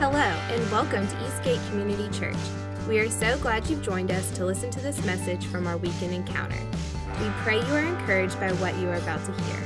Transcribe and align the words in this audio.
Hello, 0.00 0.16
and 0.16 0.70
welcome 0.72 1.06
to 1.06 1.26
Eastgate 1.26 1.60
Community 1.68 2.08
Church. 2.18 2.38
We 2.88 2.98
are 3.00 3.10
so 3.10 3.36
glad 3.36 3.66
you've 3.66 3.82
joined 3.82 4.10
us 4.10 4.30
to 4.30 4.46
listen 4.46 4.70
to 4.70 4.80
this 4.80 5.04
message 5.04 5.44
from 5.44 5.66
our 5.66 5.76
weekend 5.76 6.14
encounter. 6.14 6.56
We 7.20 7.28
pray 7.42 7.58
you 7.58 7.74
are 7.74 7.80
encouraged 7.80 8.40
by 8.40 8.50
what 8.52 8.74
you 8.78 8.88
are 8.88 8.94
about 8.94 9.22
to 9.26 9.32
hear. 9.42 9.62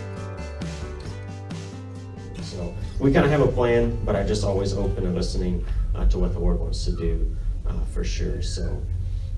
So 2.42 2.74
we 2.98 3.12
kind 3.12 3.24
of 3.24 3.30
have 3.30 3.42
a 3.42 3.46
plan, 3.46 3.96
but 4.04 4.16
I 4.16 4.24
just 4.24 4.42
always 4.42 4.72
open 4.74 5.06
and 5.06 5.14
listening 5.14 5.64
uh, 5.94 6.08
to 6.08 6.18
what 6.18 6.32
the 6.32 6.40
Lord 6.40 6.58
wants 6.58 6.84
to 6.86 6.90
do 6.90 7.36
uh, 7.68 7.84
for 7.92 8.02
sure. 8.02 8.42
So 8.42 8.82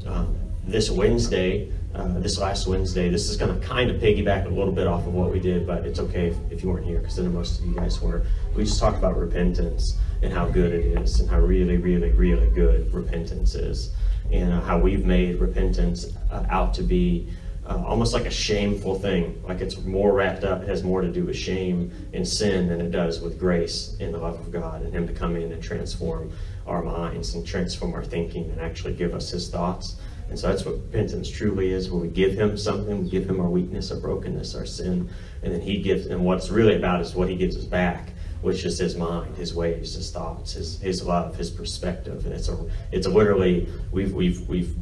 um, 0.06 0.34
this 0.64 0.90
Wednesday, 0.90 1.70
uh, 1.96 2.18
this 2.18 2.38
last 2.38 2.66
Wednesday, 2.66 3.08
this 3.08 3.30
is 3.30 3.36
going 3.36 3.58
to 3.58 3.66
kind 3.66 3.90
of 3.90 4.00
piggyback 4.00 4.44
a 4.44 4.48
little 4.48 4.72
bit 4.72 4.86
off 4.86 5.06
of 5.06 5.14
what 5.14 5.32
we 5.32 5.40
did, 5.40 5.66
but 5.66 5.86
it's 5.86 5.98
okay 5.98 6.28
if, 6.28 6.36
if 6.50 6.62
you 6.62 6.68
weren't 6.68 6.84
here 6.84 6.98
because 6.98 7.16
then 7.16 7.32
most 7.32 7.58
of 7.58 7.66
you 7.66 7.74
guys 7.74 8.00
were. 8.02 8.26
We 8.54 8.64
just 8.64 8.78
talked 8.78 8.98
about 8.98 9.16
repentance 9.16 9.96
and 10.22 10.32
how 10.32 10.46
good 10.46 10.72
it 10.72 10.84
is 10.84 11.20
and 11.20 11.30
how 11.30 11.40
really, 11.40 11.78
really, 11.78 12.10
really 12.10 12.50
good 12.50 12.92
repentance 12.92 13.54
is 13.54 13.94
and 14.30 14.52
uh, 14.52 14.60
how 14.60 14.78
we've 14.78 15.06
made 15.06 15.40
repentance 15.40 16.06
uh, 16.30 16.44
out 16.50 16.74
to 16.74 16.82
be 16.82 17.28
uh, 17.66 17.82
almost 17.84 18.12
like 18.12 18.26
a 18.26 18.30
shameful 18.30 18.98
thing. 18.98 19.42
Like 19.46 19.60
it's 19.60 19.78
more 19.78 20.12
wrapped 20.12 20.44
up, 20.44 20.62
it 20.62 20.68
has 20.68 20.82
more 20.82 21.00
to 21.00 21.08
do 21.08 21.24
with 21.24 21.36
shame 21.36 21.90
and 22.12 22.26
sin 22.26 22.68
than 22.68 22.80
it 22.80 22.90
does 22.90 23.20
with 23.20 23.38
grace 23.38 23.96
and 24.00 24.12
the 24.12 24.18
love 24.18 24.38
of 24.38 24.52
God 24.52 24.82
and 24.82 24.92
Him 24.92 25.06
to 25.06 25.14
come 25.14 25.36
in 25.36 25.50
and 25.50 25.62
transform 25.62 26.32
our 26.66 26.82
minds 26.82 27.34
and 27.34 27.46
transform 27.46 27.94
our 27.94 28.04
thinking 28.04 28.50
and 28.50 28.60
actually 28.60 28.94
give 28.94 29.14
us 29.14 29.30
His 29.30 29.48
thoughts. 29.48 29.96
And 30.28 30.38
so 30.38 30.48
that's 30.48 30.64
what 30.64 30.74
repentance 30.74 31.28
truly 31.28 31.72
is, 31.72 31.90
where 31.90 32.00
we 32.00 32.08
give 32.08 32.34
Him 32.34 32.56
something, 32.56 33.04
we 33.04 33.10
give 33.10 33.28
Him 33.28 33.40
our 33.40 33.48
weakness, 33.48 33.90
our 33.92 33.98
brokenness, 33.98 34.54
our 34.54 34.66
sin, 34.66 35.08
and 35.42 35.52
then 35.52 35.60
He 35.60 35.80
gives, 35.80 36.06
and 36.06 36.24
what's 36.24 36.50
really 36.50 36.76
about 36.76 37.00
is 37.00 37.14
what 37.14 37.28
He 37.28 37.36
gives 37.36 37.56
us 37.56 37.64
back 37.64 38.10
which 38.42 38.64
is 38.64 38.78
his 38.78 38.96
mind, 38.96 39.36
his 39.36 39.54
ways, 39.54 39.94
his 39.94 40.10
thoughts, 40.10 40.52
his 40.52 40.80
his 40.80 41.02
love, 41.02 41.36
his 41.36 41.50
perspective. 41.50 42.24
And 42.26 42.34
it's 42.34 42.48
a 42.48 42.70
it's 42.92 43.06
a 43.06 43.10
literally 43.10 43.68
we've 43.90 44.12
we've 44.12 44.46
we've 44.48 44.76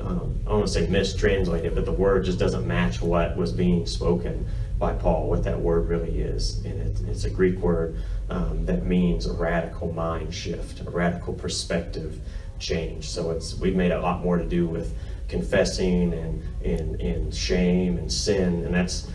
I 0.00 0.08
don't 0.08 0.44
want 0.44 0.66
to 0.66 0.72
say 0.72 0.86
mistranslated, 0.86 1.74
but 1.74 1.84
the 1.84 1.92
word 1.92 2.24
just 2.24 2.38
doesn't 2.38 2.66
match 2.66 3.00
what 3.00 3.36
was 3.36 3.52
being 3.52 3.86
spoken 3.86 4.46
by 4.78 4.92
Paul, 4.92 5.28
what 5.30 5.42
that 5.44 5.58
word 5.58 5.88
really 5.88 6.20
is. 6.20 6.64
And 6.64 6.80
it, 6.80 7.00
it's 7.08 7.24
a 7.24 7.30
Greek 7.30 7.58
word 7.58 7.96
um, 8.28 8.66
that 8.66 8.84
means 8.84 9.24
a 9.26 9.32
radical 9.32 9.92
mind 9.92 10.34
shift, 10.34 10.80
a 10.80 10.90
radical 10.90 11.32
perspective 11.32 12.20
change. 12.58 13.08
So 13.08 13.30
it's 13.30 13.54
we've 13.56 13.76
made 13.76 13.92
a 13.92 14.00
lot 14.00 14.22
more 14.22 14.36
to 14.38 14.44
do 14.44 14.66
with 14.66 14.94
confessing 15.28 16.12
and, 16.12 16.42
and, 16.64 17.00
and 17.00 17.34
shame 17.34 17.98
and 17.98 18.12
sin, 18.12 18.64
and 18.64 18.74
that's 18.74 19.08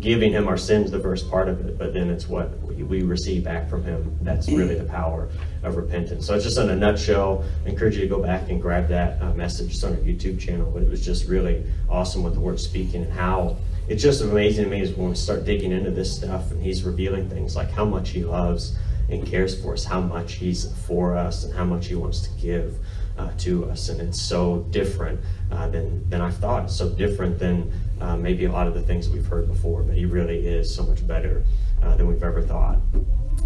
giving 0.00 0.32
him 0.32 0.48
our 0.48 0.56
sins 0.56 0.90
the 0.90 0.98
first 0.98 1.30
part 1.30 1.48
of 1.48 1.64
it, 1.66 1.78
but 1.78 1.94
then 1.94 2.10
it's 2.10 2.28
what 2.28 2.58
we, 2.62 3.02
receive 3.02 3.44
back 3.44 3.70
from 3.70 3.84
him. 3.84 4.18
That's 4.22 4.48
really 4.48 4.74
the 4.74 4.84
power 4.84 5.30
of 5.62 5.76
repentance. 5.76 6.26
So 6.26 6.34
it's 6.34 6.44
just 6.44 6.58
in 6.58 6.68
a 6.68 6.76
nutshell. 6.76 7.44
I 7.64 7.70
encourage 7.70 7.94
you 7.94 8.02
to 8.02 8.08
go 8.08 8.20
back 8.20 8.50
and 8.50 8.60
grab 8.60 8.88
that 8.88 9.22
uh, 9.22 9.32
message 9.34 9.82
on 9.84 9.92
our 9.92 9.98
YouTube 9.98 10.40
channel. 10.40 10.70
But 10.70 10.82
it 10.82 10.90
was 10.90 11.04
just 11.04 11.28
really 11.28 11.64
awesome 11.88 12.22
with 12.22 12.34
the 12.34 12.40
word 12.40 12.58
speaking 12.58 13.04
and 13.04 13.12
how 13.12 13.56
it's 13.88 14.02
just 14.02 14.22
amazing 14.22 14.64
to 14.64 14.70
me 14.70 14.80
is 14.80 14.92
when 14.92 15.10
we 15.10 15.14
start 15.14 15.44
digging 15.44 15.72
into 15.72 15.90
this 15.90 16.14
stuff 16.14 16.50
and 16.50 16.62
he's 16.62 16.82
revealing 16.82 17.28
things 17.28 17.56
like 17.56 17.70
how 17.70 17.84
much 17.84 18.10
he 18.10 18.24
loves 18.24 18.76
and 19.12 19.26
cares 19.26 19.60
for 19.60 19.74
us, 19.74 19.84
how 19.84 20.00
much 20.00 20.34
he's 20.34 20.72
for 20.86 21.16
us, 21.16 21.44
and 21.44 21.54
how 21.54 21.64
much 21.64 21.86
he 21.86 21.94
wants 21.94 22.20
to 22.20 22.30
give 22.40 22.78
uh, 23.18 23.30
to 23.38 23.68
us. 23.70 23.88
And 23.88 24.00
it's 24.00 24.20
so 24.20 24.66
different 24.70 25.20
uh, 25.50 25.68
than, 25.68 26.08
than 26.08 26.20
I've 26.20 26.36
thought. 26.36 26.64
It's 26.64 26.76
so 26.76 26.88
different 26.88 27.38
than 27.38 27.72
uh, 28.00 28.16
maybe 28.16 28.46
a 28.46 28.52
lot 28.52 28.66
of 28.66 28.74
the 28.74 28.82
things 28.82 29.08
we've 29.10 29.26
heard 29.26 29.46
before, 29.48 29.82
but 29.82 29.94
he 29.94 30.06
really 30.06 30.46
is 30.46 30.74
so 30.74 30.82
much 30.82 31.06
better 31.06 31.44
uh, 31.82 31.94
than 31.96 32.06
we've 32.06 32.22
ever 32.22 32.42
thought 32.42 32.78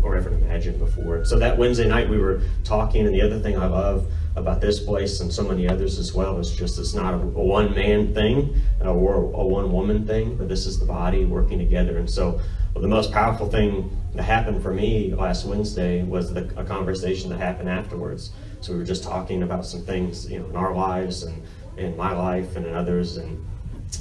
or 0.03 0.17
ever 0.17 0.31
imagined 0.31 0.79
before. 0.79 1.25
So 1.25 1.39
that 1.39 1.59
Wednesday 1.59 1.89
night 1.89 2.09
we 2.09 2.19
were 2.19 2.43
talking, 2.65 3.07
and 3.07 3.15
the 3.15 3.23
other 3.23 3.41
thing 3.41 3.59
I 3.59 3.67
love 3.67 4.07
about 4.37 4.61
this 4.61 4.79
place 4.79 5.21
and 5.21 5.33
so 5.33 5.43
many 5.43 5.67
others 5.67 5.99
as 5.99 6.13
well 6.13 6.39
It's 6.39 6.51
just 6.51 6.79
it's 6.79 6.95
not 6.95 7.15
a, 7.15 7.17
one 7.17 7.75
man 7.75 8.15
thing 8.15 8.61
uh, 8.85 8.93
or 8.93 9.15
a 9.15 9.47
one 9.47 9.73
woman 9.73 10.07
thing, 10.07 10.37
but 10.37 10.49
this 10.49 10.67
is 10.67 10.79
the 10.79 10.85
body 10.85 11.25
working 11.25 11.59
together. 11.59 11.97
And 11.99 12.09
so 12.09 12.39
well, 12.75 12.83
the 12.83 12.89
most 12.89 13.11
powerful 13.11 13.49
thing 13.49 13.97
that 14.15 14.23
happened 14.23 14.63
for 14.63 14.73
me 14.73 15.15
last 15.15 15.47
Wednesday 15.47 16.03
was 16.03 16.33
the, 16.35 16.43
a 16.59 16.65
conversation 16.65 17.31
that 17.31 17.39
happened 17.39 17.71
afterwards. 17.71 18.33
So 18.61 18.73
we 18.73 18.79
were 18.79 18.85
just 18.85 19.03
talking 19.03 19.43
about 19.43 19.65
some 19.65 19.83
things, 19.83 20.31
you 20.31 20.39
know, 20.39 20.47
in 20.47 20.57
our 20.57 20.75
lives 20.75 21.23
and 21.23 21.43
in 21.79 21.97
my 21.97 22.13
life 22.13 22.57
and 22.57 22.67
in 22.67 22.75
others, 22.75 23.17
and 23.17 23.45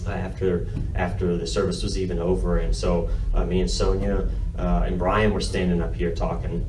after 0.08 0.68
after 0.96 1.38
the 1.38 1.48
service 1.48 1.84
was 1.84 1.98
even 1.98 2.20
over. 2.20 2.58
And 2.60 2.76
so 2.76 3.10
uh, 3.34 3.46
me 3.46 3.62
and 3.62 3.72
Sonia 3.72 4.30
uh, 4.58 4.84
and 4.86 5.00
Brian 5.00 5.34
were 5.34 5.42
standing 5.42 5.82
up 5.82 5.96
here 5.96 6.14
talking, 6.14 6.66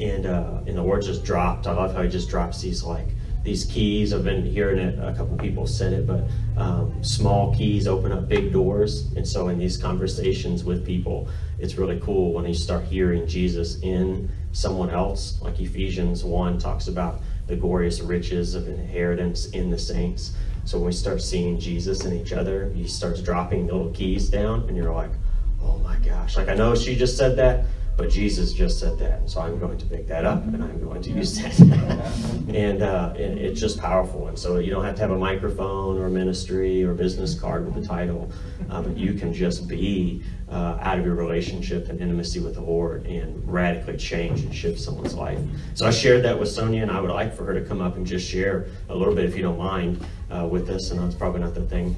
and 0.00 0.26
uh, 0.26 0.60
and 0.66 0.76
the 0.76 0.82
word 0.82 1.02
just 1.02 1.24
dropped. 1.24 1.66
I 1.66 1.72
love 1.72 1.94
how 1.94 2.02
he 2.02 2.08
just 2.08 2.28
drops 2.28 2.60
these 2.60 2.82
like 2.82 3.08
these 3.42 3.64
keys. 3.66 4.12
I've 4.14 4.24
been 4.24 4.44
hearing 4.44 4.78
it. 4.78 4.98
A 4.98 5.14
couple 5.14 5.36
people 5.36 5.66
said 5.66 5.92
it, 5.92 6.06
but 6.06 6.24
um, 6.56 7.04
small 7.04 7.54
keys 7.54 7.86
open 7.86 8.10
up 8.10 8.26
big 8.26 8.52
doors. 8.52 9.12
And 9.16 9.26
so 9.26 9.48
in 9.48 9.58
these 9.58 9.76
conversations 9.76 10.64
with 10.64 10.84
people, 10.84 11.28
it's 11.58 11.74
really 11.74 12.00
cool 12.00 12.32
when 12.32 12.46
you 12.46 12.54
start 12.54 12.84
hearing 12.84 13.26
Jesus 13.26 13.78
in 13.80 14.30
someone 14.52 14.90
else. 14.90 15.40
Like 15.42 15.60
Ephesians 15.60 16.24
one 16.24 16.58
talks 16.58 16.88
about 16.88 17.20
the 17.46 17.54
glorious 17.54 18.00
riches 18.00 18.54
of 18.54 18.66
inheritance 18.66 19.46
in 19.46 19.68
the 19.68 19.78
saints. 19.78 20.32
So 20.64 20.78
when 20.78 20.86
we 20.86 20.92
start 20.92 21.20
seeing 21.20 21.60
Jesus 21.60 22.06
in 22.06 22.14
each 22.14 22.32
other, 22.32 22.70
he 22.70 22.88
starts 22.88 23.20
dropping 23.20 23.66
little 23.66 23.90
keys 23.90 24.30
down, 24.30 24.66
and 24.68 24.76
you're 24.76 24.94
like, 24.94 25.10
oh 25.62 25.76
my 25.78 25.96
gosh. 25.96 26.38
Like 26.38 26.48
I 26.48 26.54
know 26.54 26.74
she 26.74 26.96
just 26.96 27.18
said 27.18 27.36
that, 27.36 27.66
but 27.96 28.10
Jesus 28.10 28.52
just 28.52 28.80
said 28.80 28.98
that, 28.98 29.20
and 29.20 29.30
so 29.30 29.40
I'm 29.40 29.58
going 29.58 29.78
to 29.78 29.86
pick 29.86 30.08
that 30.08 30.24
up 30.24 30.42
and 30.44 30.62
I'm 30.62 30.82
going 30.82 31.00
to 31.02 31.10
use 31.10 31.38
that. 31.38 31.60
and, 32.52 32.82
uh, 32.82 33.14
and 33.16 33.38
it's 33.38 33.60
just 33.60 33.78
powerful. 33.78 34.26
And 34.26 34.38
so 34.38 34.58
you 34.58 34.70
don't 34.70 34.84
have 34.84 34.96
to 34.96 35.00
have 35.02 35.12
a 35.12 35.18
microphone 35.18 35.98
or 35.98 36.06
a 36.06 36.10
ministry 36.10 36.82
or 36.82 36.90
a 36.90 36.94
business 36.94 37.38
card 37.38 37.64
with 37.64 37.82
a 37.82 37.86
title, 37.86 38.30
uh, 38.68 38.82
but 38.82 38.96
you 38.96 39.14
can 39.14 39.32
just 39.32 39.68
be 39.68 40.22
uh, 40.50 40.78
out 40.80 40.98
of 40.98 41.04
your 41.04 41.14
relationship 41.14 41.88
and 41.88 42.00
intimacy 42.00 42.40
with 42.40 42.54
the 42.54 42.60
Lord 42.60 43.06
and 43.06 43.40
radically 43.50 43.96
change 43.96 44.40
and 44.40 44.54
shift 44.54 44.80
someone's 44.80 45.14
life. 45.14 45.38
So 45.74 45.86
I 45.86 45.90
shared 45.90 46.24
that 46.24 46.38
with 46.38 46.48
Sonia, 46.48 46.82
and 46.82 46.90
I 46.90 47.00
would 47.00 47.10
like 47.10 47.34
for 47.34 47.44
her 47.44 47.54
to 47.54 47.64
come 47.64 47.80
up 47.80 47.96
and 47.96 48.06
just 48.06 48.28
share 48.28 48.66
a 48.88 48.94
little 48.94 49.14
bit, 49.14 49.24
if 49.24 49.36
you 49.36 49.42
don't 49.42 49.58
mind, 49.58 50.04
uh, 50.30 50.46
with 50.46 50.68
us. 50.68 50.90
And 50.90 51.00
that's 51.00 51.14
probably 51.14 51.40
not 51.40 51.54
the 51.54 51.66
thing 51.66 51.96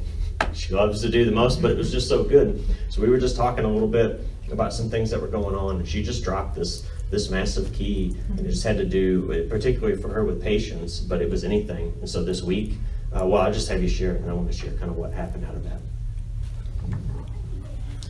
she 0.53 0.75
loves 0.75 1.01
to 1.03 1.09
do 1.09 1.25
the 1.25 1.33
most, 1.33 1.62
but 1.62 1.71
it 1.71 1.77
was 1.77 1.91
just 1.91 2.09
so 2.09 2.23
good. 2.23 2.62
So 2.89 3.01
we 3.01 3.09
were 3.09 3.19
just 3.19 3.37
talking 3.37 3.65
a 3.65 3.69
little 3.69 3.89
bit 3.89 4.21
about 4.51 4.73
some 4.73 4.89
things 4.89 5.11
that 5.11 5.21
were 5.21 5.29
going 5.29 5.55
on, 5.55 5.77
and 5.77 5.89
she 5.89 6.03
just 6.03 6.23
dropped 6.25 6.55
this 6.55 6.87
this 7.11 7.31
massive 7.31 7.73
key, 7.73 8.17
and 8.31 8.41
it 8.41 8.51
just 8.51 8.65
had 8.65 8.77
to 8.77 8.84
do, 8.84 9.47
particularly 9.49 10.01
for 10.01 10.09
her, 10.09 10.25
with 10.25 10.43
patience, 10.43 10.99
but 10.99 11.23
it 11.23 11.31
was 11.31 11.45
anything. 11.45 11.95
And 12.01 12.09
so 12.09 12.25
this 12.25 12.43
week, 12.43 12.75
uh, 13.12 13.25
well, 13.25 13.43
I'll 13.43 13.53
just 13.53 13.69
have 13.69 13.81
you 13.81 13.89
share, 13.89 14.17
and 14.17 14.29
I 14.29 14.33
want 14.33 14.51
to 14.51 14.56
share 14.56 14.73
kind 14.73 14.91
of 14.91 14.97
what 14.97 15.12
happened 15.12 15.45
out 15.45 15.55
of 15.55 15.62
that. 15.65 15.81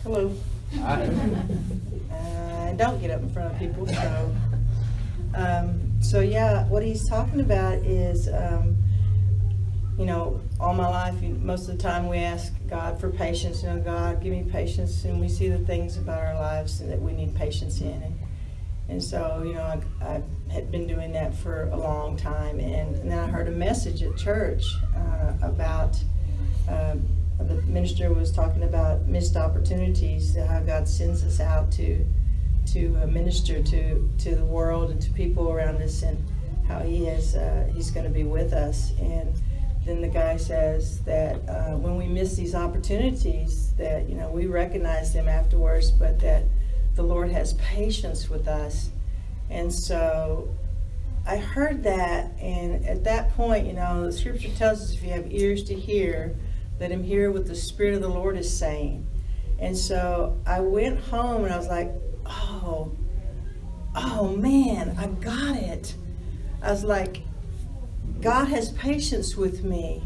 Hello. 0.03 0.33
I 0.83 2.75
don't 2.77 3.01
get 3.01 3.11
up 3.11 3.21
in 3.21 3.31
front 3.31 3.53
of 3.53 3.59
people, 3.59 3.87
so. 3.87 4.37
Um, 5.35 5.93
so 6.01 6.21
yeah, 6.21 6.67
what 6.69 6.83
he's 6.83 7.07
talking 7.09 7.41
about 7.41 7.75
is 7.79 8.29
um, 8.29 8.77
you 9.99 10.05
know, 10.05 10.41
all 10.61 10.75
my 10.75 10.89
life, 10.89 11.21
most 11.23 11.69
of 11.69 11.77
the 11.77 11.83
time 11.83 12.09
we 12.09 12.19
ask 12.19 12.53
God 12.69 13.01
for 13.01 13.11
patience. 13.11 13.62
You 13.62 13.71
know, 13.71 13.79
God, 13.79 14.23
give 14.23 14.33
me 14.33 14.45
patience. 14.51 15.05
And 15.05 15.21
we 15.21 15.29
see 15.29 15.49
the 15.49 15.59
things 15.59 15.97
about 15.97 16.21
our 16.23 16.34
lives 16.34 16.81
that 16.81 17.01
we 17.01 17.12
need 17.12 17.34
patience 17.34 17.81
in. 17.81 18.03
And, 18.03 18.19
and 18.89 19.03
so, 19.03 19.43
you 19.45 19.55
know, 19.55 19.62
I, 19.62 19.81
I, 20.05 20.23
had 20.53 20.71
been 20.71 20.87
doing 20.87 21.12
that 21.12 21.34
for 21.34 21.65
a 21.71 21.77
long 21.77 22.17
time. 22.17 22.61
And, 22.61 22.95
and 22.97 23.11
then 23.11 23.19
I 23.19 23.27
heard 23.27 23.49
a 23.49 23.53
message 23.53 24.03
at 24.03 24.17
church 24.17 24.65
uh, 24.95 25.33
about 25.43 25.97
uh, 26.69 26.95
the 27.39 27.55
minister 27.63 28.13
was 28.13 28.31
talking 28.33 28.63
about 28.63 29.07
missed 29.07 29.37
opportunities, 29.37 30.37
how 30.37 30.61
God 30.61 30.89
sends 30.89 31.25
us 31.25 31.41
out 31.41 31.71
to 31.73 32.04
to 32.72 32.98
uh, 33.01 33.07
minister 33.07 33.63
to 33.63 34.10
to 34.19 34.34
the 34.34 34.45
world 34.45 34.91
and 34.91 35.01
to 35.03 35.10
people 35.10 35.51
around 35.51 35.83
us, 35.83 36.03
and 36.03 36.19
how 36.66 36.81
He 36.81 37.04
has 37.07 37.34
uh, 37.34 37.71
He's 37.75 37.91
going 37.91 38.04
to 38.04 38.10
be 38.10 38.25
with 38.25 38.53
us. 38.53 38.93
And 38.98 39.34
then 39.86 40.00
the 40.00 40.09
guy 40.09 40.36
says 40.36 41.00
that 41.03 41.36
uh, 41.48 41.77
when 41.77 41.97
we 41.97 42.06
miss 42.06 42.36
these 42.36 42.54
opportunities, 42.54 43.72
that 43.74 44.09
you 44.09 44.16
know 44.16 44.30
we 44.30 44.47
recognize 44.47 45.12
them 45.12 45.28
afterwards, 45.28 45.91
but 45.91 46.18
that 46.21 46.44
the 46.97 47.03
Lord 47.03 47.30
has 47.30 47.54
patience 47.54 48.28
with 48.28 48.48
us. 48.48 48.91
And 49.48 49.72
so 49.72 50.48
I 51.27 51.36
heard 51.36 51.84
that, 51.84 52.33
and 52.41 52.84
at 52.84 53.04
that 53.04 53.30
point, 53.34 53.66
you 53.66 53.74
know, 53.74 54.04
the 54.04 54.12
Scripture 54.12 54.50
tells 54.56 54.83
us 54.83 54.92
if 54.92 55.03
you 55.03 55.10
have 55.10 55.30
ears 55.33 55.62
to 55.65 55.74
hear, 55.74 56.36
let 56.80 56.91
him 56.91 57.04
hear 57.04 57.30
what 57.30 57.47
the 57.47 57.54
Spirit 57.54 57.94
of 57.94 58.03
the 58.03 58.09
Lord 58.09 58.36
is 58.36 58.54
saying. 58.54 59.06
And 59.59 59.77
so 59.77 60.38
I 60.47 60.60
went 60.60 61.00
home 61.00 61.44
and 61.44 61.53
I 61.53 61.56
was 61.56 61.68
like, 61.68 61.92
oh, 62.27 62.92
oh 63.94 64.36
man, 64.36 64.97
I 64.98 65.06
got 65.06 65.56
it. 65.56 65.94
I 66.62 66.71
was 66.71 66.84
like, 66.84 67.22
God 68.21 68.48
has 68.48 68.71
patience 68.72 69.36
with 69.36 69.65
me. 69.65 70.03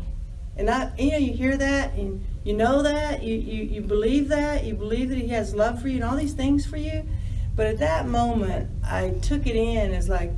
And 0.57 0.69
I, 0.69 0.93
you 0.99 1.13
know, 1.13 1.19
you 1.19 1.33
hear 1.33 1.57
that 1.57 1.95
and 1.95 2.25
you 2.45 2.53
know 2.55 2.83
that, 2.83 3.23
you, 3.23 3.35
you, 3.37 3.65
you 3.65 3.81
believe 3.81 4.29
that, 4.29 4.65
you 4.65 4.75
believe 4.75 5.09
that 5.11 5.19
He 5.19 5.29
has 5.29 5.55
love 5.55 5.81
for 5.81 5.89
you 5.89 5.97
and 5.97 6.05
all 6.05 6.17
these 6.17 6.33
things 6.33 6.67
for 6.67 6.77
you. 6.77 7.07
But 7.55 7.67
at 7.67 7.79
that 7.79 8.09
moment, 8.09 8.71
I 8.85 9.11
took 9.23 9.47
it 9.47 9.57
in 9.57 9.93
as 9.93 10.09
like, 10.09 10.33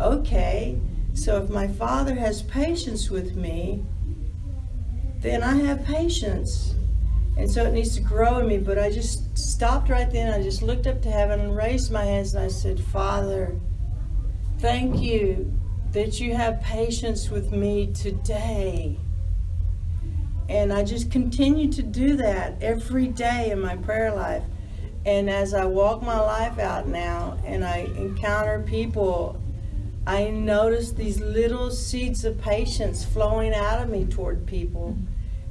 okay, 0.00 0.80
so 1.14 1.42
if 1.42 1.50
my 1.50 1.68
Father 1.68 2.14
has 2.14 2.42
patience 2.42 3.10
with 3.10 3.34
me, 3.34 3.84
then 5.18 5.42
I 5.42 5.56
have 5.56 5.84
patience. 5.84 6.74
And 7.36 7.50
so 7.50 7.64
it 7.64 7.72
needs 7.72 7.94
to 7.96 8.02
grow 8.02 8.38
in 8.38 8.48
me. 8.48 8.58
But 8.58 8.78
I 8.78 8.90
just 8.90 9.36
stopped 9.36 9.88
right 9.88 10.10
then. 10.10 10.32
I 10.32 10.42
just 10.42 10.62
looked 10.62 10.86
up 10.86 11.02
to 11.02 11.10
heaven 11.10 11.40
and 11.40 11.56
raised 11.56 11.90
my 11.90 12.04
hands 12.04 12.34
and 12.34 12.44
I 12.44 12.48
said, 12.48 12.80
Father, 12.80 13.58
thank 14.58 15.00
you 15.00 15.59
that 15.92 16.20
you 16.20 16.34
have 16.34 16.60
patience 16.62 17.30
with 17.30 17.52
me 17.52 17.92
today. 17.92 18.96
And 20.48 20.72
I 20.72 20.84
just 20.84 21.10
continue 21.10 21.70
to 21.72 21.82
do 21.82 22.16
that 22.16 22.60
every 22.62 23.08
day 23.08 23.50
in 23.50 23.60
my 23.60 23.76
prayer 23.76 24.12
life. 24.12 24.42
And 25.06 25.30
as 25.30 25.54
I 25.54 25.64
walk 25.64 26.02
my 26.02 26.18
life 26.18 26.58
out 26.58 26.86
now 26.86 27.38
and 27.44 27.64
I 27.64 27.88
encounter 27.96 28.60
people, 28.60 29.40
I 30.06 30.30
notice 30.30 30.92
these 30.92 31.20
little 31.20 31.70
seeds 31.70 32.24
of 32.24 32.40
patience 32.40 33.04
flowing 33.04 33.54
out 33.54 33.82
of 33.82 33.88
me 33.88 34.06
toward 34.06 34.46
people. 34.46 34.96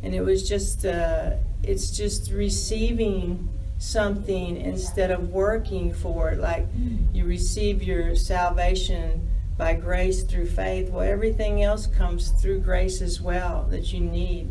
And 0.03 0.13
it 0.13 0.21
was 0.21 0.47
just, 0.47 0.85
uh, 0.85 1.31
it's 1.63 1.91
just 1.91 2.31
receiving 2.31 3.49
something 3.77 4.57
instead 4.57 5.11
of 5.11 5.29
working 5.29 5.93
for 5.93 6.29
it. 6.29 6.39
Like 6.39 6.67
you 7.13 7.25
receive 7.25 7.81
your 7.81 8.15
salvation 8.15 9.27
by 9.59 9.73
grace 9.73 10.23
through 10.23 10.47
faith. 10.47 10.89
Well, 10.89 11.03
everything 11.03 11.63
else 11.63 11.85
comes 11.85 12.29
through 12.29 12.61
grace 12.61 13.01
as 13.01 13.19
well 13.19 13.67
that 13.69 13.91
you 13.91 13.99
need. 13.99 14.49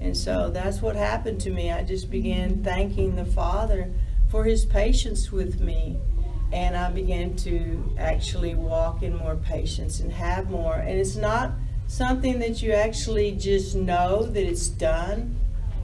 And 0.00 0.16
so 0.16 0.48
that's 0.48 0.80
what 0.80 0.94
happened 0.94 1.40
to 1.40 1.50
me. 1.50 1.72
I 1.72 1.82
just 1.82 2.08
began 2.08 2.62
thanking 2.62 3.16
the 3.16 3.24
Father 3.24 3.90
for 4.30 4.44
his 4.44 4.64
patience 4.64 5.32
with 5.32 5.60
me. 5.60 5.98
And 6.52 6.76
I 6.76 6.88
began 6.92 7.34
to 7.38 7.96
actually 7.98 8.54
walk 8.54 9.02
in 9.02 9.16
more 9.16 9.34
patience 9.34 9.98
and 9.98 10.12
have 10.12 10.48
more. 10.48 10.74
And 10.76 11.00
it's 11.00 11.16
not 11.16 11.50
something 11.88 12.38
that 12.38 12.62
you 12.62 12.70
actually 12.72 13.32
just 13.32 13.74
know 13.74 14.22
that 14.22 14.46
it's 14.46 14.68
done. 14.68 15.36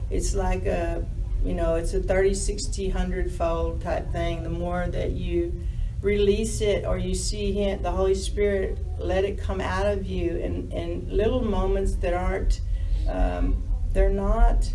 It's 0.09 0.33
like 0.33 0.65
a, 0.65 1.05
you 1.43 1.55
know, 1.55 1.75
it's 1.75 1.93
a 1.93 2.01
30, 2.01 2.33
60, 2.35 2.87
100 2.87 3.31
fold 3.33 3.81
type 3.81 4.09
thing. 4.13 4.43
The 4.43 4.49
more 4.49 4.87
that 4.87 5.11
you 5.11 5.61
release 6.01 6.61
it 6.61 6.85
or 6.85 6.97
you 6.97 7.13
see 7.13 7.51
him, 7.51 7.81
the 7.83 7.91
Holy 7.91 8.15
Spirit, 8.15 8.77
let 8.97 9.23
it 9.23 9.37
come 9.37 9.61
out 9.61 9.85
of 9.85 10.05
you 10.05 10.35
in, 10.37 10.71
in 10.71 11.07
little 11.09 11.43
moments 11.43 11.95
that 11.95 12.13
aren't, 12.13 12.61
um, 13.07 13.63
they're 13.91 14.09
not 14.09 14.71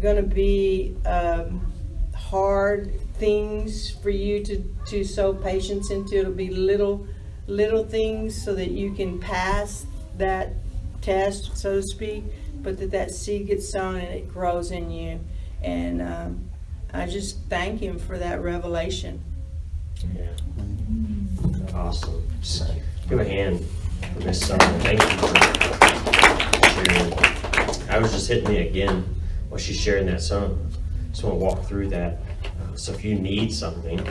going 0.00 0.16
to 0.16 0.22
be 0.22 0.96
um, 1.04 1.72
hard 2.14 2.98
things 3.14 3.90
for 3.90 4.10
you 4.10 4.42
to, 4.44 4.62
to 4.86 5.04
sow 5.04 5.34
patience 5.34 5.90
into. 5.90 6.16
It'll 6.16 6.32
be 6.32 6.50
little, 6.50 7.06
little 7.46 7.84
things 7.84 8.40
so 8.42 8.54
that 8.54 8.70
you 8.70 8.92
can 8.92 9.18
pass 9.18 9.86
that 10.16 10.52
test, 11.02 11.56
so 11.56 11.76
to 11.76 11.82
speak, 11.82 12.24
but 12.62 12.78
that 12.78 12.90
that 12.90 13.10
seed 13.10 13.48
gets 13.48 13.68
sown 13.68 13.96
and 13.96 14.08
it 14.08 14.28
grows 14.32 14.70
in 14.70 14.90
you. 14.90 15.20
And 15.62 16.00
um, 16.00 16.50
I 16.92 17.06
just 17.06 17.38
thank 17.48 17.80
Him 17.80 17.98
for 17.98 18.18
that 18.18 18.40
revelation. 18.42 19.22
Yeah. 20.04 21.74
Awesome. 21.74 22.28
Just 22.40 22.70
give 23.08 23.18
a 23.18 23.24
hand 23.24 23.64
for 24.14 24.20
Miss 24.20 24.46
Summer. 24.46 24.64
Thank 24.80 25.00
you 25.02 25.08
for 25.18 25.34
sharing. 26.68 27.90
I 27.90 27.98
was 27.98 28.12
just 28.12 28.28
hitting 28.28 28.48
me 28.48 28.58
again 28.68 29.04
while 29.48 29.58
she's 29.58 29.80
sharing 29.80 30.06
that 30.06 30.20
song. 30.20 30.70
Just 31.10 31.24
want 31.24 31.38
to 31.38 31.44
walk 31.44 31.64
through 31.64 31.88
that. 31.88 32.18
Uh, 32.44 32.76
so 32.76 32.92
if 32.92 33.04
you 33.04 33.16
need 33.16 33.52
something 33.52 34.06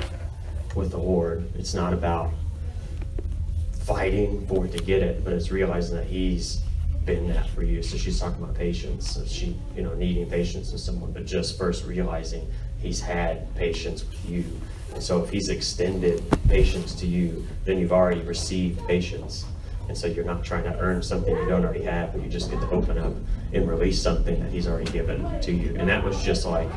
with 0.75 0.91
the 0.91 0.97
Lord, 0.97 1.49
it's 1.55 1.73
not 1.73 1.93
about 1.93 2.31
fighting 3.81 4.45
for 4.47 4.65
it 4.65 4.73
to 4.73 4.83
get 4.83 5.01
it, 5.01 5.23
but 5.23 5.33
it's 5.33 5.51
realizing 5.51 5.95
that 5.95 6.05
He's 6.05 6.61
been 7.05 7.29
that 7.29 7.47
for 7.49 7.63
you. 7.63 7.81
So 7.81 7.97
she's 7.97 8.19
talking 8.19 8.43
about 8.43 8.55
patience. 8.55 9.09
So 9.09 9.25
she, 9.25 9.57
you 9.75 9.83
know, 9.83 9.93
needing 9.93 10.29
patience 10.29 10.71
with 10.73 10.81
someone, 10.81 11.13
but 11.13 11.25
just 11.25 11.57
first 11.57 11.85
realizing 11.85 12.45
He's 12.79 12.99
had 12.99 13.55
patience 13.55 14.03
with 14.03 14.29
you. 14.29 14.43
And 14.93 15.03
so 15.03 15.23
if 15.23 15.29
He's 15.29 15.49
extended 15.49 16.23
patience 16.47 16.93
to 16.95 17.07
you, 17.07 17.45
then 17.65 17.77
you've 17.77 17.93
already 17.93 18.21
received 18.21 18.85
patience. 18.87 19.45
And 19.87 19.97
so 19.97 20.07
you're 20.07 20.25
not 20.25 20.43
trying 20.43 20.63
to 20.63 20.77
earn 20.79 21.01
something 21.01 21.35
you 21.35 21.45
don't 21.47 21.63
already 21.63 21.83
have, 21.83 22.13
but 22.13 22.21
you 22.21 22.29
just 22.29 22.51
get 22.51 22.59
to 22.59 22.69
open 22.71 22.97
up 22.97 23.13
and 23.53 23.69
release 23.69 24.01
something 24.01 24.41
that 24.41 24.51
He's 24.51 24.67
already 24.67 24.91
given 24.91 25.39
to 25.41 25.51
you. 25.51 25.75
And 25.77 25.87
that 25.89 26.03
was 26.03 26.21
just 26.23 26.45
like, 26.45 26.69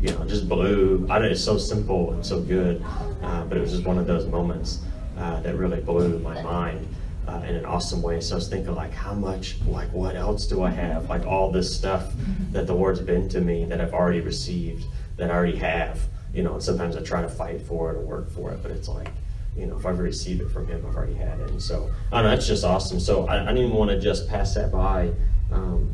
you 0.00 0.10
know, 0.10 0.24
just 0.24 0.48
blew. 0.48 1.06
I 1.08 1.20
know 1.20 1.26
it's 1.26 1.44
so 1.44 1.58
simple 1.58 2.12
and 2.12 2.26
so 2.26 2.40
good, 2.40 2.84
uh, 3.22 3.44
but 3.44 3.56
it 3.56 3.60
was 3.60 3.70
just 3.70 3.84
one 3.84 3.98
of 3.98 4.06
those 4.06 4.26
moments 4.26 4.80
uh, 5.16 5.40
that 5.40 5.54
really 5.56 5.80
blew 5.80 6.18
my 6.18 6.42
mind 6.42 6.88
uh, 7.28 7.40
in 7.46 7.54
an 7.54 7.64
awesome 7.64 8.02
way. 8.02 8.20
So 8.20 8.34
I 8.34 8.36
was 8.36 8.48
thinking, 8.48 8.74
like, 8.74 8.92
how 8.92 9.14
much, 9.14 9.58
like, 9.66 9.92
what 9.92 10.16
else 10.16 10.46
do 10.46 10.62
I 10.64 10.70
have? 10.70 11.08
Like, 11.08 11.24
all 11.24 11.52
this 11.52 11.72
stuff 11.72 12.12
that 12.50 12.66
the 12.66 12.74
Lord's 12.74 13.00
been 13.00 13.28
to 13.28 13.40
me 13.40 13.64
that 13.66 13.80
I've 13.80 13.94
already 13.94 14.20
received, 14.20 14.86
that 15.16 15.30
I 15.30 15.34
already 15.34 15.58
have. 15.58 16.00
You 16.34 16.42
know, 16.42 16.54
and 16.54 16.62
sometimes 16.62 16.96
I 16.96 17.02
try 17.02 17.20
to 17.20 17.28
fight 17.28 17.60
for 17.60 17.90
it 17.92 17.96
or 17.96 18.00
work 18.00 18.30
for 18.30 18.50
it, 18.52 18.62
but 18.62 18.70
it's 18.70 18.88
like, 18.88 19.08
you 19.54 19.66
know, 19.66 19.76
if 19.76 19.84
I've 19.84 19.98
received 19.98 20.40
it 20.40 20.50
from 20.50 20.66
Him, 20.66 20.84
I've 20.88 20.96
already 20.96 21.14
had 21.14 21.40
it. 21.40 21.50
And 21.50 21.62
so, 21.62 21.90
I 22.10 22.16
don't 22.16 22.24
know, 22.24 22.30
that's 22.30 22.46
just 22.46 22.64
awesome. 22.64 22.98
So 22.98 23.26
I, 23.26 23.42
I 23.42 23.46
didn't 23.48 23.66
even 23.66 23.76
want 23.76 23.90
to 23.90 24.00
just 24.00 24.28
pass 24.28 24.54
that 24.54 24.72
by. 24.72 25.10
Um, 25.50 25.90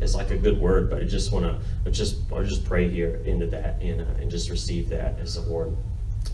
it's 0.00 0.14
like 0.14 0.30
a 0.30 0.36
good 0.36 0.58
word, 0.60 0.90
but 0.90 1.02
I 1.02 1.04
just 1.04 1.30
want 1.30 1.44
to 1.84 1.90
just 1.90 2.16
or 2.30 2.42
just 2.42 2.64
pray 2.64 2.88
here 2.88 3.20
into 3.24 3.46
that 3.46 3.80
and, 3.80 4.00
uh, 4.00 4.04
and 4.20 4.30
just 4.30 4.50
receive 4.50 4.88
that 4.88 5.18
as 5.20 5.34
the 5.34 5.42
Lord 5.42 5.76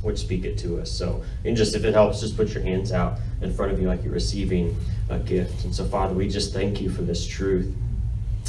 would 0.03 0.19
speak 0.19 0.45
it 0.45 0.57
to 0.59 0.81
us. 0.81 0.91
So, 0.91 1.23
and 1.45 1.57
just 1.57 1.75
if 1.75 1.85
it 1.85 1.95
helps, 1.95 2.21
just 2.21 2.37
put 2.37 2.55
your 2.55 2.63
hands 2.63 2.93
out 2.93 3.19
in 3.43 3.53
front 3.53 3.73
of 3.73 3.81
you 3.81 3.89
like 3.89 4.03
you're 4.03 4.13
receiving 4.13 4.77
a 5.11 5.19
gift. 5.19 5.65
And 5.65 5.75
so, 5.75 5.85
Father, 5.85 6.15
we 6.15 6.29
just 6.29 6.53
thank 6.53 6.81
you 6.81 6.91
for 6.91 7.03
this 7.03 7.27
truth. 7.27 7.75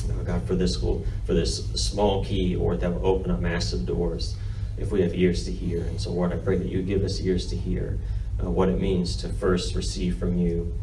Oh 0.10 0.24
God, 0.24 0.44
for 0.48 0.56
this 0.56 0.78
for 0.78 1.34
this 1.34 1.66
small 1.74 2.24
key, 2.24 2.56
or 2.56 2.78
that 2.78 2.94
will 2.94 3.06
open 3.06 3.32
up 3.32 3.40
massive 3.40 3.86
doors 3.86 4.36
if 4.78 4.92
we 4.92 5.02
have 5.02 5.14
ears 5.14 5.46
to 5.46 5.52
hear. 5.52 5.82
And 5.82 6.00
so, 6.00 6.12
Lord, 6.12 6.32
I 6.32 6.38
pray 6.38 6.58
that 6.58 6.68
you 6.68 6.82
give 6.82 7.04
us 7.04 7.20
ears 7.22 7.48
to 7.48 7.58
hear 7.58 7.98
uh, 8.44 8.50
what 8.50 8.70
it 8.70 8.80
means 8.80 9.16
to 9.18 9.30
first 9.30 9.76
receive 9.76 10.18
from 10.18 10.38
you 10.38 10.74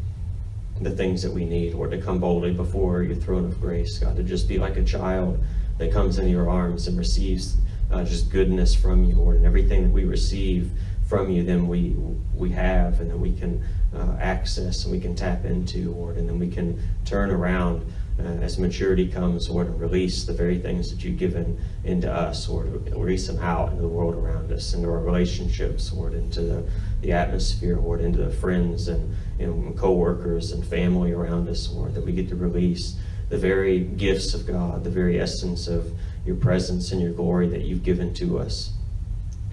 the 0.81 0.91
things 0.91 1.21
that 1.21 1.31
we 1.31 1.45
need, 1.45 1.73
or 1.73 1.87
to 1.87 1.97
come 1.97 2.19
boldly 2.19 2.51
before 2.51 3.01
your 3.01 3.15
throne 3.15 3.45
of 3.45 3.61
grace, 3.61 3.97
God, 3.99 4.17
to 4.17 4.23
just 4.23 4.47
be 4.47 4.57
like 4.57 4.75
a 4.75 4.83
child 4.83 5.41
that 5.77 5.91
comes 5.91 6.17
into 6.17 6.31
your 6.31 6.49
arms 6.49 6.87
and 6.87 6.97
receives 6.97 7.55
uh, 7.91 8.03
just 8.03 8.29
goodness 8.29 8.75
from 8.75 9.05
you, 9.05 9.15
Lord, 9.15 9.37
and 9.37 9.45
everything 9.45 9.83
that 9.83 9.91
we 9.91 10.03
receive 10.03 10.69
from 11.07 11.29
you, 11.29 11.43
then 11.43 11.67
we 11.67 11.95
we 12.33 12.49
have, 12.51 12.99
and 12.99 13.09
then 13.09 13.21
we 13.21 13.33
can 13.33 13.63
uh, 13.95 14.17
access 14.19 14.83
and 14.83 14.91
we 14.91 14.99
can 14.99 15.15
tap 15.15 15.45
into, 15.45 15.91
Lord, 15.91 16.17
and 16.17 16.27
then 16.27 16.39
we 16.39 16.49
can 16.49 16.81
turn 17.05 17.29
around 17.31 17.85
uh, 18.17 18.23
as 18.23 18.57
maturity 18.57 19.07
comes, 19.07 19.49
Lord, 19.49 19.67
and 19.67 19.79
release 19.79 20.23
the 20.23 20.33
very 20.33 20.57
things 20.57 20.89
that 20.89 21.03
you've 21.03 21.17
given 21.17 21.59
into 21.83 22.11
us, 22.11 22.47
Lord, 22.47 22.89
release 22.91 23.27
them 23.27 23.39
out 23.39 23.69
into 23.71 23.81
the 23.81 23.89
world 23.89 24.15
around 24.15 24.51
us, 24.51 24.73
into 24.73 24.87
our 24.87 24.99
relationships, 24.99 25.91
Lord, 25.91 26.13
into 26.13 26.41
the, 26.41 26.63
the 27.01 27.11
atmosphere, 27.11 27.77
Lord, 27.77 27.99
into 27.99 28.19
the 28.19 28.31
friends 28.31 28.87
and, 28.87 29.13
and 29.37 29.77
co-workers 29.77 30.53
and 30.53 30.65
family 30.65 31.11
around 31.11 31.49
us, 31.49 31.69
Lord, 31.69 31.93
that 31.93 32.05
we 32.05 32.13
get 32.13 32.29
to 32.29 32.35
release 32.35 32.95
the 33.27 33.37
very 33.37 33.79
gifts 33.79 34.33
of 34.33 34.47
God, 34.47 34.83
the 34.83 34.89
very 34.89 35.19
essence 35.19 35.67
of 35.67 35.91
your 36.25 36.35
presence 36.35 36.91
and 36.91 37.01
your 37.01 37.11
glory 37.11 37.47
that 37.49 37.61
you've 37.61 37.83
given 37.83 38.13
to 38.13 38.39
us, 38.39 38.71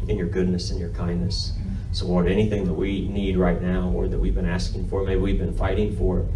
and 0.09 0.17
your 0.19 0.29
goodness 0.29 0.71
and 0.71 0.79
your 0.79 0.91
kindness. 0.91 1.53
So, 1.91 2.07
Lord, 2.07 2.29
anything 2.29 2.65
that 2.65 2.75
we 2.75 3.09
need 3.09 3.37
right 3.37 3.61
now, 3.61 3.91
or 3.91 4.09
that 4.09 4.19
we've 4.19 4.35
been 4.35 4.49
asking 4.49 4.89
for, 4.89 5.05
maybe 5.05 5.21
we've 5.21 5.39
been 5.39 5.55
fighting 5.55 5.97
for, 5.97 6.27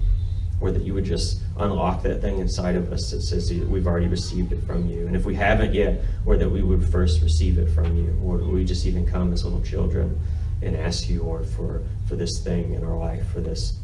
or 0.61 0.73
that 0.73 0.83
you 0.83 0.93
would 0.95 1.05
just 1.05 1.41
unlock 1.59 2.03
that 2.03 2.21
thing 2.21 2.39
inside 2.39 2.77
of 2.77 2.93
us 2.93 3.11
that 3.11 3.23
says 3.23 3.51
we've 3.51 3.87
already 3.87 4.09
received 4.09 4.53
it 4.53 4.63
from 4.65 4.89
you. 4.89 5.07
And 5.07 5.17
if 5.17 5.25
we 5.25 5.35
haven't 5.35 5.75
yet, 5.75 6.03
or 6.27 6.37
that 6.37 6.49
we 6.49 6.63
would 6.63 6.85
first 6.85 7.23
receive 7.23 7.59
it 7.59 7.69
from 7.71 7.97
you, 7.97 8.19
or 8.23 8.39
we 8.39 8.65
just 8.65 8.87
even 8.87 9.07
come 9.07 9.33
as 9.33 9.45
little 9.45 9.63
children 9.63 10.19
and 10.63 10.77
ask 10.77 11.09
you, 11.09 11.23
Lord, 11.23 11.47
for, 11.47 11.83
for 12.09 12.17
this 12.17 12.41
thing 12.41 12.75
in 12.75 12.85
our 12.85 12.97
life, 12.97 13.27
for 13.29 13.41
this 13.41 13.79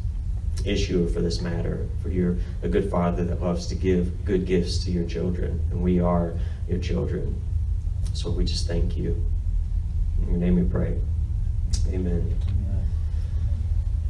issue, 0.65 1.05
or 1.05 1.07
for 1.07 1.21
this 1.21 1.41
matter, 1.41 1.87
for 2.01 2.09
you're 2.09 2.37
a 2.61 2.67
good 2.67 2.89
father 2.89 3.23
that 3.25 3.41
loves 3.41 3.67
to 3.67 3.75
give 3.75 4.23
good 4.23 4.45
gifts 4.45 4.83
to 4.85 4.91
your 4.91 5.05
children, 5.05 5.59
and 5.71 5.81
we 5.81 5.99
are 5.99 6.33
your 6.67 6.79
children. 6.79 7.41
So 8.13 8.29
we 8.29 8.45
just 8.45 8.67
thank 8.67 8.95
you. 8.95 9.23
In 10.21 10.29
your 10.29 10.37
name 10.37 10.55
we 10.55 10.63
pray. 10.63 10.97
Amen. 11.89 12.35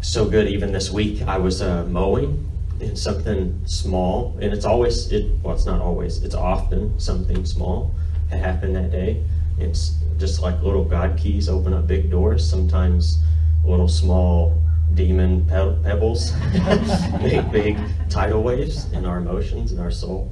So 0.01 0.27
good. 0.27 0.47
Even 0.49 0.73
this 0.73 0.91
week, 0.91 1.21
I 1.21 1.37
was 1.37 1.61
uh, 1.61 1.85
mowing 1.85 2.51
in 2.83 2.95
something 2.95 3.61
small, 3.65 4.37
and 4.41 4.53
it's 4.53 4.65
always 4.65 5.11
it. 5.11 5.31
Well, 5.41 5.55
it's 5.55 5.65
not 5.65 5.81
always. 5.81 6.23
It's 6.23 6.35
often 6.35 6.99
something 6.99 7.45
small 7.45 7.91
that 8.29 8.39
happened 8.39 8.75
that 8.75 8.91
day. 8.91 9.23
It's 9.59 9.95
just 10.17 10.41
like 10.41 10.61
little 10.61 10.83
God 10.83 11.17
keys 11.17 11.49
open 11.49 11.73
up 11.73 11.87
big 11.87 12.09
doors. 12.09 12.47
Sometimes 12.47 13.19
little 13.65 13.87
small 13.87 14.61
demon 14.93 15.45
pe- 15.45 15.81
pebbles 15.83 16.33
make 17.21 17.51
big 17.51 17.77
tidal 18.09 18.43
waves 18.43 18.91
in 18.91 19.05
our 19.05 19.17
emotions 19.17 19.71
and 19.71 19.79
our 19.79 19.91
soul. 19.91 20.31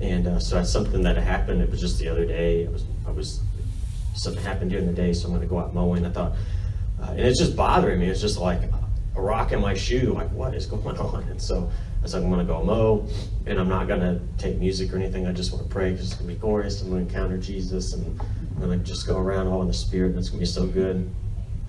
And 0.00 0.26
uh, 0.26 0.38
so 0.38 0.56
that's 0.56 0.70
something 0.70 1.02
that 1.02 1.16
happened. 1.16 1.60
It 1.60 1.70
was 1.70 1.80
just 1.80 1.98
the 1.98 2.08
other 2.08 2.24
day. 2.24 2.66
I 2.66 2.70
was 2.70 2.84
I 3.06 3.10
was 3.10 3.40
something 4.14 4.42
happened 4.42 4.70
during 4.70 4.86
the 4.86 4.92
day, 4.92 5.12
so 5.12 5.26
I'm 5.26 5.30
going 5.30 5.42
to 5.42 5.48
go 5.48 5.58
out 5.58 5.74
mowing. 5.74 6.04
I 6.04 6.10
thought, 6.10 6.32
uh, 7.02 7.10
and 7.10 7.20
it's 7.20 7.38
just 7.38 7.56
bothering 7.56 8.00
me. 8.00 8.08
It's 8.08 8.20
just 8.20 8.38
like 8.38 8.60
a 9.18 9.20
rock 9.20 9.52
in 9.52 9.60
my 9.60 9.74
shoe. 9.74 10.12
Like, 10.12 10.30
what 10.30 10.54
is 10.54 10.66
going 10.66 10.96
on? 10.96 11.24
And 11.28 11.42
so 11.42 11.68
I 11.98 12.02
was 12.02 12.14
like, 12.14 12.22
I'm 12.22 12.30
going 12.30 12.46
to 12.46 12.50
go 12.50 12.62
mow, 12.62 13.06
and 13.46 13.58
I'm 13.58 13.68
not 13.68 13.88
going 13.88 14.00
to 14.00 14.20
take 14.38 14.58
music 14.58 14.92
or 14.92 14.96
anything. 14.96 15.26
I 15.26 15.32
just 15.32 15.52
want 15.52 15.64
to 15.64 15.70
pray 15.70 15.90
because 15.90 16.06
it's 16.06 16.14
going 16.14 16.28
to 16.28 16.34
be 16.34 16.40
glorious. 16.40 16.80
I'm 16.80 16.90
going 16.90 17.06
to 17.06 17.12
encounter 17.12 17.36
Jesus, 17.36 17.92
and 17.92 18.20
I'm 18.56 18.62
going 18.62 18.78
to 18.78 18.84
just 18.84 19.06
go 19.06 19.18
around 19.18 19.48
all 19.48 19.60
in 19.62 19.68
the 19.68 19.74
Spirit, 19.74 20.10
and 20.10 20.18
it's 20.18 20.30
going 20.30 20.38
to 20.38 20.46
be 20.46 20.50
so 20.50 20.66
good. 20.66 21.10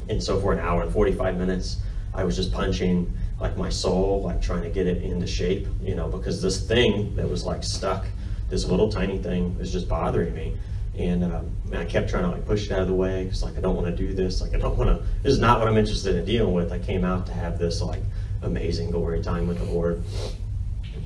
And 0.08 0.24
so 0.24 0.40
for 0.40 0.54
an 0.54 0.60
hour 0.60 0.84
and 0.84 0.94
45 0.94 1.38
minutes, 1.38 1.78
I 2.14 2.24
was 2.24 2.36
just 2.36 2.52
punching 2.52 3.12
like 3.40 3.58
my 3.58 3.70
soul, 3.70 4.22
like 4.24 4.42
trying 4.42 4.64
to 4.64 4.70
get 4.70 4.88
it 4.88 5.04
into 5.04 5.28
shape, 5.28 5.68
you 5.82 5.96
know, 5.96 6.08
because 6.08 6.42
this 6.42 6.68
thing 6.68 7.16
that 7.16 7.30
was 7.30 7.46
like 7.46 7.64
stuck, 7.64 8.06
this 8.50 8.66
little 8.66 8.92
tiny 8.92 9.18
thing 9.20 9.58
was 9.58 9.72
just 9.72 9.88
bothering 9.88 10.34
me. 10.34 10.58
And, 11.00 11.24
um, 11.24 11.50
and 11.68 11.78
I 11.78 11.86
kept 11.86 12.10
trying 12.10 12.24
to 12.24 12.30
like 12.30 12.46
push 12.46 12.66
it 12.66 12.74
out 12.74 12.82
of 12.82 12.88
the 12.90 12.94
way 12.94 13.24
because 13.24 13.42
like 13.42 13.58
I 13.58 13.62
don't 13.62 13.76
want 13.76 13.88
to 13.88 13.96
do 13.96 14.14
this. 14.14 14.42
Like 14.42 14.54
I 14.54 14.60
don't 14.60 14.78
want 14.78 14.90
to. 14.90 15.06
This 15.24 15.34
is 15.34 15.40
not 15.40 15.60
what 15.60 15.70
I'm 15.70 15.78
interested 15.78 16.16
in 16.16 16.26
dealing 16.26 16.54
with. 16.54 16.74
I 16.74 16.80
came 16.80 17.06
out 17.06 17.26
to 17.28 17.34
have 17.34 17.58
this 17.58 17.82
like 17.82 18.02
amazing 18.42 18.92
glory 18.92 19.22
time 19.22 19.48
with 19.48 19.60
the 19.60 19.66
Lord, 19.66 20.04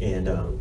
and 0.01 0.27
um, 0.27 0.59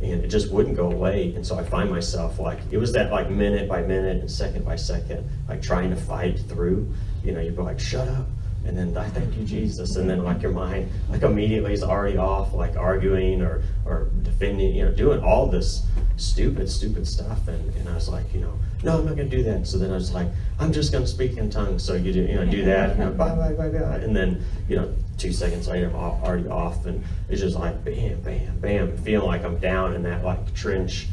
and 0.00 0.24
it 0.24 0.28
just 0.28 0.52
wouldn't 0.52 0.76
go 0.76 0.92
away. 0.92 1.34
And 1.34 1.44
so 1.44 1.58
I 1.58 1.64
find 1.64 1.90
myself 1.90 2.38
like 2.38 2.60
it 2.70 2.76
was 2.76 2.92
that 2.92 3.10
like 3.10 3.30
minute 3.30 3.68
by 3.68 3.82
minute 3.82 4.18
and 4.18 4.30
second 4.30 4.64
by 4.64 4.76
second, 4.76 5.28
like 5.48 5.60
trying 5.60 5.90
to 5.90 5.96
fight 5.96 6.38
through. 6.38 6.94
You 7.24 7.32
know, 7.32 7.40
you'd 7.40 7.56
be 7.56 7.62
like, 7.62 7.80
shut 7.80 8.06
up 8.06 8.28
and 8.64 8.76
then 8.76 8.96
I 8.96 9.08
thank 9.08 9.36
you, 9.36 9.44
Jesus, 9.44 9.96
and 9.96 10.08
then 10.08 10.22
like 10.22 10.42
your 10.42 10.52
mind 10.52 10.90
like 11.08 11.22
immediately 11.22 11.72
is 11.72 11.82
already 11.82 12.18
off, 12.18 12.52
like 12.52 12.76
arguing 12.76 13.40
or 13.40 13.62
or 13.84 14.10
defending, 14.22 14.74
you 14.74 14.84
know, 14.84 14.92
doing 14.92 15.20
all 15.22 15.46
this 15.46 15.86
stupid, 16.18 16.70
stupid 16.70 17.06
stuff. 17.06 17.48
And, 17.48 17.74
and 17.76 17.88
I 17.88 17.94
was 17.94 18.08
like, 18.08 18.32
you 18.34 18.40
know, 18.40 18.52
no, 18.82 18.98
I'm 18.98 19.06
not 19.06 19.16
gonna 19.16 19.28
do 19.28 19.42
that. 19.44 19.66
So 19.66 19.78
then 19.78 19.90
I 19.90 19.94
was 19.94 20.12
like, 20.12 20.28
I'm 20.58 20.72
just 20.72 20.92
gonna 20.92 21.06
speak 21.06 21.36
in 21.36 21.50
tongues. 21.50 21.82
So 21.82 21.94
you 21.94 22.12
do, 22.12 22.22
you 22.22 22.34
know, 22.34 22.46
do 22.46 22.64
that, 22.64 22.96
and 22.96 23.16
bye, 23.16 23.34
bye, 23.34 23.52
bye, 23.52 23.68
bye, 23.68 23.96
and 23.96 24.14
then 24.14 24.44
you 24.68 24.76
know, 24.76 24.94
two 25.16 25.32
seconds 25.32 25.66
later, 25.68 25.88
I'm 25.88 25.94
already 25.96 26.48
off, 26.48 26.86
and 26.86 27.02
it's 27.28 27.40
just 27.40 27.56
like 27.56 27.84
bam, 27.84 28.20
bam, 28.20 28.58
bam, 28.60 28.96
feeling 28.98 29.26
like 29.26 29.44
I'm 29.44 29.58
down 29.58 29.94
in 29.94 30.02
that 30.04 30.24
like 30.24 30.54
trench 30.54 31.08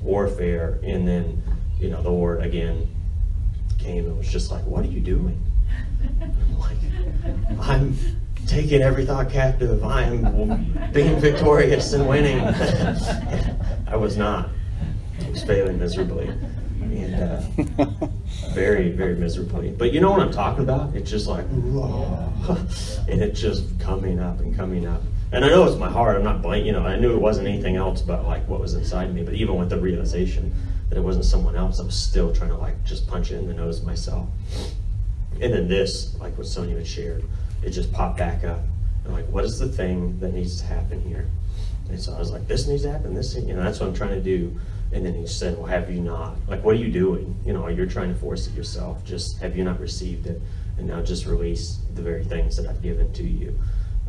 warfare, 0.00 0.78
and 0.82 1.06
then 1.06 1.42
you 1.78 1.90
know, 1.90 2.02
the 2.02 2.10
Lord 2.10 2.42
again 2.42 2.88
came 3.78 4.06
and 4.06 4.16
was 4.16 4.28
just 4.28 4.50
like, 4.50 4.64
what 4.64 4.84
are 4.84 4.88
you 4.88 5.00
doing? 5.00 5.42
I'm 6.22 6.58
like, 6.58 6.76
I'm 7.60 7.96
taking 8.46 8.82
every 8.82 9.04
thought 9.04 9.30
captive. 9.30 9.84
I 9.84 10.02
am 10.04 10.90
being 10.92 11.18
victorious 11.20 11.92
and 11.92 12.08
winning. 12.08 12.40
I 13.86 13.96
was 13.96 14.16
not. 14.16 14.48
I 15.24 15.30
was 15.30 15.42
failing 15.42 15.78
miserably. 15.78 16.28
And 16.80 17.14
uh, 17.14 18.08
very, 18.52 18.90
very 18.90 19.14
miserably. 19.14 19.70
But 19.70 19.92
you 19.92 20.00
know 20.00 20.10
what 20.10 20.20
I'm 20.20 20.32
talking 20.32 20.62
about? 20.62 20.94
It's 20.94 21.10
just 21.10 21.26
like, 21.26 21.44
and 23.08 23.22
it's 23.22 23.40
just 23.40 23.78
coming 23.80 24.18
up 24.18 24.40
and 24.40 24.54
coming 24.54 24.86
up. 24.86 25.02
And 25.32 25.44
I 25.44 25.48
know 25.48 25.64
it's 25.64 25.78
my 25.78 25.88
heart. 25.88 26.16
I'm 26.16 26.24
not 26.24 26.42
blank. 26.42 26.66
You 26.66 26.72
know, 26.72 26.84
I 26.84 26.98
knew 26.98 27.14
it 27.14 27.20
wasn't 27.20 27.48
anything 27.48 27.76
else 27.76 28.02
but 28.02 28.26
like 28.26 28.46
what 28.48 28.60
was 28.60 28.74
inside 28.74 29.14
me. 29.14 29.22
But 29.22 29.34
even 29.34 29.56
with 29.56 29.70
the 29.70 29.80
realization 29.80 30.54
that 30.90 30.98
it 30.98 31.00
wasn't 31.00 31.24
someone 31.24 31.56
else, 31.56 31.80
I 31.80 31.84
was 31.84 31.96
still 31.96 32.34
trying 32.34 32.50
to 32.50 32.58
like 32.58 32.84
just 32.84 33.06
punch 33.06 33.30
it 33.30 33.36
in 33.36 33.46
the 33.46 33.54
nose 33.54 33.82
myself. 33.82 34.28
And 35.40 35.52
then 35.52 35.68
this, 35.68 36.14
like 36.20 36.36
what 36.36 36.46
Sonia 36.46 36.76
had 36.76 36.86
shared, 36.86 37.24
it 37.62 37.70
just 37.70 37.92
popped 37.92 38.18
back 38.18 38.44
up. 38.44 38.60
I'm 39.04 39.12
like, 39.12 39.26
what 39.26 39.44
is 39.44 39.58
the 39.58 39.68
thing 39.68 40.18
that 40.20 40.32
needs 40.32 40.60
to 40.60 40.66
happen 40.66 41.02
here? 41.02 41.28
And 41.88 42.00
so 42.00 42.14
I 42.14 42.18
was 42.18 42.30
like, 42.30 42.46
this 42.46 42.66
needs 42.66 42.82
to 42.82 42.92
happen. 42.92 43.14
This, 43.14 43.34
you 43.34 43.54
know, 43.54 43.62
that's 43.62 43.80
what 43.80 43.88
I'm 43.88 43.94
trying 43.94 44.14
to 44.14 44.20
do. 44.20 44.58
And 44.92 45.04
then 45.04 45.14
he 45.14 45.26
said, 45.26 45.56
well, 45.56 45.66
have 45.66 45.90
you 45.90 46.00
not? 46.00 46.36
Like, 46.48 46.62
what 46.62 46.74
are 46.74 46.78
you 46.78 46.90
doing? 46.90 47.36
You 47.44 47.52
know, 47.52 47.66
you're 47.68 47.86
trying 47.86 48.12
to 48.12 48.18
force 48.18 48.46
it 48.46 48.54
yourself. 48.54 49.04
Just 49.04 49.38
have 49.38 49.56
you 49.56 49.64
not 49.64 49.80
received 49.80 50.26
it? 50.26 50.40
And 50.78 50.86
now 50.86 51.02
just 51.02 51.26
release 51.26 51.78
the 51.94 52.02
very 52.02 52.24
things 52.24 52.56
that 52.56 52.66
I've 52.66 52.82
given 52.82 53.12
to 53.14 53.24
you. 53.24 53.58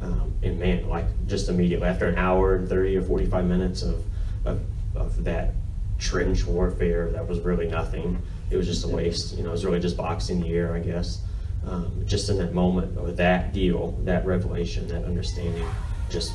Um, 0.01 0.33
and 0.43 0.59
man, 0.59 0.87
like 0.89 1.05
just 1.27 1.49
immediately 1.49 1.87
after 1.87 2.07
an 2.07 2.17
hour 2.17 2.55
and 2.55 2.67
30 2.67 2.97
or 2.97 3.01
45 3.01 3.45
minutes 3.45 3.81
of, 3.81 4.03
of, 4.45 4.61
of 4.95 5.23
that 5.23 5.53
trench 5.97 6.45
warfare 6.45 7.09
that 7.11 7.27
was 7.27 7.39
really 7.39 7.67
nothing 7.67 8.21
it 8.53 8.57
was 8.57 8.67
just 8.67 8.85
a 8.85 8.87
waste. 8.87 9.35
You 9.35 9.43
know, 9.43 9.49
it 9.49 9.53
was 9.53 9.65
really 9.65 9.79
just 9.79 9.97
boxing 9.97 10.39
the 10.41 10.53
air, 10.53 10.75
I 10.75 10.79
guess. 10.79 11.21
Um, 11.65 12.03
just 12.05 12.29
in 12.29 12.37
that 12.37 12.53
moment 12.53 12.97
of 12.97 13.15
that 13.17 13.53
deal, 13.53 13.91
that 14.03 14.25
revelation, 14.25 14.87
that 14.89 15.05
understanding, 15.05 15.65
just 16.09 16.33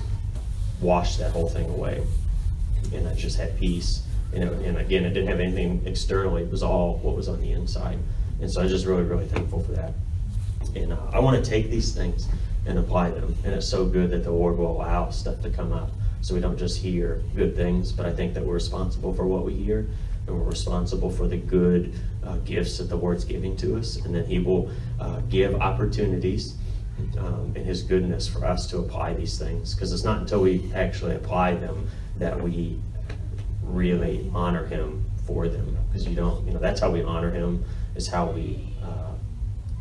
washed 0.80 1.18
that 1.18 1.32
whole 1.32 1.49
thing 1.49 1.68
away. 1.68 2.02
And 2.94 3.06
I 3.06 3.14
just 3.14 3.37
had 3.37 3.58
peace. 3.58 4.02
And, 4.32 4.44
it, 4.44 4.52
and 4.52 4.78
again, 4.78 5.04
it 5.04 5.11
didn't 5.11 5.28
have 5.28 5.40
anything 5.40 5.82
externally. 5.87 6.42
It 6.44 6.50
was 6.50 6.62
all 6.62 6.99
what 6.99 7.14
was 7.14 7.28
on 7.28 7.40
the 7.40 7.52
inside. 7.52 7.99
And 8.40 8.50
so 8.50 8.61
I 8.61 8.64
was 8.64 8.73
just 8.73 8.87
really, 8.87 9.02
really 9.02 9.26
thankful 9.26 9.62
for 9.62 9.73
that. 9.73 9.92
And 10.75 10.92
uh, 10.92 10.99
I 11.12 11.18
want 11.18 11.42
to 11.42 11.50
take 11.50 11.70
these 11.70 11.94
things 11.94 12.28
and 12.66 12.78
apply 12.78 13.11
them. 13.11 13.37
And 13.44 13.54
it's 13.54 13.66
so 13.66 13.85
good 13.85 14.11
that 14.11 14.25
the 14.25 14.30
Lord 14.30 14.58
will 14.58 14.70
allow 14.70 15.11
stuff 15.11 15.40
to 15.42 15.50
come 15.50 15.73
up 15.73 15.90
so 16.20 16.35
we 16.35 16.40
don't 16.40 16.58
just 16.58 16.78
hear 16.78 17.23
good 17.37 17.54
things, 17.54 17.92
but 17.92 18.06
I 18.06 18.12
think 18.12 18.35
that 18.35 18.44
we're 18.44 18.54
responsible 18.54 19.14
for 19.14 19.26
what 19.26 19.44
we 19.44 19.54
hear 19.54 19.88
and 20.26 20.37
we're 20.37 20.44
responsible 20.44 21.11
for 21.11 21.26
the 21.26 21.37
good 21.37 21.94
uh, 22.28 22.37
gifts 22.38 22.78
that 22.78 22.85
the 22.85 22.97
Lord's 22.97 23.25
giving 23.25 23.56
to 23.56 23.78
us, 23.78 23.97
and 23.97 24.14
then 24.14 24.26
He 24.26 24.38
will 24.38 24.70
uh, 25.00 25.20
give 25.28 25.54
opportunities 25.54 26.54
um, 27.18 27.52
in 27.56 27.64
His 27.64 27.82
goodness 27.82 28.28
for 28.28 28.44
us 28.44 28.66
to 28.68 28.78
apply 28.78 29.14
these 29.14 29.38
things. 29.38 29.75
Because 29.75 29.92
it's 29.92 30.04
not 30.04 30.20
until 30.20 30.42
we 30.42 30.70
actually 30.75 31.16
apply 31.16 31.54
them 31.54 31.88
that 32.18 32.40
we 32.40 32.78
really 33.62 34.30
honor 34.35 34.66
Him 34.66 35.04
for 35.26 35.49
them. 35.49 35.76
Because 35.88 36.06
you 36.06 36.14
don't, 36.14 36.44
you 36.47 36.52
know, 36.52 36.58
that's 36.58 36.80
how 36.80 36.90
we 36.90 37.02
honor 37.02 37.30
Him, 37.30 37.64
is 37.94 38.06
how 38.06 38.26
we 38.26 38.75
uh, 38.82 39.14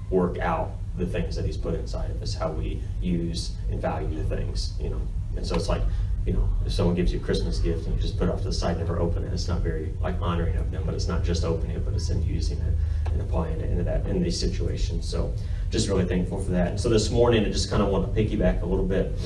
work 0.10 0.40
out 0.40 0.72
the 0.98 1.06
things 1.06 1.36
that 1.36 1.46
He's 1.46 1.58
put 1.58 1.76
inside 1.76 2.10
of 2.12 2.22
us, 2.22 2.34
how 2.34 2.52
we 2.52 2.82
use 3.02 3.52
and 3.70 3.82
value 3.82 4.16
the 4.16 4.36
things, 4.36 4.74
you 4.80 4.90
know. 4.90 5.02
And 5.36 5.46
so 5.46 5.56
it's 5.56 5.70
like 5.70 5.84
you 6.28 6.34
know, 6.34 6.50
if 6.66 6.74
someone 6.74 6.94
gives 6.94 7.14
you 7.14 7.20
a 7.20 7.24
Christmas 7.24 7.60
gift 7.60 7.88
and 7.88 7.96
you 7.96 8.02
just 8.02 8.18
put 8.18 8.28
it 8.28 8.32
off 8.32 8.40
to 8.40 8.44
the 8.44 8.54
side, 8.54 8.78
never 8.78 9.00
open 9.00 9.24
it, 9.24 9.32
it's 9.32 9.48
not 9.48 9.62
very 9.62 9.94
like 10.02 10.22
honoring 10.22 10.58
of 10.58 10.70
them. 10.72 10.84
But 10.86 10.94
it's 10.94 11.08
not 11.08 11.24
just 11.24 11.46
opening 11.46 11.78
it, 11.78 11.86
but 11.86 11.94
it's 11.94 12.10
in 12.10 12.22
using 12.22 12.60
it 12.60 12.74
and 13.14 13.22
applying 13.22 13.62
it 13.62 13.70
into 13.72 13.84
that 13.84 14.06
in 14.06 14.22
these 14.22 14.38
situations. 14.38 15.08
So 15.08 15.34
just 15.70 15.88
really 15.88 16.04
thankful 16.04 16.44
for 16.44 16.52
that. 16.52 16.68
And 16.68 16.80
so 16.80 16.90
this 16.90 17.10
morning, 17.10 17.46
I 17.46 17.50
just 17.50 17.70
kind 17.70 17.82
of 17.82 17.88
want 17.88 18.14
to 18.14 18.22
piggyback 18.22 18.62
a 18.62 18.66
little 18.66 18.86
bit 18.86 19.18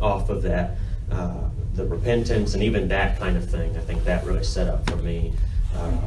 off 0.00 0.28
of 0.28 0.42
that, 0.42 0.78
uh, 1.12 1.50
the 1.74 1.86
repentance 1.86 2.54
and 2.54 2.64
even 2.64 2.88
that 2.88 3.16
kind 3.20 3.36
of 3.36 3.48
thing. 3.48 3.76
I 3.76 3.80
think 3.80 4.02
that 4.04 4.26
really 4.26 4.42
set 4.42 4.66
up 4.66 4.90
for 4.90 4.96
me 4.96 5.32
uh, 5.76 6.00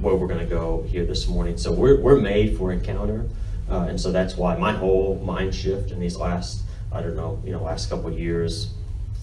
where 0.00 0.16
we're 0.16 0.28
going 0.28 0.40
to 0.40 0.46
go 0.46 0.82
here 0.82 1.06
this 1.06 1.28
morning. 1.28 1.56
So 1.56 1.72
we're 1.72 1.98
we're 1.98 2.20
made 2.20 2.58
for 2.58 2.72
encounter, 2.72 3.26
uh, 3.70 3.86
and 3.88 3.98
so 3.98 4.12
that's 4.12 4.36
why 4.36 4.54
my 4.58 4.72
whole 4.72 5.18
mind 5.24 5.54
shift 5.54 5.92
in 5.92 5.98
these 5.98 6.18
last 6.18 6.60
I 6.92 7.00
don't 7.00 7.16
know, 7.16 7.42
you 7.44 7.50
know, 7.50 7.62
last 7.62 7.90
couple 7.90 8.12
years, 8.12 8.72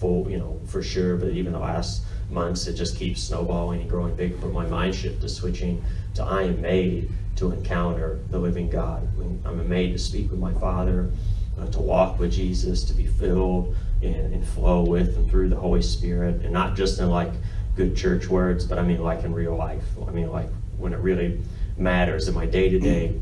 full, 0.02 0.28
you 0.28 0.36
know, 0.36 0.60
for 0.66 0.82
sure. 0.82 1.16
But 1.16 1.30
even 1.30 1.52
the 1.52 1.60
last 1.60 2.02
months, 2.28 2.66
it 2.66 2.74
just 2.74 2.96
keeps 2.96 3.22
snowballing 3.22 3.82
and 3.82 3.88
growing 3.88 4.16
big. 4.16 4.38
But 4.40 4.52
my 4.52 4.66
mind 4.66 4.94
shift 4.94 5.22
to 5.22 5.28
switching 5.28 5.82
to 6.14 6.24
I 6.24 6.42
am 6.42 6.60
made 6.60 7.08
to 7.36 7.52
encounter 7.52 8.18
the 8.28 8.38
living 8.38 8.68
God. 8.68 9.08
I'm 9.46 9.68
made 9.68 9.92
to 9.92 9.98
speak 9.98 10.30
with 10.30 10.40
my 10.40 10.52
Father, 10.54 11.10
uh, 11.58 11.66
to 11.68 11.80
walk 11.80 12.18
with 12.18 12.32
Jesus, 12.32 12.84
to 12.84 12.94
be 12.94 13.06
filled 13.06 13.74
and, 14.02 14.34
and 14.34 14.46
flow 14.46 14.82
with 14.82 15.16
and 15.16 15.30
through 15.30 15.48
the 15.48 15.56
Holy 15.56 15.82
Spirit, 15.82 16.42
and 16.42 16.52
not 16.52 16.76
just 16.76 16.98
in 16.98 17.08
like 17.08 17.32
good 17.76 17.96
church 17.96 18.26
words, 18.28 18.66
but 18.66 18.78
I 18.78 18.82
mean 18.82 19.02
like 19.02 19.22
in 19.22 19.32
real 19.32 19.56
life. 19.56 19.84
I 20.06 20.10
mean 20.10 20.30
like 20.30 20.48
when 20.76 20.92
it 20.92 20.98
really 20.98 21.40
matters 21.78 22.28
in 22.28 22.34
my 22.34 22.44
day 22.44 22.68
to 22.68 22.78
day 22.78 23.18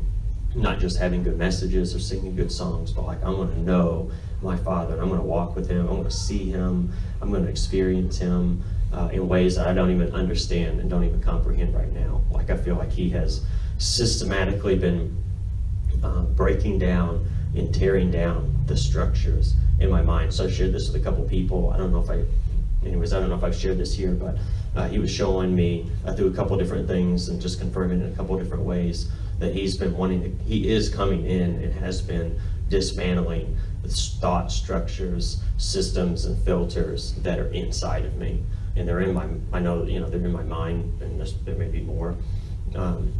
not 0.53 0.79
just 0.79 0.97
having 0.97 1.23
good 1.23 1.37
messages 1.37 1.95
or 1.95 1.99
singing 1.99 2.35
good 2.35 2.51
songs, 2.51 2.91
but 2.91 3.05
like 3.05 3.23
I 3.23 3.29
want 3.29 3.53
to 3.53 3.59
know 3.61 4.11
my 4.41 4.57
Father. 4.57 4.93
And 4.93 5.01
I'm 5.01 5.07
going 5.09 5.19
to 5.19 5.25
walk 5.25 5.55
with 5.55 5.69
Him. 5.69 5.81
I'm 5.81 5.95
going 5.95 6.03
to 6.03 6.11
see 6.11 6.49
Him. 6.49 6.91
I'm 7.21 7.29
going 7.29 7.43
to 7.43 7.49
experience 7.49 8.17
Him 8.17 8.63
uh, 8.93 9.09
in 9.11 9.27
ways 9.27 9.55
that 9.55 9.67
I 9.67 9.73
don't 9.73 9.91
even 9.91 10.13
understand 10.13 10.79
and 10.79 10.89
don't 10.89 11.03
even 11.03 11.21
comprehend 11.21 11.75
right 11.75 11.91
now. 11.91 12.21
Like 12.31 12.49
I 12.49 12.57
feel 12.57 12.75
like 12.75 12.91
He 12.91 13.09
has 13.11 13.45
systematically 13.77 14.77
been 14.77 15.15
um, 16.03 16.33
breaking 16.33 16.79
down 16.79 17.27
and 17.55 17.73
tearing 17.73 18.11
down 18.11 18.55
the 18.65 18.77
structures 18.77 19.55
in 19.79 19.89
my 19.89 20.01
mind. 20.01 20.33
So 20.33 20.45
I 20.45 20.49
shared 20.49 20.73
this 20.73 20.87
with 20.87 21.01
a 21.01 21.03
couple 21.03 21.23
people. 21.25 21.71
I 21.71 21.77
don't 21.77 21.91
know 21.91 22.01
if 22.01 22.09
I, 22.09 22.23
anyways, 22.85 23.13
I 23.13 23.19
don't 23.19 23.29
know 23.29 23.35
if 23.35 23.43
I've 23.43 23.55
shared 23.55 23.77
this 23.77 23.95
here, 23.95 24.11
but 24.11 24.37
uh, 24.75 24.87
he 24.87 24.99
was 24.99 25.11
showing 25.11 25.53
me 25.53 25.89
uh, 26.05 26.13
through 26.13 26.27
a 26.27 26.33
couple 26.33 26.57
different 26.57 26.87
things 26.87 27.29
and 27.29 27.41
just 27.41 27.59
confirming 27.59 28.01
in 28.01 28.11
a 28.11 28.15
couple 28.15 28.37
different 28.37 28.63
ways 28.63 29.11
that 29.39 29.53
he's 29.53 29.75
been 29.75 29.97
wanting 29.97 30.21
to, 30.21 30.43
he 30.43 30.69
is 30.69 30.87
coming 30.87 31.25
in 31.25 31.55
and 31.61 31.73
has 31.73 32.01
been 32.01 32.39
dismantling 32.69 33.57
thought 33.87 34.51
structures, 34.51 35.41
systems, 35.57 36.25
and 36.25 36.41
filters 36.43 37.13
that 37.23 37.39
are 37.39 37.49
inside 37.49 38.05
of 38.05 38.15
me. 38.17 38.43
And 38.75 38.87
they're 38.87 39.01
in 39.01 39.13
my, 39.13 39.27
I 39.51 39.59
know, 39.59 39.83
you 39.83 39.99
know, 39.99 40.09
they're 40.09 40.19
in 40.19 40.31
my 40.31 40.43
mind, 40.43 41.01
and 41.01 41.21
there 41.45 41.55
may 41.55 41.67
be 41.67 41.81
more. 41.81 42.15
Um, 42.75 43.13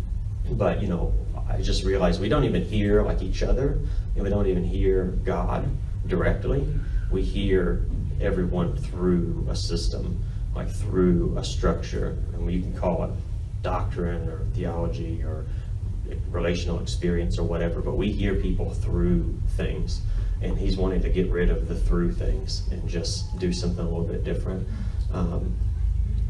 but, 0.51 0.81
you 0.81 0.87
know, 0.87 1.13
I 1.49 1.61
just 1.61 1.83
realized 1.83 2.21
we 2.21 2.29
don't 2.29 2.45
even 2.45 2.63
hear 2.63 3.01
like 3.01 3.21
each 3.21 3.43
other, 3.43 3.79
and 4.15 4.23
we 4.23 4.29
don't 4.29 4.47
even 4.47 4.63
hear 4.63 5.05
God 5.25 5.67
directly. 6.07 6.65
We 7.11 7.21
hear 7.21 7.85
everyone 8.21 8.77
through 8.77 9.47
a 9.49 9.55
system, 9.55 10.23
like 10.55 10.69
through 10.69 11.37
a 11.37 11.43
structure, 11.43 12.17
and 12.33 12.49
you 12.51 12.61
can 12.61 12.77
call 12.77 13.03
it 13.03 13.11
doctrine 13.61 14.27
or 14.29 14.45
theology 14.53 15.23
or 15.23 15.45
relational 16.29 16.79
experience 16.79 17.37
or 17.37 17.43
whatever, 17.43 17.81
but 17.81 17.95
we 17.95 18.11
hear 18.11 18.35
people 18.35 18.73
through 18.73 19.37
things. 19.55 20.01
And 20.41 20.57
he's 20.57 20.77
wanting 20.77 21.01
to 21.01 21.09
get 21.09 21.29
rid 21.29 21.49
of 21.49 21.67
the 21.67 21.75
through 21.75 22.13
things 22.13 22.67
and 22.71 22.87
just 22.89 23.37
do 23.37 23.53
something 23.53 23.85
a 23.85 23.89
little 23.89 24.05
bit 24.05 24.23
different. 24.23 24.67
Um, 25.13 25.55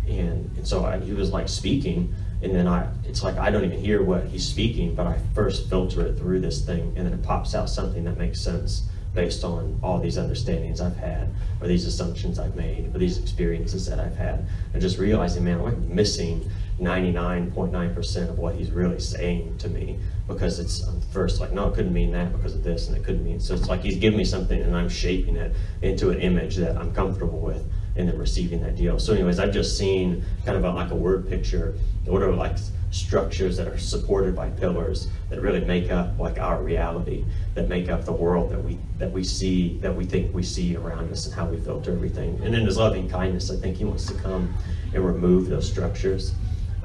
and, 0.07 0.49
and 0.57 0.67
so 0.67 0.85
I, 0.85 0.99
he 0.99 1.13
was 1.13 1.31
like 1.31 1.47
speaking, 1.47 2.13
and 2.41 2.53
then 2.53 2.67
I, 2.67 2.89
it's 3.05 3.23
like 3.23 3.37
I 3.37 3.51
don't 3.51 3.63
even 3.63 3.79
hear 3.79 4.01
what 4.03 4.25
he's 4.25 4.47
speaking, 4.47 4.95
but 4.95 5.07
I 5.07 5.19
first 5.33 5.69
filter 5.69 6.05
it 6.05 6.17
through 6.17 6.41
this 6.41 6.65
thing, 6.65 6.93
and 6.95 7.05
then 7.05 7.13
it 7.13 7.23
pops 7.23 7.55
out 7.55 7.69
something 7.69 8.03
that 8.05 8.17
makes 8.17 8.41
sense 8.41 8.89
based 9.13 9.43
on 9.43 9.77
all 9.83 9.99
these 9.99 10.17
understandings 10.17 10.81
I've 10.81 10.97
had, 10.97 11.29
or 11.59 11.67
these 11.67 11.85
assumptions 11.85 12.39
I've 12.39 12.55
made, 12.55 12.93
or 12.95 12.97
these 12.97 13.17
experiences 13.17 13.85
that 13.85 13.99
I've 13.99 14.15
had, 14.15 14.47
and 14.73 14.81
just 14.81 14.97
realizing, 14.97 15.43
man, 15.43 15.61
I'm 15.61 15.93
missing 15.93 16.49
99.9% 16.81 18.29
of 18.29 18.39
what 18.39 18.55
he's 18.55 18.71
really 18.71 18.99
saying 18.99 19.57
to 19.59 19.69
me 19.69 19.99
because 20.27 20.59
it's 20.59 20.87
um, 20.87 21.01
first 21.11 21.39
like, 21.39 21.51
no, 21.51 21.67
it 21.69 21.75
couldn't 21.75 21.93
mean 21.93 22.11
that 22.11 22.31
because 22.31 22.55
of 22.55 22.63
this, 22.63 22.87
and 22.87 22.97
it 22.97 23.03
couldn't 23.03 23.23
mean. 23.23 23.39
So 23.39 23.53
it's 23.53 23.67
like 23.67 23.81
he's 23.81 23.97
giving 23.97 24.17
me 24.17 24.25
something, 24.25 24.61
and 24.61 24.75
I'm 24.75 24.89
shaping 24.89 25.35
it 25.35 25.55
into 25.81 26.09
an 26.09 26.19
image 26.19 26.55
that 26.57 26.77
I'm 26.77 26.93
comfortable 26.93 27.39
with, 27.39 27.63
and 27.95 28.07
then 28.07 28.17
receiving 28.17 28.61
that 28.63 28.75
deal. 28.75 28.99
So, 28.99 29.13
anyways, 29.13 29.39
I've 29.39 29.53
just 29.53 29.77
seen 29.77 30.23
kind 30.45 30.57
of 30.57 30.63
a, 30.63 30.71
like 30.71 30.91
a 30.91 30.95
word 30.95 31.27
picture, 31.27 31.75
are 32.09 32.31
like 32.31 32.57
structures 32.91 33.55
that 33.55 33.67
are 33.67 33.77
supported 33.77 34.35
by 34.35 34.49
pillars 34.49 35.07
that 35.29 35.41
really 35.41 35.61
make 35.61 35.91
up 35.91 36.17
like 36.19 36.39
our 36.39 36.61
reality, 36.61 37.23
that 37.55 37.69
make 37.69 37.89
up 37.89 38.03
the 38.03 38.11
world 38.11 38.51
that 38.51 38.63
we 38.63 38.77
that 38.97 39.11
we 39.11 39.23
see, 39.23 39.77
that 39.79 39.95
we 39.95 40.05
think 40.05 40.33
we 40.33 40.43
see 40.43 40.75
around 40.75 41.11
us, 41.11 41.25
and 41.25 41.35
how 41.35 41.45
we 41.45 41.57
filter 41.59 41.91
everything. 41.91 42.39
And 42.43 42.55
in 42.55 42.65
His 42.65 42.77
loving 42.77 43.09
kindness, 43.09 43.49
I 43.51 43.55
think 43.55 43.77
He 43.77 43.85
wants 43.85 44.05
to 44.07 44.13
come 44.15 44.53
and 44.93 45.05
remove 45.05 45.47
those 45.47 45.69
structures. 45.69 46.33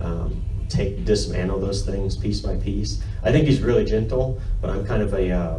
Um, 0.00 0.42
take 0.68 1.04
dismantle 1.04 1.60
those 1.60 1.84
things 1.84 2.16
piece 2.16 2.40
by 2.40 2.56
piece. 2.56 3.00
I 3.22 3.30
think 3.32 3.46
he's 3.46 3.60
really 3.60 3.84
gentle, 3.84 4.40
but 4.60 4.70
I'm 4.70 4.84
kind 4.84 5.02
of 5.02 5.14
a 5.14 5.30
uh, 5.30 5.58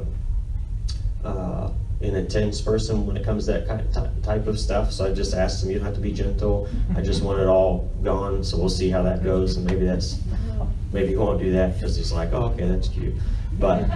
uh, 1.23 1.71
an 2.01 2.15
intense 2.15 2.61
person 2.61 3.07
when 3.07 3.17
it 3.17 3.23
comes 3.23 3.45
to 3.45 3.53
that 3.53 3.67
kind 3.67 3.81
of 3.81 4.23
type 4.23 4.47
of 4.47 4.59
stuff. 4.59 4.91
So 4.91 5.05
I 5.05 5.13
just 5.13 5.33
asked 5.33 5.63
him, 5.63 5.71
you 5.71 5.77
don't 5.77 5.85
have 5.85 5.95
to 5.95 6.01
be 6.01 6.11
gentle. 6.11 6.69
I 6.95 7.01
just 7.01 7.23
want 7.23 7.39
it 7.39 7.47
all 7.47 7.89
gone. 8.03 8.43
So 8.43 8.57
we'll 8.57 8.69
see 8.69 8.89
how 8.89 9.01
that 9.03 9.23
goes. 9.23 9.57
And 9.57 9.65
maybe 9.65 9.85
that's, 9.85 10.19
maybe 10.93 11.09
he 11.09 11.15
won't 11.15 11.39
do 11.39 11.51
that 11.53 11.73
because 11.73 11.95
he's 11.95 12.11
like, 12.11 12.33
oh, 12.33 12.51
okay, 12.53 12.67
that's 12.67 12.87
cute. 12.89 13.15
But 13.53 13.89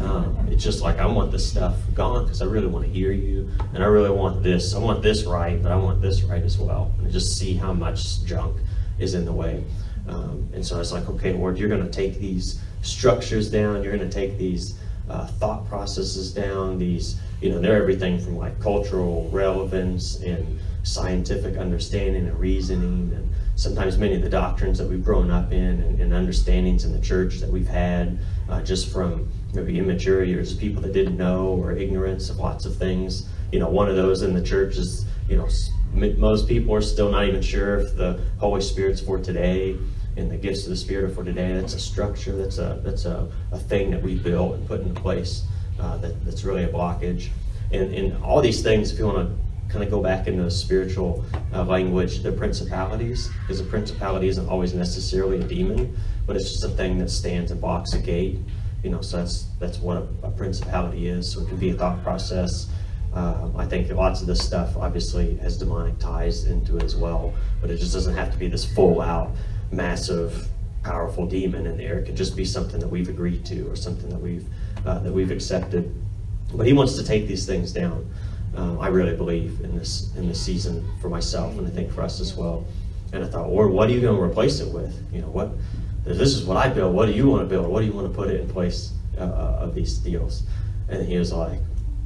um, 0.00 0.46
it's 0.48 0.62
just 0.62 0.80
like, 0.80 1.00
I 1.00 1.06
want 1.06 1.32
this 1.32 1.48
stuff 1.48 1.74
gone 1.92 2.24
because 2.24 2.40
I 2.40 2.44
really 2.44 2.68
want 2.68 2.86
to 2.86 2.90
hear 2.92 3.10
you. 3.10 3.50
And 3.74 3.82
I 3.82 3.86
really 3.86 4.10
want 4.10 4.44
this. 4.44 4.74
I 4.74 4.78
want 4.78 5.02
this 5.02 5.24
right, 5.24 5.60
but 5.60 5.72
I 5.72 5.76
want 5.76 6.00
this 6.00 6.22
right 6.22 6.42
as 6.42 6.56
well. 6.56 6.94
And 7.00 7.10
just 7.10 7.36
see 7.36 7.54
how 7.54 7.72
much 7.72 8.24
junk 8.24 8.56
is 8.98 9.14
in 9.14 9.24
the 9.24 9.32
way. 9.32 9.64
Um, 10.08 10.48
and 10.54 10.64
so 10.66 10.76
I 10.76 10.78
was 10.78 10.92
like, 10.92 11.08
okay, 11.08 11.32
Lord, 11.32 11.58
you're 11.58 11.68
going 11.68 11.84
to 11.84 11.90
take 11.90 12.18
these 12.18 12.60
structures 12.82 13.50
down. 13.50 13.82
You're 13.82 13.96
going 13.96 14.08
to 14.08 14.14
take 14.14 14.38
these 14.38 14.78
uh, 15.08 15.26
thought 15.26 15.68
processes 15.68 16.32
down. 16.32 16.78
These, 16.78 17.20
you 17.40 17.50
know, 17.50 17.60
they're 17.60 17.80
everything 17.80 18.18
from 18.18 18.36
like 18.36 18.58
cultural 18.60 19.28
relevance 19.30 20.20
and 20.20 20.58
scientific 20.82 21.56
understanding 21.56 22.26
and 22.26 22.38
reasoning, 22.38 23.12
and 23.14 23.28
sometimes 23.56 23.98
many 23.98 24.14
of 24.14 24.22
the 24.22 24.28
doctrines 24.28 24.78
that 24.78 24.88
we've 24.88 25.04
grown 25.04 25.30
up 25.30 25.52
in 25.52 25.80
and, 25.82 26.00
and 26.00 26.12
understandings 26.12 26.84
in 26.84 26.92
the 26.92 27.00
church 27.00 27.38
that 27.40 27.50
we've 27.50 27.68
had 27.68 28.18
uh, 28.48 28.62
just 28.62 28.90
from 28.92 29.28
maybe 29.52 29.78
immaturity 29.78 30.34
or 30.34 30.42
just 30.42 30.58
people 30.58 30.80
that 30.80 30.92
didn't 30.92 31.16
know 31.16 31.48
or 31.48 31.72
ignorance 31.72 32.30
of 32.30 32.38
lots 32.38 32.64
of 32.64 32.76
things. 32.76 33.28
You 33.52 33.58
know, 33.58 33.68
one 33.68 33.88
of 33.88 33.96
those 33.96 34.22
in 34.22 34.34
the 34.34 34.42
church 34.42 34.76
is, 34.76 35.06
you 35.28 35.36
know, 35.36 35.48
most 35.92 36.48
people 36.48 36.74
are 36.74 36.80
still 36.80 37.10
not 37.10 37.26
even 37.26 37.42
sure 37.42 37.78
if 37.78 37.96
the 37.96 38.20
Holy 38.38 38.60
Spirit's 38.60 39.00
for 39.00 39.18
today 39.18 39.76
and 40.16 40.30
the 40.30 40.36
gifts 40.36 40.64
of 40.64 40.70
the 40.70 40.76
Spirit 40.76 41.10
are 41.10 41.14
for 41.14 41.24
today. 41.24 41.54
That's 41.54 41.74
a 41.74 41.80
structure. 41.80 42.36
That's 42.36 42.58
a 42.58 42.80
that's 42.84 43.04
a, 43.04 43.30
a 43.52 43.58
thing 43.58 43.90
that 43.92 44.02
we 44.02 44.16
built 44.16 44.56
and 44.56 44.66
put 44.66 44.80
into 44.80 45.00
place. 45.00 45.44
Uh, 45.78 45.96
that, 45.98 46.24
that's 46.24 46.44
really 46.44 46.64
a 46.64 46.68
blockage. 46.68 47.28
And, 47.70 47.94
and 47.94 48.24
all 48.24 48.40
these 48.40 48.62
things, 48.62 48.92
if 48.92 48.98
you 48.98 49.06
want 49.06 49.28
to 49.28 49.72
kind 49.72 49.84
of 49.84 49.90
go 49.90 50.02
back 50.02 50.26
into 50.26 50.50
spiritual 50.50 51.24
uh, 51.52 51.62
language, 51.64 52.22
the 52.22 52.32
principalities, 52.32 53.30
because 53.42 53.60
a 53.60 53.64
principality 53.64 54.28
isn't 54.28 54.48
always 54.48 54.74
necessarily 54.74 55.40
a 55.40 55.44
demon, 55.44 55.96
but 56.26 56.34
it's 56.34 56.50
just 56.50 56.64
a 56.64 56.68
thing 56.70 56.98
that 56.98 57.10
stands 57.10 57.50
and 57.50 57.60
blocks 57.60 57.92
a 57.92 57.98
gate. 57.98 58.38
You 58.82 58.90
know, 58.90 59.00
so 59.00 59.18
that's 59.18 59.46
that's 59.58 59.78
what 59.78 59.98
a, 59.98 60.26
a 60.26 60.30
principality 60.30 61.08
is. 61.08 61.32
So 61.32 61.42
it 61.42 61.48
can 61.48 61.58
be 61.58 61.70
a 61.70 61.74
thought 61.74 62.02
process. 62.02 62.68
Uh, 63.18 63.48
I 63.56 63.66
think 63.66 63.90
lots 63.90 64.20
of 64.20 64.28
this 64.28 64.38
stuff 64.38 64.76
obviously 64.76 65.38
has 65.38 65.58
demonic 65.58 65.98
ties 65.98 66.44
into 66.44 66.76
it 66.76 66.84
as 66.84 66.94
well, 66.94 67.34
but 67.60 67.68
it 67.68 67.78
just 67.78 67.92
doesn't 67.92 68.14
have 68.14 68.30
to 68.30 68.38
be 68.38 68.46
this 68.46 68.64
full 68.64 69.00
out 69.00 69.32
massive, 69.72 70.46
powerful 70.84 71.26
demon 71.26 71.66
in 71.66 71.76
there. 71.76 71.98
It 71.98 72.06
could 72.06 72.16
just 72.16 72.36
be 72.36 72.44
something 72.44 72.78
that 72.78 72.86
we've 72.86 73.08
agreed 73.08 73.44
to 73.46 73.68
or 73.68 73.74
something 73.74 74.08
that 74.10 74.20
we've 74.20 74.46
uh, 74.86 75.00
that 75.00 75.12
we've 75.12 75.32
accepted. 75.32 75.92
But 76.54 76.68
he 76.68 76.72
wants 76.72 76.94
to 76.94 77.04
take 77.04 77.26
these 77.26 77.44
things 77.44 77.72
down. 77.72 78.08
Um, 78.54 78.78
I 78.78 78.86
really 78.86 79.16
believe 79.16 79.62
in 79.64 79.76
this 79.76 80.14
in 80.16 80.28
this 80.28 80.40
season 80.40 80.88
for 81.00 81.08
myself, 81.08 81.58
and 81.58 81.66
I 81.66 81.70
think 81.70 81.90
for 81.90 82.02
us 82.02 82.20
as 82.20 82.36
well. 82.36 82.64
And 83.12 83.24
I 83.24 83.26
thought, 83.26 83.50
Lord, 83.50 83.72
what 83.72 83.88
are 83.88 83.92
you 83.92 84.00
going 84.00 84.16
to 84.16 84.22
replace 84.22 84.60
it 84.60 84.72
with? 84.72 84.94
You 85.12 85.22
know, 85.22 85.30
what 85.30 85.50
this 86.04 86.34
is 86.34 86.44
what 86.44 86.56
I 86.56 86.68
build. 86.68 86.94
What 86.94 87.06
do 87.06 87.12
you 87.12 87.28
want 87.28 87.42
to 87.42 87.48
build? 87.48 87.66
What 87.66 87.80
do 87.80 87.86
you 87.86 87.92
want 87.92 88.06
to 88.06 88.14
put 88.14 88.30
it 88.30 88.40
in 88.40 88.48
place 88.48 88.92
uh, 89.18 89.22
uh 89.22 89.58
of 89.64 89.74
these 89.74 89.98
deals? 89.98 90.44
And 90.88 91.04
he 91.04 91.18
was 91.18 91.32
like, 91.32 91.58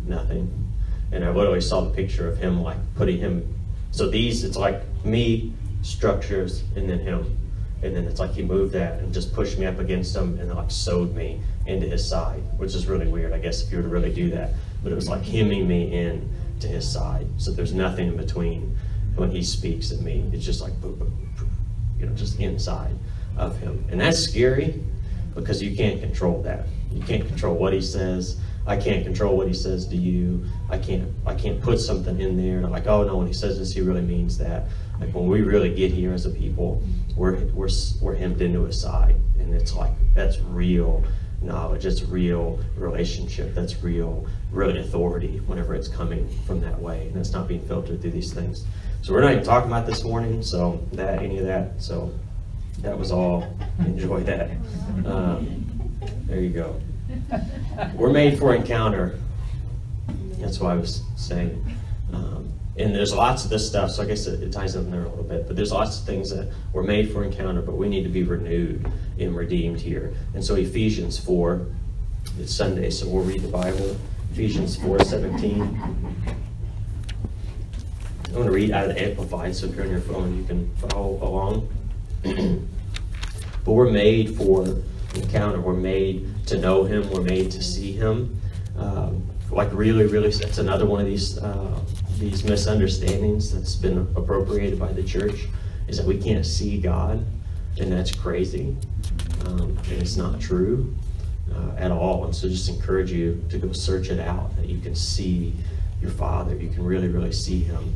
nothing. 0.07 0.71
And 1.12 1.25
I 1.25 1.31
literally 1.31 1.61
saw 1.61 1.83
the 1.83 1.90
picture 1.90 2.29
of 2.29 2.38
him 2.38 2.62
like 2.62 2.79
putting 2.96 3.18
him. 3.18 3.55
So 3.90 4.09
these, 4.09 4.42
it's 4.44 4.57
like 4.57 4.83
me, 5.05 5.53
structures, 5.83 6.62
and 6.75 6.88
then 6.88 6.98
him 6.98 7.38
and 7.83 7.96
then 7.96 8.05
it's 8.05 8.20
like 8.20 8.33
he 8.33 8.42
moved 8.42 8.72
that 8.75 9.01
and 9.01 9.12
just 9.12 9.35
pushed 9.35 9.59
me 9.59 9.66
up 9.66 9.79
against 9.79 10.14
him 10.14 10.38
and 10.38 10.55
like 10.55 10.70
sewed 10.70 11.14
me 11.14 11.40
into 11.66 11.87
his 11.87 12.09
side, 12.09 12.42
which 12.57 12.75
is 12.75 12.87
really 12.87 13.09
weird, 13.09 13.33
I 13.33 13.38
guess, 13.38 13.62
if 13.62 13.72
you 13.72 13.79
were 13.79 13.83
to 13.83 13.88
really 13.88 14.12
do 14.12 14.31
that. 14.31 14.51
But 14.83 14.92
it 14.92 14.94
was 14.94 15.09
like 15.09 15.22
hemming 15.22 15.66
me 15.66 15.92
in 15.92 16.33
to 16.61 16.68
his 16.68 16.90
side. 16.90 17.27
So 17.38 17.51
there's 17.51 17.75
nothing 17.75 18.09
in 18.09 18.16
between 18.16 18.77
when 19.16 19.31
he 19.31 19.42
speaks 19.42 19.90
at 19.90 20.01
me. 20.01 20.25
It's 20.33 20.44
just 20.44 20.61
like, 20.61 20.81
boom, 20.81 20.94
boom, 20.94 21.29
boom, 21.37 21.51
you 21.98 22.07
know, 22.07 22.14
just 22.14 22.38
inside 22.38 22.96
of 23.37 23.59
him. 23.59 23.85
And 23.90 24.01
that's 24.01 24.18
scary 24.18 24.81
because 25.35 25.61
you 25.61 25.77
can't 25.77 26.01
control 26.01 26.40
that. 26.42 26.66
You 26.92 27.03
can't 27.03 27.27
control 27.27 27.57
what 27.57 27.72
he 27.72 27.81
says. 27.81 28.38
I 28.66 28.77
can't 28.77 29.05
control 29.05 29.37
what 29.37 29.48
he 29.48 29.55
says 29.55 29.87
to 29.88 29.96
you. 29.96 30.44
I 30.70 30.79
can't 30.79 31.12
I 31.27 31.35
can't 31.35 31.61
put 31.61 31.81
something 31.81 32.20
in 32.20 32.37
there 32.37 32.59
And 32.59 32.66
I'm 32.66 32.72
like, 32.72 32.87
oh 32.87 33.03
no, 33.05 33.16
when 33.16 33.27
he 33.27 33.33
says 33.33 33.59
this, 33.59 33.72
he 33.72 33.81
really 33.81 34.03
means 34.03 34.38
that. 34.38 34.66
Like 35.01 35.14
when 35.14 35.27
we 35.27 35.42
really 35.42 35.75
get 35.75 35.90
here 35.90 36.12
as 36.12 36.27
a 36.27 36.31
people, 36.31 36.83
we're 37.16 37.44
we're 37.46 37.68
we're 38.01 38.14
hemmed 38.14 38.40
into 38.40 38.66
a 38.66 38.72
side, 38.72 39.16
and 39.38 39.53
it's 39.53 39.75
like 39.75 39.92
that's 40.14 40.38
real 40.40 41.03
knowledge. 41.40 41.87
It's 41.87 42.03
real 42.05 42.61
relationship. 42.77 43.53
That's 43.55 43.83
real, 43.83 44.27
really 44.53 44.79
authority. 44.79 45.38
Whenever 45.46 45.75
it's 45.75 45.88
coming 45.88 46.29
from 46.46 46.61
that 46.61 46.81
way, 46.81 47.09
and 47.09 47.16
it's 47.16 47.33
not 47.33 47.48
being 47.48 47.66
filtered 47.66 48.01
through 48.01 48.12
these 48.12 48.33
things. 48.33 48.64
So 49.03 49.12
we're 49.12 49.22
not 49.22 49.33
even 49.33 49.44
talking 49.44 49.68
about 49.68 49.87
this 49.87 50.05
morning. 50.05 50.42
So 50.42 50.87
that 50.92 51.20
any 51.20 51.38
of 51.38 51.46
that. 51.46 51.83
So 51.83 52.12
that 52.79 52.96
was 52.96 53.11
all. 53.11 53.59
Enjoy 53.81 54.22
that. 54.22 54.51
Um, 55.05 55.66
there 56.27 56.40
you 56.40 56.51
go. 56.51 56.81
We're 57.94 58.11
made 58.11 58.38
for 58.38 58.55
encounter. 58.55 59.18
That's 60.38 60.61
what 60.61 60.72
I 60.72 60.77
was 60.77 61.03
saying. 61.16 61.64
Um, 62.12 62.53
and 62.77 62.94
there's 62.94 63.14
lots 63.14 63.44
of 63.44 63.51
this 63.51 63.66
stuff, 63.66 63.90
so 63.90 64.03
I 64.03 64.07
guess 64.07 64.27
it, 64.27 64.42
it, 64.42 64.53
ties 64.53 64.77
in 64.77 64.90
there 64.90 65.03
a 65.03 65.09
little 65.09 65.25
bit. 65.25 65.46
But 65.46 65.57
there's 65.57 65.72
lots 65.72 66.01
of 66.01 66.07
things 66.07 66.31
that 66.31 66.53
were 66.72 66.83
made 66.83 67.12
for 67.12 67.22
encounter, 67.25 67.62
but 67.62 67.77
we 67.77 67.88
need 67.88 68.03
to 68.03 68.09
be 68.09 68.22
renewed 68.22 68.90
and 69.18 69.37
redeemed 69.37 69.81
here. 69.81 70.14
And 70.35 70.44
so 70.44 70.55
Ephesians 70.57 71.18
4, 71.18 71.66
it's 72.38 72.55
Sunday, 72.55 72.90
so 72.90 73.09
we'll 73.09 73.25
read 73.25 73.42
the 73.42 73.48
Bible. 73.48 73.96
Ephesians 74.33 74.77
4 74.77 75.01
17. 75.01 75.62
I'm 78.25 78.33
going 78.33 78.46
to 78.46 78.53
read 78.53 78.70
out 78.70 78.88
of 78.88 78.94
the 78.94 79.03
Amplified, 79.03 79.55
so 79.55 79.66
if 79.66 79.75
you're 79.75 79.85
on 79.85 79.90
your 79.90 80.01
phone, 80.01 80.38
you 80.38 80.44
can 80.44 80.75
follow 80.77 81.18
along. 81.22 81.68
but 83.64 83.72
we're 83.72 83.90
made 83.90 84.35
for 84.35 84.83
encounter. 85.14 85.61
We're 85.61 85.75
made 85.75 86.46
to 86.46 86.59
know 86.59 86.85
Him. 86.85 87.09
We're 87.11 87.22
made 87.22 87.51
to 87.53 87.62
see 87.62 87.92
Him. 87.92 88.40
Um, 88.77 89.29
like 89.51 89.72
really, 89.72 90.07
really, 90.07 90.31
that's 90.31 90.59
another 90.59 90.87
one 90.87 91.01
of 91.01 91.07
these 91.07 91.38
uh, 91.38 91.79
these 92.18 92.44
misunderstandings 92.44 93.53
that's 93.53 93.75
been 93.75 93.98
appropriated 94.16 94.79
by 94.79 94.92
the 94.92 95.03
church 95.03 95.46
is 95.88 95.96
that 95.96 96.07
we 96.07 96.16
can't 96.18 96.46
see 96.46 96.79
God, 96.79 97.25
and 97.79 97.92
that's 97.92 98.14
crazy, 98.14 98.77
um, 99.46 99.77
and 99.90 99.92
it's 100.01 100.16
not 100.16 100.40
true 100.40 100.94
uh, 101.55 101.77
at 101.77 101.90
all. 101.90 102.25
And 102.25 102.35
so, 102.35 102.48
just 102.48 102.68
encourage 102.68 103.11
you 103.11 103.44
to 103.51 103.59
go 103.59 103.72
search 103.72 104.11
it 104.11 104.20
out 104.20 104.57
that 104.57 104.66
you 104.66 104.81
can 104.81 104.94
see 104.94 105.53
your 106.01 106.11
Father. 106.11 106.57
You 106.57 106.70
can 106.70 106.85
really, 106.85 107.09
really 107.09 107.33
see 107.33 107.61
Him. 107.61 107.94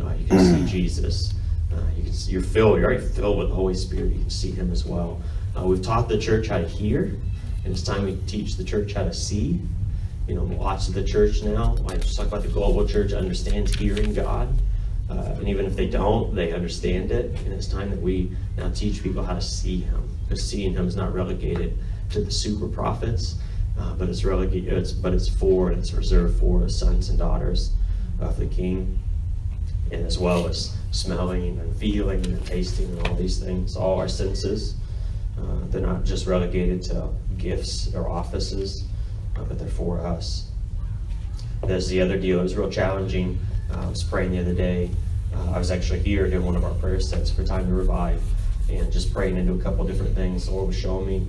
Uh, 0.00 0.14
you 0.14 0.26
can 0.26 0.38
see 0.40 0.66
Jesus. 0.72 1.34
Uh, 1.72 1.80
you 1.96 2.04
can 2.04 2.12
see, 2.12 2.32
you're 2.32 2.42
filled. 2.42 2.78
You're 2.78 2.86
already 2.90 3.04
filled 3.04 3.38
with 3.38 3.48
the 3.48 3.54
Holy 3.54 3.74
Spirit. 3.74 4.12
You 4.12 4.20
can 4.20 4.30
see 4.30 4.52
Him 4.52 4.70
as 4.70 4.84
well. 4.84 5.20
Uh, 5.56 5.64
we've 5.64 5.82
taught 5.82 6.08
the 6.08 6.18
church 6.18 6.48
how 6.48 6.58
to 6.58 6.66
hear, 6.66 7.16
and 7.64 7.72
it's 7.72 7.82
time 7.82 8.04
we 8.04 8.16
teach 8.26 8.56
the 8.56 8.64
church 8.64 8.92
how 8.94 9.04
to 9.04 9.14
see. 9.14 9.60
You 10.26 10.34
know, 10.34 10.44
lots 10.44 10.88
of 10.88 10.94
the 10.94 11.04
church 11.04 11.42
now, 11.42 11.76
I 11.86 11.96
just 11.96 12.16
talk 12.16 12.26
about 12.26 12.42
the 12.42 12.48
global 12.48 12.86
church, 12.86 13.12
understands 13.12 13.74
hearing 13.74 14.14
God. 14.14 14.48
Uh, 15.10 15.36
and 15.38 15.48
even 15.48 15.66
if 15.66 15.76
they 15.76 15.86
don't, 15.86 16.34
they 16.34 16.52
understand 16.52 17.12
it. 17.12 17.38
And 17.40 17.52
it's 17.52 17.66
time 17.66 17.90
that 17.90 18.00
we 18.00 18.34
now 18.56 18.70
teach 18.70 19.02
people 19.02 19.22
how 19.22 19.34
to 19.34 19.40
see 19.40 19.80
Him. 19.80 20.08
because 20.24 20.42
seeing 20.42 20.72
him 20.72 20.88
is 20.88 20.96
not 20.96 21.12
relegated 21.12 21.78
to 22.10 22.22
the 22.22 22.30
super 22.30 22.66
prophets, 22.68 23.36
uh, 23.78 23.94
but 23.94 24.08
it's 24.08 24.24
relegated. 24.24 24.72
It's 24.72 24.92
but 24.92 25.12
it's 25.12 25.28
for 25.28 25.70
and 25.70 25.78
it's 25.78 25.92
reserved 25.92 26.40
for 26.40 26.60
the 26.60 26.70
sons 26.70 27.10
and 27.10 27.18
daughters 27.18 27.72
of 28.18 28.38
the 28.38 28.46
King, 28.46 28.98
and 29.92 30.06
as 30.06 30.18
well 30.18 30.48
as 30.48 30.74
smelling 30.90 31.58
and 31.58 31.76
feeling 31.76 32.24
and 32.24 32.44
tasting 32.46 32.86
and 32.86 33.06
all 33.06 33.14
these 33.14 33.38
things, 33.38 33.76
all 33.76 33.98
our 33.98 34.08
senses. 34.08 34.74
Uh, 35.38 35.42
they're 35.70 35.80
not 35.80 36.04
just 36.04 36.26
relegated 36.26 36.82
to 36.82 37.08
gifts 37.38 37.94
or 37.94 38.08
offices, 38.08 38.84
uh, 39.36 39.42
but 39.44 39.58
they're 39.58 39.68
for 39.68 40.00
us. 40.00 40.50
There's 41.62 41.88
the 41.88 42.00
other 42.00 42.18
deal. 42.18 42.40
It 42.40 42.42
was 42.42 42.56
real 42.56 42.70
challenging. 42.70 43.38
Uh, 43.70 43.86
I 43.86 43.88
was 43.88 44.04
praying 44.04 44.32
the 44.32 44.40
other 44.40 44.54
day. 44.54 44.90
Uh, 45.34 45.52
I 45.52 45.58
was 45.58 45.70
actually 45.70 46.00
here 46.00 46.28
doing 46.28 46.44
one 46.44 46.56
of 46.56 46.64
our 46.64 46.74
prayer 46.74 47.00
sets 47.00 47.30
for 47.30 47.44
Time 47.44 47.66
to 47.66 47.72
Revive 47.72 48.22
and 48.70 48.92
just 48.92 49.12
praying 49.12 49.36
into 49.36 49.54
a 49.54 49.58
couple 49.58 49.84
different 49.84 50.14
things. 50.14 50.46
The 50.46 50.52
Lord 50.52 50.68
was 50.68 50.76
showing 50.76 51.06
me 51.06 51.26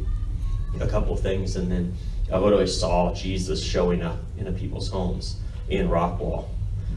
a 0.79 0.87
couple 0.87 1.15
things, 1.15 1.55
and 1.55 1.71
then 1.71 1.93
I 2.31 2.37
literally 2.37 2.67
saw 2.67 3.13
Jesus 3.13 3.63
showing 3.63 4.01
up 4.01 4.19
into 4.37 4.51
people's 4.51 4.89
homes 4.89 5.37
in 5.69 5.87
Rockwall. 5.89 6.47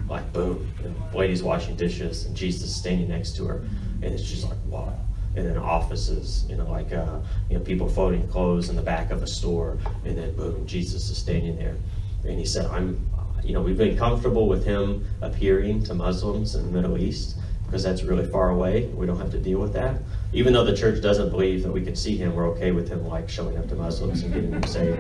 Like, 0.09 0.33
boom, 0.33 0.73
and 0.83 0.95
lady's 1.15 1.43
washing 1.43 1.77
dishes, 1.77 2.25
and 2.25 2.37
Jesus 2.37 2.75
standing 2.75 3.09
next 3.09 3.37
to 3.37 3.47
her. 3.47 3.57
And 4.03 4.05
it's 4.05 4.23
just 4.23 4.45
like, 4.45 4.59
wow. 4.67 4.95
And 5.37 5.47
then 5.47 5.57
offices, 5.57 6.45
you 6.49 6.57
know, 6.57 6.69
like, 6.69 6.93
uh, 6.93 7.19
you 7.49 7.59
know, 7.59 7.65
people 7.65 7.89
folding 7.89 8.27
clothes 8.29 8.71
in 8.71 8.77
the 8.77 8.83
back 8.83 9.11
of 9.11 9.23
a 9.23 9.27
store, 9.27 9.79
and 10.05 10.17
then 10.17 10.35
boom, 10.35 10.67
Jesus 10.67 11.11
is 11.11 11.19
standing 11.19 11.57
there. 11.57 11.77
And 12.25 12.39
he 12.39 12.45
said, 12.45 12.67
I'm, 12.67 13.07
you 13.45 13.53
know, 13.53 13.63
we've 13.63 13.79
been 13.79 13.97
comfortable 13.97 14.49
with 14.49 14.65
him 14.65 15.07
appearing 15.21 15.85
to 15.85 15.95
Muslims 15.95 16.55
in 16.55 16.65
the 16.65 16.73
Middle 16.73 16.99
East 16.99 17.37
because 17.69 17.83
that's 17.83 18.03
really 18.03 18.27
far 18.27 18.49
away. 18.49 18.87
We 18.87 19.05
don't 19.05 19.19
have 19.19 19.31
to 19.33 19.39
deal 19.39 19.59
with 19.59 19.75
that. 19.75 19.97
Even 20.33 20.55
though 20.55 20.65
the 20.65 20.75
church 20.75 21.03
doesn't 21.03 21.29
believe 21.29 21.63
that 21.65 21.71
we 21.71 21.83
can 21.83 21.95
see 21.95 22.17
him, 22.17 22.35
we're 22.35 22.49
okay 22.51 22.73
with 22.73 22.89
him 22.89 23.07
like 23.07 23.29
showing 23.29 23.59
up 23.59 23.69
to 23.69 23.75
Muslims 23.75 24.23
and 24.23 24.33
getting 24.33 24.51
them 24.51 24.63
saved. 24.65 24.99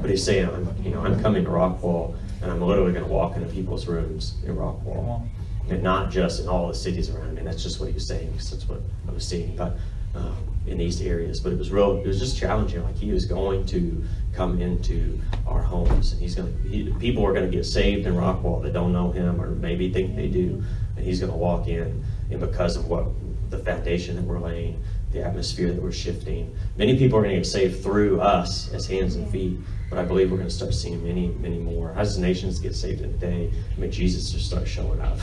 But 0.00 0.10
he's 0.10 0.24
saying, 0.24 0.48
I'm, 0.48 0.74
you 0.82 0.90
know, 0.90 1.00
I'm 1.00 1.20
coming 1.20 1.44
to 1.44 1.50
Rockwall 1.50 2.16
and 2.42 2.50
I'm 2.50 2.60
literally 2.60 2.92
going 2.92 3.04
to 3.04 3.10
walk 3.10 3.36
into 3.36 3.48
people's 3.48 3.86
rooms 3.86 4.34
in 4.44 4.56
Rockwall. 4.56 5.28
And 5.68 5.82
not 5.82 6.10
just 6.10 6.40
in 6.40 6.48
all 6.48 6.68
the 6.68 6.74
cities 6.74 7.10
around 7.10 7.34
me. 7.34 7.42
That's 7.42 7.62
just 7.62 7.78
what 7.78 7.88
he 7.88 7.94
was 7.94 8.06
saying 8.06 8.30
because 8.32 8.50
that's 8.50 8.68
what 8.68 8.80
I 9.06 9.12
was 9.12 9.26
seeing. 9.26 9.54
But 9.54 9.76
um, 10.14 10.36
in 10.66 10.78
these 10.78 11.00
areas, 11.00 11.40
but 11.40 11.52
it 11.52 11.58
was 11.58 11.70
real. 11.70 11.98
It 11.98 12.06
was 12.06 12.18
just 12.18 12.38
challenging. 12.38 12.82
Like 12.82 12.96
he 12.96 13.10
was 13.10 13.24
going 13.24 13.66
to 13.66 14.04
come 14.34 14.60
into 14.60 15.20
our 15.46 15.62
homes, 15.62 16.12
and 16.12 16.20
he's 16.20 16.34
going. 16.34 16.52
to 16.62 16.68
he, 16.68 16.92
People 16.98 17.24
are 17.24 17.32
going 17.32 17.50
to 17.50 17.54
get 17.54 17.64
saved 17.64 18.06
in 18.06 18.14
Rockwall 18.14 18.62
that 18.62 18.72
don't 18.72 18.92
know 18.92 19.10
him, 19.10 19.40
or 19.40 19.50
maybe 19.50 19.92
think 19.92 20.16
they 20.16 20.28
do, 20.28 20.62
and 20.96 21.04
he's 21.04 21.20
going 21.20 21.32
to 21.32 21.38
walk 21.38 21.68
in, 21.68 22.04
and 22.30 22.40
because 22.40 22.76
of 22.76 22.88
what 22.88 23.06
the 23.50 23.58
foundation 23.58 24.16
that 24.16 24.24
we're 24.24 24.40
laying, 24.40 24.82
the 25.12 25.24
atmosphere 25.24 25.72
that 25.72 25.82
we're 25.82 25.92
shifting, 25.92 26.54
many 26.76 26.98
people 26.98 27.18
are 27.18 27.22
going 27.22 27.34
to 27.34 27.40
get 27.40 27.46
saved 27.46 27.82
through 27.82 28.20
us 28.20 28.72
as 28.72 28.86
hands 28.86 29.16
and 29.16 29.28
feet. 29.30 29.56
But 29.88 29.98
I 29.98 30.04
believe 30.04 30.30
we're 30.30 30.36
going 30.36 30.48
to 30.48 30.54
start 30.54 30.74
seeing 30.74 31.02
many, 31.02 31.28
many 31.28 31.58
more. 31.58 31.94
As 31.96 32.18
nations 32.18 32.58
get 32.58 32.74
saved 32.74 33.00
in 33.00 33.10
a 33.10 33.14
day, 33.14 33.50
I 33.76 33.80
mean, 33.80 33.90
Jesus 33.90 34.30
just 34.30 34.46
starts 34.46 34.68
showing 34.68 35.00
up. 35.00 35.18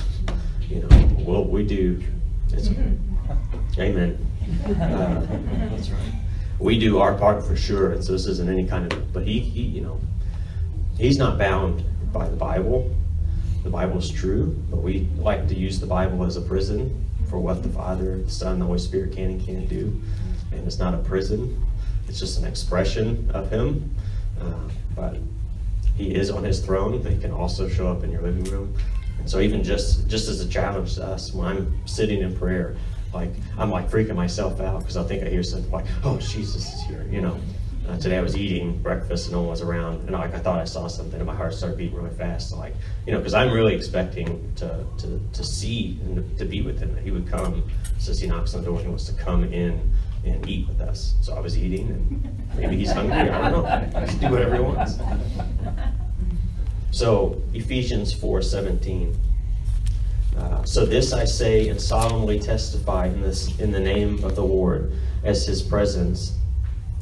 You 0.61 0.81
know, 0.81 1.15
well, 1.19 1.45
we 1.45 1.63
do. 1.63 2.01
It's, 2.51 2.69
amen. 3.77 4.17
Uh, 4.65 5.25
That's 5.69 5.89
right. 5.89 6.13
we 6.57 6.79
do 6.79 6.97
our 6.99 7.13
part 7.13 7.45
for 7.45 7.55
sure. 7.55 7.91
And 7.91 8.03
so 8.03 8.13
this 8.13 8.25
isn't 8.25 8.49
any 8.49 8.67
kind 8.67 8.91
of, 8.91 9.13
but 9.13 9.27
he, 9.27 9.39
he, 9.39 9.61
you 9.61 9.81
know, 9.81 9.99
he's 10.97 11.19
not 11.19 11.37
bound 11.37 11.83
by 12.11 12.27
the 12.27 12.35
Bible. 12.35 12.95
The 13.63 13.69
Bible 13.69 13.99
is 13.99 14.09
true, 14.09 14.55
but 14.71 14.77
we 14.77 15.07
like 15.17 15.47
to 15.49 15.55
use 15.55 15.79
the 15.79 15.87
Bible 15.87 16.23
as 16.23 16.37
a 16.37 16.41
prison 16.41 17.03
for 17.35 17.41
what 17.41 17.61
the 17.61 17.67
Father, 17.67 18.19
the 18.19 18.31
Son, 18.31 18.59
the 18.59 18.65
Holy 18.65 18.79
Spirit 18.79 19.11
can 19.11 19.31
and 19.31 19.45
can't 19.45 19.67
do. 19.67 20.01
And 20.53 20.65
it's 20.65 20.79
not 20.79 20.93
a 20.93 20.99
prison; 20.99 21.61
it's 22.07 22.17
just 22.17 22.39
an 22.39 22.45
expression 22.45 23.29
of 23.33 23.49
Him. 23.49 23.93
Uh, 24.39 24.69
but 24.95 25.17
He 25.97 26.15
is 26.15 26.29
on 26.29 26.45
His 26.45 26.61
throne. 26.61 27.03
But 27.03 27.11
he 27.11 27.17
can 27.17 27.31
also 27.31 27.67
show 27.67 27.89
up 27.89 28.05
in 28.05 28.11
your 28.11 28.21
living 28.21 28.45
room. 28.45 28.73
And 29.19 29.29
so, 29.29 29.41
even 29.41 29.65
just 29.65 30.07
just 30.07 30.29
as 30.29 30.39
a 30.39 30.47
challenge 30.47 30.95
to 30.95 31.03
us, 31.05 31.33
when 31.33 31.45
I'm 31.45 31.81
sitting 31.85 32.21
in 32.21 32.33
prayer, 32.37 32.77
like 33.13 33.31
I'm 33.57 33.69
like 33.69 33.89
freaking 33.89 34.15
myself 34.15 34.61
out 34.61 34.79
because 34.79 34.95
I 34.95 35.03
think 35.03 35.21
I 35.21 35.27
hear 35.27 35.43
something 35.43 35.71
like, 35.71 35.87
"Oh, 36.05 36.17
Jesus 36.19 36.73
is 36.73 36.81
here," 36.83 37.05
you 37.11 37.19
know. 37.19 37.37
Uh, 37.87 37.97
today 37.97 38.17
I 38.17 38.21
was 38.21 38.35
eating 38.35 38.81
breakfast 38.81 39.27
and 39.27 39.33
no 39.33 39.41
one 39.41 39.49
was 39.49 39.61
around, 39.61 40.01
and 40.01 40.11
like 40.11 40.33
I 40.33 40.39
thought 40.39 40.59
I 40.59 40.65
saw 40.65 40.87
something, 40.87 41.19
and 41.19 41.27
my 41.27 41.35
heart 41.35 41.53
started 41.53 41.77
beating 41.77 41.95
really 41.95 42.15
fast. 42.15 42.49
So, 42.49 42.57
like 42.57 42.73
you 43.05 43.11
know, 43.11 43.19
because 43.19 43.35
I'm 43.35 43.51
really 43.51 43.75
expecting 43.75 44.51
to, 44.55 44.83
to 44.97 45.21
to 45.33 45.43
see 45.43 45.99
and 46.03 46.37
to, 46.37 46.45
be 46.45 46.61
with 46.61 46.79
him. 46.79 46.95
That 46.95 47.03
he 47.03 47.11
would 47.11 47.27
come, 47.27 47.63
says 47.99 48.19
he 48.19 48.27
knocks 48.27 48.55
on 48.55 48.61
the 48.61 48.67
door, 48.67 48.79
he 48.79 48.87
wants 48.87 49.05
to 49.05 49.13
come 49.13 49.43
in 49.43 49.93
and 50.25 50.49
eat 50.49 50.67
with 50.67 50.81
us. 50.81 51.13
So 51.21 51.35
I 51.35 51.39
was 51.39 51.57
eating, 51.57 51.89
and 51.89 52.57
maybe 52.57 52.75
he's 52.75 52.91
hungry. 52.91 53.15
I 53.15 53.51
don't 53.51 53.63
know. 53.63 54.01
Just 54.05 54.19
do 54.19 54.31
whatever 54.31 54.55
he 54.55 54.61
wants. 54.61 54.97
So 56.89 57.41
Ephesians 57.53 58.13
four 58.13 58.41
seventeen. 58.41 59.15
Uh, 60.35 60.63
so 60.63 60.85
this 60.85 61.13
I 61.13 61.25
say 61.25 61.69
and 61.69 61.79
solemnly 61.79 62.39
testify 62.39 63.07
in 63.07 63.21
this 63.21 63.57
in 63.59 63.71
the 63.71 63.79
name 63.79 64.23
of 64.23 64.35
the 64.35 64.43
Lord, 64.43 64.91
as 65.23 65.45
His 65.45 65.61
presence, 65.61 66.33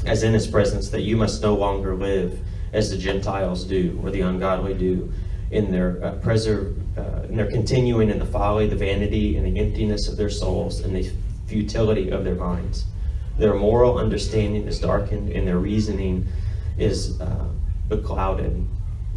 as 0.06 0.24
in 0.24 0.34
His 0.34 0.48
presence, 0.48 0.90
that 0.90 1.02
you 1.02 1.18
must 1.18 1.42
no 1.42 1.56
longer 1.56 1.96
live 1.96 2.40
as 2.74 2.90
the 2.90 2.98
Gentiles 2.98 3.64
do 3.66 4.00
or 4.04 4.12
the 4.12 4.22
ungodly 4.22 4.74
do, 4.74 5.12
in 5.52 5.72
their 5.72 6.04
uh, 6.04 6.12
preserve, 6.16 6.76
uh, 6.98 7.24
in 7.30 7.38
their 7.38 7.50
continuing 7.50 8.10
in 8.10 8.18
the 8.18 8.26
folly, 8.26 8.68
the 8.68 8.76
vanity, 8.76 9.38
and 9.38 9.46
the 9.46 9.60
emptiness 9.60 10.08
of 10.08 10.18
their 10.18 10.30
souls, 10.30 10.80
and 10.80 10.96
the 10.96 11.10
futility 11.46 12.10
of 12.10 12.24
their 12.24 12.36
minds. 12.36 12.86
Their 13.38 13.54
moral 13.54 14.00
understanding 14.00 14.68
is 14.68 14.80
darkened, 14.80 15.30
and 15.30 15.48
their 15.48 15.60
reasoning 15.60 16.28
is 16.78 17.20
uh, 17.22 17.48
beclouded. 17.88 18.66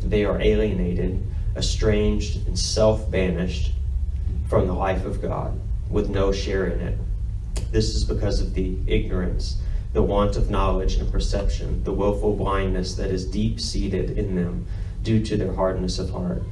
They 0.03 0.25
are 0.25 0.41
alienated, 0.41 1.23
estranged, 1.57 2.47
and 2.47 2.59
self 2.59 3.11
banished 3.11 3.73
from 4.49 4.67
the 4.67 4.75
life 4.75 5.05
of 5.05 5.23
God 5.23 5.59
with 5.91 6.11
no 6.11 6.33
share 6.33 6.67
in 6.67 6.81
it. 6.81 6.99
This 7.73 7.95
is 7.95 8.05
because 8.05 8.41
of 8.41 8.55
the 8.55 8.77
ignorance, 8.87 9.57
the 9.97 10.03
want 10.03 10.37
of 10.37 10.51
knowledge 10.51 10.97
and 10.97 11.11
perception, 11.11 11.83
the 11.85 11.93
willful 11.93 12.37
blindness 12.37 12.97
that 12.97 13.11
is 13.11 13.25
deep 13.25 13.59
seated 13.59 14.11
in 14.19 14.37
them 14.37 14.67
due 15.03 15.25
to 15.25 15.39
their 15.39 15.55
hardness 15.55 15.99
of 15.99 16.11
heart. 16.11 16.43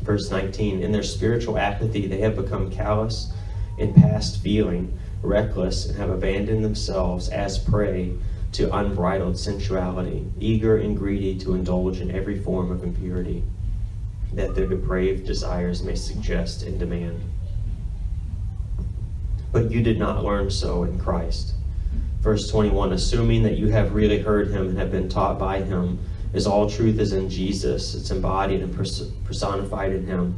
Verse 0.00 0.30
19 0.30 0.82
In 0.82 0.90
their 0.90 1.02
spiritual 1.02 1.58
apathy, 1.58 2.06
they 2.06 2.22
have 2.22 2.34
become 2.34 2.70
callous 2.70 3.30
in 3.76 3.92
past 3.92 4.40
feeling, 4.40 4.98
reckless, 5.20 5.84
and 5.84 5.98
have 5.98 6.08
abandoned 6.08 6.64
themselves 6.64 7.28
as 7.28 7.58
prey 7.58 8.14
to 8.52 8.74
unbridled 8.74 9.38
sensuality, 9.38 10.24
eager 10.40 10.78
and 10.78 10.96
greedy 10.96 11.38
to 11.40 11.54
indulge 11.54 12.00
in 12.00 12.10
every 12.10 12.38
form 12.38 12.70
of 12.70 12.82
impurity 12.82 13.44
that 14.32 14.54
their 14.54 14.66
depraved 14.66 15.26
desires 15.26 15.82
may 15.82 15.94
suggest 15.94 16.62
and 16.62 16.78
demand. 16.78 17.20
But 19.52 19.70
you 19.70 19.82
did 19.82 19.98
not 19.98 20.24
learn 20.24 20.50
so 20.50 20.84
in 20.84 20.98
Christ. 20.98 21.54
Verse 22.20 22.50
21 22.50 22.92
Assuming 22.92 23.42
that 23.44 23.56
you 23.58 23.68
have 23.68 23.94
really 23.94 24.20
heard 24.20 24.48
him 24.48 24.68
and 24.68 24.78
have 24.78 24.90
been 24.90 25.08
taught 25.08 25.38
by 25.38 25.62
him, 25.62 25.98
as 26.34 26.46
all 26.46 26.68
truth 26.68 26.98
is 26.98 27.12
in 27.12 27.30
Jesus, 27.30 27.94
it's 27.94 28.10
embodied 28.10 28.60
and 28.60 28.74
personified 29.24 29.92
in 29.92 30.06
him. 30.06 30.36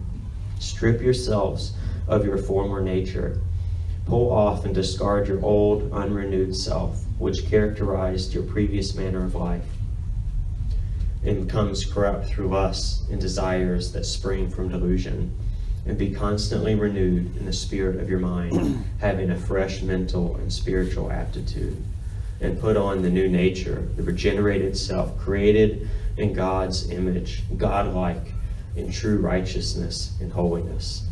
Strip 0.61 1.01
yourselves 1.01 1.73
of 2.07 2.25
your 2.25 2.38
former 2.38 2.81
nature. 2.81 3.40
Pull 4.07 4.31
off 4.31 4.64
and 4.64 4.75
discard 4.75 5.29
your 5.29 5.42
old, 5.44 5.92
unrenewed 5.92 6.55
self, 6.55 7.05
which 7.18 7.46
characterized 7.49 8.33
your 8.33 8.44
previous 8.44 8.94
manner 8.94 9.25
of 9.25 9.35
life 9.35 9.64
and 11.25 11.46
becomes 11.46 11.85
corrupt 11.85 12.27
through 12.27 12.55
us 12.55 13.03
and 13.11 13.20
desires 13.20 13.92
that 13.92 14.07
spring 14.07 14.49
from 14.49 14.68
delusion. 14.68 15.37
And 15.86 15.96
be 15.96 16.10
constantly 16.10 16.74
renewed 16.74 17.36
in 17.36 17.46
the 17.46 17.52
spirit 17.52 18.00
of 18.00 18.08
your 18.08 18.18
mind, 18.18 18.84
having 19.00 19.30
a 19.30 19.36
fresh 19.36 19.82
mental 19.82 20.36
and 20.36 20.52
spiritual 20.52 21.10
aptitude. 21.10 21.82
And 22.40 22.60
put 22.60 22.76
on 22.76 23.02
the 23.02 23.10
new 23.10 23.28
nature, 23.28 23.88
the 23.96 24.02
regenerated 24.02 24.76
self, 24.76 25.18
created 25.18 25.88
in 26.16 26.32
God's 26.32 26.90
image, 26.90 27.42
godlike 27.56 28.32
in 28.76 28.90
true 28.90 29.18
righteousness 29.18 30.14
and 30.20 30.32
holiness. 30.32 31.06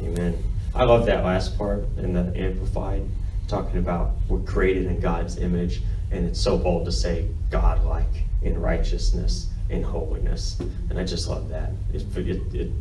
Amen. 0.00 0.42
I 0.74 0.84
love 0.84 1.06
that 1.06 1.24
last 1.24 1.58
part 1.58 1.84
in 1.96 2.12
the 2.12 2.32
Amplified, 2.36 3.02
talking 3.48 3.78
about 3.78 4.12
we're 4.28 4.40
created 4.40 4.86
in 4.86 5.00
God's 5.00 5.38
image, 5.38 5.82
and 6.10 6.26
it's 6.26 6.40
so 6.40 6.56
bold 6.56 6.84
to 6.86 6.92
say 6.92 7.28
godlike 7.50 8.24
in 8.42 8.60
righteousness 8.60 9.48
and 9.68 9.84
holiness. 9.84 10.58
And 10.88 10.98
I 10.98 11.04
just 11.04 11.28
love 11.28 11.48
that. 11.48 11.72
It, 11.92 12.04
it, 12.16 12.54
it, 12.54 12.72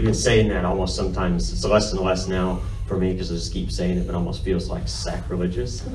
even 0.00 0.14
saying 0.14 0.48
that 0.48 0.64
almost 0.64 0.94
sometimes, 0.94 1.52
it's 1.52 1.64
less 1.64 1.92
and 1.92 2.00
less 2.00 2.28
now 2.28 2.60
for 2.86 2.96
me 2.96 3.12
because 3.12 3.30
I 3.30 3.34
just 3.34 3.52
keep 3.52 3.70
saying 3.70 3.98
it, 3.98 4.06
but 4.06 4.14
it 4.14 4.16
almost 4.16 4.44
feels 4.44 4.70
like 4.70 4.86
sacrilegious. 4.86 5.86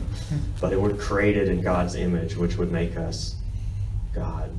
but 0.62 0.80
we're 0.80 0.94
created 0.94 1.48
in 1.48 1.62
God's 1.62 1.96
image, 1.96 2.36
which 2.36 2.58
would 2.58 2.72
make 2.72 2.98
us 2.98 3.36
God 4.13 4.52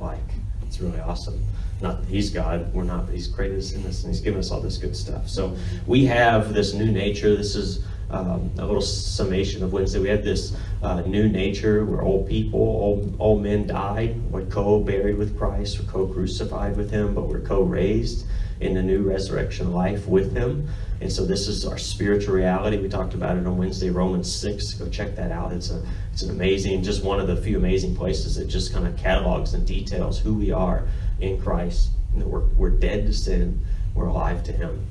like. 0.00 0.20
It's 0.66 0.80
really 0.80 1.00
awesome. 1.00 1.44
Not 1.82 2.00
that 2.00 2.08
He's 2.08 2.30
God, 2.30 2.72
we're 2.72 2.84
not, 2.84 3.06
but 3.06 3.14
He's 3.14 3.26
created 3.26 3.58
us 3.58 3.72
in 3.72 3.82
this 3.82 4.04
and 4.04 4.12
He's 4.12 4.22
given 4.22 4.38
us 4.38 4.50
all 4.50 4.60
this 4.60 4.78
good 4.78 4.96
stuff. 4.96 5.28
So 5.28 5.56
we 5.86 6.06
have 6.06 6.54
this 6.54 6.72
new 6.72 6.90
nature. 6.90 7.36
This 7.36 7.54
is 7.54 7.84
um, 8.08 8.50
a 8.58 8.64
little 8.64 8.80
summation 8.80 9.62
of 9.62 9.72
Wednesday. 9.72 9.98
We 9.98 10.08
have 10.08 10.24
this 10.24 10.56
uh, 10.82 11.02
new 11.02 11.28
nature. 11.28 11.84
We're 11.84 12.02
old 12.02 12.28
people. 12.28 12.60
Old, 12.60 13.16
old 13.18 13.42
men 13.42 13.66
died. 13.66 14.30
We're 14.30 14.46
co-buried 14.46 15.18
with 15.18 15.36
Christ. 15.36 15.80
We're 15.80 15.90
co-crucified 15.90 16.76
with 16.76 16.90
Him, 16.90 17.14
but 17.14 17.28
we're 17.28 17.40
co-raised 17.40 18.26
in 18.60 18.74
the 18.74 18.82
new 18.82 19.02
resurrection 19.02 19.72
life 19.72 20.06
with 20.06 20.36
Him. 20.36 20.68
And 21.00 21.12
so 21.12 21.26
this 21.26 21.46
is 21.46 21.66
our 21.66 21.76
spiritual 21.76 22.34
reality. 22.34 22.78
We 22.78 22.88
talked 22.88 23.14
about 23.14 23.36
it 23.36 23.46
on 23.46 23.58
Wednesday, 23.58 23.90
Romans 23.90 24.34
6. 24.34 24.74
Go 24.74 24.88
check 24.88 25.14
that 25.16 25.30
out. 25.30 25.52
It's 25.52 25.70
a 25.70 25.82
it's 26.12 26.22
an 26.22 26.30
amazing, 26.30 26.82
just 26.82 27.04
one 27.04 27.20
of 27.20 27.26
the 27.26 27.36
few 27.36 27.58
amazing 27.58 27.94
places 27.94 28.36
that 28.36 28.46
just 28.46 28.72
kind 28.72 28.86
of 28.86 28.96
catalogs 28.96 29.52
and 29.52 29.66
details 29.66 30.18
who 30.18 30.32
we 30.32 30.50
are 30.50 30.88
in 31.20 31.38
Christ. 31.38 31.90
We're, 32.14 32.46
we're 32.56 32.70
dead 32.70 33.04
to 33.04 33.12
sin, 33.12 33.62
we're 33.94 34.06
alive 34.06 34.42
to 34.44 34.52
Him. 34.52 34.86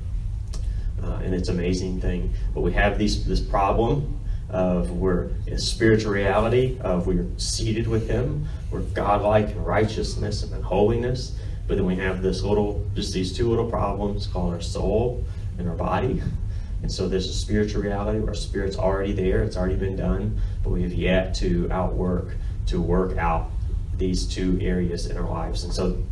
Uh, 1.02 1.20
and 1.24 1.34
it's 1.34 1.48
an 1.48 1.58
amazing 1.58 2.00
thing. 2.00 2.32
But 2.54 2.60
we 2.60 2.72
have 2.74 2.98
these 2.98 3.26
this 3.26 3.40
problem 3.40 4.20
of 4.48 4.92
we're 4.92 5.30
in 5.48 5.58
spiritual 5.58 6.12
reality 6.12 6.78
of 6.80 7.08
we're 7.08 7.26
seated 7.36 7.88
with 7.88 8.08
Him, 8.08 8.46
we're 8.70 8.80
godlike 8.80 9.50
in 9.50 9.64
righteousness 9.64 10.44
and 10.44 10.52
in 10.54 10.62
holiness. 10.62 11.36
But 11.66 11.76
then 11.76 11.86
we 11.86 11.96
have 11.96 12.22
this 12.22 12.42
little, 12.42 12.86
just 12.94 13.12
these 13.12 13.36
two 13.36 13.48
little 13.48 13.68
problems 13.68 14.26
called 14.26 14.54
our 14.54 14.60
soul 14.60 15.24
and 15.58 15.68
our 15.68 15.74
body. 15.74 16.22
And 16.82 16.92
so 16.92 17.08
there's 17.08 17.28
a 17.28 17.32
spiritual 17.32 17.82
reality 17.82 18.18
where 18.18 18.28
our 18.28 18.34
spirit's 18.34 18.76
already 18.76 19.12
there, 19.12 19.42
it's 19.42 19.56
already 19.56 19.76
been 19.76 19.96
done, 19.96 20.40
but 20.62 20.70
we 20.70 20.82
have 20.82 20.92
yet 20.92 21.34
to 21.36 21.68
outwork, 21.72 22.36
to 22.66 22.80
work 22.80 23.16
out 23.16 23.50
these 23.96 24.26
two 24.26 24.58
areas 24.60 25.06
in 25.06 25.16
our 25.16 25.28
lives. 25.28 25.64
And 25.64 25.72
so 25.72 26.02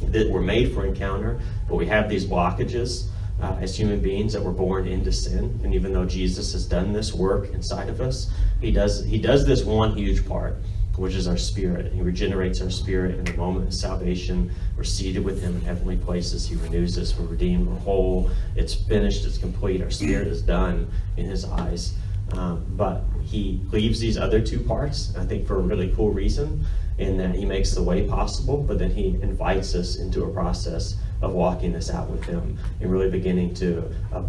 that 0.00 0.30
we're 0.30 0.42
made 0.42 0.72
for 0.74 0.84
encounter, 0.84 1.40
but 1.68 1.76
we 1.76 1.86
have 1.86 2.08
these 2.08 2.24
blockages 2.24 3.08
uh, 3.40 3.56
as 3.60 3.76
human 3.76 4.00
beings 4.00 4.32
that 4.32 4.42
were 4.42 4.52
born 4.52 4.86
into 4.86 5.12
sin. 5.12 5.58
And 5.64 5.74
even 5.74 5.92
though 5.92 6.04
Jesus 6.04 6.52
has 6.52 6.66
done 6.66 6.92
this 6.92 7.12
work 7.12 7.50
inside 7.52 7.88
of 7.88 8.00
us, 8.00 8.30
he 8.60 8.70
does 8.70 9.04
he 9.04 9.18
does 9.18 9.46
this 9.46 9.64
one 9.64 9.96
huge 9.96 10.26
part 10.26 10.56
which 10.96 11.14
is 11.14 11.26
our 11.26 11.36
spirit. 11.36 11.92
He 11.92 12.02
regenerates 12.02 12.60
our 12.60 12.70
spirit 12.70 13.16
in 13.16 13.24
the 13.24 13.34
moment 13.34 13.66
of 13.68 13.74
salvation. 13.74 14.52
We're 14.76 14.84
seated 14.84 15.24
with 15.24 15.42
Him 15.42 15.56
in 15.56 15.60
heavenly 15.62 15.96
places. 15.96 16.46
He 16.46 16.56
renews 16.56 16.98
us. 16.98 17.18
We're 17.18 17.26
redeemed. 17.26 17.68
We're 17.68 17.78
whole. 17.78 18.30
It's 18.56 18.74
finished. 18.74 19.24
It's 19.24 19.38
complete. 19.38 19.82
Our 19.82 19.90
spirit 19.90 20.28
is 20.28 20.42
done 20.42 20.90
in 21.16 21.26
His 21.26 21.44
eyes. 21.44 21.94
Um, 22.32 22.64
but 22.70 23.04
He 23.22 23.60
leaves 23.70 24.00
these 24.00 24.18
other 24.18 24.40
two 24.40 24.60
parts, 24.60 25.14
I 25.16 25.24
think, 25.24 25.46
for 25.46 25.56
a 25.56 25.60
really 25.60 25.92
cool 25.96 26.10
reason, 26.10 26.64
in 26.98 27.16
that 27.18 27.34
He 27.34 27.44
makes 27.44 27.72
the 27.72 27.82
way 27.82 28.06
possible, 28.06 28.58
but 28.58 28.78
then 28.78 28.90
He 28.90 29.18
invites 29.22 29.74
us 29.74 29.96
into 29.96 30.24
a 30.24 30.28
process 30.28 30.96
of 31.22 31.32
walking 31.32 31.72
this 31.72 31.90
out 31.90 32.10
with 32.10 32.24
Him 32.24 32.58
and 32.80 32.90
really 32.90 33.10
beginning 33.10 33.54
to 33.54 33.90
uh, 34.12 34.22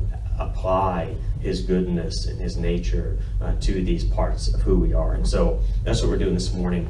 apply 0.48 1.16
his 1.42 1.62
goodness 1.62 2.28
and 2.28 2.40
his 2.40 2.58
nature 2.58 3.18
uh, 3.42 3.54
to 3.60 3.84
these 3.84 4.04
parts 4.04 4.54
of 4.54 4.62
who 4.62 4.80
we 4.80 4.94
are. 4.94 5.14
And 5.14 5.28
so 5.28 5.62
that's 5.84 6.02
what 6.02 6.10
we're 6.10 6.18
doing 6.18 6.34
this 6.34 6.54
morning. 6.54 6.88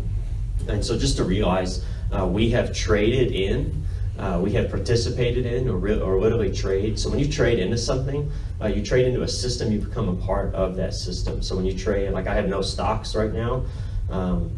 And 0.67 0.83
so 0.85 0.97
just 0.97 1.17
to 1.17 1.23
realize, 1.23 1.83
uh, 2.11 2.27
we 2.27 2.51
have 2.51 2.73
traded 2.73 3.31
in, 3.31 3.83
uh, 4.19 4.39
we 4.41 4.51
have 4.51 4.69
participated 4.69 5.45
in, 5.45 5.67
or, 5.67 5.77
or 5.77 6.19
literally 6.19 6.53
trade. 6.53 6.99
So 6.99 7.09
when 7.09 7.19
you 7.19 7.27
trade 7.27 7.59
into 7.59 7.77
something, 7.77 8.31
uh, 8.61 8.67
you 8.67 8.83
trade 8.83 9.07
into 9.07 9.23
a 9.23 9.27
system, 9.27 9.71
you 9.71 9.79
become 9.79 10.07
a 10.07 10.15
part 10.15 10.53
of 10.53 10.75
that 10.75 10.93
system. 10.93 11.41
So 11.41 11.55
when 11.55 11.65
you 11.65 11.77
trade, 11.77 12.11
like 12.11 12.27
I 12.27 12.35
have 12.35 12.47
no 12.47 12.61
stocks 12.61 13.15
right 13.15 13.33
now. 13.33 13.65
Um, 14.09 14.51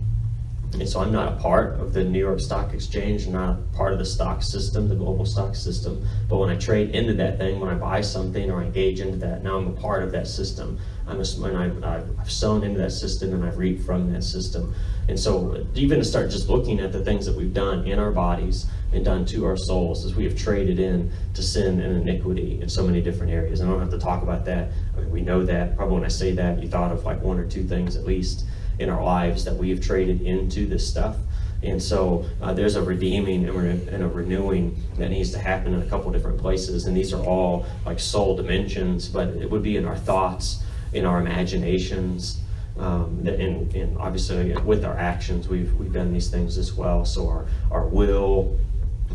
and 0.74 0.90
so 0.90 1.00
I'm 1.00 1.12
not 1.12 1.34
a 1.34 1.36
part 1.38 1.80
of 1.80 1.94
the 1.94 2.04
New 2.04 2.20
York 2.20 2.40
Stock 2.40 2.74
Exchange, 2.74 3.28
I'm 3.28 3.34
not 3.34 3.60
a 3.60 3.76
part 3.76 3.94
of 3.94 4.00
the 4.00 4.06
stock 4.06 4.44
system, 4.44 4.90
the 4.90 4.96
global 4.96 5.26
stock 5.26 5.56
system. 5.56 6.06
But 6.28 6.38
when 6.38 6.50
I 6.50 6.58
trade 6.58 6.92
into 6.92 7.14
that 7.14 7.38
thing, 7.38 7.60
when 7.60 7.70
I 7.70 7.76
buy 7.76 8.02
something 8.02 8.52
or 8.52 8.62
I 8.62 8.66
engage 8.66 9.00
into 9.00 9.18
that, 9.18 9.44
now 9.44 9.58
I'm 9.58 9.68
a 9.68 9.72
part 9.72 10.04
of 10.04 10.12
that 10.12 10.28
system. 10.28 10.78
I'm 11.08 11.22
a, 11.22 11.46
and 11.46 11.86
I've, 11.86 12.20
I've 12.20 12.32
sown 12.32 12.64
into 12.64 12.80
that 12.80 12.92
system 12.92 13.34
and 13.34 13.46
I've 13.46 13.58
reaped 13.58 13.86
from 13.86 14.12
that 14.14 14.24
system. 14.24 14.74
And 15.08 15.20
so 15.20 15.66
even 15.76 16.00
to 16.00 16.06
start 16.06 16.32
just 16.32 16.50
looking 16.50 16.80
at 16.80 16.92
the 16.92 17.04
things 17.04 17.26
that 17.26 17.36
we've 17.36 17.54
done 17.54 17.86
in 17.86 18.00
our 18.00 18.12
bodies 18.12 18.66
and 18.92 19.06
done 19.06 19.26
to 19.26 19.46
our 19.46 19.58
souls 19.58 20.04
as 20.04 20.16
we 20.16 20.24
have 20.24 20.36
traded 20.36 20.80
in 20.80 21.12
to 21.36 21.44
sin 21.44 21.80
and 21.80 22.08
iniquity 22.08 22.60
in 22.62 22.70
so 22.70 22.86
many 22.86 23.02
different 23.02 23.32
areas. 23.32 23.62
I 23.62 23.66
don't 23.66 23.80
have 23.80 23.92
to 23.92 24.00
talk 24.00 24.24
about 24.24 24.46
that. 24.46 24.72
I 24.96 25.02
mean, 25.02 25.12
we 25.12 25.22
know 25.22 25.46
that. 25.46 25.78
Probably 25.78 25.96
when 25.96 26.06
I 26.06 26.10
say 26.10 26.32
that, 26.34 26.62
you 26.62 26.68
thought 26.68 26.92
of 26.92 27.06
like 27.06 27.22
one 27.22 27.38
or 27.38 27.46
two 27.46 27.64
things 27.64 27.96
at 27.96 28.06
least 28.06 28.46
in 28.80 28.90
our 28.90 29.04
lives 29.04 29.46
that 29.46 29.56
we 29.56 29.70
have 29.70 29.82
traded 29.82 30.22
into 30.22 30.66
this 30.66 30.88
stuff. 30.88 31.18
And 31.64 31.82
so 31.82 32.26
uh, 32.42 32.54
there's 32.54 32.76
a 32.76 32.82
redeeming 32.82 33.48
and, 33.48 33.56
re- 33.56 33.88
and, 33.92 34.04
a 34.04 34.08
renewing 34.08 34.82
that 34.98 35.10
needs 35.10 35.32
to 35.32 35.40
happen 35.40 35.74
in 35.74 35.82
a 35.82 35.86
couple 35.86 36.12
different 36.12 36.38
places. 36.40 36.86
And 36.86 36.96
these 36.96 37.14
are 37.14 37.24
all 37.24 37.66
like 37.86 38.00
soul 38.00 38.36
dimensions, 38.36 39.08
but 39.08 39.30
it 39.30 39.50
would 39.50 39.64
be 39.64 39.78
in 39.78 39.86
our 39.86 39.96
thoughts, 39.96 40.64
in 40.94 41.06
our 41.06 41.20
imaginations, 41.20 42.42
um, 42.78 43.26
and, 43.26 43.74
and 43.74 43.98
obviously 43.98 44.54
with 44.58 44.84
our 44.84 44.98
actions, 44.98 45.48
we've, 45.48 45.74
we've 45.76 45.94
done 45.94 46.12
these 46.12 46.30
things 46.30 46.58
as 46.58 46.74
well. 46.74 47.06
So 47.06 47.28
our, 47.28 47.46
our 47.72 47.88
will, 47.88 48.60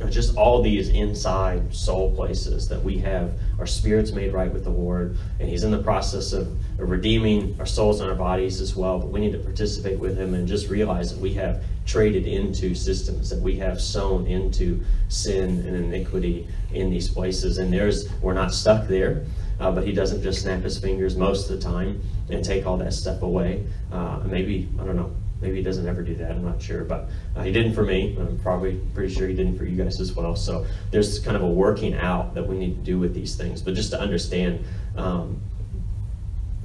just 0.09 0.37
all 0.37 0.63
these 0.63 0.89
inside 0.89 1.75
soul 1.75 2.15
places 2.15 2.69
that 2.69 2.83
we 2.83 2.99
have 2.99 3.33
our 3.59 3.67
spirits 3.67 4.13
made 4.13 4.33
right 4.33 4.53
with 4.53 4.65
the 4.65 4.71
Lord, 4.71 5.17
and 5.39 5.49
He's 5.49 5.63
in 5.63 5.71
the 5.71 5.83
process 5.83 6.33
of, 6.33 6.57
redeeming 6.79 7.55
our 7.59 7.67
souls 7.67 8.01
and 8.01 8.09
our 8.09 8.17
bodies 8.17 8.61
as 8.61 8.75
well. 8.75 8.99
But 8.99 9.09
we 9.09 9.21
need 9.21 9.33
to 9.33 9.39
participate 9.39 9.99
with 9.99 10.17
Him 10.17 10.33
and 10.33 10.49
just 10.49 10.71
realize 10.71 11.13
that 11.13 11.21
we 11.21 11.35
have 11.35 11.63
traded 11.85 12.27
into 12.27 12.75
systems, 12.75 13.29
that 13.29 13.41
we 13.41 13.57
have 13.57 13.81
sown 13.81 14.27
into 14.27 14.83
sin 15.09 15.59
and 15.67 15.77
iniquity 15.77 16.49
in 16.73 16.89
these 16.91 17.09
places. 17.09 17.59
And 17.59 17.73
there's 17.73 18.11
we're 18.23 18.33
not 18.33 18.55
stuck 18.55 18.89
there. 18.89 19.27
Uh, 19.61 19.71
but 19.71 19.85
he 19.85 19.93
doesn't 19.93 20.23
just 20.23 20.41
snap 20.41 20.63
his 20.63 20.79
fingers 20.79 21.17
most 21.17 21.51
of 21.51 21.57
the 21.57 21.63
time 21.63 22.01
and 22.31 22.43
take 22.43 22.65
all 22.65 22.79
that 22.79 22.95
stuff 22.95 23.21
away. 23.21 23.63
Uh, 23.93 24.19
maybe, 24.25 24.67
I 24.81 24.85
don't 24.85 24.97
know, 24.97 25.15
Maybe 25.41 25.57
he 25.57 25.63
doesn't 25.63 25.87
ever 25.87 26.03
do 26.03 26.15
that. 26.17 26.33
I'm 26.33 26.45
not 26.45 26.61
sure, 26.61 26.85
but 26.85 27.09
uh, 27.35 27.43
he 27.43 27.53
didn't 27.53 27.75
for 27.75 27.83
me. 27.83 28.17
I'm 28.19 28.39
probably 28.39 28.81
pretty 28.95 29.13
sure 29.15 29.27
he 29.27 29.35
didn't 29.35 29.57
for 29.57 29.65
you 29.65 29.83
guys 29.83 30.01
as 30.01 30.15
well. 30.15 30.37
So 30.37 30.67
there's 30.91 31.19
kind 31.21 31.37
of 31.37 31.43
a 31.43 31.49
working 31.49 31.95
out 31.95 32.35
that 32.35 32.47
we 32.47 32.59
need 32.59 32.77
to 32.77 32.83
do 32.83 32.99
with 32.99 33.15
these 33.15 33.37
things. 33.37 33.63
But 33.63 33.75
just 33.75 33.91
to 33.91 34.01
understand 34.01 34.65
um, 34.97 35.41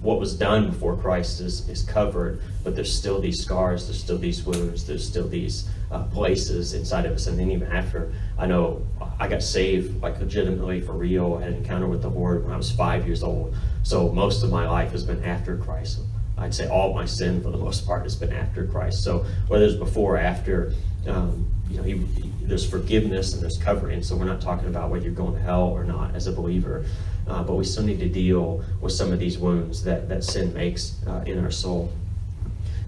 what 0.01 0.19
was 0.19 0.35
done 0.35 0.69
before 0.69 0.95
Christ 0.95 1.39
is, 1.41 1.67
is 1.67 1.83
covered, 1.83 2.41
but 2.63 2.75
there's 2.75 2.93
still 2.93 3.19
these 3.19 3.41
scars, 3.41 3.87
there's 3.87 3.99
still 3.99 4.17
these 4.17 4.43
wounds, 4.45 4.85
there's 4.85 5.07
still 5.07 5.27
these 5.27 5.67
uh, 5.91 6.03
places 6.03 6.73
inside 6.73 7.05
of 7.05 7.13
us. 7.13 7.27
And 7.27 7.39
then 7.39 7.49
even 7.51 7.71
after, 7.71 8.13
I 8.37 8.45
know 8.45 8.85
I 9.19 9.27
got 9.27 9.41
saved 9.41 10.01
like 10.01 10.19
legitimately 10.19 10.81
for 10.81 10.93
real. 10.93 11.35
I 11.35 11.45
had 11.45 11.53
an 11.53 11.57
encounter 11.59 11.87
with 11.87 12.01
the 12.01 12.09
Lord 12.09 12.43
when 12.43 12.53
I 12.53 12.57
was 12.57 12.71
five 12.71 13.07
years 13.07 13.23
old. 13.23 13.55
So 13.83 14.11
most 14.11 14.43
of 14.43 14.51
my 14.51 14.69
life 14.69 14.91
has 14.91 15.03
been 15.03 15.23
after 15.23 15.57
Christ. 15.57 15.99
I'd 16.37 16.53
say 16.53 16.67
all 16.67 16.93
my 16.93 17.05
sin 17.05 17.41
for 17.41 17.49
the 17.49 17.57
most 17.57 17.85
part 17.85 18.03
has 18.03 18.15
been 18.15 18.33
after 18.33 18.65
Christ. 18.65 19.03
So 19.03 19.25
whether 19.47 19.65
it's 19.65 19.75
before 19.75 20.15
or 20.15 20.17
after, 20.17 20.73
um, 21.07 21.47
you 21.69 21.77
know, 21.77 21.83
he, 21.83 21.97
he, 21.97 22.31
there's 22.41 22.69
forgiveness 22.69 23.33
and 23.33 23.41
there's 23.41 23.57
covering. 23.57 24.03
So 24.03 24.15
we're 24.15 24.25
not 24.25 24.41
talking 24.41 24.67
about 24.67 24.89
whether 24.89 25.05
you're 25.05 25.13
going 25.13 25.33
to 25.33 25.39
hell 25.39 25.67
or 25.67 25.83
not 25.83 26.13
as 26.15 26.27
a 26.27 26.31
believer, 26.31 26.85
uh, 27.27 27.43
but 27.43 27.55
we 27.55 27.63
still 27.63 27.83
need 27.83 27.99
to 27.99 28.09
deal 28.09 28.63
with 28.81 28.93
some 28.93 29.11
of 29.11 29.19
these 29.19 29.37
wounds 29.37 29.83
that 29.83 30.09
that 30.09 30.23
sin 30.23 30.53
makes 30.53 30.95
uh, 31.07 31.23
in 31.25 31.43
our 31.43 31.51
soul. 31.51 31.91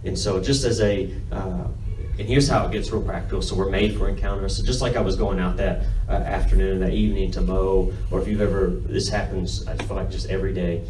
And 0.04 0.18
so 0.18 0.42
just 0.42 0.64
as 0.64 0.80
a 0.82 1.12
uh, 1.32 1.68
and 2.20 2.28
here's 2.28 2.48
how 2.48 2.66
it 2.66 2.72
gets 2.72 2.92
real 2.92 3.04
practical. 3.04 3.42
So 3.42 3.56
we're 3.56 3.70
made 3.70 3.96
for 3.96 4.10
encounters. 4.10 4.58
So 4.58 4.64
just 4.64 4.82
like 4.82 4.96
I 4.96 5.02
was 5.02 5.16
going 5.16 5.40
out 5.40 5.56
that 5.58 5.84
uh, 6.10 6.14
afternoon, 6.14 6.80
that 6.80 6.94
evening 6.94 7.30
to 7.32 7.42
mow, 7.42 7.94
or 8.10 8.20
if 8.20 8.28
you've 8.28 8.42
ever, 8.42 8.70
this 8.70 9.08
happens, 9.08 9.68
I 9.68 9.76
feel 9.76 9.96
like 9.96 10.10
just 10.10 10.28
every 10.28 10.54
day 10.54 10.84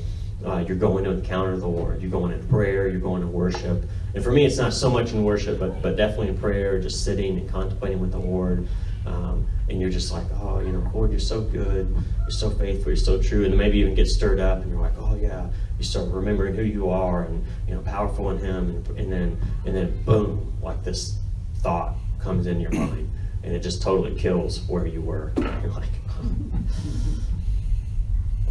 uh, 0.48 0.60
you're 0.60 0.78
going 0.78 1.04
to 1.04 1.12
encounter 1.12 1.58
the 1.58 1.68
Lord. 1.68 2.02
You're 2.02 2.12
going 2.12 2.32
in 2.32 2.48
prayer. 2.48 2.88
You're 2.88 3.02
going 3.02 3.22
to 3.22 3.28
worship. 3.28 3.84
And 4.16 4.24
for 4.24 4.32
me, 4.32 4.46
it's 4.46 4.58
not 4.58 4.74
so 4.74 4.90
much 4.90 5.12
in 5.12 5.24
worship, 5.24 5.60
but 5.60 5.82
but 5.82 5.98
definitely 5.98 6.30
in 6.30 6.38
prayer, 6.38 6.80
just 6.80 7.04
sitting 7.04 7.38
and 7.38 7.50
contemplating 7.50 8.00
with 8.00 8.12
the 8.12 8.20
Lord. 8.20 8.68
Um, 9.06 9.48
and 9.70 9.80
you're 9.82 9.90
just 9.90 10.12
like, 10.12 10.26
oh, 10.42 10.60
you 10.60 10.72
know, 10.72 10.90
Lord, 10.94 11.12
you're 11.12 11.20
so 11.20 11.42
good. 11.42 11.94
You're 12.22 12.30
so 12.30 12.50
faithful. 12.50 12.88
You're 12.88 12.96
so 12.96 13.22
true. 13.22 13.44
And 13.44 13.52
then 13.52 13.58
maybe 13.58 13.80
even 13.80 13.96
get 13.96 14.08
stirred 14.08 14.40
up, 14.40 14.62
and 14.62 14.72
you're 14.72 14.82
like, 14.82 14.98
oh 14.98 15.16
yeah. 15.16 15.48
You 15.78 15.84
start 15.84 16.08
remembering 16.08 16.56
who 16.56 16.64
you 16.64 16.90
are, 16.90 17.24
and 17.24 17.46
you 17.68 17.76
know, 17.76 17.82
powerful 17.82 18.32
in 18.32 18.40
Him. 18.40 18.70
And, 18.70 19.00
and 19.00 19.12
then 19.12 19.42
and 19.66 19.76
then 19.76 20.04
boom, 20.04 20.58
like 20.62 20.84
this 20.84 21.18
thought 21.58 21.96
comes 22.20 22.48
in 22.48 22.60
your 22.60 22.72
mind, 22.72 23.12
and 23.44 23.54
it 23.54 23.60
just 23.60 23.82
totally 23.82 24.18
kills 24.18 24.62
where 24.68 24.88
you 24.88 25.02
were. 25.02 25.34
You're 25.38 25.72
like, 25.72 25.90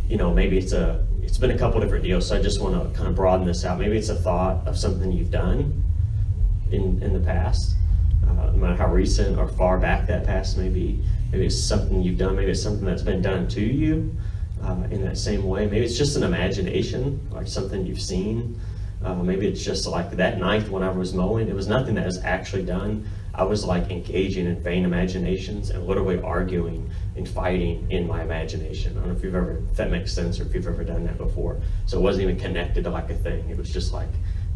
you 0.09 0.17
know, 0.17 0.33
maybe 0.33 0.59
it's 0.59 0.73
a 0.73 1.07
it's 1.23 1.39
been 1.39 1.51
a 1.51 1.59
couple 1.59 1.81
different 1.81 2.05
deals, 2.05 2.29
so 2.29 2.37
I 2.37 2.43
just 2.43 2.61
want 2.61 2.75
to 2.75 2.97
kind 2.97 3.09
of 3.09 3.15
broaden 3.15 3.47
this 3.47 3.65
out. 3.65 3.79
Maybe 3.79 3.97
it's 3.99 4.09
a 4.09 4.15
thought 4.15 4.67
of 4.67 4.79
something 4.79 5.11
you've 5.11 5.31
done 5.31 5.83
in 6.71 7.03
in 7.03 7.13
the 7.13 7.21
past, 7.21 7.75
uh, 8.29 8.33
no 8.33 8.53
matter 8.53 8.77
how 8.77 8.93
recent 8.93 9.39
or 9.39 9.49
far 9.49 9.79
back 9.79 10.07
that 10.07 10.25
past 10.25 10.57
may 10.57 10.69
be. 10.69 11.03
Maybe 11.33 11.47
it's 11.47 11.61
something 11.61 12.03
you've 12.03 12.19
done. 12.19 12.37
Maybe 12.37 12.53
it's 12.53 12.63
something 12.63 12.85
that's 12.85 13.03
been 13.03 13.23
done 13.23 13.49
to 13.49 13.61
you 13.61 14.15
uh, 14.63 14.87
in 14.91 15.03
that 15.05 15.19
same 15.19 15.45
way. 15.45 15.67
Maybe 15.67 15.85
it's 15.85 15.99
just 15.99 16.17
an 16.17 16.23
imagination, 16.23 17.27
like 17.31 17.49
something 17.49 17.85
you've 17.85 18.01
seen. 18.01 18.59
Uh, 19.05 19.15
maybe 19.15 19.47
it's 19.47 19.63
just 19.63 19.87
like 19.87 20.11
that 20.13 20.39
night 20.39 20.69
when 20.69 20.83
I 20.83 20.91
was 20.91 21.13
mowing. 21.13 21.49
It 21.49 21.55
was 21.55 21.69
nothing 21.69 21.95
that 21.97 22.07
was 22.07 22.23
actually 22.25 22.65
done. 22.65 23.07
I 23.37 23.43
was 23.43 23.67
like 23.67 23.91
engaging 23.91 24.47
in 24.47 24.63
vain 24.63 24.87
imaginations 24.87 25.69
and 25.69 25.87
literally 25.87 26.21
arguing 26.23 26.91
and 27.17 27.29
fighting 27.29 27.87
in 27.91 28.07
my 28.07 28.23
imagination. 28.23 28.97
I 28.97 29.01
don't 29.01 29.11
know 29.11 29.17
if 29.17 29.23
you've 29.23 29.35
ever, 29.35 29.63
if 29.71 29.77
that 29.77 29.91
makes 29.91 30.11
sense 30.11 30.41
or 30.41 30.45
if 30.45 30.55
you've 30.55 30.67
ever 30.67 30.85
done 30.85 31.05
that 31.05 31.19
before. 31.19 31.61
So 31.85 31.99
it 31.99 32.01
wasn't 32.01 32.23
even 32.23 32.41
connected 32.41 32.85
to 32.85 32.91
like 32.91 33.11
a 33.11 33.15
thing. 33.15 33.49
It 33.51 33.59
was 33.59 33.71
just 33.71 33.93
like 33.93 34.09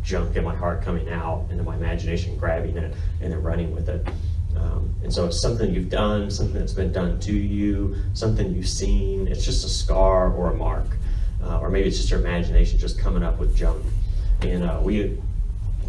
junk 0.03 0.35
in 0.37 0.45
my 0.45 0.57
heart 0.57 0.81
coming 0.83 1.11
out 1.11 1.47
into 1.51 1.63
my 1.63 1.77
imagination, 1.77 2.39
grabbing 2.39 2.79
it 2.79 2.95
and 3.21 3.31
then 3.31 3.43
running 3.43 3.75
with 3.75 3.91
it. 3.91 4.09
Um, 4.57 4.95
and 5.03 5.13
so 5.13 5.27
it's 5.27 5.43
something 5.43 5.75
you've 5.75 5.91
done, 5.91 6.31
something 6.31 6.59
that's 6.59 6.73
been 6.73 6.91
done 6.91 7.21
to 7.21 7.35
you, 7.35 7.97
something 8.15 8.55
you've 8.55 8.69
seen. 8.69 9.29
It's 9.29 9.45
just 9.45 9.63
a 9.63 9.69
scar 9.69 10.33
or 10.33 10.53
a 10.53 10.55
mark. 10.57 10.87
Uh, 11.43 11.59
or 11.59 11.69
maybe 11.69 11.89
it's 11.89 11.99
just 11.99 12.11
your 12.11 12.21
imagination 12.21 12.79
just 12.79 12.99
coming 12.99 13.23
up 13.23 13.39
with 13.39 13.55
junk. 13.55 13.85
And 14.41 14.65
uh, 14.65 14.81
we 14.83 15.21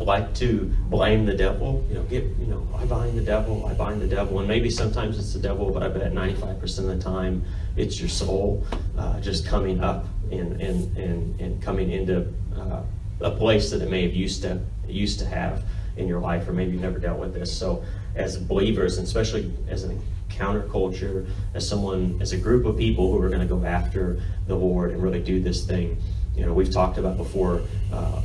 like 0.03 0.33
to 0.35 0.71
blame 0.89 1.25
the 1.25 1.33
devil. 1.33 1.85
You 1.89 1.95
know, 1.95 2.03
get 2.03 2.23
you 2.39 2.47
know, 2.47 2.67
I 2.77 2.85
bind 2.85 3.17
the 3.17 3.23
devil, 3.23 3.65
I 3.65 3.73
bind 3.73 4.01
the 4.01 4.07
devil, 4.07 4.39
and 4.39 4.47
maybe 4.47 4.69
sometimes 4.69 5.17
it's 5.17 5.33
the 5.33 5.39
devil, 5.39 5.71
but 5.71 5.83
I 5.83 5.87
bet 5.87 6.13
95% 6.13 6.79
of 6.79 6.85
the 6.85 6.99
time 6.99 7.43
it's 7.75 7.99
your 7.99 8.09
soul 8.09 8.65
uh, 8.97 9.19
just 9.19 9.45
coming 9.45 9.83
up 9.83 10.05
and 10.31 10.61
and 10.61 10.97
and, 10.97 11.39
and 11.39 11.61
coming 11.61 11.91
into 11.91 12.27
uh, 12.55 12.83
a 13.21 13.31
place 13.31 13.69
that 13.71 13.81
it 13.81 13.89
may 13.89 14.03
have 14.03 14.15
used 14.15 14.41
to 14.43 14.59
used 14.87 15.19
to 15.19 15.25
have 15.25 15.63
in 15.97 16.07
your 16.07 16.19
life, 16.19 16.47
or 16.47 16.53
maybe 16.53 16.71
you've 16.71 16.81
never 16.81 16.99
dealt 16.99 17.19
with 17.19 17.33
this. 17.33 17.55
So, 17.55 17.83
as 18.15 18.37
believers, 18.37 18.97
and 18.97 19.05
especially 19.05 19.53
as 19.69 19.83
an 19.83 20.01
counterculture, 20.29 21.29
as 21.53 21.67
someone, 21.67 22.17
as 22.21 22.31
a 22.31 22.37
group 22.37 22.65
of 22.65 22.77
people 22.77 23.11
who 23.11 23.21
are 23.21 23.29
going 23.29 23.41
to 23.41 23.47
go 23.47 23.63
after 23.65 24.21
the 24.47 24.55
Lord 24.55 24.91
and 24.91 25.03
really 25.03 25.21
do 25.21 25.41
this 25.41 25.65
thing, 25.65 26.01
you 26.35 26.45
know, 26.45 26.53
we've 26.53 26.71
talked 26.71 26.97
about 26.97 27.17
before. 27.17 27.61
Uh, 27.91 28.21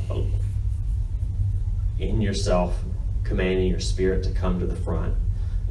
in 1.99 2.21
yourself, 2.21 2.77
commanding 3.23 3.67
your 3.67 3.79
spirit 3.79 4.23
to 4.23 4.31
come 4.31 4.59
to 4.59 4.65
the 4.65 4.75
front 4.75 5.15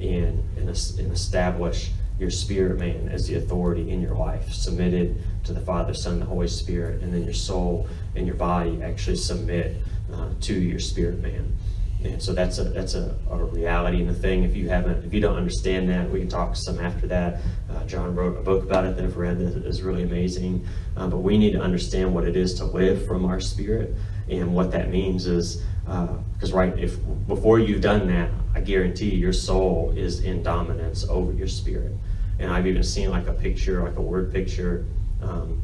and, 0.01 0.43
and, 0.57 0.69
and 0.69 1.13
establish 1.13 1.91
your 2.19 2.31
spirit 2.31 2.79
man 2.79 3.09
as 3.09 3.27
the 3.27 3.35
authority 3.37 3.91
in 3.91 4.01
your 4.01 4.15
life, 4.15 4.53
submitted 4.53 5.23
to 5.45 5.53
the 5.53 5.61
Father, 5.61 5.93
Son, 5.93 6.19
the 6.19 6.27
Holy 6.27 6.49
Spirit, 6.49 7.03
and 7.03 7.13
then 7.13 7.25
your 7.25 7.35
soul 7.35 7.89
and 8.15 8.27
your 8.27 8.37
body 8.37 8.83
actually 8.83 9.17
submit 9.17 9.77
uh, 10.13 10.31
to 10.41 10.55
your 10.55 10.79
spirit 10.79 11.21
man. 11.21 11.57
And 12.05 12.23
so 12.23 12.33
that's 12.33 12.59
a 12.59 12.65
that's 12.65 12.95
a, 12.95 13.17
a, 13.31 13.37
reality 13.37 14.01
and 14.01 14.11
a 14.11 14.15
thing. 14.15 14.45
If 14.45 14.55
you 14.55 14.69
haven't, 14.69 15.05
if 15.05 15.13
you 15.13 15.21
don't 15.21 15.37
understand 15.37 15.89
that, 15.89 16.09
we 16.11 16.21
can 16.21 16.29
talk 16.29 16.55
some 16.55 16.79
after 16.79 17.07
that. 17.09 17.41
Uh, 17.71 17.85
John 17.85 18.15
wrote 18.15 18.39
a 18.39 18.43
book 18.43 18.63
about 18.63 18.85
it 18.85 18.97
that 18.97 19.05
I've 19.05 19.17
read 19.17 19.39
that 19.39 19.67
is 19.67 19.83
really 19.83 20.03
amazing. 20.03 20.67
Uh, 20.97 21.09
but 21.09 21.19
we 21.19 21.37
need 21.37 21.53
to 21.53 21.61
understand 21.61 22.15
what 22.15 22.25
it 22.25 22.37
is 22.37 22.55
to 22.55 22.65
live 22.65 23.07
from 23.07 23.25
our 23.25 23.41
spirit, 23.41 23.95
and 24.29 24.55
what 24.55 24.71
that 24.73 24.91
means 24.91 25.27
is 25.27 25.63
because 25.87 26.53
uh, 26.53 26.57
right, 26.57 26.79
if 26.79 26.99
before 27.27 27.59
you've 27.61 27.81
done 27.81 28.09
that, 28.09 28.31
I 28.55 28.61
guarantee 28.61 29.15
your 29.15 29.33
soul 29.33 29.93
is 29.97 30.25
in 30.25 30.43
dominance 30.43 31.07
over 31.09 31.33
your 31.33 31.47
spirit. 31.47 31.93
And 32.39 32.53
I've 32.53 32.67
even 32.67 32.83
seen 32.83 33.11
like 33.11 33.29
a 33.29 33.33
picture, 33.33 33.83
like 33.83 33.97
a 33.97 34.03
word 34.03 34.33
picture, 34.33 34.85
um, 35.23 35.63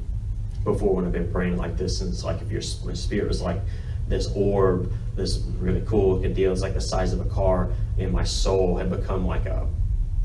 before 0.65 0.95
when 0.95 1.05
I've 1.05 1.13
been 1.13 1.31
praying 1.33 1.57
like 1.57 1.77
this, 1.77 2.01
and 2.01 2.13
it's 2.13 2.25
like 2.25 2.41
if 2.41 2.51
your 2.51 2.63
spirit 2.63 3.27
was 3.27 3.43
like 3.43 3.61
this 4.07 4.31
orb, 4.35 4.93
this 5.17 5.39
really 5.59 5.83
cool 5.87 6.15
looking 6.15 6.35
deal. 6.35 6.53
It's 6.53 6.63
like 6.63 6.75
the 6.75 6.81
size 6.81 7.13
of 7.13 7.21
a 7.21 7.29
car, 7.29 7.73
and 7.99 8.13
my 8.13 8.25
soul 8.25 8.77
had 8.77 8.91
become 8.91 9.27
like 9.27 9.47
a 9.47 9.67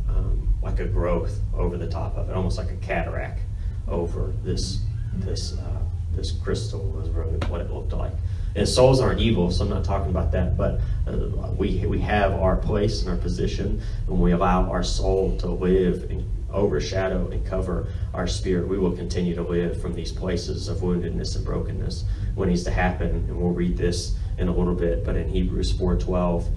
um, 0.08 0.54
like 0.62 0.80
a 0.80 0.86
growth 0.86 1.40
over 1.56 1.78
the 1.78 1.88
top 1.88 2.16
of 2.16 2.30
it, 2.30 2.36
almost 2.36 2.58
like 2.58 2.70
a 2.70 2.76
cataract 2.78 3.42
over 3.88 4.34
this 4.44 4.82
this 5.16 5.58
uh, 5.58 5.80
this 6.14 6.32
crystal 6.32 6.84
was 6.92 7.10
really 7.10 7.38
what 7.48 7.62
it 7.62 7.72
looked 7.72 7.94
like. 7.94 8.14
And 8.58 8.67
souls 8.67 9.00
aren't 9.00 9.20
evil, 9.20 9.52
so 9.52 9.63
I'm 9.63 9.70
not 9.70 9.84
talking 9.84 10.10
about 10.10 10.32
that. 10.32 10.58
But 10.58 10.82
uh, 11.08 11.52
we 11.58 11.86
we 11.86 12.00
have 12.02 12.34
our 12.34 12.56
place 12.56 13.02
and 13.02 13.10
our 13.12 13.15
position, 13.15 13.80
and 14.08 14.20
we 14.20 14.32
allow 14.32 14.67
our 14.72 14.84
soul 14.84 15.38
to 15.38 15.48
live 15.48 16.10
and 16.10 16.28
overshadow 16.52 17.28
and 17.30 17.46
cover 17.46 17.88
our 18.15 18.26
spirit. 18.26 18.67
We 18.67 18.80
will 18.80 18.93
continue 18.93 19.36
to 19.36 19.43
live 19.43 19.80
from 19.80 19.93
these 19.93 20.12
places 20.12 20.70
of 20.70 20.78
woundedness 20.78 21.36
and 21.36 21.46
brokenness. 21.46 22.06
What 22.34 22.48
needs 22.48 22.63
to 22.63 22.72
happen, 22.72 23.10
and 23.10 23.38
we'll 23.38 23.52
read 23.52 23.78
this 23.78 24.17
in 24.39 24.48
a 24.48 24.52
little 24.52 24.74
bit, 24.74 25.06
but 25.06 25.15
in 25.15 25.30
Hebrews 25.30 25.74
4:12, 25.74 26.48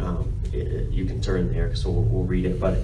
um, 0.00 0.32
you 0.52 1.04
can 1.04 1.20
turn 1.20 1.52
there 1.52 1.68
because 1.68 1.86
we'll, 1.86 2.02
we'll 2.02 2.24
read 2.24 2.44
it. 2.44 2.58
But 2.58 2.78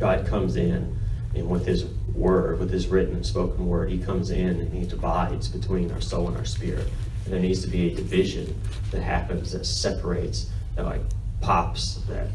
God 0.00 0.26
comes 0.26 0.56
in 0.56 0.98
and 1.34 1.48
with 1.48 1.66
his 1.66 1.84
word, 2.14 2.58
with 2.58 2.70
his 2.70 2.88
written 2.88 3.14
and 3.14 3.24
spoken 3.24 3.66
word, 3.66 3.90
he 3.90 3.98
comes 3.98 4.30
in 4.30 4.60
and 4.60 4.72
he 4.72 4.84
divides 4.84 5.48
between 5.48 5.90
our 5.92 6.00
soul 6.00 6.28
and 6.28 6.36
our 6.36 6.44
spirit. 6.44 6.88
And 7.24 7.32
there 7.32 7.40
needs 7.40 7.62
to 7.62 7.68
be 7.68 7.92
a 7.92 7.94
division 7.94 8.60
that 8.90 9.02
happens 9.02 9.52
that 9.52 9.64
separates, 9.64 10.50
that 10.76 10.84
like 10.84 11.00
pops, 11.40 11.96
that 12.08 12.28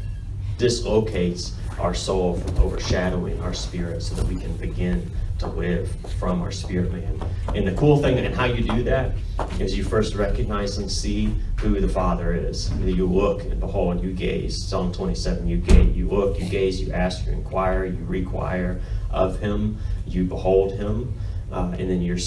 dislocates 0.56 1.54
our 1.78 1.94
soul 1.94 2.36
from 2.36 2.58
overshadowing 2.58 3.40
our 3.40 3.54
spirit 3.54 4.02
so 4.02 4.14
that 4.16 4.26
we 4.26 4.40
can 4.40 4.56
begin 4.56 5.10
to 5.38 5.46
live 5.46 5.90
from 6.18 6.42
our 6.42 6.50
spirit 6.50 6.92
man. 6.92 7.20
And 7.54 7.66
the 7.66 7.72
cool 7.72 8.02
thing 8.02 8.18
and 8.18 8.34
how 8.34 8.44
you 8.44 8.62
do 8.62 8.82
that 8.84 9.12
is 9.60 9.76
you 9.76 9.84
first 9.84 10.14
recognize 10.14 10.78
and 10.78 10.90
see 10.90 11.34
who 11.60 11.80
the 11.80 11.88
Father 11.88 12.34
is. 12.34 12.70
You 12.80 13.06
look 13.06 13.42
and 13.42 13.58
behold, 13.60 14.02
you 14.02 14.12
gaze. 14.12 14.66
Psalm 14.66 14.92
27, 14.92 15.46
you 15.46 15.58
gaze, 15.58 15.96
you 15.96 16.08
look, 16.08 16.38
you 16.38 16.48
gaze, 16.48 16.80
you 16.80 16.92
ask, 16.92 17.26
you 17.26 17.32
inquire, 17.32 17.84
you 17.84 18.04
require 18.04 18.80
of 19.10 19.38
him, 19.38 19.78
you 20.06 20.24
behold 20.24 20.72
him, 20.72 21.14
uh, 21.52 21.74
and 21.78 21.88
then 21.90 22.02
your 22.02 22.18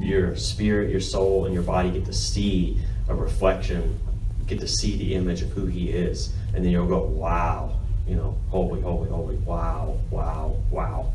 your 0.00 0.34
spirit, 0.34 0.90
your 0.90 1.00
soul, 1.00 1.44
and 1.44 1.54
your 1.54 1.62
body 1.62 1.90
get 1.90 2.04
to 2.04 2.12
see 2.12 2.80
a 3.08 3.14
reflection, 3.14 3.98
get 4.46 4.58
to 4.60 4.68
see 4.68 4.96
the 4.96 5.14
image 5.14 5.42
of 5.42 5.50
who 5.50 5.66
he 5.66 5.90
is. 5.90 6.32
And 6.54 6.64
then 6.64 6.72
you'll 6.72 6.88
go, 6.88 7.04
wow, 7.04 7.78
you 8.06 8.16
know, 8.16 8.36
holy, 8.48 8.80
holy, 8.80 9.08
holy, 9.08 9.36
wow, 9.36 9.98
wow, 10.10 10.56
wow. 10.70 11.12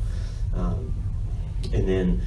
Um, 0.56 0.94
and 1.74 1.88
then 1.88 2.22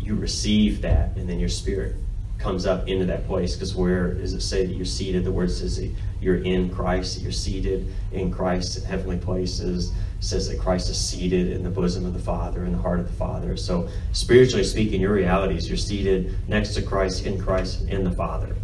you 0.00 0.14
receive 0.16 0.82
that, 0.82 1.16
and 1.16 1.28
then 1.28 1.38
your 1.38 1.48
spirit 1.48 1.94
comes 2.38 2.66
up 2.66 2.88
into 2.88 3.04
that 3.06 3.26
place. 3.26 3.54
Because 3.54 3.74
where 3.74 4.14
does 4.14 4.32
it 4.32 4.40
say 4.40 4.66
that 4.66 4.72
you're 4.72 4.84
seated? 4.84 5.24
The 5.24 5.32
word 5.32 5.50
says 5.50 5.76
that 5.76 5.92
you're 6.20 6.42
in 6.42 6.70
Christ, 6.70 7.20
you're 7.20 7.32
seated 7.32 7.92
in 8.12 8.30
Christ 8.30 8.78
in 8.78 8.84
heavenly 8.84 9.18
places. 9.18 9.90
It 9.90 10.24
says 10.24 10.48
that 10.48 10.58
Christ 10.58 10.90
is 10.90 10.98
seated 10.98 11.52
in 11.52 11.62
the 11.62 11.70
bosom 11.70 12.04
of 12.04 12.12
the 12.12 12.18
Father, 12.20 12.64
in 12.64 12.72
the 12.72 12.78
heart 12.78 13.00
of 13.00 13.06
the 13.06 13.12
Father. 13.12 13.56
So, 13.56 13.88
spiritually 14.12 14.64
speaking, 14.64 15.00
your 15.00 15.12
reality 15.12 15.56
is 15.56 15.68
you're 15.68 15.76
seated 15.76 16.34
next 16.48 16.74
to 16.74 16.82
Christ, 16.82 17.24
in 17.26 17.40
Christ, 17.40 17.88
in 17.88 18.04
the 18.04 18.10
Father. 18.10 18.56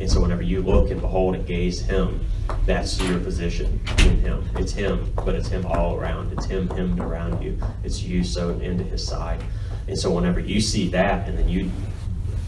And 0.00 0.10
so, 0.10 0.20
whenever 0.20 0.42
you 0.42 0.62
look 0.62 0.90
and 0.90 1.00
behold 1.00 1.34
and 1.34 1.46
gaze 1.46 1.80
Him, 1.80 2.24
that's 2.64 3.00
your 3.00 3.18
position 3.18 3.80
in 4.00 4.20
Him. 4.20 4.48
It's 4.56 4.72
Him, 4.72 5.12
but 5.24 5.34
it's 5.34 5.48
Him 5.48 5.66
all 5.66 5.96
around. 5.96 6.32
It's 6.32 6.46
Him 6.46 6.68
hemmed 6.68 7.00
around 7.00 7.42
you. 7.42 7.58
It's 7.82 8.02
you 8.02 8.22
sewn 8.22 8.60
into 8.60 8.84
His 8.84 9.04
side. 9.04 9.42
And 9.88 9.98
so, 9.98 10.10
whenever 10.12 10.38
you 10.38 10.60
see 10.60 10.88
that, 10.90 11.28
and 11.28 11.36
then 11.36 11.48
you 11.48 11.70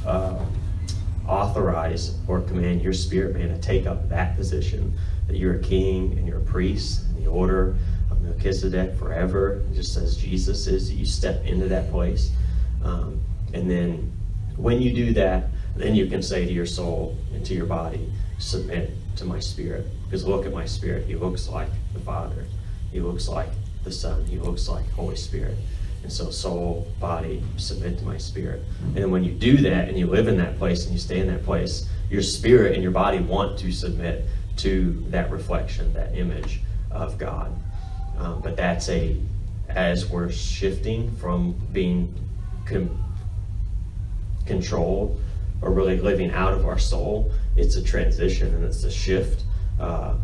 uh, 0.06 0.38
authorize 1.26 2.16
or 2.28 2.40
command 2.40 2.82
your 2.82 2.92
spirit 2.92 3.34
man 3.36 3.48
to 3.48 3.58
take 3.58 3.86
up 3.86 4.08
that 4.08 4.36
position, 4.36 4.96
that 5.26 5.36
you're 5.36 5.56
a 5.56 5.62
king 5.62 6.16
and 6.18 6.26
you're 6.26 6.38
a 6.38 6.44
priest 6.44 7.04
in 7.10 7.24
the 7.24 7.30
order 7.30 7.76
of 8.10 8.20
Melchizedek 8.20 8.96
forever, 8.96 9.62
just 9.74 9.96
as 9.96 10.16
Jesus 10.16 10.66
is, 10.66 10.92
you 10.92 11.04
step 11.04 11.44
into 11.44 11.66
that 11.68 11.90
place. 11.90 12.30
Um, 12.84 13.20
and 13.52 13.70
then 13.70 14.12
when 14.56 14.80
you 14.80 14.92
do 14.92 15.12
that, 15.14 15.50
then 15.82 15.94
you 15.94 16.06
can 16.06 16.22
say 16.22 16.44
to 16.44 16.52
your 16.52 16.66
soul 16.66 17.16
and 17.34 17.44
to 17.46 17.54
your 17.54 17.66
body, 17.66 18.10
submit 18.38 18.90
to 19.16 19.24
my 19.24 19.38
spirit. 19.38 19.86
Because 20.04 20.24
look 20.24 20.46
at 20.46 20.52
my 20.52 20.66
spirit. 20.66 21.06
He 21.06 21.14
looks 21.14 21.48
like 21.48 21.70
the 21.92 22.00
Father. 22.00 22.44
He 22.92 23.00
looks 23.00 23.28
like 23.28 23.48
the 23.84 23.92
Son. 23.92 24.24
He 24.24 24.38
looks 24.38 24.68
like 24.68 24.88
Holy 24.90 25.16
Spirit. 25.16 25.56
And 26.02 26.12
so 26.12 26.30
soul, 26.30 26.88
body, 26.98 27.42
submit 27.56 27.98
to 27.98 28.04
my 28.04 28.16
spirit. 28.16 28.62
And 28.82 28.96
then 28.96 29.10
when 29.10 29.22
you 29.22 29.32
do 29.32 29.58
that 29.58 29.88
and 29.88 29.98
you 29.98 30.06
live 30.06 30.28
in 30.28 30.36
that 30.38 30.58
place 30.58 30.84
and 30.84 30.92
you 30.92 30.98
stay 30.98 31.20
in 31.20 31.26
that 31.28 31.44
place, 31.44 31.88
your 32.08 32.22
spirit 32.22 32.74
and 32.74 32.82
your 32.82 32.92
body 32.92 33.18
want 33.18 33.58
to 33.60 33.70
submit 33.70 34.24
to 34.58 35.04
that 35.08 35.30
reflection, 35.30 35.92
that 35.92 36.16
image 36.16 36.60
of 36.90 37.18
God. 37.18 37.54
Um, 38.18 38.40
but 38.40 38.56
that's 38.56 38.88
a, 38.88 39.16
as 39.68 40.06
we're 40.06 40.30
shifting 40.30 41.14
from 41.16 41.52
being 41.72 42.14
con- 42.66 42.98
controlled 44.46 45.20
or 45.62 45.70
really 45.70 45.98
living 45.98 46.30
out 46.30 46.52
of 46.52 46.66
our 46.66 46.78
soul, 46.78 47.30
it's 47.56 47.76
a 47.76 47.82
transition 47.82 48.54
and 48.54 48.64
it's 48.64 48.84
a 48.84 48.90
shift 48.90 49.44
uh, 49.78 50.14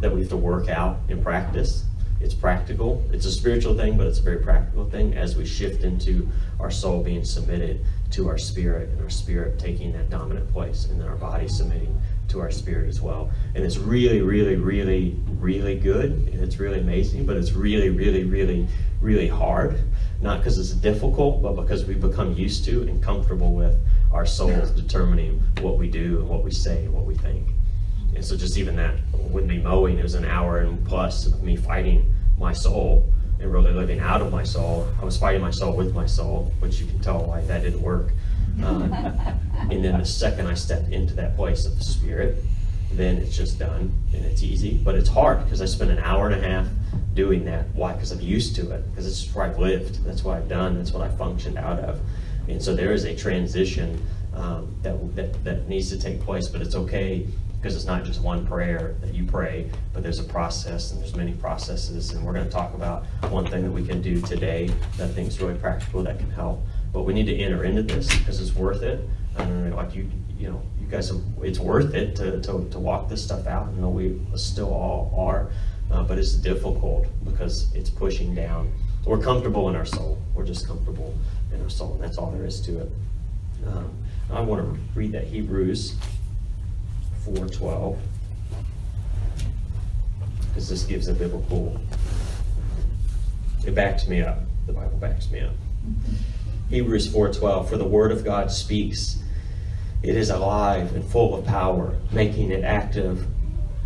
that 0.00 0.12
we 0.12 0.20
have 0.20 0.30
to 0.30 0.36
work 0.36 0.68
out 0.68 0.98
in 1.08 1.22
practice. 1.22 1.84
It's 2.20 2.34
practical. 2.34 3.04
It's 3.12 3.26
a 3.26 3.32
spiritual 3.32 3.76
thing, 3.76 3.96
but 3.96 4.06
it's 4.06 4.18
a 4.18 4.22
very 4.22 4.38
practical 4.38 4.88
thing 4.88 5.14
as 5.14 5.36
we 5.36 5.44
shift 5.44 5.84
into 5.84 6.28
our 6.58 6.70
soul 6.70 7.02
being 7.02 7.24
submitted 7.24 7.84
to 8.12 8.28
our 8.28 8.38
spirit 8.38 8.88
and 8.90 9.02
our 9.02 9.10
spirit 9.10 9.58
taking 9.58 9.92
that 9.92 10.08
dominant 10.08 10.50
place 10.52 10.86
and 10.86 11.00
then 11.00 11.08
our 11.08 11.16
body 11.16 11.48
submitting 11.48 12.00
to 12.28 12.40
our 12.40 12.50
spirit 12.50 12.88
as 12.88 13.00
well. 13.00 13.30
And 13.54 13.64
it's 13.64 13.76
really, 13.76 14.22
really, 14.22 14.56
really, 14.56 15.18
really 15.38 15.78
good 15.78 16.12
and 16.12 16.40
it's 16.40 16.58
really 16.58 16.80
amazing, 16.80 17.26
but 17.26 17.36
it's 17.36 17.52
really, 17.52 17.90
really, 17.90 18.24
really, 18.24 18.68
really 19.00 19.28
hard. 19.28 19.78
Not 20.20 20.38
because 20.38 20.58
it's 20.58 20.70
difficult, 20.70 21.42
but 21.42 21.54
because 21.54 21.84
we 21.84 21.94
become 21.94 22.32
used 22.34 22.64
to 22.66 22.82
and 22.82 23.02
comfortable 23.02 23.52
with 23.52 23.76
our 24.14 24.24
souls 24.24 24.70
determining 24.70 25.42
what 25.60 25.76
we 25.76 25.90
do 25.90 26.20
and 26.20 26.28
what 26.28 26.42
we 26.44 26.50
say 26.50 26.84
and 26.84 26.94
what 26.94 27.04
we 27.04 27.14
think. 27.16 27.48
and 28.14 28.24
so 28.24 28.36
just 28.36 28.56
even 28.56 28.76
that 28.76 28.94
with 29.30 29.44
me 29.44 29.58
mowing, 29.58 29.98
it 29.98 30.02
was 30.02 30.14
an 30.14 30.24
hour 30.24 30.58
and 30.58 30.86
plus 30.86 31.26
of 31.26 31.42
me 31.42 31.56
fighting 31.56 32.14
my 32.38 32.52
soul 32.52 33.12
and 33.40 33.52
really 33.52 33.72
living 33.72 33.98
out 33.98 34.22
of 34.22 34.30
my 34.30 34.44
soul. 34.44 34.88
I 35.00 35.04
was 35.04 35.16
fighting 35.16 35.40
my 35.40 35.50
soul 35.50 35.76
with 35.76 35.92
my 35.94 36.06
soul, 36.06 36.52
which 36.60 36.80
you 36.80 36.86
can 36.86 37.00
tell 37.00 37.24
why 37.24 37.40
that 37.42 37.62
didn't 37.62 37.82
work. 37.82 38.12
Um, 38.62 38.92
and 39.70 39.84
then 39.84 39.98
the 39.98 40.04
second 40.04 40.46
I 40.46 40.54
stepped 40.54 40.90
into 40.92 41.14
that 41.14 41.34
place 41.34 41.66
of 41.66 41.76
the 41.76 41.84
spirit, 41.84 42.36
then 42.92 43.16
it's 43.16 43.36
just 43.36 43.58
done 43.58 43.92
and 44.14 44.24
it's 44.24 44.44
easy. 44.44 44.78
But 44.84 44.94
it's 44.94 45.08
hard 45.08 45.42
because 45.42 45.60
I 45.60 45.64
spent 45.66 45.90
an 45.90 45.98
hour 45.98 46.28
and 46.28 46.44
a 46.44 46.48
half 46.48 46.68
doing 47.14 47.44
that. 47.46 47.66
Why? 47.74 47.92
Because 47.94 48.12
I'm 48.12 48.20
used 48.20 48.54
to 48.56 48.70
it. 48.70 48.88
Because 48.90 49.08
it's 49.08 49.34
where 49.34 49.46
I've 49.46 49.58
lived. 49.58 50.04
That's 50.04 50.22
what 50.22 50.36
I've 50.36 50.48
done. 50.48 50.76
That's 50.76 50.92
what 50.92 51.02
I 51.02 51.08
functioned 51.16 51.58
out 51.58 51.80
of. 51.80 52.00
And 52.48 52.62
so 52.62 52.74
there 52.74 52.92
is 52.92 53.04
a 53.04 53.14
transition 53.14 54.04
um, 54.34 54.74
that, 54.82 55.16
that 55.16 55.44
that 55.44 55.68
needs 55.68 55.90
to 55.90 55.98
take 55.98 56.20
place. 56.20 56.48
But 56.48 56.60
it's 56.62 56.74
okay 56.74 57.26
because 57.64 57.76
it's 57.76 57.86
not 57.86 58.04
just 58.04 58.20
one 58.20 58.46
prayer 58.46 58.94
that 59.00 59.14
you 59.14 59.24
pray, 59.24 59.70
but 59.94 60.02
there's 60.02 60.18
a 60.18 60.24
process 60.24 60.92
and 60.92 61.00
there's 61.00 61.16
many 61.16 61.32
processes. 61.32 62.12
And 62.12 62.22
we're 62.22 62.34
going 62.34 62.44
to 62.44 62.52
talk 62.52 62.74
about 62.74 63.06
one 63.30 63.46
thing 63.46 63.62
that 63.64 63.70
we 63.70 63.86
can 63.86 64.02
do 64.02 64.20
today 64.20 64.68
that 64.98 65.08
I 65.08 65.12
think 65.12 65.28
is 65.28 65.40
really 65.40 65.58
practical 65.58 66.02
that 66.02 66.18
can 66.18 66.30
help. 66.30 66.62
But 66.92 67.04
we 67.04 67.14
need 67.14 67.24
to 67.24 67.34
enter 67.34 67.64
into 67.64 67.82
this 67.82 68.14
because 68.18 68.38
it's 68.38 68.54
worth 68.54 68.82
it. 68.82 69.08
Like 69.74 69.94
you, 69.94 70.10
you 70.38 70.50
know, 70.50 70.62
you 70.78 70.86
guys, 70.86 71.08
have, 71.08 71.20
it's 71.42 71.58
worth 71.58 71.94
it 71.94 72.14
to, 72.16 72.40
to, 72.42 72.68
to 72.70 72.78
walk 72.78 73.08
this 73.08 73.24
stuff 73.24 73.46
out. 73.46 73.68
I 73.68 73.72
know 73.80 73.88
we 73.88 74.20
still 74.36 74.68
all 74.68 75.14
are, 75.16 75.50
uh, 75.90 76.02
but 76.02 76.18
it's 76.18 76.34
difficult 76.34 77.06
because 77.24 77.74
it's 77.74 77.88
pushing 77.88 78.34
down. 78.34 78.72
We're 79.06 79.18
comfortable 79.18 79.68
in 79.68 79.76
our 79.76 79.84
soul. 79.84 80.18
We're 80.34 80.46
just 80.46 80.66
comfortable 80.66 81.14
in 81.52 81.62
our 81.62 81.68
soul, 81.68 81.94
and 81.94 82.02
that's 82.02 82.16
all 82.16 82.30
there 82.30 82.46
is 82.46 82.60
to 82.62 82.80
it. 82.80 82.92
Um, 83.66 83.94
I 84.30 84.40
want 84.40 84.62
to 84.62 84.80
read 84.94 85.12
that 85.12 85.24
Hebrews 85.24 85.96
4:12 87.24 87.98
because 90.48 90.68
this 90.68 90.84
gives 90.84 91.08
a 91.08 91.14
biblical. 91.14 91.78
It 93.66 93.74
backs 93.74 94.06
me 94.06 94.22
up. 94.22 94.40
The 94.66 94.72
Bible 94.72 94.96
backs 94.98 95.30
me 95.30 95.40
up. 95.40 95.54
Hebrews 96.70 97.08
4:12 97.08 97.68
For 97.68 97.76
the 97.76 97.84
word 97.84 98.10
of 98.10 98.24
God 98.24 98.50
speaks. 98.50 99.18
It 100.02 100.16
is 100.16 100.30
alive 100.30 100.94
and 100.94 101.04
full 101.04 101.34
of 101.34 101.44
power, 101.44 101.96
making 102.12 102.50
it 102.50 102.62
active, 102.62 103.26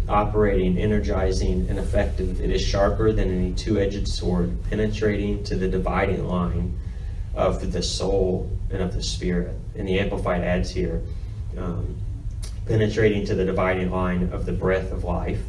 operating, 0.09 0.79
energizing, 0.79 1.67
and 1.69 1.79
effective. 1.79 2.41
It 2.41 2.51
is 2.51 2.63
sharper 2.63 3.13
than 3.13 3.31
any 3.31 3.53
two-edged 3.53 4.09
sword, 4.09 4.57
penetrating 4.71 5.45
to 5.45 5.57
the 5.57 5.69
dividing 5.69 6.27
line 6.27 6.79
of 7.35 7.73
the 7.73 7.83
soul 7.83 8.51
and 8.71 8.83
of 8.83 8.95
the 8.95 9.03
spirit. 9.03 9.55
And 9.77 9.87
the 9.87 9.99
Amplified 9.99 10.43
adds 10.43 10.71
here, 10.71 11.03
um, 11.57 11.97
penetrating 12.67 13.25
to 13.27 13.35
the 13.35 13.45
dividing 13.45 13.91
line 13.91 14.31
of 14.33 14.47
the 14.47 14.53
breath 14.53 14.93
of 14.93 15.05
life 15.05 15.41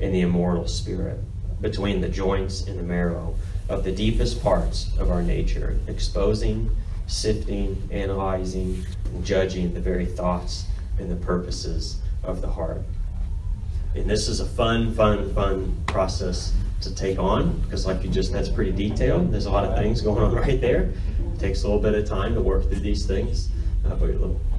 and 0.00 0.14
the 0.14 0.20
immortal 0.20 0.68
spirit, 0.68 1.18
between 1.60 2.00
the 2.00 2.08
joints 2.08 2.66
and 2.66 2.78
the 2.78 2.82
marrow 2.82 3.34
of 3.68 3.84
the 3.84 3.92
deepest 3.92 4.42
parts 4.42 4.90
of 4.98 5.10
our 5.10 5.22
nature, 5.22 5.78
exposing, 5.86 6.70
sifting, 7.06 7.88
analyzing, 7.90 8.84
and 9.06 9.24
judging 9.24 9.72
the 9.72 9.80
very 9.80 10.06
thoughts 10.06 10.66
and 10.98 11.10
the 11.10 11.16
purposes 11.16 12.02
of 12.22 12.40
the 12.40 12.48
heart. 12.48 12.82
And 13.94 14.10
this 14.10 14.28
is 14.28 14.40
a 14.40 14.46
fun, 14.46 14.92
fun, 14.94 15.32
fun 15.34 15.84
process 15.86 16.52
to 16.80 16.94
take 16.94 17.18
on 17.18 17.58
because, 17.60 17.86
like 17.86 18.02
you 18.02 18.10
just, 18.10 18.32
that's 18.32 18.48
pretty 18.48 18.72
detailed. 18.72 19.32
There's 19.32 19.46
a 19.46 19.50
lot 19.50 19.64
of 19.64 19.76
things 19.76 20.00
going 20.00 20.22
on 20.22 20.34
right 20.46 20.60
there. 20.60 20.92
It 21.32 21.38
takes 21.38 21.62
a 21.62 21.66
little 21.68 21.82
bit 21.82 21.94
of 21.94 22.08
time 22.08 22.34
to 22.34 22.40
work 22.40 22.64
through 22.64 22.80
these 22.80 23.06
things. 23.06 23.50
Uh, 23.86 23.94
but 23.94 24.10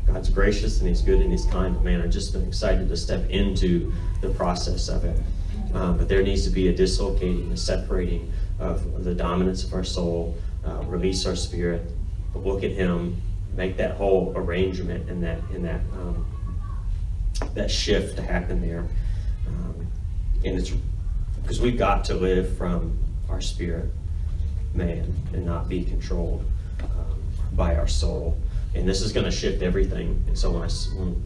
God's 0.05 0.29
gracious 0.29 0.79
and 0.79 0.87
He's 0.87 1.01
good 1.01 1.21
and 1.21 1.31
He's 1.31 1.45
kind. 1.45 1.73
But 1.75 1.83
man, 1.83 2.01
I've 2.01 2.11
just 2.11 2.33
been 2.33 2.47
excited 2.47 2.87
to 2.89 2.97
step 2.97 3.29
into 3.29 3.91
the 4.21 4.29
process 4.29 4.87
of 4.87 5.03
it. 5.03 5.19
Um, 5.73 5.97
but 5.97 6.07
there 6.07 6.23
needs 6.23 6.43
to 6.45 6.49
be 6.49 6.69
a 6.69 6.73
dislocating, 6.73 7.51
a 7.51 7.57
separating 7.57 8.31
of 8.59 9.03
the 9.03 9.13
dominance 9.13 9.63
of 9.63 9.73
our 9.73 9.83
soul, 9.83 10.37
uh, 10.65 10.81
release 10.83 11.25
our 11.25 11.35
spirit, 11.35 11.81
but 12.33 12.45
look 12.45 12.63
at 12.63 12.71
Him, 12.71 13.21
make 13.55 13.75
that 13.77 13.91
whole 13.97 14.31
arrangement 14.35 15.09
and 15.09 15.21
that 15.23 15.39
that 15.61 15.81
um, 15.93 16.25
that 17.53 17.69
shift 17.69 18.15
to 18.15 18.21
happen 18.21 18.61
there. 18.61 18.85
And 20.45 20.59
it's 20.59 20.71
because 21.41 21.59
we've 21.59 21.77
got 21.77 22.05
to 22.05 22.13
live 22.13 22.55
from 22.55 22.97
our 23.29 23.41
spirit, 23.41 23.89
man, 24.75 25.11
and 25.33 25.43
not 25.43 25.67
be 25.67 25.83
controlled 25.83 26.45
um, 26.83 27.19
by 27.53 27.75
our 27.75 27.87
soul. 27.87 28.37
And 28.75 28.87
this 28.87 29.01
is 29.01 29.11
going 29.11 29.25
to 29.25 29.31
shift 29.31 29.63
everything. 29.63 30.23
And 30.27 30.37
so 30.37 30.51
when 30.51 30.61
I 30.61 30.67
when, 30.97 31.23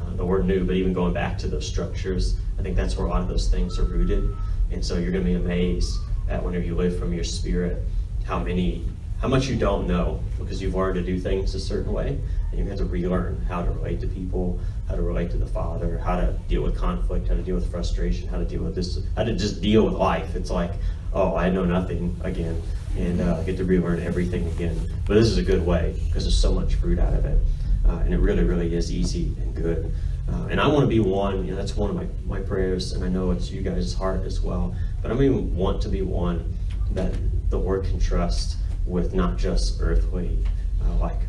uh, 0.00 0.16
the 0.16 0.24
word 0.24 0.46
new, 0.46 0.64
but 0.64 0.74
even 0.74 0.94
going 0.94 1.12
back 1.12 1.36
to 1.38 1.48
those 1.48 1.68
structures, 1.68 2.36
I 2.58 2.62
think 2.62 2.76
that's 2.76 2.96
where 2.96 3.06
a 3.06 3.10
lot 3.10 3.20
of 3.20 3.28
those 3.28 3.48
things 3.48 3.78
are 3.78 3.84
rooted. 3.84 4.34
And 4.70 4.82
so 4.82 4.96
you're 4.96 5.12
going 5.12 5.24
to 5.24 5.30
be 5.30 5.36
amazed 5.36 5.98
at 6.28 6.42
whenever 6.42 6.64
you 6.64 6.74
live 6.74 6.98
from 6.98 7.12
your 7.12 7.24
spirit, 7.24 7.82
how 8.24 8.38
many, 8.38 8.84
how 9.20 9.28
much 9.28 9.48
you 9.48 9.56
don't 9.56 9.86
know 9.86 10.22
because 10.38 10.62
you've 10.62 10.74
learned 10.74 10.94
to 10.94 11.02
do 11.02 11.18
things 11.18 11.54
a 11.54 11.60
certain 11.60 11.92
way, 11.92 12.18
and 12.50 12.58
you 12.58 12.64
have 12.66 12.78
to 12.78 12.84
relearn 12.84 13.44
how 13.48 13.62
to 13.62 13.70
relate 13.72 14.00
to 14.00 14.06
people, 14.06 14.58
how 14.90 14.96
to 14.96 15.02
relate 15.02 15.30
to 15.30 15.36
the 15.36 15.46
Father, 15.46 15.98
how 15.98 16.16
to 16.16 16.32
deal 16.48 16.62
with 16.62 16.76
conflict, 16.76 17.28
how 17.28 17.34
to 17.34 17.42
deal 17.42 17.54
with 17.54 17.70
frustration, 17.70 18.28
how 18.28 18.38
to 18.38 18.44
deal 18.44 18.62
with 18.62 18.74
this, 18.74 18.98
how 19.16 19.22
to 19.22 19.32
just 19.32 19.62
deal 19.62 19.84
with 19.84 19.94
life. 19.94 20.34
It's 20.34 20.50
like, 20.50 20.72
oh, 21.14 21.36
I 21.36 21.48
know 21.48 21.64
nothing 21.64 22.20
again, 22.24 22.60
and 22.96 23.20
uh, 23.20 23.40
get 23.44 23.56
to 23.58 23.64
relearn 23.64 24.02
everything 24.02 24.48
again. 24.48 24.76
But 25.06 25.14
this 25.14 25.28
is 25.28 25.38
a 25.38 25.42
good 25.42 25.64
way 25.64 25.94
because 26.06 26.24
there's 26.24 26.36
so 26.36 26.52
much 26.52 26.74
fruit 26.74 26.98
out 26.98 27.14
of 27.14 27.24
it, 27.24 27.38
uh, 27.86 27.98
and 27.98 28.12
it 28.12 28.18
really, 28.18 28.42
really 28.42 28.74
is 28.74 28.92
easy 28.92 29.32
and 29.40 29.54
good. 29.54 29.94
Uh, 30.28 30.48
and 30.50 30.60
I 30.60 30.66
want 30.66 30.82
to 30.82 30.88
be 30.88 31.00
one, 31.00 31.44
you 31.44 31.52
know, 31.52 31.56
that's 31.56 31.76
one 31.76 31.90
of 31.90 31.96
my, 31.96 32.06
my 32.26 32.40
prayers, 32.40 32.92
and 32.92 33.04
I 33.04 33.08
know 33.08 33.30
it's 33.30 33.48
you 33.48 33.62
guys' 33.62 33.94
heart 33.94 34.22
as 34.24 34.40
well. 34.40 34.74
But 35.02 35.12
I 35.12 35.14
mean, 35.14 35.54
want 35.54 35.80
to 35.82 35.88
be 35.88 36.02
one 36.02 36.52
that 36.92 37.14
the 37.48 37.58
Lord 37.58 37.84
can 37.84 38.00
trust 38.00 38.56
with 38.86 39.14
not 39.14 39.38
just 39.38 39.80
earthly, 39.80 40.44
uh, 40.84 40.94
like 40.96 41.20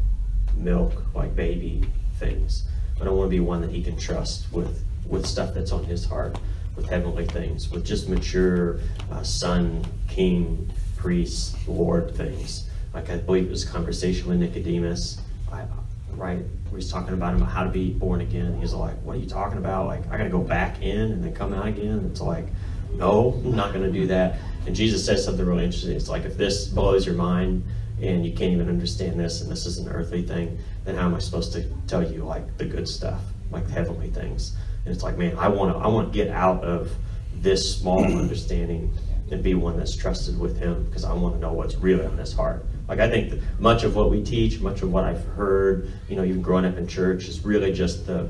milk, 0.56 1.04
like 1.14 1.36
baby 1.36 1.84
things, 2.18 2.64
but 3.02 3.08
I 3.08 3.12
want 3.12 3.26
to 3.26 3.36
be 3.36 3.40
one 3.40 3.62
that 3.62 3.72
He 3.72 3.82
can 3.82 3.98
trust 3.98 4.46
with 4.54 4.86
with 5.08 5.26
stuff 5.26 5.56
that's 5.56 5.72
on 5.72 5.84
His 5.84 6.06
heart, 6.06 6.38
with 6.76 6.88
heavenly 6.88 7.26
things, 7.26 7.72
with 7.72 7.84
just 7.84 8.08
mature 8.08 8.80
uh, 9.12 9.24
son, 9.24 9.84
king, 10.08 10.72
priest, 10.98 11.58
Lord 11.68 12.16
things. 12.16 12.70
Like 12.94 13.10
I 13.10 13.18
believe 13.18 13.46
it 13.46 13.50
was 13.50 13.64
a 13.64 13.72
conversation 13.72 14.30
with 14.30 14.38
Nicodemus, 14.38 15.20
I, 15.52 15.66
right? 16.12 16.46
Where 16.70 16.80
he's 16.80 16.92
talking 16.92 17.16
about 17.16 17.34
him 17.34 17.42
how 17.42 17.64
to 17.64 17.72
be 17.72 17.90
born 17.90 18.22
again. 18.22 18.56
He's 18.60 18.74
like, 18.74 19.02
"What 19.02 19.16
are 19.16 19.20
you 19.20 19.28
talking 19.28 19.58
about? 19.58 19.88
Like 19.88 20.06
I 20.12 20.18
got 20.18 20.26
to 20.26 20.30
go 20.30 20.42
back 20.42 20.84
in 20.84 21.12
and 21.12 21.24
then 21.24 21.34
come 21.34 21.54
out 21.54 21.68
again?" 21.68 22.08
It's 22.12 22.22
like 22.22 22.46
no, 22.94 23.42
I'm 23.44 23.56
not 23.56 23.74
going 23.74 23.86
to 23.86 23.92
do 23.92 24.06
that. 24.08 24.38
And 24.68 24.76
Jesus 24.76 25.04
says 25.04 25.26
something 25.26 25.46
really 25.46 25.66
interesting. 25.66 25.96
It's 25.96 26.10
like, 26.10 26.24
if 26.24 26.38
this 26.38 26.68
blows 26.68 27.06
your 27.06 27.16
mind 27.16 27.64
and 28.02 28.26
you 28.26 28.32
can't 28.34 28.52
even 28.52 28.68
understand 28.68 29.20
this 29.20 29.42
and 29.42 29.52
this 29.52 29.66
is 29.66 29.78
an 29.78 29.88
earthly 29.88 30.24
thing, 30.24 30.58
then 30.86 30.96
how 30.96 31.06
am 31.06 31.16
I 31.16 31.20
supposed 31.20 31.54
to 31.54 31.64
tell 31.88 32.04
you 32.04 32.24
like 32.24 32.58
the 32.58 32.66
good 32.66 32.88
stuff, 32.88 33.22
like 33.52 33.68
the 33.68 33.74
heavenly 33.74 34.10
things? 34.10 34.56
And 34.86 34.94
it's 34.94 35.04
like, 35.04 35.18
man, 35.18 35.38
I 35.38 35.48
want 35.48 35.76
to, 35.76 35.80
I 35.80 35.88
want 35.88 36.12
to 36.12 36.18
get 36.18 36.30
out 36.30 36.64
of 36.64 36.92
this 37.36 37.78
small 37.78 38.04
understanding 38.20 38.94
and 39.30 39.44
be 39.44 39.54
one 39.54 39.78
that's 39.78 39.96
trusted 39.96 40.38
with 40.38 40.58
Him 40.58 40.84
because 40.86 41.04
I 41.04 41.14
want 41.14 41.36
to 41.36 41.40
know 41.40 41.54
what's 41.54 41.76
really 41.76 42.06
on 42.06 42.18
His 42.18 42.34
heart. 42.34 42.66
Like 42.88 43.00
I 43.00 43.10
think 43.10 43.42
much 43.60 43.84
of 43.84 43.96
what 43.96 44.10
we 44.10 44.24
teach, 44.24 44.60
much 44.60 44.82
of 44.82 44.92
what 44.92 45.04
I've 45.04 45.24
heard, 45.24 45.92
you 46.10 46.16
know, 46.16 46.24
even 46.24 46.42
growing 46.42 46.66
up 46.66 46.78
in 46.78 46.88
church, 46.88 47.28
is 47.28 47.46
really 47.46 47.72
just 47.72 48.06
the 48.06 48.30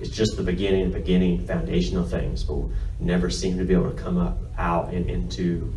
it's 0.00 0.10
just 0.10 0.36
the 0.36 0.42
beginning, 0.42 0.90
beginning 0.90 1.46
foundational 1.46 2.04
things, 2.04 2.42
but 2.42 2.58
never 2.98 3.30
seem 3.30 3.56
to 3.58 3.64
be 3.64 3.72
able 3.72 3.92
to 3.92 4.02
come 4.02 4.18
up 4.18 4.36
out 4.58 4.92
and 4.92 5.08
into 5.08 5.72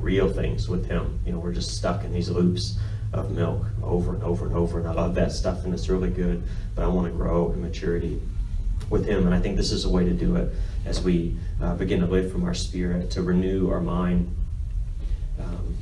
real 0.00 0.32
things 0.32 0.68
with 0.68 0.86
him. 0.86 1.20
You 1.24 1.32
know, 1.32 1.38
we're 1.38 1.52
just 1.52 1.76
stuck 1.76 2.04
in 2.04 2.12
these 2.12 2.30
loops 2.30 2.78
of 3.12 3.30
milk 3.32 3.64
over 3.82 4.14
and 4.14 4.22
over 4.22 4.46
and 4.46 4.54
over. 4.54 4.78
And 4.78 4.88
I 4.88 4.92
love 4.92 5.14
that 5.16 5.32
stuff 5.32 5.64
and 5.64 5.74
it's 5.74 5.88
really 5.88 6.10
good, 6.10 6.42
but 6.74 6.84
I 6.84 6.88
want 6.88 7.06
to 7.06 7.12
grow 7.12 7.52
in 7.52 7.60
maturity 7.60 8.20
with 8.88 9.04
him. 9.06 9.26
And 9.26 9.34
I 9.34 9.40
think 9.40 9.56
this 9.56 9.72
is 9.72 9.84
a 9.84 9.90
way 9.90 10.04
to 10.04 10.12
do 10.12 10.36
it 10.36 10.52
as 10.84 11.02
we 11.02 11.36
uh, 11.60 11.74
begin 11.74 12.00
to 12.00 12.06
live 12.06 12.30
from 12.30 12.44
our 12.44 12.54
spirit, 12.54 13.10
to 13.12 13.22
renew 13.22 13.70
our 13.70 13.80
mind, 13.80 14.34
um, 15.40 15.76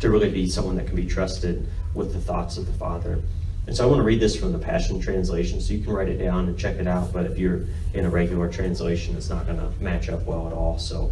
to 0.00 0.10
really 0.10 0.30
be 0.30 0.48
someone 0.48 0.76
that 0.76 0.86
can 0.86 0.96
be 0.96 1.06
trusted 1.06 1.66
with 1.94 2.12
the 2.12 2.20
thoughts 2.20 2.56
of 2.56 2.66
the 2.66 2.72
Father. 2.72 3.20
And 3.66 3.74
so 3.74 3.84
I 3.84 3.86
want 3.86 4.00
to 4.00 4.04
read 4.04 4.20
this 4.20 4.36
from 4.36 4.52
the 4.52 4.58
Passion 4.58 5.00
Translation, 5.00 5.60
so 5.60 5.72
you 5.72 5.82
can 5.82 5.92
write 5.92 6.08
it 6.08 6.18
down 6.18 6.48
and 6.48 6.58
check 6.58 6.76
it 6.76 6.86
out. 6.86 7.12
But 7.12 7.24
if 7.24 7.38
you're 7.38 7.64
in 7.94 8.04
a 8.04 8.10
regular 8.10 8.50
translation, 8.50 9.16
it's 9.16 9.30
not 9.30 9.46
going 9.46 9.58
to 9.58 9.70
match 9.82 10.10
up 10.10 10.24
well 10.26 10.46
at 10.46 10.52
all. 10.52 10.78
So 10.78 11.10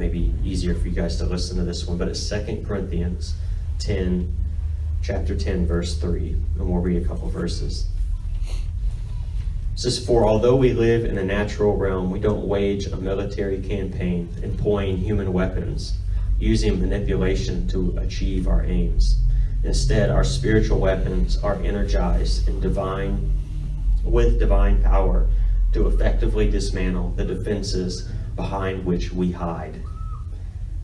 it 0.00 0.04
may 0.04 0.08
be 0.08 0.32
easier 0.42 0.74
for 0.74 0.88
you 0.88 0.94
guys 0.94 1.18
to 1.18 1.26
listen 1.26 1.58
to 1.58 1.62
this 1.62 1.86
one. 1.86 1.98
But 1.98 2.08
it's 2.08 2.26
2 2.26 2.64
Corinthians 2.66 3.34
10, 3.80 4.34
chapter 5.02 5.36
10, 5.36 5.66
verse 5.66 5.98
3. 5.98 6.30
And 6.30 6.70
we'll 6.70 6.80
read 6.80 7.02
a 7.02 7.06
couple 7.06 7.28
verses. 7.28 7.86
It 8.46 8.56
says, 9.74 10.02
For 10.02 10.26
although 10.26 10.56
we 10.56 10.72
live 10.72 11.04
in 11.04 11.18
a 11.18 11.24
natural 11.24 11.76
realm, 11.76 12.10
we 12.10 12.18
don't 12.18 12.48
wage 12.48 12.86
a 12.86 12.96
military 12.96 13.60
campaign 13.60 14.30
employing 14.42 14.96
human 14.96 15.34
weapons, 15.34 15.98
using 16.38 16.80
manipulation 16.80 17.68
to 17.68 17.98
achieve 17.98 18.48
our 18.48 18.64
aims. 18.64 19.18
Instead, 19.64 20.08
our 20.08 20.24
spiritual 20.24 20.80
weapons 20.80 21.36
are 21.42 21.56
energized 21.56 22.48
in 22.48 22.58
divine, 22.60 23.38
with 24.02 24.38
divine 24.38 24.82
power, 24.82 25.28
to 25.72 25.86
effectively 25.88 26.50
dismantle 26.50 27.10
the 27.16 27.24
defenses 27.24 28.08
behind 28.34 28.86
which 28.86 29.12
we 29.12 29.32
hide. 29.32 29.82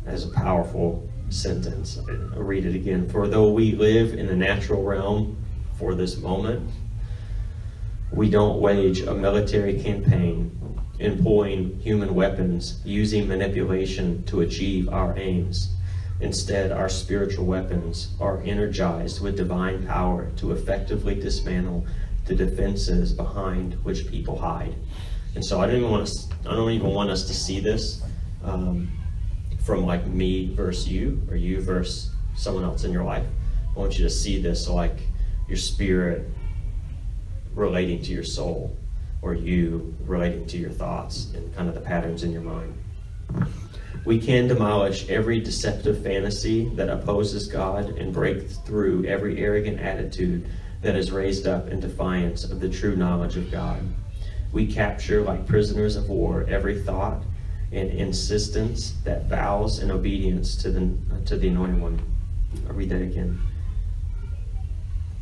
Is 0.06 0.24
a 0.24 0.30
powerful 0.30 1.06
sentence. 1.30 1.98
I'll 1.98 2.42
read 2.42 2.64
it 2.64 2.74
again. 2.74 3.08
For 3.08 3.26
though 3.26 3.50
we 3.50 3.72
live 3.72 4.14
in 4.14 4.26
the 4.26 4.36
natural 4.36 4.82
realm 4.82 5.36
for 5.78 5.94
this 5.94 6.16
moment, 6.16 6.70
we 8.12 8.30
don't 8.30 8.60
wage 8.60 9.00
a 9.00 9.12
military 9.12 9.80
campaign 9.82 10.52
employing 10.98 11.78
human 11.80 12.14
weapons, 12.14 12.80
using 12.84 13.28
manipulation 13.28 14.22
to 14.24 14.40
achieve 14.40 14.88
our 14.88 15.18
aims. 15.18 15.74
Instead, 16.20 16.72
our 16.72 16.88
spiritual 16.88 17.44
weapons 17.44 18.14
are 18.20 18.40
energized 18.42 19.20
with 19.20 19.36
divine 19.36 19.86
power 19.86 20.30
to 20.36 20.52
effectively 20.52 21.14
dismantle 21.14 21.84
the 22.24 22.34
defenses 22.34 23.12
behind 23.12 23.74
which 23.84 24.08
people 24.08 24.38
hide. 24.38 24.74
And 25.34 25.44
so 25.44 25.60
I 25.60 25.66
don't 25.66 25.76
even 25.76 25.90
want 25.90 26.04
us, 26.04 26.28
I 26.48 26.54
don't 26.54 26.70
even 26.70 26.88
want 26.88 27.10
us 27.10 27.26
to 27.26 27.34
see 27.34 27.60
this 27.60 28.02
um, 28.42 28.88
from 29.66 29.84
like 29.84 30.06
me 30.06 30.54
versus 30.54 30.88
you 30.88 31.20
or 31.28 31.34
you 31.34 31.60
versus 31.60 32.10
someone 32.36 32.62
else 32.62 32.84
in 32.84 32.92
your 32.92 33.02
life. 33.02 33.26
I 33.74 33.78
want 33.78 33.98
you 33.98 34.04
to 34.04 34.10
see 34.10 34.40
this 34.40 34.68
like 34.68 35.00
your 35.48 35.56
spirit 35.56 36.30
relating 37.52 38.00
to 38.02 38.12
your 38.12 38.22
soul 38.22 38.76
or 39.22 39.34
you 39.34 39.92
relating 40.04 40.46
to 40.46 40.56
your 40.56 40.70
thoughts 40.70 41.32
and 41.34 41.52
kind 41.56 41.68
of 41.68 41.74
the 41.74 41.80
patterns 41.80 42.22
in 42.22 42.30
your 42.30 42.42
mind. 42.42 42.78
We 44.04 44.20
can 44.20 44.46
demolish 44.46 45.08
every 45.08 45.40
deceptive 45.40 46.00
fantasy 46.00 46.68
that 46.76 46.88
opposes 46.88 47.48
God 47.48 47.88
and 47.98 48.12
break 48.12 48.48
through 48.48 49.04
every 49.06 49.40
arrogant 49.40 49.80
attitude 49.80 50.48
that 50.82 50.94
is 50.94 51.10
raised 51.10 51.48
up 51.48 51.70
in 51.70 51.80
defiance 51.80 52.44
of 52.44 52.60
the 52.60 52.68
true 52.68 52.94
knowledge 52.94 53.36
of 53.36 53.50
God. 53.50 53.82
We 54.52 54.72
capture, 54.72 55.22
like 55.22 55.44
prisoners 55.44 55.96
of 55.96 56.08
war, 56.08 56.46
every 56.48 56.80
thought 56.80 57.24
and 57.72 57.90
insistence 57.90 58.94
that 59.04 59.28
bows 59.28 59.80
in 59.80 59.90
obedience 59.90 60.56
to 60.56 60.70
the, 60.70 60.96
to 61.24 61.36
the 61.36 61.48
Anointed 61.48 61.80
One. 61.80 62.00
I'll 62.68 62.74
read 62.74 62.90
that 62.90 63.02
again. 63.02 63.40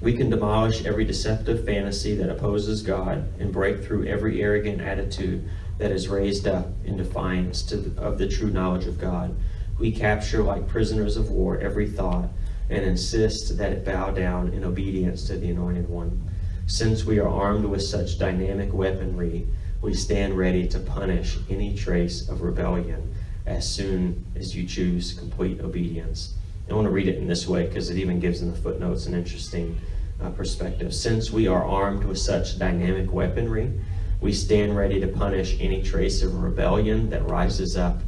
We 0.01 0.15
can 0.17 0.29
demolish 0.29 0.85
every 0.85 1.05
deceptive 1.05 1.65
fantasy 1.65 2.15
that 2.17 2.29
opposes 2.29 2.83
God 2.83 3.27
and 3.39 3.53
break 3.53 3.83
through 3.83 4.07
every 4.07 4.43
arrogant 4.43 4.81
attitude 4.81 5.49
that 5.79 5.91
is 5.91 6.09
raised 6.09 6.47
up 6.47 6.69
in 6.85 6.97
defiance 6.97 7.63
the, 7.63 8.01
of 8.01 8.19
the 8.19 8.29
true 8.29 8.51
knowledge 8.51 8.87
of 8.87 9.01
God. 9.01 9.35
We 9.79 9.91
capture, 9.91 10.43
like 10.43 10.69
prisoners 10.69 11.17
of 11.17 11.31
war, 11.31 11.59
every 11.59 11.89
thought 11.89 12.29
and 12.71 12.85
insist 12.85 13.59
that 13.59 13.73
it 13.73 13.85
bow 13.85 14.11
down 14.11 14.53
in 14.53 14.65
obedience 14.65 15.27
to 15.27 15.37
the 15.37 15.51
Anointed 15.51 15.89
One. 15.89 16.31
Since 16.67 17.05
we 17.05 17.19
are 17.19 17.29
armed 17.29 17.67
with 17.67 17.83
such 17.83 18.19
dynamic 18.19 18.73
weaponry, 18.73 19.47
we 19.85 19.93
stand 19.93 20.33
ready 20.33 20.67
to 20.67 20.79
punish 20.79 21.37
any 21.51 21.77
trace 21.77 22.27
of 22.31 22.41
rebellion 22.41 23.15
as 23.45 23.71
soon 23.71 24.25
as 24.35 24.57
you 24.57 24.67
choose 24.67 25.13
complete 25.13 25.61
obedience. 25.61 26.33
I 26.71 26.73
want 26.73 26.87
to 26.87 26.91
read 26.91 27.07
it 27.07 27.19
in 27.19 27.29
this 27.29 27.47
way 27.47 27.67
because 27.67 27.91
it 27.91 27.99
even 27.99 28.19
gives 28.19 28.41
in 28.41 28.51
the 28.51 28.57
footnotes 28.57 29.05
an 29.05 29.13
interesting 29.13 29.79
uh, 30.23 30.31
perspective. 30.31 30.95
Since 30.95 31.31
we 31.31 31.49
are 31.49 31.63
armed 31.63 32.05
with 32.05 32.17
such 32.17 32.59
dynamic 32.59 33.13
weaponry, 33.13 33.79
we 34.23 34.33
stand 34.33 34.75
ready 34.75 35.01
to 35.01 35.07
punish 35.07 35.59
any 35.61 35.83
trace 35.83 36.23
of 36.23 36.43
rebellion 36.43 37.11
that 37.11 37.29
rises 37.29 37.77
up 37.77 37.99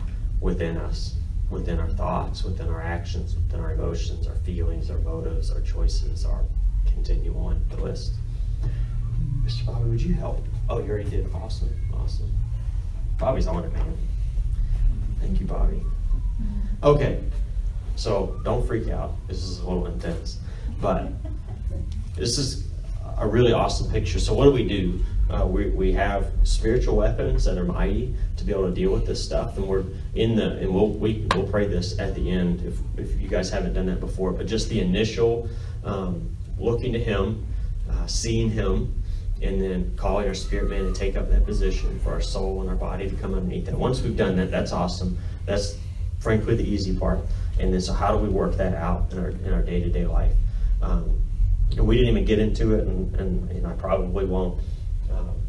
within 0.40 0.78
us 0.78 1.12
within 1.50 1.78
our 1.78 1.90
thoughts, 1.90 2.42
within 2.42 2.68
our 2.68 2.82
actions, 2.82 3.36
within 3.36 3.60
our 3.60 3.72
emotions, 3.72 4.26
our 4.26 4.34
feelings, 4.36 4.90
our 4.90 4.98
motives, 4.98 5.52
our 5.52 5.60
choices, 5.60 6.24
our 6.24 6.42
continue 6.86 7.32
on 7.36 7.62
the 7.68 7.76
list. 7.76 8.14
Mr. 9.44 9.64
Bobby, 9.64 9.90
would 9.90 10.02
you 10.02 10.14
help? 10.14 10.44
Oh, 10.68 10.78
you 10.78 10.90
already 10.90 11.10
did. 11.10 11.32
Awesome. 11.32 11.70
Awesome. 11.94 12.32
Bobby's 13.18 13.46
on 13.46 13.64
it, 13.64 13.72
man. 13.72 13.96
Thank 15.20 15.40
you, 15.40 15.46
Bobby. 15.46 15.82
Okay, 16.82 17.20
so 17.94 18.40
don't 18.44 18.66
freak 18.66 18.88
out. 18.88 19.14
This 19.28 19.42
is 19.42 19.60
a 19.60 19.66
little 19.66 19.86
intense. 19.86 20.38
But 20.80 21.10
this 22.14 22.36
is 22.36 22.66
a 23.18 23.26
really 23.26 23.52
awesome 23.52 23.90
picture. 23.90 24.18
So, 24.18 24.34
what 24.34 24.44
do 24.44 24.52
we 24.52 24.66
do? 24.66 25.00
Uh, 25.30 25.44
we, 25.46 25.70
we 25.70 25.92
have 25.92 26.30
spiritual 26.44 26.96
weapons 26.96 27.44
that 27.44 27.58
are 27.58 27.64
mighty 27.64 28.14
to 28.36 28.44
be 28.44 28.52
able 28.52 28.68
to 28.68 28.74
deal 28.74 28.92
with 28.92 29.06
this 29.06 29.24
stuff, 29.24 29.56
and 29.56 29.66
we're 29.66 29.84
in 30.14 30.36
the 30.36 30.58
and 30.58 30.72
we'll 30.72 30.90
we, 30.90 31.26
we'll 31.34 31.48
pray 31.48 31.66
this 31.66 31.98
at 31.98 32.14
the 32.14 32.30
end 32.30 32.62
if 32.62 32.78
if 32.96 33.20
you 33.20 33.28
guys 33.28 33.50
haven't 33.50 33.74
done 33.74 33.86
that 33.86 34.00
before. 34.00 34.32
But 34.32 34.46
just 34.46 34.68
the 34.68 34.80
initial 34.80 35.48
um, 35.84 36.36
looking 36.58 36.92
to 36.92 37.00
Him, 37.00 37.44
uh, 37.90 38.06
seeing 38.06 38.50
Him, 38.50 39.02
and 39.42 39.60
then 39.60 39.92
calling 39.96 40.26
our 40.26 40.34
spirit 40.34 40.70
man 40.70 40.84
to 40.84 40.92
take 40.92 41.16
up 41.16 41.30
that 41.30 41.44
position 41.44 41.98
for 42.00 42.12
our 42.12 42.20
soul 42.20 42.60
and 42.60 42.70
our 42.70 42.76
body 42.76 43.08
to 43.08 43.16
come 43.16 43.34
underneath 43.34 43.66
that. 43.66 43.78
Once 43.78 44.00
we've 44.00 44.16
done 44.16 44.36
that, 44.36 44.50
that's 44.50 44.72
awesome. 44.72 45.18
That's 45.44 45.76
frankly 46.20 46.56
the 46.56 46.68
easy 46.68 46.96
part. 46.96 47.20
And 47.58 47.72
then 47.72 47.80
so 47.80 47.92
how 47.92 48.12
do 48.12 48.18
we 48.18 48.28
work 48.28 48.56
that 48.56 48.74
out 48.74 49.12
in 49.12 49.18
our 49.18 49.28
in 49.28 49.52
our 49.52 49.62
day 49.62 49.82
to 49.82 49.90
day 49.90 50.06
life? 50.06 50.32
Um, 50.82 51.20
and 51.72 51.86
we 51.86 51.96
didn't 51.96 52.10
even 52.10 52.24
get 52.24 52.38
into 52.38 52.74
it, 52.74 52.86
and, 52.86 53.14
and, 53.16 53.50
and 53.50 53.66
I 53.66 53.72
probably 53.72 54.24
won't 54.24 54.60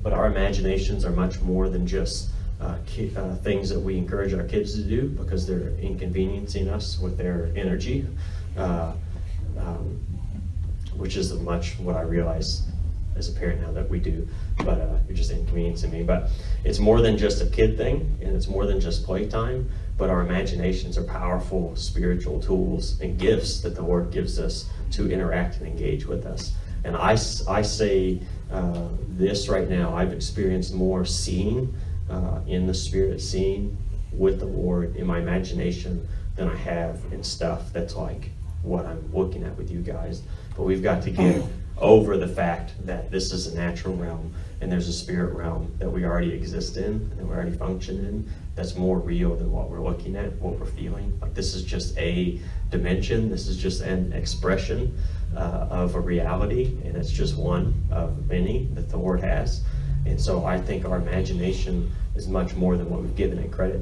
but 0.07 0.13
our 0.13 0.27
imaginations 0.27 1.03
are 1.03 1.11
much 1.11 1.41
more 1.41 1.67
than 1.67 1.85
just 1.85 2.29
uh, 2.61 2.77
ki- 2.85 3.11
uh, 3.17 3.35
things 3.35 3.69
that 3.69 3.77
we 3.77 3.97
encourage 3.97 4.33
our 4.33 4.45
kids 4.45 4.73
to 4.73 4.81
do 4.81 5.09
because 5.09 5.45
they're 5.45 5.71
inconveniencing 5.81 6.69
us 6.69 6.97
with 6.97 7.17
their 7.17 7.51
energy, 7.57 8.07
uh, 8.57 8.93
um, 9.59 9.99
which 10.95 11.17
is 11.17 11.33
much 11.33 11.77
what 11.79 11.97
I 11.97 12.03
realize 12.03 12.63
as 13.17 13.29
a 13.29 13.31
parent 13.31 13.61
now 13.61 13.71
that 13.71 13.89
we 13.89 13.99
do, 13.99 14.27
but 14.57 14.79
uh, 14.79 14.97
you're 15.07 15.17
just 15.17 15.31
inconveniencing 15.31 15.91
me. 15.91 16.03
But 16.03 16.29
it's 16.63 16.79
more 16.79 17.01
than 17.01 17.17
just 17.17 17.41
a 17.41 17.45
kid 17.47 17.77
thing, 17.77 18.17
and 18.21 18.35
it's 18.35 18.47
more 18.47 18.65
than 18.65 18.79
just 18.79 19.03
playtime, 19.05 19.69
but 19.97 20.09
our 20.09 20.21
imaginations 20.21 20.97
are 20.97 21.03
powerful 21.03 21.75
spiritual 21.75 22.39
tools 22.41 22.99
and 23.01 23.17
gifts 23.17 23.61
that 23.61 23.75
the 23.75 23.81
Lord 23.81 24.11
gives 24.11 24.39
us 24.39 24.69
to 24.91 25.11
interact 25.11 25.57
and 25.57 25.67
engage 25.67 26.05
with 26.05 26.25
us. 26.25 26.53
And 26.83 26.95
I, 26.95 27.17
I 27.49 27.61
say 27.61 28.21
uh, 28.51 28.87
this 29.09 29.49
right 29.49 29.67
now, 29.67 29.95
I've 29.95 30.13
experienced 30.13 30.73
more 30.73 31.03
seeing 31.05 31.73
uh, 32.09 32.39
in 32.47 32.67
the 32.67 32.73
spirit, 32.73 33.19
seeing 33.21 33.77
with 34.13 34.39
the 34.39 34.45
Lord 34.45 34.95
in 34.95 35.05
my 35.05 35.19
imagination 35.19 36.07
than 36.35 36.49
I 36.49 36.55
have 36.55 36.99
in 37.11 37.23
stuff 37.23 37.73
that's 37.73 37.95
like 37.95 38.29
what 38.61 38.85
I'm 38.85 39.13
looking 39.13 39.43
at 39.43 39.57
with 39.57 39.71
you 39.71 39.81
guys. 39.81 40.21
But 40.55 40.63
we've 40.63 40.83
got 40.83 41.03
to 41.03 41.11
get 41.11 41.43
over 41.79 42.17
the 42.17 42.27
fact 42.27 42.73
that 42.85 43.11
this 43.11 43.31
is 43.31 43.47
a 43.47 43.55
natural 43.55 43.95
realm 43.95 44.33
and 44.61 44.71
there's 44.71 44.87
a 44.87 44.93
spirit 44.93 45.33
realm 45.33 45.71
that 45.77 45.89
we 45.89 46.05
already 46.05 46.33
exist 46.33 46.77
in 46.77 47.11
and 47.17 47.29
we 47.29 47.35
already 47.35 47.55
function 47.55 47.99
in 48.05 48.29
that's 48.55 48.75
more 48.75 48.97
real 48.97 49.35
than 49.35 49.51
what 49.51 49.69
we're 49.69 49.83
looking 49.83 50.15
at, 50.15 50.33
what 50.37 50.59
we're 50.59 50.65
feeling. 50.65 51.15
Like 51.21 51.35
this 51.35 51.53
is 51.53 51.63
just 51.63 51.95
a 51.97 52.39
dimension, 52.71 53.29
this 53.29 53.47
is 53.47 53.55
just 53.55 53.81
an 53.81 54.13
expression 54.13 54.97
uh, 55.35 55.67
of 55.69 55.93
a 55.93 55.99
reality, 55.99 56.75
and 56.83 56.97
it's 56.97 57.11
just 57.11 57.37
one 57.37 57.75
of 57.91 58.27
many 58.27 58.65
that 58.73 58.89
the 58.89 58.97
Lord 58.97 59.21
has. 59.21 59.63
And 60.07 60.19
so 60.19 60.45
I 60.45 60.59
think 60.59 60.85
our 60.85 60.97
imagination 60.97 61.91
is 62.15 62.27
much 62.27 62.55
more 62.55 62.77
than 62.77 62.89
what 62.89 63.01
we've 63.01 63.15
given 63.15 63.37
it 63.37 63.51
credit 63.51 63.81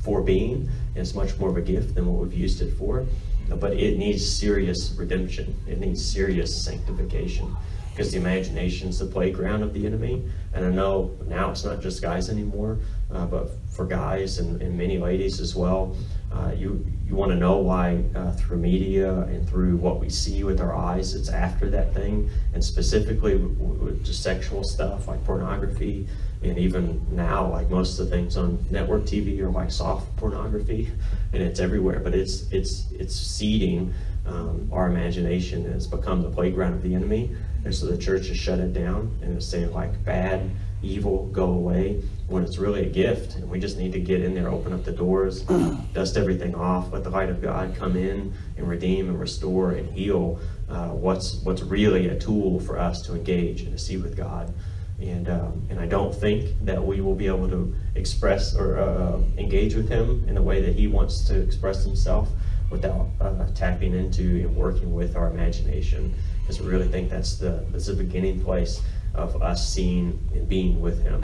for 0.00 0.22
being. 0.22 0.68
It's 0.94 1.14
much 1.14 1.38
more 1.38 1.50
of 1.50 1.56
a 1.56 1.62
gift 1.62 1.94
than 1.94 2.06
what 2.06 2.26
we've 2.26 2.38
used 2.38 2.62
it 2.62 2.72
for. 2.72 3.06
But 3.48 3.72
it 3.74 3.98
needs 3.98 4.28
serious 4.30 4.92
redemption. 4.96 5.56
It 5.66 5.78
needs 5.78 6.04
serious 6.04 6.64
sanctification 6.64 7.56
because 7.90 8.12
the 8.12 8.18
imagination 8.18 8.88
is 8.88 8.98
the 8.98 9.06
playground 9.06 9.62
of 9.62 9.74
the 9.74 9.84
enemy. 9.84 10.24
And 10.54 10.64
I 10.64 10.70
know 10.70 11.16
now 11.26 11.50
it's 11.50 11.64
not 11.64 11.80
just 11.80 12.00
guys 12.00 12.30
anymore, 12.30 12.78
uh, 13.12 13.26
but 13.26 13.50
for 13.70 13.84
guys 13.84 14.38
and, 14.38 14.62
and 14.62 14.78
many 14.78 14.98
ladies 14.98 15.40
as 15.40 15.54
well. 15.54 15.96
Uh, 16.32 16.52
you 16.56 16.86
you 17.06 17.16
want 17.16 17.32
to 17.32 17.36
know 17.36 17.58
why 17.58 18.04
uh, 18.14 18.30
through 18.32 18.58
media 18.58 19.12
and 19.22 19.48
through 19.48 19.76
what 19.76 19.98
we 19.98 20.08
see 20.08 20.44
with 20.44 20.60
our 20.60 20.74
eyes, 20.74 21.14
it's 21.14 21.28
after 21.28 21.68
that 21.70 21.92
thing, 21.92 22.30
and 22.54 22.64
specifically 22.64 23.34
with 23.34 24.04
just 24.04 24.22
sexual 24.22 24.62
stuff 24.62 25.08
like 25.08 25.24
pornography, 25.24 26.06
and 26.42 26.58
even 26.58 27.04
now, 27.10 27.50
like 27.50 27.68
most 27.68 27.98
of 27.98 28.08
the 28.08 28.16
things 28.16 28.36
on 28.36 28.64
network 28.70 29.02
TV 29.02 29.38
are 29.40 29.50
like 29.50 29.70
soft 29.70 30.14
pornography, 30.16 30.90
and 31.32 31.42
it's 31.42 31.60
everywhere. 31.60 32.00
But 32.00 32.14
it's 32.14 32.50
it's 32.50 32.90
it's 32.92 33.14
seeding 33.14 33.92
um, 34.26 34.68
our 34.72 34.88
imagination. 34.88 35.66
And 35.66 35.74
it's 35.74 35.86
become 35.86 36.22
the 36.22 36.30
playground 36.30 36.74
of 36.74 36.82
the 36.82 36.94
enemy, 36.94 37.36
and 37.64 37.74
so 37.74 37.86
the 37.86 37.98
church 37.98 38.28
has 38.28 38.36
shut 38.36 38.58
it 38.58 38.72
down 38.72 39.16
and 39.22 39.36
it's 39.36 39.46
saying 39.46 39.72
like 39.72 40.04
bad 40.04 40.50
evil 40.82 41.26
go 41.26 41.44
away 41.44 42.02
when 42.26 42.42
it's 42.42 42.56
really 42.56 42.86
a 42.86 42.88
gift 42.88 43.36
and 43.36 43.48
we 43.50 43.60
just 43.60 43.76
need 43.76 43.92
to 43.92 44.00
get 44.00 44.22
in 44.22 44.34
there 44.34 44.48
open 44.48 44.72
up 44.72 44.82
the 44.84 44.92
doors 44.92 45.42
dust 45.92 46.16
everything 46.16 46.54
off 46.54 46.90
let 46.92 47.04
the 47.04 47.10
light 47.10 47.28
of 47.28 47.42
god 47.42 47.74
come 47.76 47.96
in 47.96 48.32
and 48.56 48.68
redeem 48.68 49.08
and 49.08 49.20
restore 49.20 49.72
and 49.72 49.92
heal 49.92 50.38
uh, 50.70 50.88
what's 50.88 51.34
what's 51.42 51.62
really 51.62 52.08
a 52.08 52.18
tool 52.18 52.58
for 52.60 52.78
us 52.78 53.02
to 53.02 53.14
engage 53.14 53.60
and 53.62 53.72
to 53.72 53.78
see 53.78 53.98
with 53.98 54.16
god 54.16 54.52
and 55.00 55.28
um, 55.28 55.66
and 55.70 55.80
I 55.80 55.86
don't 55.86 56.14
think 56.14 56.50
that 56.64 56.84
we 56.84 57.00
will 57.00 57.14
be 57.14 57.26
able 57.26 57.48
to 57.48 57.74
express 57.94 58.54
or 58.54 58.78
uh, 58.78 59.18
engage 59.38 59.74
with 59.74 59.88
him 59.88 60.24
in 60.28 60.34
the 60.34 60.42
way 60.42 60.60
that 60.62 60.74
he 60.74 60.86
wants 60.86 61.24
to 61.28 61.40
express 61.40 61.84
himself 61.84 62.28
without 62.70 63.08
uh, 63.20 63.46
tapping 63.54 63.94
into 63.94 64.22
and 64.22 64.54
working 64.54 64.94
with 64.94 65.16
our 65.16 65.28
imagination 65.28 66.14
because 66.40 66.60
I 66.60 66.68
really 66.68 66.88
think 66.88 67.10
that's 67.10 67.36
the 67.36 67.64
that's 67.70 67.86
the 67.86 67.94
beginning 67.94 68.42
place 68.42 68.82
of 69.14 69.42
us 69.42 69.72
seeing 69.72 70.18
and 70.34 70.48
being 70.48 70.80
with 70.80 71.02
Him. 71.02 71.22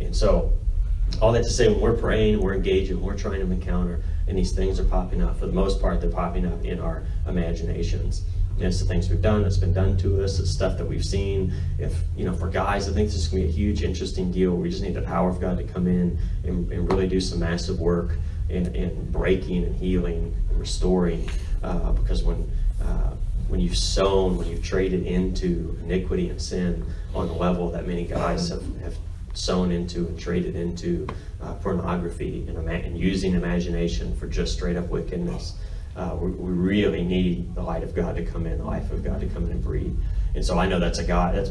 And 0.00 0.14
so, 0.14 0.52
all 1.20 1.32
that 1.32 1.44
to 1.44 1.50
say, 1.50 1.68
when 1.68 1.80
we're 1.80 1.96
praying, 1.96 2.40
we're 2.40 2.54
engaging, 2.54 3.00
we're 3.00 3.16
trying 3.16 3.40
to 3.40 3.52
encounter, 3.52 4.02
and 4.26 4.36
these 4.36 4.52
things 4.52 4.80
are 4.80 4.84
popping 4.84 5.22
up. 5.22 5.38
For 5.38 5.46
the 5.46 5.52
most 5.52 5.80
part, 5.80 6.00
they're 6.00 6.10
popping 6.10 6.46
up 6.46 6.64
in 6.64 6.80
our 6.80 7.04
imaginations. 7.26 8.22
And 8.56 8.62
it's 8.62 8.80
the 8.80 8.86
things 8.86 9.10
we've 9.10 9.20
done, 9.20 9.42
that's 9.42 9.56
been 9.56 9.72
done 9.72 9.96
to 9.98 10.22
us, 10.22 10.38
it's 10.38 10.50
stuff 10.50 10.78
that 10.78 10.86
we've 10.86 11.04
seen. 11.04 11.52
If, 11.78 11.96
you 12.16 12.24
know, 12.24 12.32
for 12.32 12.48
guys, 12.48 12.88
I 12.88 12.92
think 12.92 13.08
this 13.08 13.16
is 13.16 13.28
going 13.28 13.42
to 13.42 13.48
be 13.48 13.52
a 13.52 13.56
huge, 13.56 13.82
interesting 13.82 14.30
deal. 14.30 14.54
We 14.54 14.70
just 14.70 14.82
need 14.82 14.94
the 14.94 15.02
power 15.02 15.28
of 15.28 15.40
God 15.40 15.58
to 15.58 15.64
come 15.64 15.86
in 15.86 16.18
and, 16.44 16.70
and 16.70 16.90
really 16.92 17.08
do 17.08 17.20
some 17.20 17.40
massive 17.40 17.80
work 17.80 18.16
in, 18.48 18.74
in 18.74 19.10
breaking 19.10 19.64
and 19.64 19.74
healing 19.74 20.36
and 20.50 20.60
restoring. 20.60 21.28
Uh, 21.62 21.92
because 21.92 22.22
when, 22.22 22.50
uh, 22.82 23.14
when 23.48 23.60
you've 23.60 23.76
sown, 23.76 24.36
when 24.36 24.48
you've 24.48 24.62
traded 24.62 25.06
into 25.06 25.76
iniquity 25.82 26.28
and 26.28 26.40
sin 26.40 26.86
on 27.14 27.26
the 27.26 27.34
level 27.34 27.70
that 27.70 27.86
many 27.86 28.04
guys 28.04 28.48
have, 28.50 28.62
have 28.82 28.96
sown 29.34 29.72
into 29.72 30.06
and 30.06 30.18
traded 30.18 30.56
into 30.56 31.06
uh, 31.42 31.54
pornography 31.54 32.46
and, 32.48 32.56
and, 32.68 32.96
using 32.96 33.34
imagination 33.34 34.16
for 34.16 34.26
just 34.26 34.54
straight 34.54 34.76
up 34.76 34.88
wickedness. 34.88 35.54
Uh, 35.96 36.16
we, 36.20 36.30
we, 36.30 36.52
really 36.52 37.04
need 37.04 37.54
the 37.54 37.62
light 37.62 37.84
of 37.84 37.94
God 37.94 38.16
to 38.16 38.24
come 38.24 38.46
in, 38.46 38.58
the 38.58 38.64
life 38.64 38.90
of 38.90 39.04
God 39.04 39.20
to 39.20 39.26
come 39.28 39.44
in 39.44 39.52
and 39.52 39.62
breathe. 39.62 39.96
And 40.34 40.44
so 40.44 40.58
I 40.58 40.66
know 40.66 40.80
that's 40.80 40.98
a 40.98 41.04
guy. 41.04 41.46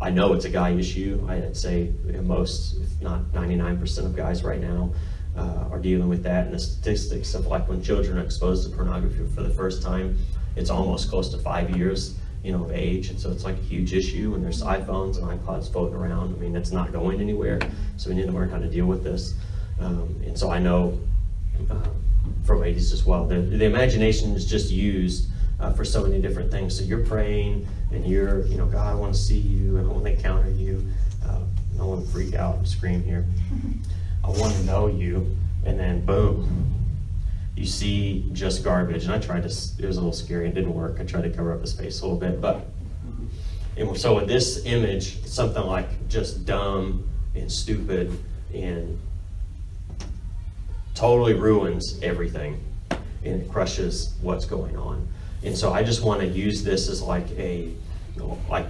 I 0.00 0.10
know 0.10 0.32
it's 0.32 0.46
a 0.46 0.50
guy 0.50 0.70
issue. 0.70 1.24
I'd 1.28 1.56
say 1.56 1.92
most, 2.22 2.76
if 2.80 3.02
not 3.02 3.20
99% 3.32 4.06
of 4.06 4.16
guys 4.16 4.42
right 4.42 4.60
now 4.60 4.92
uh, 5.36 5.68
are 5.70 5.78
dealing 5.78 6.08
with 6.08 6.22
that. 6.22 6.46
And 6.46 6.54
the 6.54 6.58
statistics 6.58 7.34
of 7.34 7.46
like 7.46 7.68
when 7.68 7.82
children 7.82 8.18
are 8.18 8.24
exposed 8.24 8.68
to 8.68 8.74
pornography 8.74 9.26
for 9.34 9.42
the 9.42 9.50
first 9.50 9.82
time, 9.82 10.16
it's 10.56 10.70
almost 10.70 11.10
close 11.10 11.28
to 11.30 11.38
five 11.38 11.76
years 11.76 12.16
you 12.42 12.52
know, 12.52 12.64
of 12.64 12.72
age, 12.72 13.10
and 13.10 13.20
so 13.20 13.30
it's 13.30 13.44
like 13.44 13.56
a 13.56 13.62
huge 13.62 13.94
issue. 13.94 14.34
And 14.34 14.44
there's 14.44 14.62
iPhones 14.62 15.18
and 15.18 15.40
iPods 15.40 15.70
floating 15.70 15.94
around. 15.94 16.34
I 16.34 16.38
mean, 16.38 16.56
it's 16.56 16.72
not 16.72 16.92
going 16.92 17.20
anywhere. 17.20 17.60
So 17.96 18.10
we 18.10 18.16
need 18.16 18.26
to 18.26 18.32
learn 18.32 18.50
how 18.50 18.58
to 18.58 18.68
deal 18.68 18.86
with 18.86 19.04
this. 19.04 19.34
Um, 19.80 20.20
and 20.24 20.36
so 20.36 20.50
I 20.50 20.58
know 20.58 20.98
uh, 21.70 21.88
for 22.44 22.56
ladies 22.56 22.92
as 22.92 23.04
well, 23.04 23.26
the, 23.26 23.40
the 23.40 23.64
imagination 23.64 24.34
is 24.34 24.44
just 24.44 24.70
used 24.70 25.28
uh, 25.60 25.72
for 25.72 25.84
so 25.84 26.02
many 26.02 26.20
different 26.20 26.50
things. 26.50 26.76
So 26.76 26.84
you're 26.84 27.04
praying 27.04 27.66
and 27.92 28.04
you're, 28.06 28.46
you 28.46 28.56
know, 28.56 28.66
God, 28.66 28.90
I 28.90 28.94
want 28.94 29.14
to 29.14 29.20
see 29.20 29.38
you 29.38 29.76
and 29.76 29.88
I 29.88 29.92
want 29.92 30.04
to 30.04 30.12
encounter 30.12 30.50
you. 30.50 30.86
Uh, 31.24 31.38
to 31.78 32.12
freak 32.12 32.34
out 32.34 32.56
and 32.56 32.68
scream 32.68 33.02
here. 33.02 33.26
I 34.24 34.28
want 34.28 34.54
to 34.54 34.64
know 34.64 34.86
you, 34.86 35.36
and 35.64 35.78
then 35.78 36.04
boom, 36.04 36.74
you 37.56 37.66
see 37.66 38.28
just 38.32 38.62
garbage. 38.62 39.04
And 39.04 39.12
I 39.12 39.18
tried 39.18 39.42
to, 39.42 39.48
it 39.48 39.86
was 39.86 39.96
a 39.96 40.00
little 40.00 40.12
scary, 40.12 40.48
it 40.48 40.54
didn't 40.54 40.74
work. 40.74 40.98
I 41.00 41.04
tried 41.04 41.22
to 41.22 41.30
cover 41.30 41.52
up 41.52 41.60
his 41.60 41.72
face 41.72 42.00
a 42.00 42.04
little 42.04 42.18
bit, 42.18 42.40
but, 42.40 42.66
and 43.76 43.96
so 43.96 44.14
with 44.14 44.28
this 44.28 44.64
image, 44.64 45.24
something 45.26 45.62
like 45.64 46.08
just 46.08 46.46
dumb 46.46 47.08
and 47.34 47.50
stupid 47.50 48.16
and 48.54 48.98
totally 50.94 51.34
ruins 51.34 51.98
everything 52.02 52.62
and 53.24 53.42
it 53.42 53.50
crushes 53.50 54.14
what's 54.20 54.44
going 54.44 54.76
on. 54.76 55.08
And 55.42 55.56
so 55.56 55.72
I 55.72 55.82
just 55.82 56.02
want 56.02 56.20
to 56.20 56.26
use 56.26 56.62
this 56.62 56.88
as 56.88 57.02
like 57.02 57.30
a, 57.32 57.72
like, 58.48 58.66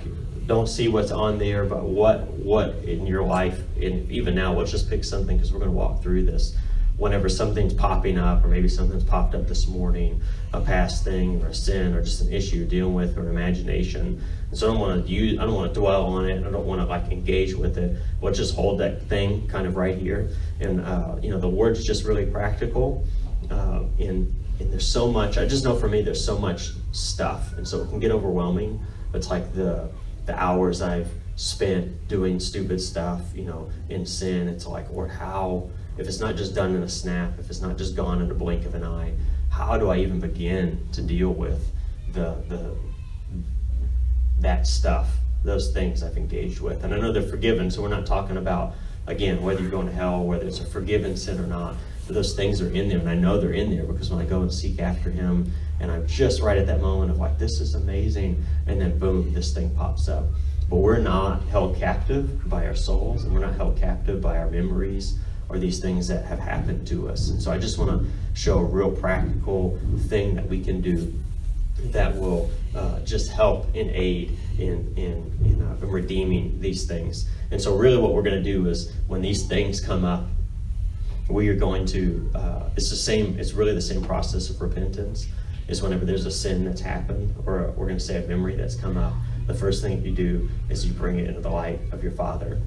don't 0.47 0.69
see 0.69 0.89
what's 0.89 1.11
on 1.11 1.39
there, 1.39 1.65
but 1.65 1.85
what 1.85 2.29
what 2.31 2.75
in 2.85 3.07
your 3.07 3.23
life, 3.23 3.61
and 3.77 4.11
even 4.11 4.35
now, 4.35 4.53
let's 4.53 4.71
just 4.71 4.89
pick 4.89 5.05
something 5.05 5.37
because 5.37 5.53
we're 5.53 5.61
going 5.61 5.71
to 5.71 5.77
walk 5.77 6.03
through 6.03 6.25
this 6.25 6.57
whenever 6.97 7.29
something's 7.29 7.75
popping 7.75 8.19
up, 8.19 8.45
or 8.45 8.49
maybe 8.49 8.69
something's 8.69 9.05
popped 9.05 9.35
up 9.35 9.49
this 9.49 9.67
morning, 9.67 10.21
a 10.53 10.61
past 10.61 11.05
thing 11.05 11.43
or 11.43 11.49
a 11.49 11.55
sin 11.55 11.95
or 11.95 12.03
just 12.03 12.21
an 12.21 12.33
issue 12.33 12.57
you're 12.57 12.67
dealing 12.67 12.95
with 12.95 13.17
or 13.17 13.23
an 13.23 13.29
imagination. 13.29 14.23
And 14.51 14.59
so 14.59 14.69
I 14.69 14.71
don't 14.73 14.81
want 14.81 15.07
to 15.07 15.13
use, 15.13 15.39
I 15.39 15.45
don't 15.45 15.55
want 15.55 15.73
to 15.73 15.81
dwell 15.81 16.05
on 16.05 16.29
it. 16.29 16.47
I 16.47 16.51
don't 16.51 16.67
want 16.67 16.81
to 16.81 16.87
like 16.87 17.11
engage 17.11 17.55
with 17.55 17.79
it. 17.79 17.97
We'll 18.21 18.35
just 18.35 18.55
hold 18.55 18.79
that 18.81 19.03
thing 19.09 19.49
kind 19.49 19.67
of 19.67 19.77
right 19.77 19.97
here. 19.97 20.31
And 20.61 20.81
uh, 20.81 21.17
you 21.23 21.31
know, 21.31 21.41
the 21.41 21.49
word's 21.49 21.85
just 21.85 22.05
really 22.05 22.27
practical. 22.27 23.05
Uh, 23.51 23.85
and, 23.99 24.35
and 24.61 24.73
there's 24.73 24.87
so 24.87 25.11
much. 25.11 25.39
I 25.39 25.47
just 25.47 25.65
know 25.65 25.77
for 25.77 25.89
me, 25.89 26.03
there's 26.03 26.25
so 26.25 26.39
much 26.39 26.71
stuff, 26.93 27.53
and 27.57 27.67
so 27.67 27.83
it 27.83 27.89
can 27.89 27.99
get 27.99 28.13
overwhelming. 28.13 28.81
It's 29.15 29.29
like 29.29 29.53
the 29.55 29.91
the 30.27 30.41
hours 30.41 30.81
I've 30.81 31.11
spent 31.37 32.07
doing 32.09 32.39
stupid 32.39 32.81
stuff, 32.81 33.21
you 33.35 33.45
know, 33.45 33.71
in 33.89 34.07
sin. 34.07 34.47
It's 34.49 34.67
like, 34.67 34.87
or 34.93 35.09
how 35.09 35.71
if 35.99 36.09
it's 36.09 36.21
not 36.21 36.37
just 36.37 36.55
done 36.55 36.75
in 36.75 36.83
a 36.83 36.89
snap, 36.89 37.39
if 37.39 37.51
it's 37.51 37.61
not 37.61 37.77
just 37.77 37.97
gone 37.97 38.23
in 38.23 38.31
a 38.31 38.35
blink 38.35 38.65
of 38.65 38.75
an 38.75 38.85
eye, 38.85 39.13
how 39.51 39.77
do 39.77 39.91
I 39.91 39.99
even 39.99 40.21
begin 40.21 40.89
to 40.93 41.03
deal 41.03 41.31
with 41.31 41.71
the 42.13 42.43
the 42.49 42.75
that 44.41 44.67
stuff, 44.67 45.09
those 45.45 45.73
things 45.73 46.03
I've 46.03 46.17
engaged 46.17 46.61
with? 46.61 46.85
And 46.85 46.95
I 46.95 46.99
know 46.99 47.13
they're 47.13 47.23
forgiven, 47.23 47.71
so 47.71 47.83
we're 47.83 47.89
not 47.89 48.07
talking 48.07 48.37
about 48.37 48.75
again 49.07 49.43
whether 49.43 49.61
you're 49.61 49.71
going 49.71 49.87
to 49.87 49.93
hell, 49.93 50.25
whether 50.25 50.47
it's 50.47 50.61
a 50.61 50.67
forgiven 50.67 51.17
sin 51.17 51.39
or 51.39 51.47
not. 51.47 51.77
But 52.07 52.15
those 52.15 52.35
things 52.35 52.61
are 52.61 52.71
in 52.71 52.89
there, 52.89 52.99
and 52.99 53.09
I 53.09 53.15
know 53.15 53.41
they're 53.41 53.53
in 53.53 53.71
there 53.71 53.85
because 53.85 54.11
when 54.11 54.21
I 54.21 54.29
go 54.29 54.43
and 54.43 54.53
seek 54.53 54.81
after 54.81 55.11
Him, 55.11 55.53
and 55.79 55.91
I'm 55.91 56.07
just 56.07 56.41
right 56.41 56.59
at 56.59 56.67
that 56.67 56.81
moment 56.81 57.11
of 57.13 57.19
like, 57.19 57.39
this 57.39 57.61
is 57.61 57.75
amazing, 57.75 58.45
and 58.67 58.81
then 58.81 58.99
boom, 58.99 59.33
this 59.33 59.53
thing 59.55 59.71
pops 59.77 60.09
up. 60.09 60.25
But 60.69 60.77
we're 60.77 60.99
not 60.99 61.43
held 61.45 61.77
captive 61.77 62.49
by 62.49 62.67
our 62.67 62.75
souls, 62.75 63.25
and 63.25 63.33
we're 63.33 63.41
not 63.41 63.55
held 63.55 63.79
captive 63.79 64.21
by 64.21 64.39
our 64.39 64.51
memories 64.51 65.19
are 65.53 65.59
these 65.59 65.81
things 65.81 66.09
that 66.09 66.25
have 66.25 66.39
happened 66.39 66.87
to 66.89 67.09
us. 67.09 67.31
And 67.31 67.43
so 67.43 67.53
I 67.53 67.59
just 67.59 67.79
want 67.79 67.91
to 67.91 68.07
show 68.35 68.59
a 68.59 68.65
real 68.65 68.91
practical 68.91 69.79
thing 70.09 70.35
that 70.35 70.49
we 70.49 70.63
can 70.63 70.81
do 70.81 71.13
that 71.91 72.17
will 72.17 72.51
uh, 72.75 73.01
just 73.01 73.31
help 73.31 73.67
and 73.75 73.91
aid 73.91 74.39
in, 74.59 74.93
in, 74.97 75.33
in, 75.45 75.63
uh, 75.63 75.87
redeeming 75.87 76.61
these 76.61 76.85
things. 76.87 77.29
And 77.51 77.61
so 77.61 77.77
really 77.77 77.99
what 77.99 78.15
we're 78.15 78.23
going 78.23 78.43
to 78.43 78.43
do 78.43 78.69
is 78.69 78.93
when 79.09 79.21
these 79.21 79.47
things 79.47 79.81
come 79.81 80.05
up, 80.05 80.27
we 81.29 81.49
are 81.49 81.57
going 81.57 81.87
to, 81.87 82.31
uh, 82.35 82.71
it's 82.77 82.91
the 82.91 82.97
same, 82.97 83.39
it's 83.39 83.53
really 83.53 83.75
the 83.75 83.81
same 83.81 84.03
process 84.03 84.51
of 84.51 84.61
repentance 84.61 85.27
is 85.69 85.83
whenever 85.83 86.05
there's 86.05 86.27
a 86.27 86.31
sin 86.31 86.65
that's 86.65 86.81
happened 86.81 87.35
or 87.47 87.73
we're 87.77 87.87
going 87.87 87.99
to 87.99 88.05
say 88.05 88.23
a 88.23 88.27
memory 88.27 88.57
that's 88.57 88.75
come 88.75 88.97
up, 88.97 89.13
the 89.47 89.55
first 89.55 89.83
thing 89.83 90.03
you 90.05 90.13
do 90.13 90.49
is 90.69 90.87
you 90.87 90.93
bring 90.93 91.19
it 91.19 91.29
into 91.29 91.41
the 91.41 91.51
light 91.51 91.81
of 91.93 92.03
your 92.03 92.13
Father. 92.13 92.61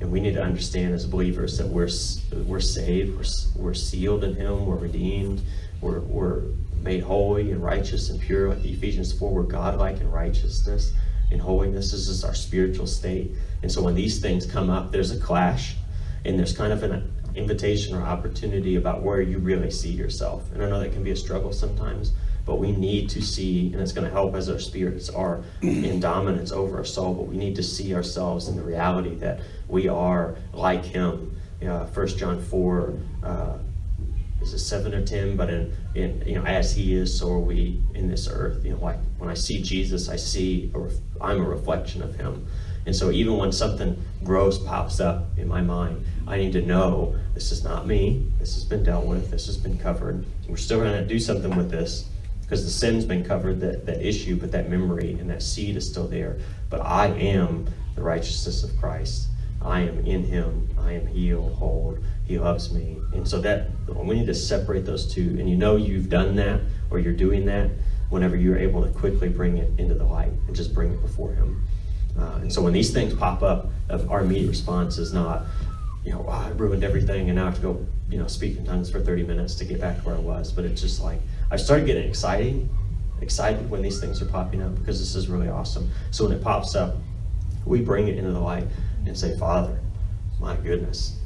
And 0.00 0.10
we 0.10 0.20
need 0.20 0.34
to 0.34 0.42
understand 0.42 0.94
as 0.94 1.06
believers 1.06 1.56
that 1.58 1.66
we're, 1.66 1.88
we're 2.44 2.60
saved, 2.60 3.16
we're, 3.16 3.62
we're 3.62 3.74
sealed 3.74 4.24
in 4.24 4.34
Him, 4.34 4.66
we're 4.66 4.76
redeemed, 4.76 5.40
we're, 5.80 6.00
we're 6.00 6.42
made 6.82 7.02
holy 7.02 7.50
and 7.50 7.62
righteous 7.62 8.10
and 8.10 8.20
pure. 8.20 8.50
Like 8.50 8.64
Ephesians 8.64 9.12
4, 9.12 9.32
we're 9.32 9.42
godlike 9.42 10.00
in 10.00 10.10
righteousness 10.10 10.92
and 11.30 11.40
holiness. 11.40 11.90
This 11.90 12.08
is 12.08 12.24
our 12.24 12.34
spiritual 12.34 12.86
state. 12.86 13.32
And 13.62 13.72
so 13.72 13.82
when 13.82 13.94
these 13.94 14.20
things 14.20 14.46
come 14.46 14.70
up, 14.70 14.92
there's 14.92 15.10
a 15.10 15.18
clash 15.18 15.76
and 16.24 16.38
there's 16.38 16.56
kind 16.56 16.72
of 16.72 16.82
an 16.82 17.12
invitation 17.34 17.94
or 17.94 18.02
opportunity 18.02 18.76
about 18.76 19.02
where 19.02 19.20
you 19.20 19.38
really 19.38 19.70
see 19.70 19.90
yourself. 19.90 20.50
And 20.52 20.62
I 20.62 20.68
know 20.68 20.80
that 20.80 20.92
can 20.92 21.04
be 21.04 21.10
a 21.10 21.16
struggle 21.16 21.52
sometimes, 21.52 22.12
but 22.46 22.60
we 22.60 22.70
need 22.70 23.10
to 23.10 23.20
see, 23.20 23.72
and 23.72 23.82
it's 23.82 23.92
going 23.92 24.06
to 24.06 24.12
help 24.12 24.36
as 24.36 24.48
our 24.48 24.60
spirits 24.60 25.10
are 25.10 25.42
in 25.62 25.98
dominance 25.98 26.52
over 26.52 26.78
our 26.78 26.84
soul, 26.84 27.12
but 27.12 27.24
we 27.26 27.36
need 27.36 27.56
to 27.56 27.62
see 27.62 27.92
ourselves 27.92 28.46
in 28.46 28.56
the 28.56 28.62
reality 28.62 29.16
that 29.16 29.40
we 29.68 29.88
are 29.88 30.36
like 30.52 30.84
him. 30.84 31.36
Uh, 31.60 31.84
1 31.86 32.06
John 32.08 32.40
4, 32.40 32.94
uh, 33.24 33.58
is 34.40 34.54
it 34.54 34.60
7 34.60 34.94
or 34.94 35.04
10? 35.04 35.36
But 35.36 35.50
in, 35.50 35.74
in, 35.96 36.22
you 36.24 36.36
know, 36.36 36.44
as 36.44 36.72
he 36.72 36.94
is, 36.94 37.18
so 37.18 37.32
are 37.32 37.40
we 37.40 37.82
in 37.94 38.08
this 38.08 38.28
earth. 38.30 38.64
You 38.64 38.74
know, 38.74 38.78
like 38.78 39.00
when 39.18 39.28
I 39.28 39.34
see 39.34 39.60
Jesus, 39.60 40.08
I 40.08 40.16
see, 40.16 40.70
a 40.72 40.78
ref- 40.78 41.00
I'm 41.20 41.40
a 41.40 41.48
reflection 41.48 42.00
of 42.00 42.14
him. 42.14 42.46
And 42.84 42.94
so 42.94 43.10
even 43.10 43.38
when 43.38 43.50
something 43.50 44.00
gross 44.22 44.58
pops 44.60 45.00
up 45.00 45.36
in 45.36 45.48
my 45.48 45.62
mind, 45.62 46.04
I 46.28 46.36
need 46.36 46.52
to 46.52 46.62
know 46.62 47.16
this 47.34 47.50
is 47.50 47.64
not 47.64 47.88
me. 47.88 48.30
This 48.38 48.54
has 48.54 48.64
been 48.64 48.84
dealt 48.84 49.04
with. 49.04 49.32
This 49.32 49.46
has 49.46 49.56
been 49.56 49.76
covered. 49.76 50.24
We're 50.48 50.56
still 50.56 50.78
going 50.78 50.92
to 50.92 51.04
do 51.04 51.18
something 51.18 51.56
with 51.56 51.72
this 51.72 52.08
because 52.46 52.64
the 52.64 52.70
sin's 52.70 53.04
been 53.04 53.24
covered, 53.24 53.58
that, 53.58 53.86
that 53.86 54.06
issue, 54.06 54.36
but 54.36 54.52
that 54.52 54.70
memory 54.70 55.16
and 55.18 55.28
that 55.28 55.42
seed 55.42 55.76
is 55.76 55.88
still 55.88 56.06
there. 56.06 56.38
But 56.70 56.80
I 56.80 57.08
am 57.08 57.66
the 57.96 58.02
righteousness 58.02 58.62
of 58.62 58.76
Christ. 58.78 59.26
I 59.60 59.80
am 59.80 60.06
in 60.06 60.22
him. 60.22 60.68
I 60.78 60.92
am 60.92 61.08
healed, 61.08 61.54
whole. 61.54 61.98
He 62.24 62.38
loves 62.38 62.72
me. 62.72 62.98
And 63.12 63.26
so 63.26 63.40
that 63.40 63.70
we 63.88 64.14
need 64.14 64.26
to 64.26 64.34
separate 64.34 64.84
those 64.84 65.12
two. 65.12 65.36
And 65.40 65.50
you 65.50 65.56
know 65.56 65.74
you've 65.74 66.08
done 66.08 66.36
that 66.36 66.60
or 66.88 67.00
you're 67.00 67.12
doing 67.12 67.46
that 67.46 67.68
whenever 68.10 68.36
you're 68.36 68.58
able 68.58 68.80
to 68.84 68.90
quickly 68.90 69.28
bring 69.28 69.58
it 69.58 69.72
into 69.76 69.94
the 69.94 70.04
light 70.04 70.32
and 70.46 70.54
just 70.54 70.72
bring 70.72 70.92
it 70.92 71.02
before 71.02 71.32
him. 71.32 71.66
Uh, 72.16 72.38
and 72.42 72.52
so 72.52 72.62
when 72.62 72.72
these 72.72 72.92
things 72.92 73.12
pop 73.12 73.42
up, 73.42 73.70
our 74.08 74.20
immediate 74.20 74.48
response 74.48 74.98
is 74.98 75.12
not, 75.12 75.46
you 76.04 76.12
know, 76.12 76.24
oh, 76.28 76.30
I 76.30 76.50
ruined 76.50 76.84
everything 76.84 77.28
and 77.28 77.34
now 77.34 77.42
I 77.42 77.44
have 77.46 77.56
to 77.56 77.60
go, 77.60 77.86
you 78.08 78.18
know, 78.18 78.28
speak 78.28 78.56
in 78.56 78.64
tongues 78.64 78.88
for 78.88 79.00
30 79.00 79.24
minutes 79.24 79.56
to 79.56 79.64
get 79.64 79.80
back 79.80 79.98
to 79.98 80.02
where 80.04 80.14
I 80.14 80.20
was. 80.20 80.52
But 80.52 80.64
it's 80.64 80.80
just 80.80 81.02
like, 81.02 81.20
I 81.50 81.56
started 81.56 81.86
getting 81.86 82.08
excited, 82.08 82.68
excited 83.20 83.70
when 83.70 83.82
these 83.82 84.00
things 84.00 84.20
are 84.20 84.26
popping 84.26 84.62
up 84.62 84.74
because 84.78 84.98
this 84.98 85.14
is 85.14 85.28
really 85.28 85.48
awesome. 85.48 85.90
So 86.10 86.24
when 86.24 86.36
it 86.36 86.42
pops 86.42 86.74
up, 86.74 86.96
we 87.64 87.80
bring 87.80 88.08
it 88.08 88.18
into 88.18 88.32
the 88.32 88.40
light 88.40 88.66
and 89.06 89.16
say, 89.16 89.36
Father, 89.38 89.80
my 90.40 90.56
goodness, 90.56 91.18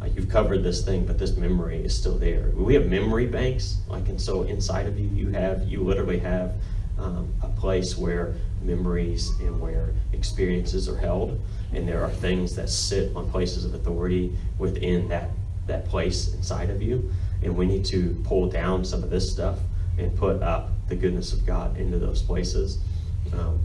uh, 0.00 0.06
you've 0.06 0.28
covered 0.28 0.62
this 0.62 0.84
thing, 0.84 1.06
but 1.06 1.18
this 1.18 1.36
memory 1.36 1.82
is 1.82 1.96
still 1.96 2.18
there. 2.18 2.52
We 2.54 2.74
have 2.74 2.86
memory 2.86 3.26
banks, 3.26 3.78
like, 3.88 4.08
and 4.08 4.20
so 4.20 4.42
inside 4.42 4.86
of 4.86 4.98
you, 4.98 5.08
you 5.08 5.30
have, 5.30 5.66
you 5.66 5.82
literally 5.82 6.18
have 6.18 6.54
um, 6.98 7.32
a 7.42 7.48
place 7.48 7.96
where 7.96 8.34
memories 8.62 9.30
and 9.40 9.60
where 9.60 9.94
experiences 10.12 10.88
are 10.88 10.96
held. 10.96 11.40
And 11.72 11.88
there 11.88 12.02
are 12.02 12.10
things 12.10 12.54
that 12.56 12.68
sit 12.68 13.14
on 13.16 13.30
places 13.30 13.64
of 13.64 13.74
authority 13.74 14.36
within 14.58 15.08
that, 15.08 15.30
that 15.66 15.86
place 15.86 16.34
inside 16.34 16.70
of 16.70 16.82
you. 16.82 17.10
And 17.42 17.56
we 17.56 17.66
need 17.66 17.84
to 17.86 18.20
pull 18.24 18.48
down 18.48 18.84
some 18.84 19.02
of 19.02 19.10
this 19.10 19.30
stuff 19.30 19.58
and 19.98 20.14
put 20.16 20.42
up 20.42 20.70
the 20.88 20.96
goodness 20.96 21.32
of 21.32 21.46
God 21.46 21.76
into 21.76 21.98
those 21.98 22.22
places. 22.22 22.78
Because 23.24 23.48
um, 23.48 23.60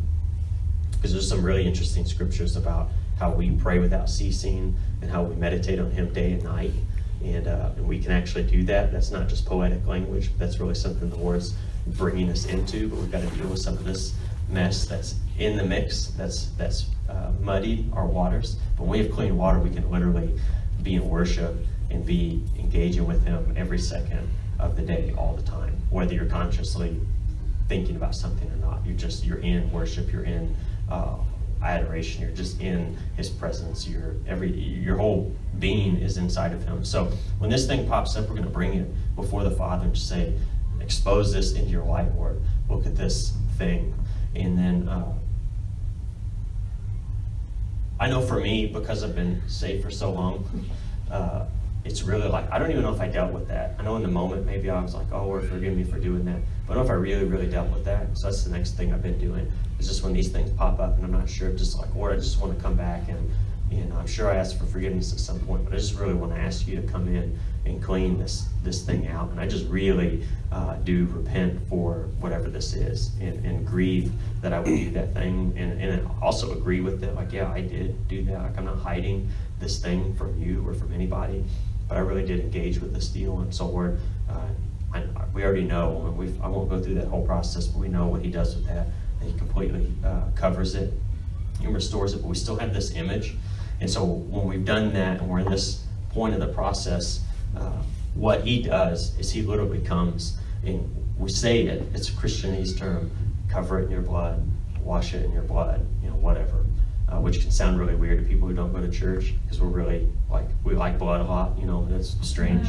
there's 1.02 1.28
some 1.28 1.44
really 1.44 1.66
interesting 1.66 2.06
scriptures 2.06 2.56
about 2.56 2.90
how 3.20 3.32
we 3.32 3.52
pray 3.52 3.80
without 3.80 4.10
ceasing 4.10 4.76
and 5.02 5.12
how 5.12 5.24
we 5.24 5.36
meditate 5.36 5.80
on 5.80 5.92
Him 5.92 6.12
day 6.14 6.34
and 6.34 6.44
night. 6.44 6.72
And, 7.24 7.48
uh, 7.48 7.70
and 7.78 7.88
we 7.88 8.00
can 8.00 8.12
actually 8.12 8.44
do 8.44 8.64
that. 8.64 8.92
That's 8.92 9.12
not 9.12 9.30
just 9.30 9.46
poetic 9.46 9.86
language, 9.86 10.32
that's 10.38 10.60
really 10.60 10.74
something 10.74 11.10
the 11.10 11.18
Lord's 11.18 11.54
bringing 11.86 12.30
us 12.30 12.46
into. 12.48 12.88
But 12.90 13.00
we've 13.00 13.12
got 13.12 13.22
to 13.22 13.30
deal 13.38 13.48
with 13.48 13.60
some 13.60 13.76
of 13.76 13.84
this 13.84 14.16
mess 14.50 14.86
that's 14.86 15.16
in 15.38 15.56
the 15.56 15.64
mix, 15.64 16.08
that's 16.08 16.48
that's 16.58 16.88
uh, 17.10 17.32
muddied 17.40 17.92
our 17.94 18.06
waters. 18.06 18.58
But 18.76 18.84
when 18.84 18.92
we 18.92 19.06
have 19.06 19.12
clean 19.12 19.38
water, 19.38 19.60
we 19.60 19.70
can 19.70 19.90
literally 19.90 20.34
be 20.82 20.96
in 20.96 21.08
worship 21.08 21.56
and 21.92 22.06
be 22.06 22.44
engaging 22.58 23.06
with 23.06 23.26
Him 23.26 23.54
every 23.58 23.80
second 23.80 24.30
of 24.60 24.76
the 24.76 24.82
day, 24.82 25.14
all 25.18 25.36
the 25.36 25.44
time, 25.44 25.76
whether 25.90 26.14
you're 26.14 26.26
consciously 26.26 27.00
thinking 27.68 27.96
about 27.96 28.16
something 28.16 28.50
or 28.52 28.56
not. 28.58 28.86
You're 28.86 28.98
just 28.98 29.24
you're 29.26 29.40
in 29.40 29.72
worship. 29.72 30.12
You're 30.12 30.24
in 30.24 30.56
uh, 30.90 31.18
adoration. 31.64 32.22
You're 32.22 32.32
just 32.32 32.62
in 32.62 32.98
His 33.16 33.30
presence. 33.30 33.88
Your 33.88 34.16
every 34.28 34.52
your 34.52 34.98
whole 34.98 35.34
being 35.60 35.98
is 35.98 36.18
inside 36.18 36.54
of 36.54 36.64
Him. 36.64 36.84
So 36.84 37.06
when 37.40 37.50
this 37.50 37.68
thing 37.68 37.88
pops 37.88 38.16
up, 38.16 38.28
we're 38.28 38.36
going 38.36 38.44
to 38.44 38.50
bring 38.50 38.74
it 38.74 39.16
before 39.16 39.44
the 39.44 39.52
Father 39.52 39.86
and 39.86 39.98
say, 39.98 40.34
expose 40.80 41.34
this 41.34 41.54
into 41.54 41.70
your 41.70 41.86
life, 41.86 42.10
Lord. 42.16 42.42
Look 42.70 42.86
at 42.86 42.96
this 42.96 43.34
thing, 43.58 43.94
and 44.36 44.58
then. 44.58 44.88
Uh, 44.88 45.14
I 48.02 48.10
know 48.10 48.20
for 48.20 48.40
me, 48.40 48.66
because 48.66 49.04
I've 49.04 49.14
been 49.14 49.44
saved 49.48 49.84
for 49.84 49.92
so 49.92 50.12
long, 50.12 50.68
uh, 51.12 51.46
it's 51.84 52.04
really 52.04 52.28
like 52.28 52.50
I 52.52 52.60
don't 52.60 52.72
even 52.72 52.84
know 52.84 52.94
if 52.94 53.02
I 53.02 53.08
dealt 53.08 53.32
with 53.32 53.48
that. 53.48 53.76
I 53.80 53.84
know 53.84 53.96
in 53.96 54.04
the 54.04 54.08
moment 54.08 54.46
maybe 54.46 54.70
I 54.70 54.82
was 54.82 54.94
like, 54.94 55.08
"Oh, 55.12 55.26
Lord, 55.26 55.48
forgive 55.48 55.76
me 55.76 55.84
for 55.84 56.00
doing 56.00 56.26
that," 56.26 56.40
but 56.68 56.74
I 56.74 56.76
don't 56.76 56.86
know 56.86 56.94
if 56.94 56.98
I 56.98 57.02
really, 57.02 57.26
really 57.26 57.48
dealt 57.48 57.70
with 57.70 57.86
that. 57.86 58.18
So 58.18 58.28
that's 58.28 58.44
the 58.44 58.52
next 58.52 58.72
thing 58.72 58.94
I've 58.94 59.02
been 59.02 59.20
doing. 59.20 59.52
It's 59.80 59.88
just 59.88 60.04
when 60.04 60.14
these 60.14 60.30
things 60.30 60.52
pop 60.52 60.80
up 60.80 60.96
and 60.98 61.06
I'm 61.06 61.12
not 61.12 61.28
sure, 61.28 61.52
just 61.54 61.78
like, 61.78 61.94
Lord, 61.96 62.14
I 62.14 62.18
just 62.18 62.40
want 62.40 62.56
to 62.56 62.62
come 62.62 62.76
back 62.76 63.10
and 63.10 63.32
you 63.72 63.86
know, 63.86 63.96
I'm 63.96 64.08
sure 64.08 64.30
I 64.30 64.36
asked 64.36 64.60
for 64.60 64.66
forgiveness 64.66 65.14
at 65.14 65.20
some 65.20 65.40
point, 65.40 65.64
but 65.64 65.74
I 65.74 65.78
just 65.78 65.96
really 65.96 66.14
want 66.14 66.34
to 66.34 66.40
ask 66.40 66.68
you 66.68 66.76
to 66.82 66.86
come 66.88 67.08
in 67.08 67.40
and 67.66 67.82
clean 67.82 68.20
this 68.20 68.50
this 68.64 68.82
thing 68.82 69.08
out. 69.08 69.30
And 69.32 69.40
I 69.40 69.48
just 69.48 69.66
really 69.68 70.26
uh, 70.52 70.76
do 70.76 71.06
repent 71.06 71.68
for 71.70 72.10
whatever 72.20 72.50
this 72.50 72.74
is 72.74 73.12
and, 73.22 73.46
and 73.46 73.66
grieve 73.66 74.12
that 74.42 74.52
I 74.52 74.60
would 74.60 74.66
do 74.66 74.92
that 74.92 75.14
thing 75.14 75.54
and, 75.56 75.82
and 75.82 76.10
also 76.22 76.52
agree 76.52 76.82
with 76.82 77.04
it. 77.04 77.16
Like, 77.16 77.32
yeah, 77.32 77.50
I 77.50 77.62
did 77.62 78.08
do 78.10 78.24
that. 78.26 78.42
Like, 78.42 78.58
I'm 78.58 78.66
not 78.66 78.78
hiding 78.78 79.30
this 79.60 79.80
thing 79.80 80.16
from 80.16 80.38
you 80.42 80.68
or 80.68 80.74
from 80.74 80.92
anybody, 80.92 81.46
but 81.92 81.98
I 81.98 82.00
really 82.00 82.26
did 82.26 82.40
engage 82.40 82.80
with 82.80 82.94
this 82.94 83.10
deal. 83.10 83.42
And 83.42 83.54
so 83.54 83.66
we're, 83.68 83.98
uh, 84.30 85.02
we 85.34 85.44
already 85.44 85.64
know, 85.64 86.16
we 86.18 86.34
I 86.42 86.48
won't 86.48 86.70
go 86.70 86.82
through 86.82 86.96
that 86.96 87.08
whole 87.08 87.26
process, 87.26 87.68
but 87.68 87.80
we 87.80 87.90
know 87.90 88.08
what 88.08 88.22
he 88.22 88.32
does 88.32 88.56
with 88.56 88.66
that. 88.68 88.88
He 89.22 89.34
completely 89.34 89.92
uh, 90.06 90.22
covers 90.36 90.74
it 90.76 90.94
and 91.62 91.74
restores 91.74 92.14
it, 92.14 92.22
but 92.22 92.30
we 92.30 92.36
still 92.36 92.56
have 92.56 92.74
this 92.74 92.96
image 92.96 93.36
and 93.82 93.90
so 93.90 94.06
when 94.06 94.48
we've 94.48 94.64
done 94.64 94.94
that 94.94 95.20
and 95.20 95.28
we're 95.28 95.40
in 95.40 95.50
this 95.50 95.84
point 96.12 96.36
of 96.36 96.40
the 96.40 96.54
process, 96.54 97.22
uh, 97.58 97.82
what 98.14 98.44
he 98.44 98.62
does 98.62 99.18
is 99.18 99.32
he 99.32 99.42
literally 99.42 99.82
comes 99.82 100.38
and 100.64 100.88
we 101.18 101.30
say 101.30 101.64
it, 101.64 101.84
it's 101.94 102.10
a 102.10 102.12
Christianese 102.12 102.78
term, 102.78 103.12
cover 103.50 103.80
it 103.80 103.86
in 103.86 103.92
your 103.92 104.04
blood, 104.04 104.48
wash 104.82 105.16
it 105.16 105.26
in 105.26 105.32
your 105.32 105.42
blood, 105.42 105.84
you 106.04 106.12
know, 106.12 106.16
whatever. 106.16 106.61
Uh, 107.12 107.20
which 107.20 107.42
can 107.42 107.52
sound 107.52 107.78
really 107.78 107.96
weird 107.96 108.18
to 108.20 108.26
people 108.26 108.48
who 108.48 108.54
don't 108.54 108.72
go 108.72 108.80
to 108.80 108.90
church 108.90 109.34
because 109.44 109.60
we're 109.60 109.68
really 109.68 110.08
like 110.30 110.46
we 110.64 110.74
like 110.74 110.98
blood 110.98 111.20
a 111.20 111.24
lot, 111.26 111.58
you 111.60 111.66
know. 111.66 111.86
It's 111.92 112.16
strange, 112.22 112.66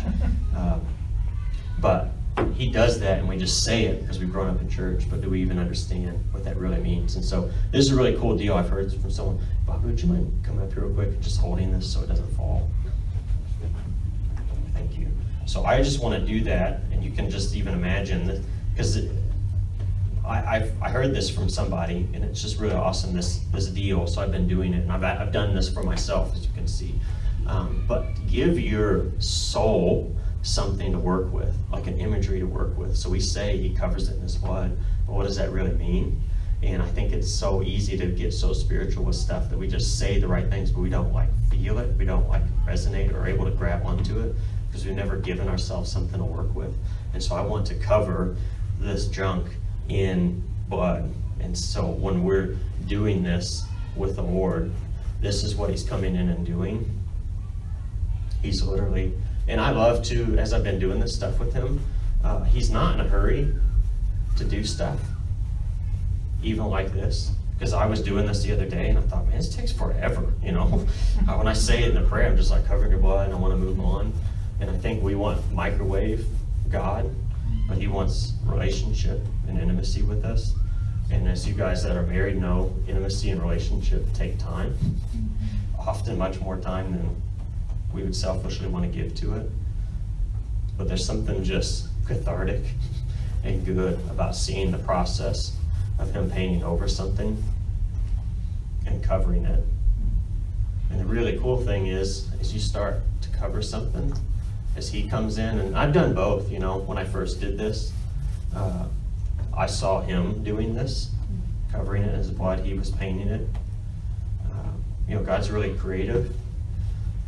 um, 0.56 0.84
but 1.80 2.08
he 2.54 2.70
does 2.70 2.98
that 3.00 3.18
and 3.18 3.28
we 3.28 3.36
just 3.36 3.62
say 3.62 3.84
it 3.84 4.00
because 4.00 4.18
we've 4.18 4.32
grown 4.32 4.48
up 4.48 4.60
in 4.60 4.68
church, 4.68 5.08
but 5.08 5.20
do 5.20 5.30
we 5.30 5.40
even 5.40 5.58
understand 5.58 6.24
what 6.32 6.42
that 6.44 6.56
really 6.56 6.80
means? 6.80 7.14
And 7.14 7.24
so 7.24 7.50
this 7.70 7.84
is 7.84 7.92
a 7.92 7.96
really 7.96 8.16
cool 8.16 8.36
deal 8.36 8.54
I've 8.54 8.68
heard 8.68 8.92
from 8.92 9.10
someone. 9.10 9.38
Bob, 9.66 9.84
would 9.84 10.00
you 10.00 10.08
mind 10.08 10.42
coming 10.44 10.64
up 10.64 10.72
here 10.72 10.84
real 10.84 10.94
quick 10.94 11.08
and 11.08 11.22
just 11.22 11.38
holding 11.38 11.72
this 11.72 11.92
so 11.92 12.00
it 12.00 12.08
doesn't 12.08 12.34
fall? 12.36 12.68
Thank 14.74 14.98
you. 14.98 15.08
So 15.46 15.64
I 15.64 15.82
just 15.82 16.02
want 16.02 16.18
to 16.18 16.26
do 16.26 16.40
that, 16.44 16.80
and 16.90 17.04
you 17.04 17.10
can 17.10 17.30
just 17.30 17.54
even 17.54 17.74
imagine 17.74 18.26
that, 18.26 18.40
because 18.74 18.96
I, 20.24 20.56
I've, 20.56 20.82
I 20.82 20.88
heard 20.88 21.14
this 21.14 21.28
from 21.28 21.48
somebody, 21.48 22.08
and 22.12 22.24
it's 22.24 22.40
just 22.40 22.58
really 22.58 22.74
awesome, 22.74 23.12
this, 23.12 23.38
this 23.52 23.66
deal. 23.66 24.06
So 24.06 24.22
I've 24.22 24.30
been 24.30 24.46
doing 24.46 24.74
it, 24.74 24.82
and 24.82 24.92
I've, 24.92 25.02
I've 25.02 25.32
done 25.32 25.54
this 25.54 25.68
for 25.68 25.82
myself, 25.82 26.34
as 26.34 26.44
you 26.46 26.52
can 26.54 26.68
see. 26.68 26.94
Um, 27.46 27.84
but 27.88 28.06
give 28.28 28.58
your 28.58 29.10
soul 29.18 30.14
something 30.42 30.92
to 30.92 30.98
work 30.98 31.32
with, 31.32 31.54
like 31.70 31.86
an 31.86 31.98
imagery 31.98 32.38
to 32.38 32.46
work 32.46 32.76
with. 32.76 32.96
So 32.96 33.10
we 33.10 33.20
say 33.20 33.56
he 33.56 33.74
covers 33.74 34.08
it 34.08 34.16
in 34.16 34.22
his 34.22 34.36
blood, 34.36 34.76
but 35.06 35.14
what 35.14 35.26
does 35.26 35.36
that 35.36 35.50
really 35.50 35.74
mean? 35.74 36.22
And 36.62 36.80
I 36.80 36.86
think 36.86 37.12
it's 37.12 37.30
so 37.30 37.62
easy 37.62 37.96
to 37.96 38.06
get 38.06 38.32
so 38.32 38.52
spiritual 38.52 39.04
with 39.04 39.16
stuff 39.16 39.50
that 39.50 39.58
we 39.58 39.66
just 39.66 39.98
say 39.98 40.20
the 40.20 40.28
right 40.28 40.48
things, 40.48 40.70
but 40.70 40.80
we 40.80 40.90
don't 40.90 41.12
like 41.12 41.28
feel 41.50 41.78
it, 41.78 41.96
we 41.96 42.04
don't 42.04 42.28
like 42.28 42.42
resonate 42.64 43.12
or 43.12 43.26
able 43.26 43.44
to 43.44 43.50
grab 43.50 43.84
onto 43.84 44.20
it 44.20 44.34
because 44.68 44.86
we've 44.86 44.94
never 44.94 45.16
given 45.16 45.48
ourselves 45.48 45.90
something 45.90 46.18
to 46.18 46.24
work 46.24 46.54
with. 46.54 46.74
And 47.14 47.22
so 47.22 47.34
I 47.34 47.40
want 47.40 47.66
to 47.66 47.74
cover 47.74 48.36
this 48.78 49.08
junk 49.08 49.48
in 49.92 50.42
blood. 50.68 51.12
And 51.40 51.56
so 51.56 51.86
when 51.86 52.24
we're 52.24 52.56
doing 52.86 53.22
this 53.22 53.64
with 53.96 54.16
the 54.16 54.22
Lord, 54.22 54.70
this 55.20 55.44
is 55.44 55.54
what 55.54 55.70
He's 55.70 55.84
coming 55.84 56.16
in 56.16 56.28
and 56.28 56.44
doing. 56.44 56.98
He's 58.42 58.62
literally 58.62 59.14
and 59.48 59.60
I 59.60 59.70
love 59.70 60.04
to, 60.04 60.38
as 60.38 60.52
I've 60.52 60.62
been 60.62 60.78
doing 60.78 61.00
this 61.00 61.14
stuff 61.14 61.38
with 61.38 61.52
him, 61.52 61.84
uh, 62.22 62.44
he's 62.44 62.70
not 62.70 62.94
in 62.94 63.04
a 63.04 63.08
hurry 63.08 63.52
to 64.36 64.44
do 64.44 64.64
stuff, 64.64 65.00
even 66.42 66.66
like 66.66 66.92
this. 66.92 67.32
Because 67.58 67.72
I 67.72 67.86
was 67.86 68.00
doing 68.02 68.26
this 68.26 68.42
the 68.42 68.52
other 68.52 68.68
day 68.68 68.88
and 68.88 68.98
I 68.98 69.02
thought, 69.02 69.26
man, 69.26 69.36
this 69.36 69.54
takes 69.54 69.72
forever, 69.72 70.32
you 70.42 70.52
know? 70.52 70.66
when 71.36 71.48
I 71.48 71.52
say 71.52 71.82
it 71.82 71.94
in 71.94 72.02
the 72.02 72.08
prayer, 72.08 72.28
I'm 72.28 72.36
just 72.36 72.50
like 72.50 72.66
covering 72.66 72.90
your 72.90 73.00
blood 73.00 73.26
and 73.26 73.36
I 73.36 73.38
want 73.38 73.52
to 73.52 73.58
move 73.58 73.80
on. 73.80 74.12
And 74.60 74.70
I 74.70 74.76
think 74.76 75.02
we 75.02 75.16
want 75.16 75.52
microwave 75.52 76.24
God, 76.68 77.12
but 77.72 77.80
he 77.80 77.88
wants 77.88 78.34
relationship 78.44 79.18
and 79.48 79.58
intimacy 79.58 80.02
with 80.02 80.26
us. 80.26 80.52
And 81.10 81.26
as 81.26 81.48
you 81.48 81.54
guys 81.54 81.82
that 81.84 81.96
are 81.96 82.02
married 82.02 82.38
know, 82.38 82.70
intimacy 82.86 83.30
and 83.30 83.40
relationship 83.40 84.04
take 84.12 84.38
time, 84.38 84.76
often 85.78 86.18
much 86.18 86.38
more 86.38 86.58
time 86.58 86.92
than 86.92 87.22
we 87.94 88.02
would 88.02 88.14
selfishly 88.14 88.66
want 88.66 88.84
to 88.84 88.90
give 88.90 89.14
to 89.14 89.36
it. 89.36 89.50
But 90.76 90.86
there's 90.86 91.06
something 91.06 91.42
just 91.42 91.88
cathartic 92.06 92.62
and 93.42 93.64
good 93.64 93.94
about 94.10 94.36
seeing 94.36 94.70
the 94.70 94.76
process 94.76 95.56
of 95.98 96.12
him 96.12 96.30
painting 96.30 96.62
over 96.64 96.86
something 96.88 97.42
and 98.84 99.02
covering 99.02 99.46
it. 99.46 99.64
And 100.90 101.00
the 101.00 101.06
really 101.06 101.38
cool 101.38 101.56
thing 101.56 101.86
is, 101.86 102.28
as 102.38 102.52
you 102.52 102.60
start 102.60 103.00
to 103.22 103.30
cover 103.30 103.62
something, 103.62 104.12
as 104.76 104.88
he 104.88 105.08
comes 105.08 105.38
in, 105.38 105.58
and 105.58 105.76
I've 105.76 105.92
done 105.92 106.14
both, 106.14 106.50
you 106.50 106.58
know, 106.58 106.78
when 106.78 106.98
I 106.98 107.04
first 107.04 107.40
did 107.40 107.58
this, 107.58 107.92
uh, 108.54 108.86
I 109.56 109.66
saw 109.66 110.00
him 110.00 110.42
doing 110.42 110.74
this, 110.74 111.10
covering 111.70 112.02
it 112.02 112.14
his 112.14 112.30
blood, 112.30 112.60
he 112.60 112.74
was 112.74 112.90
painting 112.90 113.28
it. 113.28 113.46
Uh, 114.46 114.70
you 115.08 115.14
know, 115.14 115.22
God's 115.22 115.50
really 115.50 115.74
creative 115.74 116.34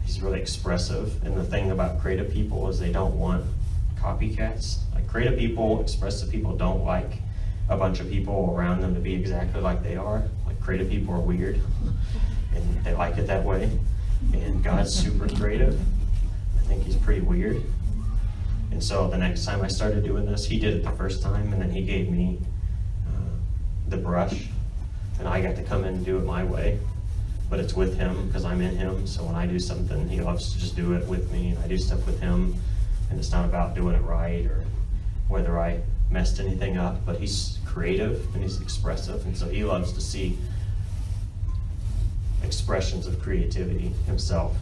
he's 0.05 0.21
really 0.21 0.41
expressive. 0.41 1.23
And 1.25 1.37
the 1.37 1.45
thing 1.45 1.71
about 1.71 2.01
creative 2.01 2.33
people 2.33 2.69
is 2.69 2.79
they 2.79 2.93
don't 2.93 3.19
want 3.19 3.45
copycats. 3.97 4.79
Like 4.95 5.09
creative 5.09 5.39
people, 5.39 5.81
expressive 5.81 6.31
people 6.31 6.57
don't 6.57 6.85
like 6.85 7.13
a 7.69 7.77
bunch 7.77 8.01
of 8.01 8.09
people 8.09 8.55
around 8.57 8.81
them 8.81 8.95
to 8.95 9.01
be 9.01 9.15
exactly 9.15 9.61
like 9.61 9.83
they 9.83 9.97
are. 9.97 10.23
Like 10.47 10.61
creative 10.61 10.89
people 10.89 11.15
are 11.15 11.21
weird, 11.21 11.61
and 12.55 12.85
they 12.85 12.95
like 12.95 13.17
it 13.17 13.27
that 13.27 13.45
way. 13.45 13.71
And 14.33 14.63
God's 14.63 14.95
super 14.95 15.29
creative. 15.29 15.79
Think 16.75 16.87
he's 16.87 16.97
pretty 16.97 17.21
weird. 17.21 17.63
And 18.73 18.83
so 18.83 19.09
the 19.09 19.17
next 19.17 19.45
time 19.45 19.63
I 19.63 19.69
started 19.69 20.03
doing 20.03 20.27
this, 20.27 20.45
he 20.45 20.59
did 20.59 20.75
it 20.75 20.83
the 20.83 20.91
first 20.91 21.23
time, 21.23 21.53
and 21.53 21.63
then 21.63 21.71
he 21.71 21.83
gave 21.83 22.11
me 22.11 22.41
uh, 23.07 23.31
the 23.89 23.97
brush, 23.97 24.49
and 25.21 25.29
I 25.29 25.41
got 25.41 25.55
to 25.55 25.63
come 25.63 25.85
in 25.85 25.95
and 25.95 26.05
do 26.05 26.19
it 26.19 26.25
my 26.25 26.43
way 26.43 26.81
but 27.51 27.61
it's 27.61 27.75
with 27.75 27.97
him 27.97 28.27
because 28.27 28.45
I'm 28.45 28.61
in 28.61 28.77
him. 28.77 29.07
So 29.07 29.23
when 29.23 29.37
I 29.37 29.47
do 29.47 29.61
something, 29.61 30.09
he 30.09 30.21
loves 30.21 30.53
to 30.53 30.59
just 30.59 30.75
do 30.75 30.95
it 30.95 31.07
with 31.07 31.31
me, 31.31 31.51
and 31.51 31.59
I 31.59 31.69
do 31.69 31.79
stuff 31.79 32.05
with 32.05 32.19
him. 32.19 32.57
And 33.11 33.19
it's 33.19 33.31
not 33.31 33.45
about 33.45 33.77
doing 33.77 33.95
it 33.95 34.03
right 34.03 34.45
or 34.47 34.65
whether 35.29 35.61
I 35.61 35.81
messed 36.11 36.41
anything 36.41 36.79
up, 36.79 37.07
but 37.07 37.19
he's 37.19 37.59
creative 37.65 38.27
and 38.35 38.43
he's 38.43 38.61
expressive, 38.61 39.25
and 39.25 39.37
so 39.37 39.49
he 39.49 39.63
loves 39.63 39.93
to 39.93 40.01
see 40.01 40.37
expressions 42.43 43.07
of 43.07 43.21
creativity 43.23 43.93
himself. 44.07 44.57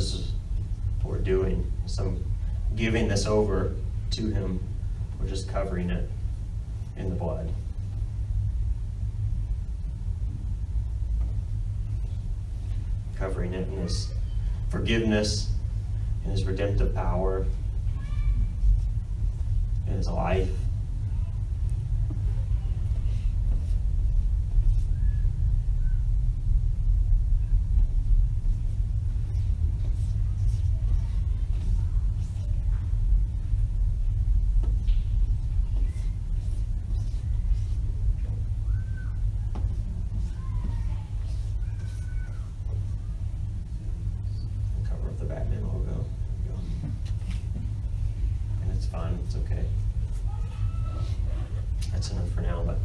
this 0.00 0.14
is 0.14 0.32
what 1.02 1.12
we're 1.12 1.18
doing. 1.18 1.70
So 1.86 2.16
giving 2.80 3.08
this 3.08 3.26
over 3.26 3.74
to 4.10 4.30
him, 4.30 4.58
we're 5.20 5.28
just 5.28 5.46
covering 5.46 5.90
it 5.90 6.08
in 6.96 7.10
the 7.10 7.14
blood. 7.14 7.52
Covering 13.16 13.52
it 13.52 13.68
in 13.68 13.76
his 13.82 14.08
forgiveness, 14.70 15.50
in 16.24 16.30
his 16.30 16.44
redemptive 16.44 16.94
power, 16.94 17.44
in 19.86 19.92
his 19.92 20.08
life. 20.08 20.48
cover 44.90 45.08
of 45.08 45.18
the 45.18 45.24
Batman 45.24 45.62
logo. 45.62 45.84
There 45.84 45.94
we 45.94 46.48
go. 46.48 46.60
And 48.62 48.72
it's 48.72 48.86
fine, 48.86 49.18
it's 49.24 49.36
okay. 49.36 49.64
That's 51.92 52.10
enough 52.10 52.28
for 52.30 52.40
now, 52.40 52.62
but, 52.64 52.78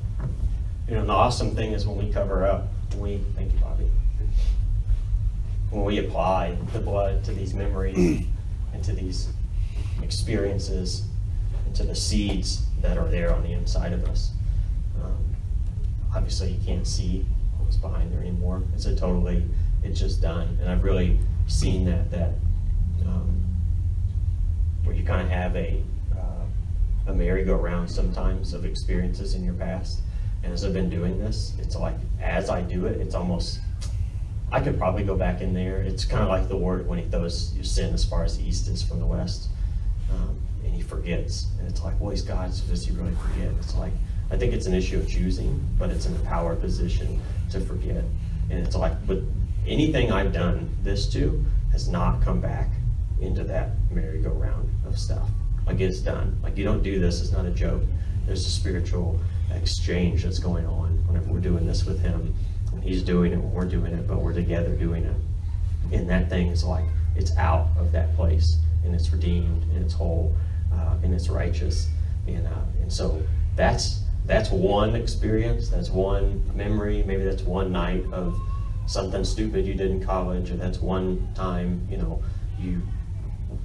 you 0.88 0.96
know, 0.96 1.06
the 1.06 1.14
awesome 1.26 1.56
thing 1.56 1.72
is 1.72 1.88
when 1.88 1.98
we 1.98 2.14
cover 2.14 2.46
up, 2.46 2.68
when 2.92 3.02
we, 3.02 3.18
thank 3.36 3.52
you, 3.52 3.58
Bobby. 3.58 3.90
When 5.72 5.84
we 5.84 5.98
apply 5.98 6.56
the 6.72 6.80
blood 6.80 7.24
to 7.24 7.32
these 7.32 7.56
memories 7.56 7.98
and 8.74 8.84
to 8.84 8.94
these 8.94 9.30
experiences 10.04 11.08
and 11.66 11.76
to 11.78 11.84
the 11.84 11.96
seeds 11.96 12.68
that 12.84 13.00
are 13.00 13.08
there 13.08 13.34
on 13.34 13.42
the 13.42 13.54
inside 13.54 13.92
of 13.92 14.08
us. 14.08 14.34
um, 15.04 15.18
Obviously, 16.16 16.52
you 16.52 16.64
can't 16.64 16.86
see 16.86 17.26
what's 17.58 17.78
behind 17.78 18.14
there 18.14 18.20
anymore. 18.20 18.62
It's 18.76 18.86
a 18.86 18.96
totally, 18.96 19.50
it's 19.82 20.00
just 20.00 20.22
done. 20.22 20.60
And 20.62 20.70
I've 20.70 20.84
really 20.84 21.18
seen 21.48 21.86
that, 21.86 22.12
that, 22.12 22.34
um, 23.04 23.44
where 24.84 24.96
you 24.96 25.04
kind 25.04 25.24
of 25.24 25.30
have 25.30 25.56
a, 25.56 25.82
uh, 26.16 27.08
a 27.08 27.14
merry-go-round 27.16 27.90
sometimes 27.90 28.54
of 28.54 28.64
experiences 28.64 29.34
in 29.34 29.44
your 29.44 29.56
past. 29.56 30.02
As 30.52 30.64
I've 30.64 30.74
been 30.74 30.90
doing 30.90 31.20
this, 31.20 31.54
it's 31.60 31.76
like, 31.76 31.96
as 32.22 32.50
I 32.50 32.62
do 32.62 32.86
it, 32.86 33.02
it's 33.02 33.14
almost, 33.14 33.60
I 34.52 34.62
could 34.62 34.78
probably 34.78 35.04
go 35.04 35.18
back 35.18 35.42
in 35.42 35.54
there. 35.54 35.82
It's 35.82 36.06
kind 36.06 36.24
of 36.24 36.30
like 36.30 36.48
the 36.48 36.56
word 36.56 36.88
when 36.88 36.98
he 36.98 37.06
throws 37.06 37.54
your 37.56 37.66
sin 37.66 37.94
as 37.94 38.06
far 38.06 38.24
as 38.24 38.38
the 38.38 38.48
east 38.48 38.68
is 38.70 38.82
from 38.82 39.00
the 39.00 39.06
west. 39.06 39.50
Um, 40.12 40.40
and 40.64 40.74
he 40.74 40.82
forgets. 40.82 41.48
And 41.60 41.68
it's 41.68 41.84
like, 41.84 42.00
well, 42.00 42.12
he's 42.12 42.22
God, 42.22 42.54
so 42.54 42.66
does 42.68 42.86
he 42.86 42.94
really 42.94 43.16
forget? 43.16 43.52
It's 43.60 43.76
like, 43.76 43.92
I 44.32 44.38
think 44.38 44.54
it's 44.54 44.66
an 44.66 44.74
issue 44.74 44.98
of 44.98 45.10
choosing, 45.10 45.62
but 45.78 45.90
it's 45.90 46.06
in 46.06 46.16
a 46.16 46.20
power 46.20 46.56
position 46.56 47.22
to 47.52 47.60
forget. 47.60 48.04
And 48.50 48.66
it's 48.66 48.76
like, 48.76 49.06
but 49.06 49.20
anything 49.68 50.12
I've 50.12 50.32
done 50.32 50.74
this 50.84 51.08
to 51.14 51.44
has 51.72 51.90
not 51.90 52.22
come 52.22 52.40
back 52.40 52.70
into 53.20 53.44
that 53.44 53.72
merry-go-round 53.92 54.70
of 54.86 54.98
stuff. 54.98 55.30
Like 55.68 55.80
it's 55.82 56.00
done. 56.00 56.40
Like 56.44 56.58
you 56.58 56.64
don't 56.64 56.84
do 56.84 57.00
this, 57.00 57.22
it's 57.22 57.32
not 57.32 57.46
a 57.46 57.52
joke. 57.52 57.84
There's 58.26 58.46
a 58.46 58.50
spiritual 58.50 59.20
exchange 59.56 60.24
that's 60.24 60.40
going 60.40 60.66
on 60.66 61.04
whenever 61.08 61.32
we're 61.32 61.40
doing 61.40 61.66
this 61.66 61.86
with 61.86 62.02
him. 62.02 62.34
When 62.72 62.82
he's 62.82 63.04
doing 63.04 63.34
it, 63.34 63.38
when 63.38 63.52
we're 63.52 63.66
doing 63.66 63.94
it, 63.94 64.08
but 64.08 64.22
we're 64.22 64.34
together 64.34 64.76
doing 64.76 65.04
it. 65.04 65.16
And 65.94 66.10
that 66.10 66.30
thing 66.30 66.48
is 66.48 66.64
like, 66.64 66.86
it's 67.16 67.36
out 67.38 67.68
of 67.78 67.92
that 67.92 68.16
place 68.16 68.58
and 68.84 68.94
it's 68.94 69.12
redeemed 69.12 69.64
and 69.72 69.84
it's 69.84 69.94
whole 69.94 70.36
uh, 70.74 70.96
and 71.04 71.14
it's 71.14 71.30
righteous. 71.30 71.88
And, 72.28 72.46
uh, 72.48 72.82
and 72.82 72.92
so 72.92 73.22
that's, 73.56 74.02
that's 74.26 74.50
one 74.50 74.96
experience, 74.96 75.70
that's 75.70 75.90
one 75.90 76.44
memory, 76.56 77.04
maybe 77.04 77.24
that's 77.24 77.44
one 77.44 77.72
night 77.72 78.04
of 78.12 78.40
something 78.88 79.24
stupid 79.24 79.66
you 79.66 79.74
did 79.74 79.92
in 79.92 80.04
college, 80.04 80.52
or 80.52 80.56
that's 80.58 80.80
one 80.80 81.28
time, 81.36 81.88
you 81.90 81.98
know, 81.98 82.22
you 82.60 82.82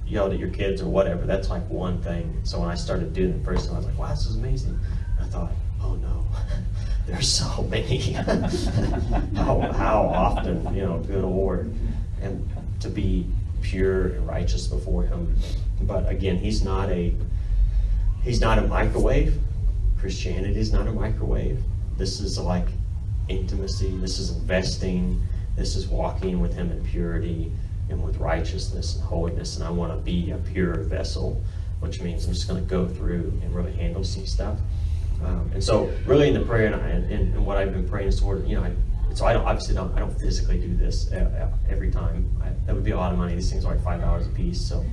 yelled 0.05 0.33
at 0.33 0.39
your 0.39 0.49
kids 0.49 0.81
or 0.81 0.87
whatever. 0.87 1.25
That's 1.25 1.49
like 1.49 1.67
one 1.69 2.01
thing. 2.01 2.39
So 2.43 2.59
when 2.59 2.69
I 2.69 2.75
started 2.75 3.13
doing 3.13 3.33
it 3.33 3.45
first 3.45 3.65
time, 3.67 3.75
I 3.75 3.77
was 3.77 3.87
like, 3.87 3.97
wow, 3.97 4.09
this 4.09 4.25
is 4.25 4.35
amazing. 4.35 4.79
And 5.17 5.25
I 5.25 5.29
thought, 5.29 5.51
oh 5.83 5.95
no, 5.95 6.25
there's 7.07 7.27
so 7.27 7.63
many. 7.63 8.11
how, 9.35 9.71
how 9.73 10.11
often, 10.13 10.73
you 10.75 10.83
know, 10.83 10.99
good 10.99 11.23
Lord. 11.23 11.73
And 12.21 12.47
to 12.81 12.89
be 12.89 13.25
pure 13.61 14.07
and 14.07 14.27
righteous 14.27 14.67
before 14.67 15.03
him. 15.03 15.35
But 15.81 16.09
again, 16.09 16.37
he's 16.37 16.63
not 16.63 16.89
a 16.89 17.13
he's 18.23 18.41
not 18.41 18.59
a 18.59 18.63
microwave. 18.63 19.39
Christianity 19.99 20.59
is 20.59 20.73
not 20.73 20.87
a 20.87 20.91
microwave. 20.91 21.59
This 21.97 22.19
is 22.19 22.37
like 22.39 22.67
intimacy. 23.29 23.95
This 23.97 24.19
is 24.19 24.31
investing. 24.31 25.21
This 25.55 25.75
is 25.75 25.87
walking 25.87 26.39
with 26.39 26.53
him 26.53 26.71
in 26.71 26.83
purity 26.85 27.51
and 27.89 28.03
with 28.03 28.17
righteousness 28.17 28.95
and 28.95 29.03
holiness. 29.03 29.57
And 29.57 29.65
I 29.65 29.69
want 29.69 29.91
to 29.93 29.97
be 29.97 30.31
a 30.31 30.37
pure 30.37 30.75
vessel, 30.83 31.41
which 31.79 32.01
means 32.01 32.25
I'm 32.25 32.33
just 32.33 32.47
going 32.47 32.63
to 32.63 32.69
go 32.69 32.87
through 32.87 33.39
and 33.43 33.53
really 33.53 33.73
handle 33.73 34.03
some 34.03 34.25
stuff. 34.25 34.57
Um, 35.25 35.51
and 35.53 35.63
so, 35.63 35.91
really, 36.05 36.27
in 36.27 36.33
the 36.33 36.41
prayer 36.41 36.67
and, 36.67 36.75
I, 36.75 36.89
and, 36.89 37.11
and 37.11 37.45
what 37.45 37.57
I've 37.57 37.73
been 37.73 37.87
praying 37.87 38.07
is 38.09 38.19
toward, 38.19 38.47
you 38.47 38.55
know, 38.55 38.63
I, 38.63 38.73
so 39.13 39.25
I 39.25 39.33
don't 39.33 39.45
obviously 39.45 39.75
don't 39.75 39.93
I 39.95 39.99
don't 39.99 40.17
physically 40.19 40.59
do 40.59 40.75
this 40.75 41.11
uh, 41.11 41.49
uh, 41.51 41.71
every 41.71 41.91
time. 41.91 42.29
I, 42.41 42.49
that 42.65 42.73
would 42.73 42.83
be 42.83 42.91
a 42.91 42.97
lot 42.97 43.11
of 43.11 43.17
money. 43.17 43.35
These 43.35 43.49
things 43.49 43.65
are 43.65 43.73
like 43.73 43.83
five 43.83 44.01
dollars 44.01 44.27
a 44.27 44.29
piece. 44.29 44.61
So 44.61 44.85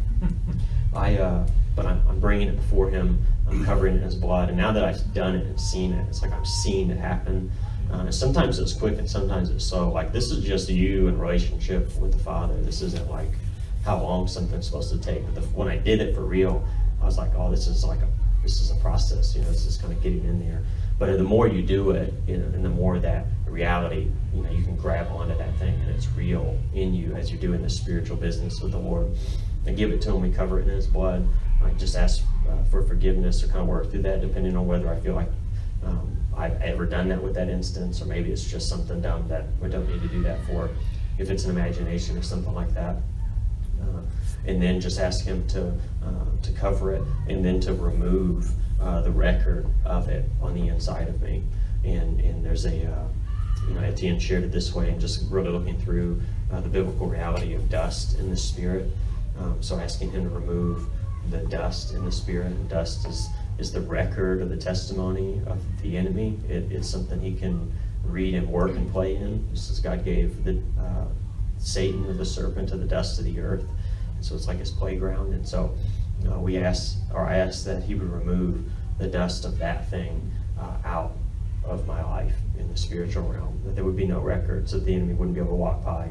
I, 0.95 1.17
uh, 1.17 1.47
but 1.77 1.87
I'm, 1.87 2.03
I'm 2.09 2.21
bringing 2.21 2.49
it 2.49 2.57
before 2.57 2.91
Him. 2.91 3.25
I'm 3.49 3.65
covering 3.65 3.95
it 3.95 3.99
in 3.99 4.03
His 4.03 4.15
blood. 4.15 4.49
And 4.49 4.59
now 4.59 4.73
that 4.73 4.85
I've 4.85 5.15
done 5.15 5.37
it 5.37 5.47
and 5.47 5.61
seen 5.61 5.93
it, 5.93 6.07
it's 6.09 6.23
like 6.23 6.33
I'm 6.33 6.45
seeing 6.45 6.91
it 6.91 6.99
happen. 6.99 7.51
Uh, 7.93 7.99
and 8.01 8.15
sometimes 8.15 8.59
it's 8.59 8.73
quick 8.73 8.99
and 8.99 9.09
sometimes 9.09 9.51
it's 9.51 9.65
slow. 9.65 9.91
Like 9.91 10.13
this 10.13 10.31
is 10.31 10.45
just 10.45 10.69
you 10.69 11.09
in 11.09 11.19
relationship 11.19 11.97
with 11.99 12.13
the 12.13 12.19
Father. 12.19 12.61
This 12.63 12.83
isn't 12.83 13.09
like 13.09 13.31
how 13.85 14.03
long 14.03 14.27
something's 14.27 14.67
supposed 14.67 14.93
to 14.93 14.99
take. 14.99 15.25
But 15.25 15.37
the, 15.37 15.41
when 15.49 15.69
I 15.69 15.77
did 15.77 16.01
it 16.01 16.15
for 16.15 16.23
real, 16.23 16.67
I 17.01 17.05
was 17.05 17.17
like, 17.17 17.31
oh, 17.37 17.51
this 17.51 17.69
is 17.69 17.85
like 17.85 18.01
a 18.01 18.09
this 18.43 18.61
is 18.61 18.71
a 18.71 18.77
process. 18.77 19.35
You 19.35 19.43
know, 19.43 19.51
this 19.51 19.67
is 19.67 19.77
kind 19.77 19.93
of 19.93 20.03
getting 20.03 20.25
in 20.25 20.39
there. 20.39 20.63
But 20.99 21.17
the 21.17 21.25
more 21.25 21.47
you 21.47 21.63
do 21.63 21.91
it, 21.91 22.13
you 22.27 22.39
know, 22.39 22.47
and 22.47 22.65
the 22.65 22.71
more 22.71 22.99
that 22.99 23.27
reality, 23.47 24.11
you 24.35 24.43
know, 24.43 24.51
you 24.51 24.65
can 24.65 24.77
grab 24.77 25.09
onto 25.13 25.37
that 25.37 25.57
thing 25.57 25.75
and 25.75 25.91
it's 25.91 26.09
real 26.13 26.59
in 26.75 26.93
you 26.93 27.15
as 27.15 27.31
you're 27.31 27.41
doing 27.41 27.63
this 27.63 27.77
spiritual 27.77 28.17
business 28.17 28.61
with 28.61 28.73
the 28.73 28.79
Lord. 28.79 29.09
And 29.67 29.77
give 29.77 29.91
it 29.91 30.01
to 30.03 30.13
Him. 30.15 30.23
We 30.23 30.31
cover 30.31 30.61
it 30.61 30.63
in 30.63 30.71
His 30.71 30.87
blood. 30.87 31.29
I 31.63 31.71
just 31.73 31.97
ask 31.97 32.23
uh, 32.49 32.65
for 32.65 32.83
forgiveness 32.83 33.43
or 33.43 33.49
kind 33.49 33.61
of 33.61 33.67
work 33.67 33.91
through 33.91 34.03
that, 34.03 34.21
depending 34.21 34.57
on 34.57 34.67
whether 34.67 34.89
I 34.89 34.99
feel 35.01 35.15
like 35.15 35.29
um, 35.85 36.17
I've 36.37 36.61
ever 36.63 36.87
done 36.87 37.09
that 37.09 37.23
with 37.23 37.35
that 37.35 37.49
instance, 37.49 38.01
or 38.01 38.07
maybe 38.07 38.31
it's 38.31 38.45
just 38.45 38.69
something 38.69 39.01
dumb 39.01 39.29
that 39.29 39.47
we 39.61 39.69
don't 39.69 39.89
need 39.89 40.01
to 40.03 40.09
do 40.09 40.23
that 40.23 40.45
for. 40.47 40.71
If 41.19 41.31
it's 41.31 41.45
an 41.45 41.51
imagination 41.51 42.17
or 42.17 42.23
something 42.23 42.55
like 42.55 42.73
that. 42.75 42.97
Uh, 43.83 44.01
and 44.47 44.63
then 44.63 44.81
just 44.81 44.99
ask 44.99 45.25
him 45.25 45.47
to 45.49 45.73
uh, 46.09 46.43
to 46.43 46.53
cover 46.53 46.93
it, 46.93 47.03
and 47.29 47.45
then 47.45 47.61
to 47.61 47.75
remove 47.75 48.51
uh, 48.81 49.01
the 49.03 49.11
record 49.11 49.67
of 49.85 50.09
it 50.09 50.25
on 50.41 50.55
the 50.55 50.69
inside 50.69 51.09
of 51.09 51.21
me. 51.21 51.43
And 51.85 52.21
and 52.21 52.45
there's 52.45 52.65
a 52.65 52.87
uh, 52.87 53.09
you 53.69 53.75
know 53.75 53.81
Etienne 53.81 54.19
shared 54.19 54.45
it 54.45 54.53
this 54.53 54.75
way, 54.75 54.89
and 54.91 55.01
just 55.01 55.31
really 55.31 55.51
looking 55.51 55.79
through 55.79 56.21
uh, 56.53 56.61
the 56.61 56.69
biblical 56.69 57.07
reality 57.07 57.55
of 57.55 57.69
dust 57.69 58.19
in 58.19 58.31
the 58.31 58.37
spirit. 58.37 58.91
Um, 59.39 59.63
so 59.63 59.79
asking 59.79 60.11
him 60.11 60.25
to 60.25 60.31
remove 60.31 60.87
the 61.31 61.39
dust 61.39 61.95
in 61.95 62.05
the 62.05 62.13
spirit. 62.13 62.47
And 62.47 62.69
dust 62.69 63.07
is 63.07 63.29
is 63.59 63.73
the 63.73 63.81
record 63.81 64.41
of 64.41 64.49
the 64.49 64.57
testimony 64.57 65.41
of 65.47 65.59
the 65.83 65.97
enemy. 65.97 66.39
It, 66.49 66.71
it's 66.71 66.89
something 66.89 67.21
he 67.21 67.35
can 67.35 67.73
read 68.05 68.35
and 68.35 68.49
work 68.49 68.71
and 68.71 68.91
play 68.93 69.17
in. 69.17 69.49
Just 69.53 69.71
as 69.71 69.81
God 69.81 70.05
gave 70.05 70.45
the 70.45 70.63
uh, 70.79 71.07
Satan 71.59 72.07
or 72.07 72.13
the 72.13 72.25
serpent 72.25 72.69
to 72.69 72.77
the 72.77 72.87
dust 72.87 73.19
of 73.19 73.25
the 73.25 73.41
earth. 73.41 73.65
And 74.15 74.25
so 74.25 74.37
it's 74.37 74.47
like 74.47 74.59
his 74.59 74.71
playground. 74.71 75.35
And 75.35 75.47
so 75.47 75.77
uh, 76.27 76.39
we 76.39 76.59
ask, 76.59 76.97
or 77.13 77.27
I 77.27 77.37
ask 77.37 77.65
that 77.65 77.83
he 77.85 77.95
would 77.95 78.11
remove 78.11 78.65
the 78.99 79.07
dust 79.07 79.45
of 79.45 79.59
that 79.59 79.89
thing 79.89 80.33
uh, 80.59 80.77
out 80.85 81.13
of 81.65 81.87
my 81.87 82.03
life 82.03 82.35
in 82.59 82.69
the 82.69 82.77
spiritual 82.77 83.29
realm. 83.29 83.61
That 83.65 83.75
there 83.75 83.85
would 83.85 83.97
be 83.97 84.07
no 84.07 84.21
records, 84.21 84.73
that 84.73 84.85
the 84.85 84.95
enemy 84.95 85.15
wouldn't 85.15 85.35
be 85.35 85.41
able 85.41 85.53
to 85.53 85.57
walk 85.57 85.85
by 85.85 86.09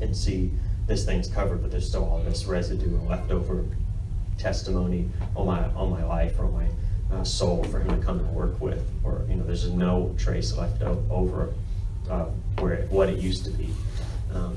and 0.00 0.16
see 0.16 0.52
this 0.86 1.04
thing's 1.04 1.28
covered, 1.28 1.62
but 1.62 1.70
there's 1.70 1.88
still 1.88 2.04
all 2.04 2.22
this 2.22 2.44
residue 2.44 2.96
and 2.96 3.08
leftover 3.08 3.64
testimony 4.38 5.08
on 5.36 5.46
my 5.46 5.62
on 5.74 5.90
my 5.90 6.04
life 6.04 6.38
or 6.38 6.48
my 6.48 6.66
uh, 7.12 7.22
soul 7.22 7.62
for 7.64 7.80
him 7.80 7.88
to 8.00 8.04
come 8.04 8.18
and 8.18 8.34
work 8.34 8.60
with, 8.60 8.82
or 9.04 9.24
you 9.28 9.36
know, 9.36 9.44
there's 9.44 9.68
no 9.70 10.14
trace 10.18 10.56
left 10.56 10.82
over 10.82 11.54
uh, 12.10 12.24
where 12.58 12.72
it, 12.74 12.90
what 12.90 13.08
it 13.08 13.18
used 13.18 13.44
to 13.44 13.50
be. 13.50 13.68
Um, 14.34 14.56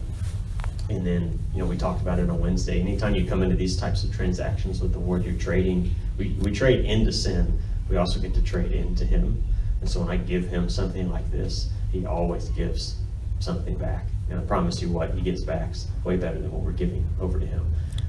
and 0.89 1.05
then, 1.05 1.39
you 1.53 1.59
know, 1.59 1.65
we 1.65 1.77
talked 1.77 2.01
about 2.01 2.19
it 2.19 2.29
on 2.29 2.39
Wednesday. 2.39 2.79
Anytime 2.79 3.15
you 3.15 3.25
come 3.25 3.41
into 3.41 3.55
these 3.55 3.75
types 3.77 4.03
of 4.03 4.13
transactions 4.13 4.81
with 4.81 4.93
the 4.93 4.99
Lord, 4.99 5.25
you're 5.25 5.39
trading. 5.39 5.93
We, 6.17 6.29
we 6.41 6.51
trade 6.51 6.85
into 6.85 7.11
sin. 7.11 7.59
We 7.89 7.97
also 7.97 8.19
get 8.19 8.33
to 8.35 8.41
trade 8.41 8.71
into 8.71 9.05
Him. 9.05 9.43
And 9.81 9.89
so 9.89 9.99
when 10.01 10.09
I 10.09 10.17
give 10.17 10.47
Him 10.47 10.69
something 10.69 11.11
like 11.11 11.29
this, 11.31 11.69
He 11.91 12.05
always 12.05 12.49
gives 12.49 12.97
something 13.39 13.75
back. 13.75 14.05
And 14.29 14.39
I 14.39 14.43
promise 14.43 14.81
you 14.81 14.89
what, 14.89 15.13
he 15.13 15.21
gives 15.21 15.43
back 15.43 15.73
way 16.03 16.17
better 16.17 16.39
than 16.39 16.51
what 16.51 16.61
we're 16.61 16.71
giving 16.71 17.07
over 17.21 17.39
to 17.39 17.45
him. 17.45 17.65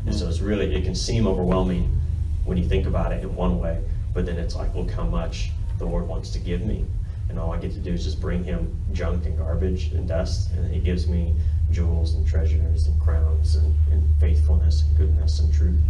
And 0.06 0.14
so 0.14 0.28
it's 0.28 0.40
really, 0.40 0.74
it 0.74 0.84
can 0.84 0.94
seem 0.94 1.26
overwhelming 1.26 2.00
when 2.44 2.56
you 2.56 2.66
think 2.66 2.86
about 2.86 3.12
it 3.12 3.22
in 3.22 3.34
one 3.34 3.58
way, 3.58 3.82
but 4.14 4.24
then 4.24 4.38
it's 4.38 4.54
like, 4.54 4.74
look 4.74 4.90
how 4.90 5.04
much 5.04 5.50
the 5.78 5.84
Lord 5.84 6.08
wants 6.08 6.30
to 6.30 6.38
give 6.38 6.62
me. 6.62 6.84
And 7.28 7.38
all 7.38 7.52
I 7.52 7.58
get 7.58 7.72
to 7.72 7.78
do 7.78 7.92
is 7.92 8.04
just 8.04 8.20
bring 8.20 8.44
him 8.44 8.74
junk 8.92 9.26
and 9.26 9.36
garbage 9.36 9.92
and 9.92 10.06
dust, 10.08 10.52
and 10.52 10.72
he 10.72 10.80
gives 10.80 11.08
me 11.08 11.34
jewels 11.70 12.14
and 12.14 12.26
treasures 12.26 12.86
and 12.86 13.00
crowns 13.00 13.56
and, 13.56 13.74
and 13.90 14.02
faithfulness 14.20 14.82
and 14.82 14.96
goodness 14.96 15.40
and 15.40 15.52
truth. 15.52 15.80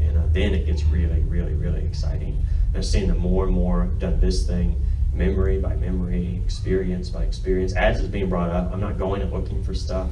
And 0.00 0.18
uh, 0.18 0.22
then 0.32 0.54
it 0.54 0.66
gets 0.66 0.84
really, 0.84 1.20
really, 1.20 1.54
really 1.54 1.84
exciting. 1.84 2.44
I've 2.74 2.84
seen 2.84 3.08
the 3.08 3.14
more 3.14 3.44
and 3.44 3.52
more 3.52 3.86
done 3.98 4.20
this 4.20 4.46
thing, 4.46 4.80
memory 5.12 5.58
by 5.58 5.74
memory, 5.76 6.40
experience 6.44 7.08
by 7.08 7.24
experience. 7.24 7.74
As 7.74 8.00
it's 8.00 8.08
being 8.08 8.28
brought 8.28 8.50
up, 8.50 8.72
I'm 8.72 8.80
not 8.80 8.98
going 8.98 9.22
and 9.22 9.32
looking 9.32 9.62
for 9.62 9.74
stuff. 9.74 10.10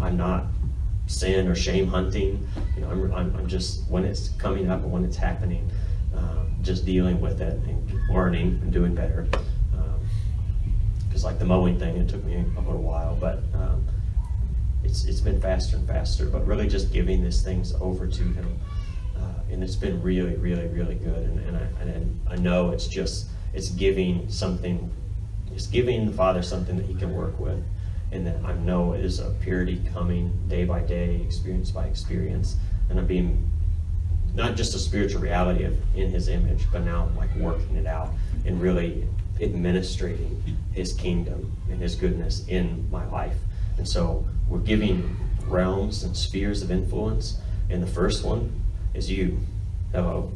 I'm 0.00 0.16
not 0.16 0.46
sin 1.06 1.48
or 1.48 1.54
shame 1.54 1.86
hunting. 1.86 2.46
You 2.74 2.82
know, 2.82 2.90
I'm, 2.90 3.12
I'm, 3.12 3.36
I'm 3.36 3.46
just 3.46 3.88
when 3.88 4.04
it's 4.04 4.30
coming 4.30 4.70
up 4.70 4.82
and 4.82 4.90
when 4.90 5.04
it's 5.04 5.16
happening, 5.16 5.70
uh, 6.16 6.44
just 6.62 6.84
dealing 6.84 7.20
with 7.20 7.40
it 7.40 7.54
and 7.54 8.08
learning 8.10 8.58
and 8.62 8.72
doing 8.72 8.94
better. 8.94 9.28
Because 11.08 11.24
um, 11.24 11.30
like 11.30 11.38
the 11.38 11.44
mowing 11.44 11.78
thing, 11.78 11.96
it 11.96 12.08
took 12.08 12.24
me 12.24 12.44
a 12.56 12.60
little 12.60 12.82
while, 12.82 13.16
but 13.20 13.38
um, 13.54 13.84
it's 14.84 15.04
it's 15.04 15.20
been 15.20 15.40
faster 15.40 15.76
and 15.76 15.86
faster. 15.86 16.26
But 16.26 16.46
really, 16.46 16.68
just 16.68 16.92
giving 16.92 17.22
these 17.22 17.42
things 17.42 17.72
over 17.80 18.06
to 18.06 18.22
Him 18.22 18.60
uh, 19.20 19.42
and 19.50 19.62
it's 19.62 19.76
been 19.76 20.02
really, 20.02 20.36
really, 20.36 20.66
really 20.68 20.94
good. 20.94 21.18
And, 21.18 21.40
and, 21.40 21.56
I, 21.56 21.82
and 21.82 22.20
I 22.28 22.36
know 22.36 22.70
it's 22.70 22.86
just 22.86 23.26
it's 23.52 23.68
giving 23.70 24.30
something, 24.30 24.90
it's 25.52 25.66
giving 25.66 26.06
the 26.06 26.12
Father 26.12 26.42
something 26.42 26.76
that 26.76 26.86
He 26.86 26.94
can 26.94 27.14
work 27.14 27.38
with, 27.38 27.62
and 28.12 28.26
that 28.26 28.36
I 28.44 28.54
know 28.54 28.92
is 28.94 29.18
a 29.18 29.30
purity 29.42 29.82
coming 29.92 30.32
day 30.48 30.64
by 30.64 30.80
day, 30.80 31.20
experience 31.22 31.70
by 31.70 31.86
experience, 31.86 32.56
and 32.88 32.98
I'm 32.98 33.06
being 33.06 33.50
not 34.34 34.54
just 34.54 34.74
a 34.74 34.78
spiritual 34.78 35.20
reality 35.20 35.64
of 35.64 35.76
in 35.94 36.10
His 36.10 36.28
image, 36.28 36.66
but 36.72 36.84
now 36.84 37.04
I'm 37.04 37.16
like 37.16 37.34
working 37.36 37.76
it 37.76 37.86
out 37.86 38.10
and 38.46 38.60
really 38.60 39.06
administrating 39.40 40.42
His 40.72 40.92
kingdom 40.92 41.56
and 41.68 41.80
His 41.80 41.94
goodness 41.96 42.46
in 42.46 42.88
my 42.90 43.04
life. 43.06 43.36
And 43.76 43.88
so 43.88 44.24
we're 44.50 44.58
giving 44.58 45.16
realms 45.46 46.02
and 46.02 46.14
spheres 46.16 46.60
of 46.60 46.70
influence. 46.70 47.38
And 47.70 47.82
the 47.82 47.86
first 47.86 48.24
one 48.24 48.60
is 48.92 49.10
you. 49.10 49.38
Hello. 49.92 50.30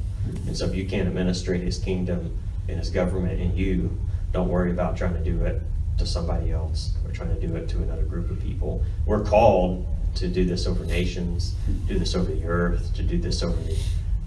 And 0.46 0.56
so 0.56 0.66
if 0.66 0.74
you 0.74 0.86
can't 0.86 1.08
administrate 1.08 1.60
his 1.60 1.78
kingdom 1.78 2.38
and 2.68 2.78
his 2.78 2.90
government 2.90 3.40
and 3.40 3.58
you, 3.58 3.90
don't 4.32 4.48
worry 4.48 4.70
about 4.70 4.96
trying 4.96 5.14
to 5.14 5.22
do 5.22 5.44
it 5.44 5.60
to 5.98 6.06
somebody 6.06 6.52
else 6.52 6.92
or 7.04 7.12
trying 7.12 7.34
to 7.34 7.46
do 7.46 7.54
it 7.56 7.68
to 7.68 7.78
another 7.78 8.04
group 8.04 8.30
of 8.30 8.40
people. 8.40 8.84
We're 9.04 9.24
called 9.24 9.86
to 10.16 10.28
do 10.28 10.44
this 10.44 10.66
over 10.66 10.84
nations, 10.84 11.54
do 11.88 11.98
this 11.98 12.14
over 12.14 12.32
the 12.32 12.44
earth, 12.44 12.94
to 12.94 13.02
do 13.02 13.18
this 13.18 13.42
over 13.42 13.60
the, 13.62 13.76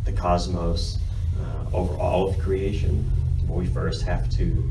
the 0.03 0.11
cosmos, 0.11 0.99
uh, 1.39 1.75
over 1.75 1.95
all 1.95 2.29
of 2.29 2.37
creation. 2.39 3.09
But 3.47 3.53
we 3.53 3.65
first 3.67 4.03
have 4.03 4.29
to 4.31 4.69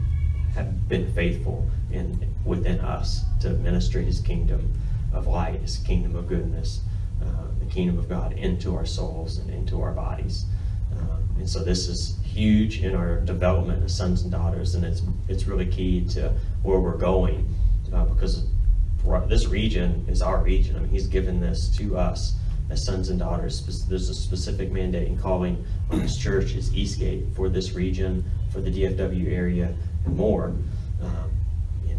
have 0.55 0.89
been 0.89 1.11
faithful 1.13 1.69
in 1.91 2.35
within 2.45 2.81
us 2.81 3.25
to 3.41 3.49
administrate 3.49 4.07
his 4.07 4.21
kingdom 4.21 4.73
of 5.17 5.27
light, 5.27 5.61
his 5.61 5.79
kingdom 5.79 6.15
of 6.17 6.29
goodness, 6.29 6.81
the 7.67 7.75
kingdom 7.75 7.99
of 7.99 8.09
God 8.09 8.33
into 8.33 8.75
our 8.75 8.87
souls 8.87 9.39
and 9.39 9.51
into 9.51 9.83
our 9.83 9.93
bodies. 9.93 10.45
Um, 10.93 11.29
and 11.39 11.49
so 11.49 11.63
this 11.63 11.89
is 11.89 12.19
huge 12.25 12.83
in 12.83 12.95
our 12.95 13.21
development 13.21 13.83
as 13.85 13.97
sons 13.97 14.23
and 14.23 14.31
daughters, 14.31 14.75
and 14.75 14.85
it's 14.85 15.03
it's 15.29 15.47
really 15.47 15.67
key 15.67 16.05
to 16.09 16.33
where 16.63 16.81
we're 16.81 16.97
going 16.97 17.55
uh, 17.93 18.05
because 18.05 18.47
this 19.29 19.47
region 19.47 20.05
is 20.09 20.23
our 20.23 20.43
region. 20.43 20.77
I 20.77 20.81
mean, 20.81 20.91
He's 20.91 21.07
given 21.07 21.41
this 21.41 21.69
to 21.77 21.99
us 21.99 22.35
as 22.71 22.85
sons 22.85 23.11
and 23.11 23.19
daughters. 23.19 23.87
There's 23.87 24.09
a 24.09 24.15
specific 24.15 24.71
mandate 24.71 25.09
and 25.09 25.21
calling 25.21 25.65
on 25.91 26.01
this 26.01 26.17
church 26.17 26.55
is 26.55 26.75
Eastgate 26.75 27.25
for 27.35 27.49
this 27.49 27.73
region, 27.75 28.25
for 28.51 28.61
the 28.61 28.71
DFW 28.71 29.33
area, 29.33 29.75
and 30.05 30.17
more. 30.17 30.55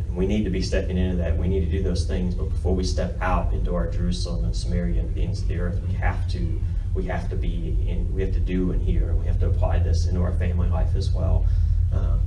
Um, 0.10 0.16
we 0.16 0.28
need 0.28 0.44
to 0.44 0.50
be 0.50 0.62
stepping 0.62 0.98
into 0.98 1.18
that. 1.18 1.38
We 1.38 1.48
need 1.48 1.62
to 1.62 1.72
do 1.72 1.84
those 1.84 2.06
things, 2.06 2.36
but 2.36 2.50
before 2.50 2.76
we 2.76 2.84
step 2.84 3.18
out 3.22 3.54
into 3.54 3.76
our 3.76 3.90
Jerusalem 3.90 4.46
and 4.46 4.56
Samaria 4.56 5.02
and 5.02 5.14
the 5.14 5.24
ends 5.24 5.42
of 5.42 5.48
the 5.48 5.60
earth, 5.60 5.82
we 5.88 5.94
have 5.94 6.30
to 6.32 6.60
we 6.94 7.04
have 7.06 7.30
to 7.30 7.36
be 7.36 7.78
in 7.88 8.12
we 8.14 8.22
have 8.22 8.34
to 8.34 8.40
do 8.40 8.72
and 8.72 8.86
we 8.86 9.28
have 9.28 9.40
to 9.40 9.48
apply 9.48 9.80
this 9.80 10.08
into 10.08 10.22
our 10.22 10.34
family 10.34 10.70
life 10.70 10.96
as 10.96 11.12
well. 11.12 11.46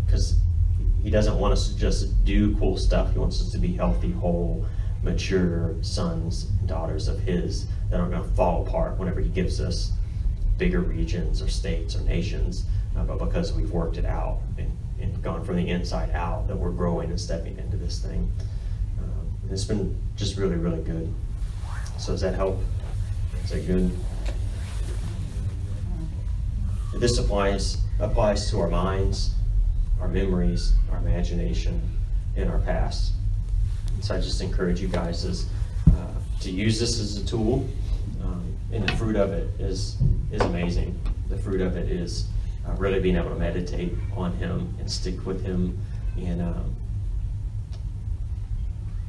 Because 0.07 0.35
uh, 0.35 0.85
he 1.03 1.11
doesn't 1.11 1.39
want 1.39 1.53
us 1.53 1.69
to 1.69 1.79
just 1.79 2.25
do 2.25 2.57
cool 2.57 2.77
stuff. 2.77 3.13
He 3.13 3.19
wants 3.19 3.41
us 3.41 3.51
to 3.53 3.59
be 3.59 3.73
healthy 3.73 4.13
whole 4.13 4.67
mature 5.03 5.75
sons 5.81 6.51
and 6.59 6.69
daughters 6.69 7.09
of 7.09 7.19
his 7.21 7.67
that 7.91 7.99
aren't 7.99 8.13
going 8.13 8.23
to 8.23 8.37
fall 8.37 8.67
apart 8.67 8.99
whenever 8.99 9.21
he 9.21 9.29
gives 9.31 9.61
us 9.61 9.93
bigger 10.59 10.81
regions 10.81 11.41
or 11.41 11.49
states 11.49 11.97
or 11.97 12.03
nations. 12.03 12.65
Uh, 12.97 13.05
but 13.05 13.19
because 13.19 13.53
we've 13.53 13.71
worked 13.71 13.97
it 13.97 14.05
out 14.05 14.41
and 14.59 14.71
and 15.01 15.23
gone 15.23 15.45
from 15.45 15.57
the 15.57 15.69
inside 15.69 16.11
out 16.11 16.49
that 16.49 16.57
we're 16.57 16.71
growing 16.71 17.11
and 17.11 17.21
stepping 17.21 17.59
into 17.59 17.77
this 17.77 17.99
thing. 18.01 18.31
Um, 18.99 19.51
it's 19.51 19.65
been 19.65 19.97
just 20.17 20.37
really, 20.37 20.57
really 20.57 20.83
good. 20.83 21.13
So 21.99 22.13
does 22.13 22.21
that 22.23 22.35
help? 22.35 22.61
Is 23.45 23.51
that 23.51 23.67
good? 23.67 23.91
This 26.95 27.19
applies 27.19 27.79
applies 27.99 28.51
to 28.51 28.61
our 28.61 28.69
minds, 28.69 29.35
our 30.01 30.09
memories, 30.09 30.73
our 30.91 30.99
imagination, 30.99 31.81
and 32.37 32.51
our 32.51 32.59
past. 32.59 33.13
So 34.01 34.15
I 34.15 34.21
just 34.21 34.41
encourage 34.41 34.81
you 34.81 34.89
guys 34.89 35.25
is, 35.25 35.49
uh, 35.89 36.07
to 36.41 36.51
use 36.51 36.81
this 36.81 36.99
as 36.99 37.19
a 37.19 37.27
tool, 37.27 37.69
um, 38.23 38.57
and 38.73 38.89
the 38.89 38.97
fruit 38.97 39.17
of 39.17 39.33
it 39.33 39.49
is 39.61 39.97
is 40.33 40.41
amazing. 40.43 40.99
The 41.29 41.39
fruit 41.39 41.61
of 41.61 41.77
it 41.77 41.91
is 41.91 42.27
uh, 42.71 42.77
really 42.77 43.01
being 43.01 43.17
able 43.17 43.31
to 43.31 43.37
meditate 43.37 43.93
on 44.17 44.33
Him 44.33 44.75
and 44.79 44.91
stick 44.91 45.25
with 45.27 45.45
Him. 45.45 45.79
And, 46.17 46.43
um, 46.43 46.77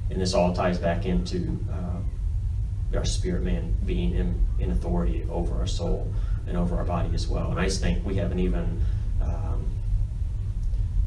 and 0.10 0.22
this 0.22 0.34
all 0.34 0.54
ties 0.54 0.78
back 0.78 1.06
into 1.06 1.60
uh, 1.72 2.98
our 2.98 3.06
spirit 3.06 3.44
man 3.44 3.76
being 3.86 4.16
in, 4.16 4.46
in 4.60 4.72
authority 4.72 5.26
over 5.30 5.56
our 5.56 5.68
soul 5.68 6.12
and 6.48 6.58
over 6.58 6.76
our 6.76 6.84
body 6.84 7.14
as 7.14 7.28
well. 7.28 7.52
And 7.52 7.60
I 7.60 7.66
just 7.66 7.82
think 7.82 8.06
we 8.06 8.16
haven't 8.16 8.40
even 8.40 8.82
um, 9.22 9.66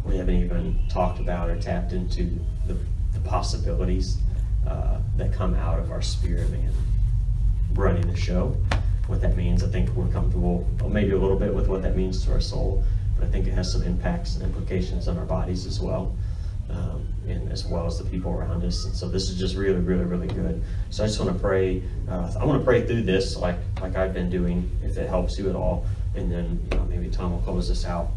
we 0.04 0.16
haven't 0.16 0.42
even 0.42 0.80
talked 0.88 1.18
about 1.18 1.50
or 1.50 1.58
tapped 1.60 1.92
into 1.92 2.38
the, 2.66 2.76
the 3.12 3.20
possibilities 3.24 4.18
uh, 4.66 4.98
that 5.16 5.32
come 5.32 5.54
out 5.54 5.78
of 5.78 5.90
our 5.90 6.02
spirit 6.02 6.50
man 6.50 6.72
running 7.72 8.06
the 8.06 8.16
show 8.16 8.56
what 9.06 9.20
that 9.20 9.36
means. 9.36 9.62
I 9.62 9.68
think 9.68 9.90
we're 9.90 10.08
comfortable 10.08 10.66
maybe 10.88 11.12
a 11.12 11.18
little 11.18 11.38
bit 11.38 11.54
with 11.54 11.68
what 11.68 11.82
that 11.82 11.96
means 11.96 12.24
to 12.24 12.32
our 12.32 12.40
soul, 12.40 12.84
but 13.18 13.26
I 13.26 13.30
think 13.30 13.46
it 13.46 13.52
has 13.52 13.70
some 13.70 13.82
impacts 13.82 14.36
and 14.36 14.44
implications 14.44 15.08
on 15.08 15.18
our 15.18 15.24
bodies 15.24 15.66
as 15.66 15.80
well, 15.80 16.14
um, 16.70 17.06
and 17.28 17.50
as 17.50 17.66
well 17.66 17.86
as 17.86 17.98
the 17.98 18.04
people 18.04 18.32
around 18.32 18.64
us. 18.64 18.84
And 18.84 18.94
so 18.94 19.08
this 19.08 19.28
is 19.28 19.38
just 19.38 19.56
really, 19.56 19.80
really, 19.80 20.04
really 20.04 20.28
good. 20.28 20.62
So 20.90 21.04
I 21.04 21.06
just 21.06 21.20
want 21.20 21.32
to 21.32 21.38
pray. 21.38 21.82
Uh, 22.08 22.32
I 22.38 22.44
want 22.44 22.60
to 22.60 22.64
pray 22.64 22.86
through 22.86 23.02
this 23.02 23.36
like 23.36 23.56
like 23.80 23.96
I've 23.96 24.14
been 24.14 24.30
doing, 24.30 24.70
if 24.82 24.96
it 24.96 25.08
helps 25.08 25.38
you 25.38 25.50
at 25.50 25.56
all, 25.56 25.86
and 26.14 26.30
then 26.30 26.66
you 26.70 26.78
know, 26.78 26.84
maybe 26.84 27.10
Tom 27.10 27.32
will 27.32 27.40
close 27.40 27.68
this 27.68 27.84
out. 27.84 28.08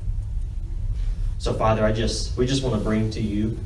So 1.39 1.53
Father, 1.53 1.83
I 1.83 1.91
just 1.91 2.37
we 2.37 2.45
just 2.45 2.63
want 2.63 2.75
to 2.75 2.81
bring 2.81 3.11
to 3.11 3.21
you. 3.21 3.57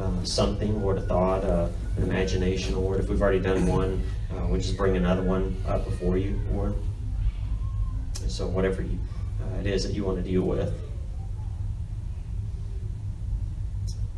Uh, 0.00 0.24
something, 0.24 0.82
or 0.82 0.96
a 0.96 1.00
thought, 1.02 1.44
uh, 1.44 1.68
an 1.98 2.02
imagination, 2.02 2.74
or 2.74 2.96
if 2.96 3.10
we've 3.10 3.20
already 3.20 3.38
done 3.38 3.66
one, 3.66 4.02
uh, 4.36 4.46
we 4.46 4.58
just 4.58 4.76
bring 4.76 4.96
another 4.96 5.22
one 5.22 5.56
up 5.66 5.84
before 5.84 6.16
you, 6.18 6.40
Lord. 6.52 6.74
And 8.20 8.30
so 8.30 8.46
whatever 8.46 8.82
you, 8.82 8.98
uh, 9.40 9.60
it 9.60 9.66
is 9.66 9.84
that 9.84 9.94
you 9.94 10.04
want 10.04 10.18
to 10.18 10.22
deal 10.22 10.42
with. 10.42 10.72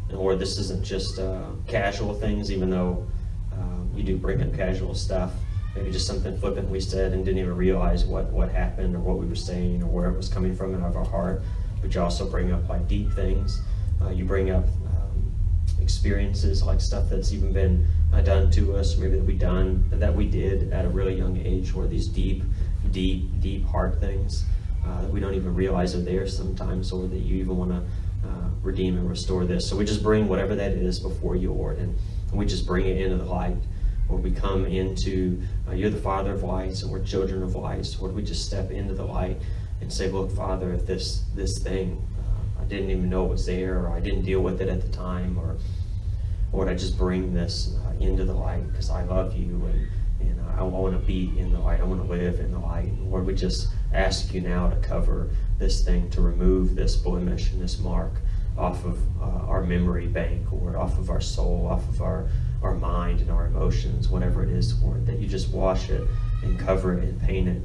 And 0.08 0.18
Lord, 0.18 0.38
this 0.38 0.58
isn't 0.58 0.84
just 0.84 1.18
uh, 1.18 1.46
casual 1.66 2.14
things, 2.14 2.52
even 2.52 2.70
though 2.70 3.06
you 3.96 4.02
do 4.02 4.16
bring 4.16 4.42
up 4.42 4.54
casual 4.54 4.94
stuff. 4.94 5.32
Maybe 5.74 5.90
just 5.90 6.06
something 6.06 6.36
flippant 6.38 6.68
we 6.68 6.80
said 6.80 7.12
and 7.12 7.24
didn't 7.24 7.38
even 7.38 7.56
realize 7.56 8.04
what, 8.04 8.26
what 8.26 8.50
happened 8.50 8.94
or 8.94 9.00
what 9.00 9.18
we 9.18 9.26
were 9.26 9.34
saying 9.34 9.82
or 9.82 9.86
where 9.86 10.08
it 10.08 10.16
was 10.16 10.28
coming 10.28 10.54
from 10.54 10.74
out 10.74 10.88
of 10.88 10.96
our 10.96 11.04
heart. 11.04 11.42
But 11.80 11.94
you 11.94 12.00
also 12.00 12.28
bring 12.28 12.52
up 12.52 12.68
like 12.68 12.86
deep 12.86 13.12
things. 13.12 13.60
Uh, 14.00 14.10
you 14.10 14.24
bring 14.24 14.50
up 14.50 14.66
experiences, 15.84 16.62
like 16.62 16.80
stuff 16.80 17.04
that's 17.10 17.32
even 17.32 17.52
been 17.52 17.86
uh, 18.12 18.22
done 18.22 18.50
to 18.52 18.76
us, 18.76 18.96
maybe 18.96 19.16
that 19.16 19.24
we 19.24 19.34
done 19.34 19.84
that 19.90 20.14
we 20.20 20.26
did 20.26 20.72
at 20.72 20.84
a 20.84 20.88
really 20.88 21.14
young 21.14 21.36
age, 21.36 21.74
or 21.76 21.86
these 21.86 22.08
deep, 22.08 22.42
deep, 22.90 23.20
deep 23.40 23.64
heart 23.66 24.00
things 24.00 24.44
uh, 24.86 25.02
that 25.02 25.10
we 25.10 25.20
don't 25.20 25.34
even 25.34 25.54
realize 25.54 25.94
are 25.94 26.00
there 26.00 26.26
sometimes, 26.26 26.90
or 26.90 27.06
that 27.06 27.18
you 27.28 27.36
even 27.36 27.56
want 27.56 27.70
to 27.70 27.80
uh, 28.28 28.48
redeem 28.62 28.96
and 28.96 29.08
restore 29.08 29.44
this. 29.44 29.68
So 29.68 29.76
we 29.76 29.84
just 29.84 30.02
bring 30.02 30.26
whatever 30.26 30.54
that 30.56 30.72
is 30.72 30.98
before 30.98 31.36
you, 31.36 31.52
Lord, 31.52 31.78
and, 31.78 31.96
we 32.32 32.46
just 32.46 32.66
bring 32.66 32.84
it 32.86 33.00
into 33.00 33.16
the 33.16 33.30
light. 33.30 33.62
Or 34.08 34.16
we 34.18 34.32
come 34.32 34.66
into, 34.66 35.40
uh, 35.68 35.72
you're 35.72 35.94
the 35.98 36.04
Father 36.10 36.32
of 36.32 36.42
lights, 36.42 36.82
and 36.82 36.90
we're 36.90 37.04
children 37.04 37.44
of 37.44 37.54
lights. 37.54 37.96
Or 38.00 38.08
we 38.08 38.22
just 38.24 38.44
step 38.44 38.72
into 38.72 38.92
the 38.92 39.04
light 39.04 39.36
and 39.80 39.92
say, 39.92 40.10
look, 40.10 40.32
Father, 40.32 40.72
if 40.72 40.84
this 40.84 41.22
this 41.36 41.52
thing 41.62 41.86
I 42.64 42.66
didn't 42.66 42.90
even 42.90 43.10
know 43.10 43.26
it 43.26 43.30
was 43.30 43.46
there, 43.46 43.78
or 43.80 43.90
I 43.90 44.00
didn't 44.00 44.22
deal 44.22 44.40
with 44.40 44.62
it 44.62 44.68
at 44.68 44.80
the 44.80 44.88
time, 44.88 45.38
or 45.38 45.56
Lord, 46.54 46.68
I 46.68 46.74
just 46.74 46.96
bring 46.96 47.34
this 47.34 47.74
uh, 47.84 47.94
into 47.98 48.24
the 48.24 48.32
light 48.32 48.70
because 48.70 48.88
I 48.88 49.02
love 49.02 49.36
you 49.36 49.60
and, 49.66 49.88
and 50.20 50.40
I 50.56 50.62
want 50.62 50.92
to 50.94 51.04
be 51.04 51.36
in 51.36 51.52
the 51.52 51.58
light. 51.58 51.80
I 51.80 51.82
want 51.82 52.00
to 52.00 52.08
live 52.08 52.38
in 52.38 52.52
the 52.52 52.60
light. 52.60 52.92
Lord, 53.00 53.26
we 53.26 53.34
just 53.34 53.70
ask 53.92 54.32
you 54.32 54.40
now 54.40 54.70
to 54.70 54.76
cover 54.76 55.30
this 55.58 55.84
thing, 55.84 56.10
to 56.10 56.20
remove 56.20 56.76
this 56.76 56.94
blemish 56.94 57.50
and 57.50 57.60
this 57.60 57.80
mark 57.80 58.12
off 58.56 58.84
of 58.84 59.00
uh, 59.20 59.46
our 59.48 59.64
memory 59.64 60.06
bank, 60.06 60.46
Lord, 60.52 60.76
off 60.76 60.96
of 60.96 61.10
our 61.10 61.20
soul, 61.20 61.66
off 61.66 61.88
of 61.88 62.00
our, 62.00 62.28
our 62.62 62.74
mind 62.74 63.20
and 63.20 63.32
our 63.32 63.46
emotions, 63.46 64.08
whatever 64.08 64.44
it 64.44 64.50
is, 64.50 64.80
Lord, 64.80 65.06
that 65.06 65.18
you 65.18 65.26
just 65.26 65.50
wash 65.50 65.90
it 65.90 66.06
and 66.44 66.56
cover 66.56 66.96
it 66.96 67.02
and 67.02 67.20
paint 67.20 67.48
it 67.48 67.62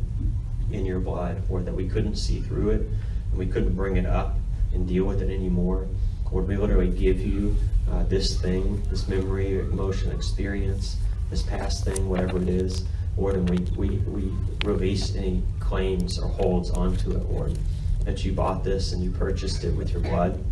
in 0.72 0.84
your 0.84 1.00
blood, 1.00 1.44
Lord, 1.48 1.68
that 1.68 1.76
we 1.76 1.88
couldn't 1.88 2.16
see 2.16 2.42
through 2.42 2.72
it 2.72 2.82
and 2.82 3.38
we 3.38 3.46
couldn't 3.46 3.76
bring 3.76 3.98
it 3.98 4.08
up 4.08 4.36
and 4.74 4.88
deal 4.88 5.04
with 5.04 5.22
it 5.22 5.30
anymore. 5.32 5.88
Lord, 6.32 6.48
we 6.48 6.58
literally 6.58 6.90
give 6.90 7.20
you 7.20 7.56
uh, 7.92 8.04
this 8.04 8.40
thing, 8.40 8.84
this 8.90 9.08
memory, 9.08 9.60
emotion, 9.60 10.12
experience, 10.12 10.98
this 11.30 11.42
past 11.42 11.86
thing, 11.86 12.08
whatever 12.08 12.38
it 12.38 12.50
is, 12.50 12.86
Lord, 13.18 13.36
and 13.36 13.50
we, 13.50 13.58
we, 13.76 13.98
we 13.98 14.32
release 14.64 15.16
any 15.16 15.44
claims 15.60 16.20
or 16.20 16.28
holds 16.28 16.70
onto 16.72 17.12
it, 17.12 17.30
Lord, 17.30 17.58
that 18.06 18.24
you 18.24 18.32
bought 18.32 18.64
this 18.64 18.94
and 18.94 19.04
you 19.04 19.12
purchased 19.12 19.64
it 19.64 19.72
with 19.76 19.92
your 19.92 20.02
blood, 20.02 20.44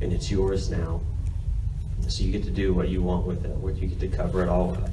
and 0.00 0.12
it's 0.12 0.30
yours 0.30 0.70
now. 0.70 1.00
So 2.08 2.24
you 2.24 2.32
get 2.32 2.44
to 2.44 2.50
do 2.50 2.74
what 2.74 2.88
you 2.88 3.02
want 3.02 3.26
with 3.26 3.44
it, 3.44 3.56
Lord. 3.58 3.76
You 3.78 3.88
get 3.88 4.00
to 4.00 4.08
cover 4.08 4.42
it 4.42 4.48
all 4.48 4.72
up 4.72 4.90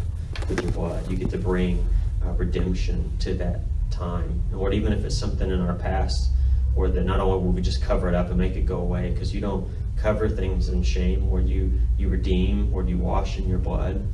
with 0.49 0.61
your 0.61 0.71
blood. 0.71 1.09
You 1.09 1.17
get 1.17 1.29
to 1.31 1.37
bring 1.37 1.87
uh, 2.25 2.31
redemption 2.31 3.11
to 3.19 3.33
that 3.35 3.61
time. 3.91 4.41
And 4.49 4.59
Lord, 4.59 4.73
even 4.73 4.93
if 4.93 5.03
it's 5.03 5.17
something 5.17 5.49
in 5.49 5.61
our 5.61 5.75
past, 5.75 6.31
or 6.77 6.87
that 6.89 7.03
not 7.03 7.19
only 7.19 7.43
will 7.43 7.51
we 7.51 7.61
just 7.61 7.81
cover 7.81 8.07
it 8.07 8.13
up 8.13 8.29
and 8.29 8.37
make 8.37 8.55
it 8.55 8.67
go 8.67 8.77
away, 8.77 9.09
because 9.09 9.33
you 9.33 9.41
don't 9.41 9.67
cover 9.97 10.29
things 10.29 10.69
in 10.69 10.83
shame, 10.83 11.27
or 11.29 11.41
you 11.41 11.73
you 11.97 12.07
redeem, 12.07 12.71
or 12.73 12.83
you 12.83 12.97
wash 12.99 13.39
in 13.39 13.49
your 13.49 13.57
blood. 13.57 14.07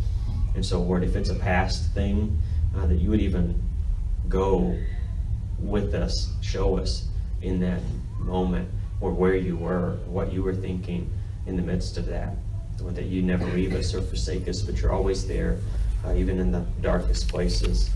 And 0.55 0.66
so, 0.66 0.82
Lord, 0.82 1.03
if 1.03 1.16
it's 1.16 1.30
a 1.30 1.36
past 1.36 1.93
thing, 1.93 2.39
uh, 2.76 2.88
that 2.88 2.95
you 2.95 3.09
would 3.09 3.20
even 3.20 3.61
go 4.30 4.80
with 5.59 5.93
us, 5.93 6.32
show 6.41 6.78
us 6.78 7.07
in 7.41 7.59
that 7.59 7.82
moment, 8.18 8.70
or 9.01 9.11
where 9.11 9.36
you 9.36 9.57
were, 9.57 9.97
what 10.07 10.32
you 10.32 10.41
were 10.41 10.55
thinking 10.55 11.11
in 11.45 11.57
the 11.57 11.61
midst 11.61 11.97
of 11.97 12.05
that, 12.05 12.36
or 12.82 12.91
that 12.91 13.05
you 13.05 13.22
never 13.22 13.45
leave 13.47 13.74
us 13.76 13.93
or 13.93 14.01
forsake 14.01 14.47
us, 14.47 14.61
but 14.61 14.82
you're 14.82 14.93
always 14.93 15.28
there, 15.28 15.57
uh, 16.05 16.14
even 16.14 16.39
in 16.39 16.51
the 16.51 16.66
darkest 16.82 17.28
places 17.28 17.89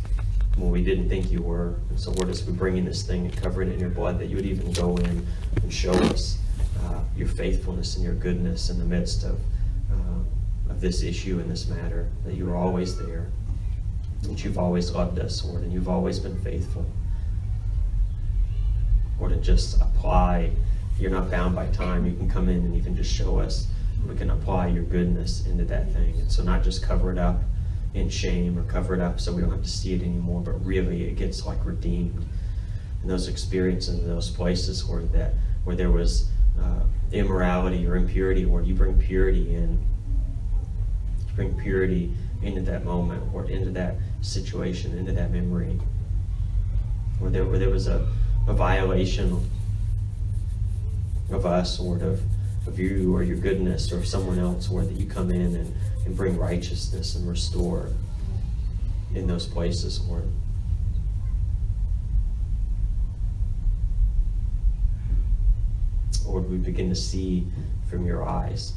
when 0.57 0.71
we 0.71 0.83
didn't 0.83 1.07
think 1.07 1.31
you 1.31 1.41
were. 1.41 1.75
And 1.89 1.99
so, 1.99 2.11
we 2.11 2.53
bring 2.53 2.77
in 2.77 2.85
this 2.85 3.03
thing 3.03 3.25
and 3.25 3.37
cover 3.37 3.61
it 3.61 3.69
in 3.69 3.79
your 3.79 3.89
blood, 3.89 4.19
that 4.19 4.25
you 4.25 4.35
would 4.35 4.45
even 4.45 4.71
go 4.73 4.97
in 4.97 5.25
and 5.61 5.73
show 5.73 5.93
us 5.93 6.39
uh, 6.83 6.99
your 7.15 7.27
faithfulness 7.27 7.95
and 7.95 8.03
your 8.03 8.15
goodness 8.15 8.69
in 8.69 8.79
the 8.79 8.85
midst 8.85 9.23
of, 9.23 9.39
uh, 9.91 10.69
of 10.71 10.81
this 10.81 11.03
issue 11.03 11.39
and 11.39 11.49
this 11.49 11.67
matter, 11.67 12.09
that 12.25 12.33
you 12.33 12.49
are 12.49 12.55
always 12.55 12.97
there, 12.97 13.27
that 14.23 14.43
you've 14.43 14.57
always 14.57 14.91
loved 14.91 15.19
us, 15.19 15.45
Lord, 15.45 15.63
and 15.63 15.71
you've 15.71 15.89
always 15.89 16.19
been 16.19 16.39
faithful. 16.41 16.85
Lord, 19.19 19.31
and 19.31 19.43
just 19.43 19.81
apply. 19.81 20.51
You're 20.99 21.11
not 21.11 21.29
bound 21.29 21.55
by 21.55 21.67
time. 21.67 22.05
You 22.05 22.15
can 22.15 22.29
come 22.29 22.49
in 22.49 22.57
and 22.57 22.75
you 22.75 22.81
can 22.81 22.95
just 22.95 23.13
show 23.13 23.39
us. 23.39 23.67
We 24.07 24.15
can 24.15 24.29
apply 24.29 24.67
your 24.67 24.83
goodness 24.83 25.45
into 25.47 25.65
that 25.65 25.91
thing. 25.91 26.15
And 26.19 26.31
so, 26.31 26.43
not 26.43 26.63
just 26.63 26.83
cover 26.83 27.11
it 27.11 27.17
up 27.17 27.41
in 27.93 28.09
shame 28.09 28.57
or 28.57 28.63
cover 28.63 28.93
it 28.93 29.01
up 29.01 29.19
so 29.19 29.33
we 29.33 29.41
don't 29.41 29.51
have 29.51 29.63
to 29.63 29.69
see 29.69 29.93
it 29.93 30.01
anymore, 30.01 30.41
but 30.41 30.53
really 30.65 31.05
it 31.05 31.15
gets 31.15 31.45
like 31.45 31.63
redeemed. 31.65 32.25
And 33.01 33.09
those 33.09 33.27
experiences 33.27 33.99
in 33.99 34.07
those 34.07 34.29
places 34.29 34.85
where 34.85 35.03
that 35.03 35.33
where 35.63 35.75
there 35.75 35.91
was 35.91 36.29
uh, 36.61 36.83
immorality 37.11 37.85
or 37.85 37.95
impurity, 37.95 38.45
where 38.45 38.63
you 38.63 38.73
bring 38.73 38.97
purity 38.97 39.53
in, 39.53 39.79
bring 41.35 41.53
purity 41.59 42.13
into 42.41 42.61
that 42.61 42.85
moment 42.85 43.23
or 43.33 43.45
into 43.45 43.69
that 43.71 43.95
situation, 44.21 44.97
into 44.97 45.11
that 45.11 45.31
memory, 45.31 45.79
where 47.19 47.31
there 47.31 47.45
where 47.45 47.59
there 47.59 47.69
was 47.69 47.87
a, 47.87 48.07
a 48.47 48.53
violation 48.53 49.49
of 51.31 51.45
us 51.45 51.79
or 51.79 51.97
of 51.97 52.21
of 52.65 52.79
you 52.79 53.15
or 53.15 53.23
your 53.23 53.37
goodness 53.37 53.91
or 53.91 54.03
someone 54.03 54.39
else, 54.39 54.69
or 54.69 54.83
that 54.83 54.93
you 54.93 55.05
come 55.05 55.31
in 55.31 55.55
and 55.55 55.73
and 56.07 56.15
bring 56.15 56.37
righteousness 56.37 57.15
and 57.15 57.27
restore 57.27 57.89
in 59.13 59.27
those 59.27 59.45
places, 59.45 59.99
Lord. 60.07 60.23
Lord, 66.25 66.49
we 66.49 66.55
begin 66.57 66.87
to 66.87 66.95
see 66.95 67.45
from 67.89 68.05
your 68.05 68.23
eyes. 68.23 68.71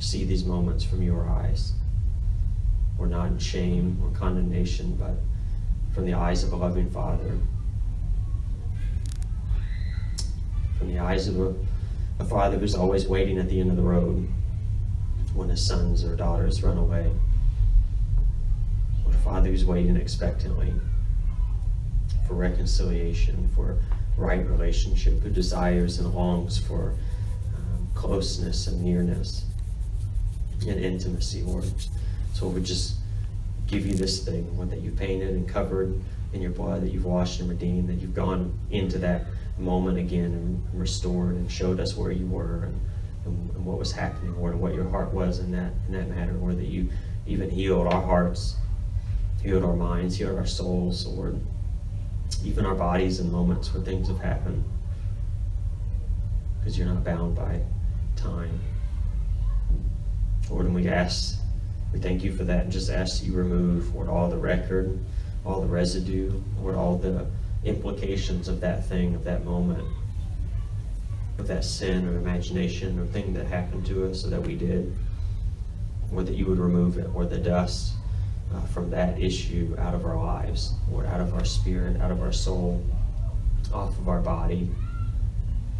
See 0.00 0.24
these 0.24 0.44
moments 0.44 0.84
from 0.84 1.00
your 1.00 1.26
eyes. 1.26 1.72
We're 2.98 3.06
not 3.06 3.28
in 3.28 3.38
shame 3.38 3.98
or 4.04 4.10
condemnation, 4.10 4.96
but 4.96 5.14
from 5.94 6.04
the 6.04 6.12
eyes 6.12 6.44
of 6.44 6.52
a 6.52 6.56
loving 6.56 6.90
Father, 6.90 7.38
from 10.78 10.88
the 10.92 10.98
eyes 10.98 11.26
of 11.28 11.40
a 11.40 11.54
a 12.18 12.24
father 12.24 12.58
who's 12.58 12.74
always 12.74 13.06
waiting 13.06 13.38
at 13.38 13.48
the 13.48 13.60
end 13.60 13.70
of 13.70 13.76
the 13.76 13.82
road 13.82 14.28
when 15.34 15.48
his 15.48 15.64
sons 15.64 16.04
or 16.04 16.16
daughters 16.16 16.62
run 16.62 16.78
away. 16.78 17.10
Or 19.04 19.12
a 19.12 19.14
father 19.14 19.50
who's 19.50 19.64
waiting 19.64 19.96
expectantly 19.96 20.72
for 22.26 22.34
reconciliation, 22.34 23.50
for 23.54 23.78
right 24.16 24.48
relationship, 24.48 25.20
who 25.20 25.30
desires 25.30 25.98
and 25.98 26.12
longs 26.14 26.58
for 26.58 26.94
um, 27.54 27.88
closeness 27.94 28.66
and 28.66 28.82
nearness 28.82 29.44
and 30.66 30.82
intimacy, 30.82 31.42
Lord. 31.42 31.70
So 32.32 32.48
we 32.48 32.62
just 32.62 32.96
give 33.66 33.86
you 33.86 33.94
this 33.94 34.24
thing, 34.24 34.56
one 34.56 34.70
that 34.70 34.80
you've 34.80 34.96
painted 34.96 35.30
and 35.30 35.48
covered 35.48 36.00
in 36.32 36.40
your 36.40 36.50
blood, 36.50 36.82
that 36.82 36.92
you've 36.92 37.04
washed 37.04 37.40
and 37.40 37.48
redeemed, 37.48 37.88
that 37.88 37.94
you've 37.94 38.14
gone 38.14 38.58
into 38.70 38.98
that 38.98 39.26
moment 39.58 39.98
again 39.98 40.24
and 40.24 40.78
restored 40.78 41.34
and 41.34 41.50
showed 41.50 41.80
us 41.80 41.96
where 41.96 42.10
you 42.10 42.26
were 42.26 42.64
and, 42.64 42.80
and, 43.24 43.50
and, 43.50 43.64
what 43.64 43.78
was 43.78 43.92
happening, 43.92 44.28
and 44.28 44.60
what 44.60 44.74
your 44.74 44.88
heart 44.88 45.12
was 45.12 45.38
in 45.38 45.50
that 45.52 45.72
in 45.86 45.94
that 45.94 46.08
matter, 46.08 46.32
Lord, 46.34 46.58
that 46.58 46.66
you 46.66 46.90
even 47.26 47.50
healed 47.50 47.86
our 47.86 48.02
hearts, 48.02 48.56
healed 49.42 49.64
our 49.64 49.74
minds, 49.74 50.16
healed 50.16 50.36
our 50.38 50.46
souls, 50.46 51.06
Lord, 51.06 51.40
even 52.44 52.66
our 52.66 52.74
bodies 52.74 53.18
in 53.18 53.32
moments 53.32 53.72
where 53.72 53.82
things 53.82 54.08
have 54.08 54.20
happened. 54.20 54.64
Because 56.58 56.78
you're 56.78 56.86
not 56.86 57.04
bound 57.04 57.34
by 57.34 57.62
time. 58.16 58.60
Lord, 60.50 60.66
and 60.66 60.74
we 60.74 60.88
ask, 60.88 61.38
we 61.92 61.98
thank 61.98 62.22
you 62.22 62.32
for 62.32 62.44
that 62.44 62.64
and 62.64 62.72
just 62.72 62.90
ask 62.90 63.24
you 63.24 63.32
remove, 63.32 63.94
Lord, 63.94 64.08
all 64.08 64.28
the 64.28 64.36
record, 64.36 64.98
all 65.44 65.60
the 65.60 65.66
residue, 65.66 66.40
Lord, 66.60 66.76
all 66.76 66.96
the 66.96 67.26
implications 67.66 68.48
of 68.48 68.60
that 68.60 68.86
thing, 68.86 69.14
of 69.14 69.24
that 69.24 69.44
moment, 69.44 69.86
of 71.38 71.46
that 71.48 71.64
sin 71.64 72.06
or 72.08 72.16
imagination 72.16 72.98
or 72.98 73.06
thing 73.06 73.32
that 73.34 73.46
happened 73.46 73.84
to 73.86 74.08
us 74.08 74.24
or 74.24 74.30
that 74.30 74.42
we 74.42 74.54
did, 74.54 74.94
or 76.12 76.22
that 76.22 76.34
you 76.34 76.46
would 76.46 76.58
remove 76.58 76.98
it, 76.98 77.10
or 77.14 77.24
the 77.24 77.38
dust 77.38 77.92
uh, 78.54 78.60
from 78.66 78.90
that 78.90 79.20
issue 79.20 79.74
out 79.78 79.94
of 79.94 80.06
our 80.06 80.16
lives, 80.16 80.74
or 80.92 81.04
out 81.06 81.20
of 81.20 81.34
our 81.34 81.44
spirit, 81.44 82.00
out 82.00 82.10
of 82.10 82.22
our 82.22 82.32
soul, 82.32 82.82
off 83.72 83.98
of 83.98 84.08
our 84.08 84.20
body, 84.20 84.70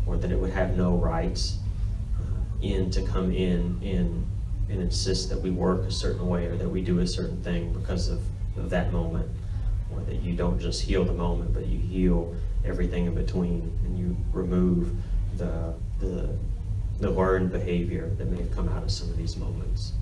or 0.06 0.16
that 0.16 0.30
it 0.30 0.38
would 0.38 0.50
have 0.50 0.76
no 0.76 0.96
rights 0.96 1.58
uh, 2.18 2.66
in 2.66 2.90
to 2.90 3.02
come 3.02 3.30
in 3.30 3.78
in 3.82 4.26
and 4.68 4.82
insist 4.82 5.28
that 5.28 5.40
we 5.40 5.50
work 5.50 5.82
a 5.82 5.90
certain 5.90 6.26
way 6.28 6.46
or 6.46 6.56
that 6.56 6.68
we 6.68 6.82
do 6.82 6.98
a 6.98 7.06
certain 7.06 7.40
thing 7.42 7.72
because 7.72 8.08
of, 8.08 8.20
of 8.56 8.70
that 8.70 8.92
moment 8.92 9.28
or 9.97 10.02
that 10.05 10.23
you 10.23 10.35
don't 10.35 10.59
just 10.59 10.82
heal 10.82 11.05
the 11.05 11.12
moment, 11.12 11.52
but 11.55 11.66
you 11.66 11.78
heal 11.78 12.35
everything 12.64 13.06
in 13.06 13.14
between, 13.14 13.73
and 13.85 13.98
you 13.98 14.16
remove 14.32 14.94
the 15.36 15.74
the 15.98 16.36
the 16.98 17.10
learned 17.10 17.52
behavior 17.52 18.10
that 18.18 18.27
may 18.27 18.39
have 18.39 18.55
come 18.55 18.68
out 18.68 18.82
of 18.82 18.90
some 18.90 19.10
of 19.10 19.16
these 19.16 19.36
moments. 19.36 19.93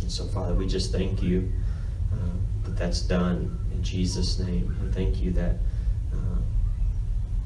And 0.00 0.10
so, 0.10 0.26
Father, 0.26 0.54
we 0.54 0.66
just 0.66 0.90
thank 0.92 1.22
you 1.22 1.52
uh, 2.12 2.16
that 2.64 2.76
that's 2.76 3.00
done 3.02 3.58
in 3.72 3.82
Jesus' 3.82 4.38
name. 4.38 4.74
And 4.80 4.94
thank 4.94 5.20
you 5.20 5.30
that 5.32 5.56
uh, 6.12 6.40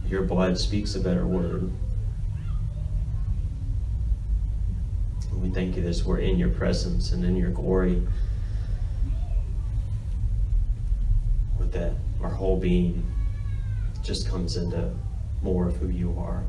your 0.07 0.23
blood 0.23 0.59
speaks 0.59 0.95
a 0.95 1.01
better 1.01 1.27
word. 1.27 1.71
And 5.31 5.43
we 5.43 5.51
thank 5.51 5.77
you 5.77 5.83
that 5.83 6.05
we're 6.07 6.19
in 6.19 6.39
your 6.39 6.51
presence 6.51 7.13
and 7.13 7.25
in 7.25 7.37
your 7.37 7.51
glory. 7.51 8.03
That 11.73 11.93
our 12.23 12.31
whole 12.31 12.59
being 12.59 13.05
just 14.03 14.29
comes 14.29 14.57
into 14.57 14.91
more 15.43 15.69
of 15.69 15.77
who 15.77 15.89
you 15.89 16.17
are. 16.19 16.45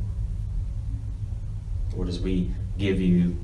Lord, 1.96 2.08
as 2.08 2.20
we 2.20 2.52
give 2.78 3.00
you 3.00 3.38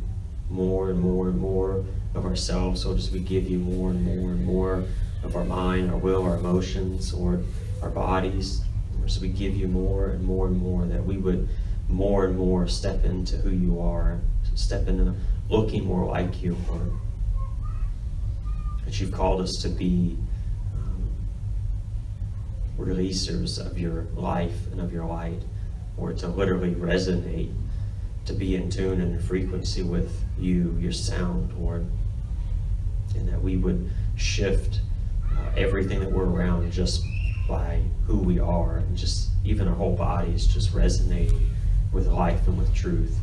more 0.50 0.90
and 0.90 1.00
more 1.00 1.28
and 1.28 1.40
more 1.40 1.86
of 2.16 2.26
ourselves, 2.26 2.86
Lord, 2.86 2.98
as 2.98 3.12
we 3.12 3.20
give 3.20 3.50
you 3.50 3.60
more 3.60 3.92
and 3.92 4.04
more 4.04 4.32
and 4.32 4.46
more 4.46 4.84
of 5.24 5.36
our 5.36 5.44
mind, 5.44 5.92
our 5.92 5.98
will, 5.98 6.24
our 6.24 6.38
emotions, 6.38 7.14
or 7.14 7.42
our 7.82 7.90
bodies, 7.90 8.62
Lord, 8.96 9.10
as 9.10 9.20
we 9.20 9.30
give 9.30 9.56
you 9.56 9.68
more 9.68 10.08
and 10.10 10.24
more 10.24 10.48
and 10.48 10.58
more, 10.58 10.86
that 10.86 11.06
we 11.06 11.18
would 11.18 11.48
more 11.88 12.26
and 12.26 12.38
more 12.38 12.68
step 12.68 13.04
into 13.04 13.38
who 13.38 13.50
you 13.50 13.80
are, 13.82 14.20
step 14.56 14.88
into 14.88 15.16
looking 15.50 15.86
more 15.86 16.06
like 16.06 16.42
you, 16.42 16.56
Lord. 16.68 16.92
That 18.86 19.00
you've 19.00 19.12
called 19.12 19.42
us 19.42 19.56
to 19.62 19.70
be 19.70 20.18
releasers 22.80 23.64
of 23.64 23.78
your 23.78 24.08
life 24.16 24.68
and 24.72 24.80
of 24.80 24.92
your 24.94 25.06
light, 25.06 25.42
or 25.98 26.14
to 26.14 26.28
literally 26.28 26.74
resonate, 26.74 27.54
to 28.26 28.34
be 28.34 28.56
in 28.56 28.70
tune 28.70 29.02
and 29.02 29.16
in 29.16 29.22
frequency 29.22 29.84
with 29.84 30.24
you, 30.38 30.78
your 30.80 30.92
sound, 30.92 31.54
Lord. 31.60 31.86
And 33.16 33.28
that 33.28 33.42
we 33.42 33.58
would 33.58 33.92
shift 34.16 34.82
uh, 35.32 35.52
everything 35.58 36.00
that 36.00 36.12
we're 36.12 36.26
around 36.26 36.72
just 36.72 37.04
by 37.48 37.82
who 38.06 38.18
we 38.18 38.40
are, 38.40 38.78
and 38.78 38.96
just 38.96 39.30
even 39.44 39.68
our 39.68 39.76
whole 39.76 39.96
bodies 39.96 40.46
just 40.46 40.74
resonating 40.74 41.50
with 41.92 42.08
life 42.08 42.48
and 42.48 42.58
with 42.58 42.74
truth. 42.74 43.18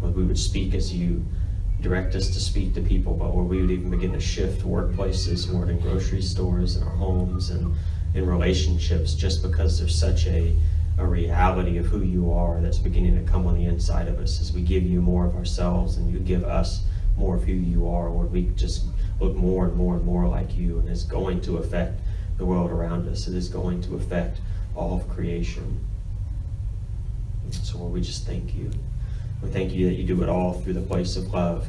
Lord, 0.00 0.14
we 0.14 0.24
would 0.24 0.38
speak 0.38 0.74
as 0.74 0.92
you 0.92 1.24
direct 1.82 2.14
us 2.14 2.28
to 2.28 2.40
speak 2.40 2.74
to 2.74 2.80
people, 2.80 3.12
but 3.12 3.34
where 3.34 3.44
we 3.44 3.60
would 3.60 3.70
even 3.70 3.90
begin 3.90 4.12
to 4.12 4.20
shift 4.20 4.62
workplaces, 4.62 5.52
Lord, 5.52 5.68
in 5.68 5.80
grocery 5.80 6.22
stores, 6.22 6.76
and 6.76 6.84
our 6.84 6.94
homes, 6.94 7.50
and 7.50 7.74
in 8.14 8.26
relationships, 8.26 9.14
just 9.14 9.42
because 9.42 9.78
there's 9.78 9.94
such 9.94 10.26
a, 10.26 10.56
a 10.98 11.04
reality 11.04 11.78
of 11.78 11.86
who 11.86 12.02
you 12.02 12.32
are 12.32 12.60
that's 12.60 12.78
beginning 12.78 13.22
to 13.22 13.30
come 13.30 13.46
on 13.46 13.54
the 13.54 13.64
inside 13.64 14.06
of 14.06 14.20
us 14.20 14.40
as 14.40 14.52
we 14.52 14.62
give 14.62 14.84
you 14.84 15.00
more 15.00 15.26
of 15.26 15.34
ourselves 15.34 15.96
and 15.96 16.12
you 16.12 16.18
give 16.20 16.44
us 16.44 16.84
more 17.16 17.36
of 17.36 17.44
who 17.44 17.52
you 17.52 17.88
are, 17.88 18.08
Lord. 18.08 18.30
We 18.30 18.42
just 18.54 18.84
look 19.20 19.34
more 19.34 19.66
and 19.66 19.74
more 19.74 19.96
and 19.96 20.04
more 20.04 20.28
like 20.28 20.56
you, 20.56 20.78
and 20.78 20.88
it's 20.88 21.02
going 21.02 21.40
to 21.42 21.56
affect 21.56 22.00
the 22.38 22.46
world 22.46 22.70
around 22.70 23.08
us. 23.08 23.26
It 23.26 23.34
is 23.34 23.48
going 23.48 23.82
to 23.82 23.96
affect 23.96 24.40
all 24.76 24.96
of 24.96 25.08
creation. 25.08 25.80
So, 27.50 27.78
Lord, 27.78 27.92
we 27.92 28.00
just 28.00 28.26
thank 28.26 28.54
you. 28.54 28.70
We 29.42 29.50
thank 29.50 29.72
you 29.72 29.86
that 29.86 29.94
you 29.94 30.04
do 30.04 30.22
it 30.22 30.28
all 30.28 30.52
through 30.52 30.74
the 30.74 30.82
place 30.82 31.16
of 31.16 31.32
love 31.32 31.68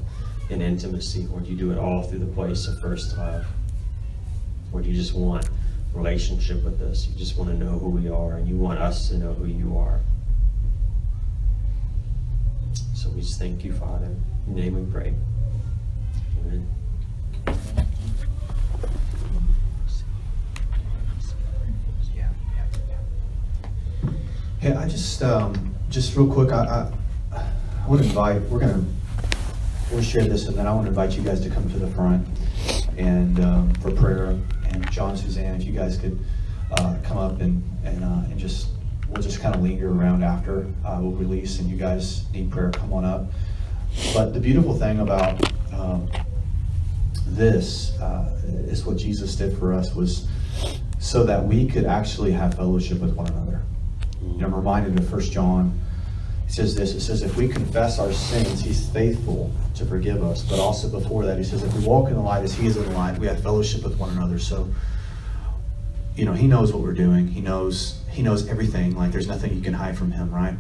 and 0.50 0.62
intimacy. 0.62 1.28
Lord, 1.28 1.48
you 1.48 1.56
do 1.56 1.72
it 1.72 1.78
all 1.78 2.04
through 2.04 2.20
the 2.20 2.34
place 2.34 2.68
of 2.68 2.80
first 2.80 3.18
love. 3.18 3.46
Lord, 4.72 4.86
you 4.86 4.94
just 4.94 5.14
want 5.14 5.50
relationship 5.94 6.64
with 6.64 6.82
us. 6.82 7.08
You 7.08 7.16
just 7.16 7.38
want 7.38 7.50
to 7.52 7.58
know 7.58 7.78
who 7.78 7.90
we 7.90 8.10
are, 8.10 8.34
and 8.34 8.48
you 8.48 8.56
want 8.56 8.80
us 8.80 9.10
to 9.10 9.18
know 9.18 9.34
who 9.34 9.46
you 9.46 9.78
are. 9.78 10.00
So 12.96 13.10
we 13.10 13.22
just 13.22 13.40
thank 13.40 13.64
you, 13.64 13.74
Father. 13.74 14.08
In 14.48 14.58
your 14.58 14.66
name 14.66 14.86
we 14.86 14.92
pray. 14.92 15.14
Amen. 16.40 16.68
Hey, 24.60 24.72
I 24.72 24.88
just, 24.88 25.22
um, 25.22 25.76
just 25.90 26.16
real 26.16 26.32
quick, 26.32 26.54
I, 26.54 26.64
I, 26.64 26.94
I 27.86 27.98
to 27.98 28.08
invite, 28.08 28.42
we're 28.44 28.60
gonna, 28.60 28.82
we'll 29.92 30.02
share 30.02 30.24
this, 30.24 30.48
and 30.48 30.56
then 30.56 30.66
I 30.66 30.74
want 30.74 30.86
to 30.86 30.90
invite 30.90 31.18
you 31.18 31.22
guys 31.22 31.42
to 31.42 31.50
come 31.50 31.70
to 31.70 31.78
the 31.78 31.90
front 31.90 32.26
and, 32.98 33.38
um, 33.42 33.74
for 33.76 33.92
prayer. 33.92 34.40
And 34.70 34.90
John, 34.90 35.18
Suzanne, 35.18 35.60
if 35.60 35.66
you 35.66 35.74
guys 35.74 35.98
could, 35.98 36.18
uh, 36.72 36.96
come 37.04 37.18
up 37.18 37.42
and, 37.42 37.62
and, 37.84 38.02
uh, 38.02 38.30
and 38.30 38.40
just, 38.40 38.70
we'll 39.10 39.22
just 39.22 39.42
kind 39.42 39.54
of 39.54 39.62
linger 39.62 39.92
around 39.92 40.24
after, 40.24 40.66
uh, 40.86 40.98
we'll 41.02 41.12
release, 41.12 41.60
and 41.60 41.70
you 41.70 41.76
guys 41.76 42.24
need 42.32 42.50
prayer, 42.50 42.72
come 42.72 42.94
on 42.94 43.04
up. 43.04 43.26
But 44.14 44.34
the 44.34 44.40
beautiful 44.40 44.74
thing 44.80 45.02
about, 45.02 45.44
um, 45.74 46.10
this, 47.28 48.00
uh, 48.00 48.40
is 48.46 48.86
what 48.86 48.96
Jesus 48.96 49.36
did 49.36 49.58
for 49.58 49.74
us 49.74 49.94
was 49.94 50.26
so 51.00 51.26
that 51.26 51.46
we 51.46 51.68
could 51.68 51.84
actually 51.84 52.32
have 52.32 52.56
fellowship 52.56 53.02
with 53.02 53.14
one 53.14 53.28
another. 53.28 53.62
You 54.22 54.46
I'm 54.46 54.56
reminded 54.56 54.98
of 54.98 55.10
First 55.10 55.34
John. 55.34 55.78
It 56.54 56.58
says 56.58 56.76
this. 56.76 56.94
It 56.94 57.02
says, 57.02 57.24
if 57.24 57.36
we 57.36 57.48
confess 57.48 57.98
our 57.98 58.14
sins, 58.14 58.62
He's 58.64 58.88
faithful 58.92 59.52
to 59.74 59.86
forgive 59.88 60.24
us. 60.24 60.44
But 60.44 60.60
also 60.60 60.88
before 60.88 61.26
that, 61.26 61.40
He 61.40 61.44
says, 61.44 61.64
if 61.64 61.74
we 61.76 61.84
walk 61.84 62.10
in 62.10 62.14
the 62.14 62.22
light 62.22 62.44
as 62.44 62.54
He 62.54 62.68
is 62.68 62.78
in 62.78 62.84
the 62.86 62.92
light, 62.92 63.18
we 63.18 63.26
have 63.26 63.42
fellowship 63.42 63.84
with 63.84 63.98
one 63.98 64.12
another. 64.12 64.38
So, 64.38 64.70
you 66.16 66.26
know, 66.26 66.34
He 66.34 66.46
knows 66.46 66.72
what 66.72 66.84
we're 66.84 66.94
doing. 66.94 67.28
He 67.28 67.42
knows 67.42 68.00
He 68.12 68.22
knows 68.22 68.48
everything. 68.48 68.96
Like 68.96 69.12
there's 69.12 69.28
nothing 69.28 69.56
you 69.56 69.62
can 69.62 69.74
hide 69.74 69.98
from 69.98 70.12
Him, 70.12 70.30
right? 70.30 70.54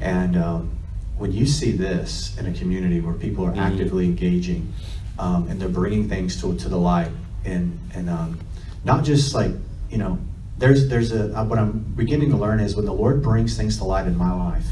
And 0.00 0.36
um, 0.36 0.76
when 1.16 1.30
you 1.30 1.46
see 1.46 1.70
this 1.70 2.36
in 2.36 2.46
a 2.46 2.52
community 2.52 3.00
where 3.00 3.14
people 3.14 3.46
are 3.46 3.52
Mhm. 3.52 3.58
actively 3.58 4.06
engaging 4.06 4.72
um, 5.20 5.46
and 5.46 5.60
they're 5.60 5.68
bringing 5.68 6.08
things 6.08 6.40
to 6.40 6.56
to 6.56 6.68
the 6.68 6.76
light, 6.76 7.12
and 7.44 7.78
and 7.94 8.10
um, 8.10 8.40
not 8.84 9.04
just 9.04 9.32
like 9.32 9.52
you 9.90 9.98
know 9.98 10.18
there's 10.58 10.88
there's 10.88 11.12
a 11.12 11.28
what 11.44 11.60
I'm 11.60 11.78
beginning 11.94 12.30
to 12.30 12.36
learn 12.36 12.58
is 12.58 12.74
when 12.74 12.84
the 12.84 12.92
Lord 12.92 13.22
brings 13.22 13.56
things 13.56 13.78
to 13.78 13.84
light 13.84 14.08
in 14.08 14.16
my 14.16 14.32
life, 14.32 14.66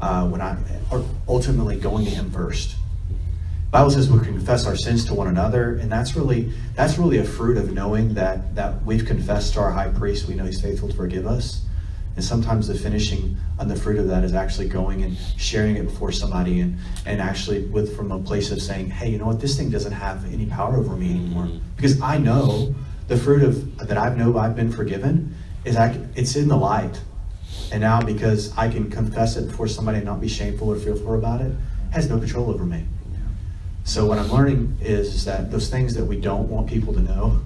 uh, 0.00 0.26
when 0.28 0.40
I 0.40 0.56
ultimately 1.28 1.76
going 1.76 2.04
to 2.04 2.10
Him 2.10 2.30
first. 2.30 2.76
Bible 3.70 3.90
says 3.90 4.10
we 4.10 4.18
confess 4.18 4.66
our 4.66 4.74
sins 4.74 5.04
to 5.04 5.14
one 5.14 5.28
another, 5.28 5.76
and 5.76 5.90
that's 5.90 6.16
really 6.16 6.52
that's 6.74 6.98
really 6.98 7.18
a 7.18 7.24
fruit 7.24 7.56
of 7.56 7.72
knowing 7.72 8.14
that 8.14 8.54
that 8.56 8.84
we've 8.84 9.06
confessed 9.06 9.54
to 9.54 9.60
our 9.60 9.70
high 9.70 9.88
priest. 9.88 10.26
We 10.26 10.34
know 10.34 10.44
He's 10.44 10.60
faithful 10.60 10.88
to 10.88 10.94
forgive 10.94 11.26
us, 11.26 11.64
and 12.16 12.24
sometimes 12.24 12.66
the 12.66 12.74
finishing 12.74 13.36
on 13.60 13.68
the 13.68 13.76
fruit 13.76 13.98
of 13.98 14.08
that 14.08 14.24
is 14.24 14.34
actually 14.34 14.68
going 14.68 15.04
and 15.04 15.16
sharing 15.36 15.76
it 15.76 15.84
before 15.84 16.10
somebody, 16.10 16.60
and 16.60 16.78
and 17.06 17.20
actually 17.20 17.66
with 17.66 17.96
from 17.96 18.10
a 18.10 18.18
place 18.18 18.50
of 18.50 18.60
saying, 18.60 18.90
hey, 18.90 19.10
you 19.10 19.18
know 19.18 19.26
what, 19.26 19.40
this 19.40 19.56
thing 19.56 19.70
doesn't 19.70 19.92
have 19.92 20.24
any 20.32 20.46
power 20.46 20.76
over 20.76 20.96
me 20.96 21.10
anymore 21.10 21.48
because 21.76 22.00
I 22.00 22.18
know 22.18 22.74
the 23.06 23.16
fruit 23.16 23.42
of 23.42 23.88
that 23.88 23.98
I 23.98 24.14
know 24.14 24.36
I've 24.38 24.56
been 24.56 24.72
forgiven 24.72 25.34
is 25.64 25.76
I, 25.76 25.96
it's 26.14 26.36
in 26.36 26.48
the 26.48 26.56
light. 26.56 27.00
And 27.72 27.80
now 27.80 28.00
because 28.00 28.56
I 28.56 28.68
can 28.68 28.90
confess 28.90 29.36
it 29.36 29.48
before 29.48 29.68
somebody 29.68 29.98
and 29.98 30.06
not 30.06 30.20
be 30.20 30.28
shameful 30.28 30.70
or 30.70 30.76
fearful 30.76 31.14
about 31.14 31.40
it, 31.40 31.52
has 31.92 32.08
no 32.08 32.18
control 32.18 32.50
over 32.50 32.64
me. 32.64 32.84
So 33.84 34.06
what 34.06 34.18
I'm 34.18 34.30
learning 34.30 34.78
is, 34.80 35.24
that 35.24 35.50
those 35.50 35.68
things 35.68 35.94
that 35.94 36.04
we 36.04 36.20
don't 36.20 36.48
want 36.48 36.68
people 36.68 36.92
to 36.92 37.00
know, 37.00 37.40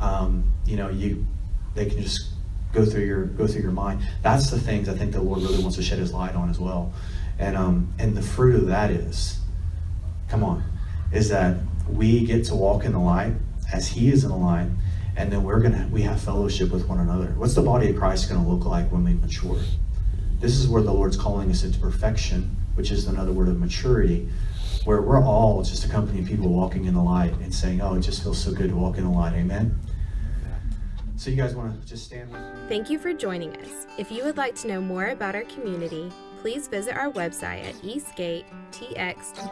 um, 0.00 0.44
you 0.66 0.76
know, 0.76 0.88
you 0.88 1.26
they 1.74 1.86
can 1.86 2.02
just 2.02 2.30
go 2.72 2.84
through 2.84 3.04
your 3.04 3.26
go 3.26 3.46
through 3.46 3.62
your 3.62 3.72
mind. 3.72 4.00
That's 4.22 4.50
the 4.50 4.58
things 4.58 4.88
I 4.88 4.94
think 4.94 5.12
the 5.12 5.20
Lord 5.20 5.42
really 5.42 5.62
wants 5.62 5.76
to 5.76 5.82
shed 5.82 5.98
His 5.98 6.12
light 6.12 6.34
on 6.34 6.50
as 6.50 6.58
well. 6.58 6.92
And 7.38 7.56
um, 7.56 7.92
and 7.98 8.16
the 8.16 8.22
fruit 8.22 8.56
of 8.56 8.66
that 8.66 8.90
is, 8.90 9.38
come 10.28 10.42
on, 10.42 10.64
is 11.12 11.28
that 11.28 11.56
we 11.88 12.24
get 12.24 12.44
to 12.46 12.54
walk 12.54 12.84
in 12.84 12.92
the 12.92 12.98
light 12.98 13.34
as 13.72 13.88
He 13.88 14.10
is 14.10 14.24
in 14.24 14.30
the 14.30 14.36
light, 14.36 14.68
and 15.20 15.30
then 15.30 15.42
we're 15.42 15.60
gonna 15.60 15.86
we 15.92 16.00
have 16.00 16.18
fellowship 16.18 16.70
with 16.70 16.88
one 16.88 16.98
another. 16.98 17.34
What's 17.36 17.54
the 17.54 17.60
body 17.60 17.90
of 17.90 17.96
Christ 17.96 18.28
to 18.28 18.38
look 18.38 18.64
like 18.64 18.90
when 18.90 19.04
we 19.04 19.12
mature? 19.12 19.60
This 20.38 20.56
is 20.56 20.66
where 20.66 20.80
the 20.82 20.92
Lord's 20.92 21.18
calling 21.18 21.50
us 21.50 21.62
into 21.62 21.78
perfection, 21.78 22.56
which 22.74 22.90
is 22.90 23.06
another 23.06 23.30
word 23.30 23.48
of 23.48 23.60
maturity, 23.60 24.30
where 24.84 25.02
we're 25.02 25.22
all 25.22 25.62
just 25.62 25.84
a 25.84 25.90
company 25.90 26.20
of 26.20 26.26
people 26.26 26.48
walking 26.48 26.86
in 26.86 26.94
the 26.94 27.02
light 27.02 27.34
and 27.42 27.54
saying, 27.54 27.82
"Oh, 27.82 27.96
it 27.96 28.00
just 28.00 28.22
feels 28.22 28.38
so 28.38 28.50
good 28.50 28.70
to 28.70 28.76
walk 28.76 28.96
in 28.96 29.04
the 29.04 29.10
light." 29.10 29.34
Amen. 29.34 29.78
So 31.16 31.28
you 31.28 31.36
guys 31.36 31.54
want 31.54 31.78
to 31.78 31.86
just 31.86 32.06
stand 32.06 32.32
with 32.32 32.40
me? 32.40 32.46
Thank 32.66 32.88
you 32.88 32.98
for 32.98 33.12
joining 33.12 33.54
us. 33.58 33.86
If 33.98 34.10
you 34.10 34.24
would 34.24 34.38
like 34.38 34.54
to 34.62 34.68
know 34.68 34.80
more 34.80 35.08
about 35.08 35.34
our 35.34 35.44
community, 35.44 36.10
please 36.40 36.66
visit 36.66 36.96
our 36.96 37.10
website 37.12 37.62
at 37.68 37.74
eastgatetx.org. 37.82 39.50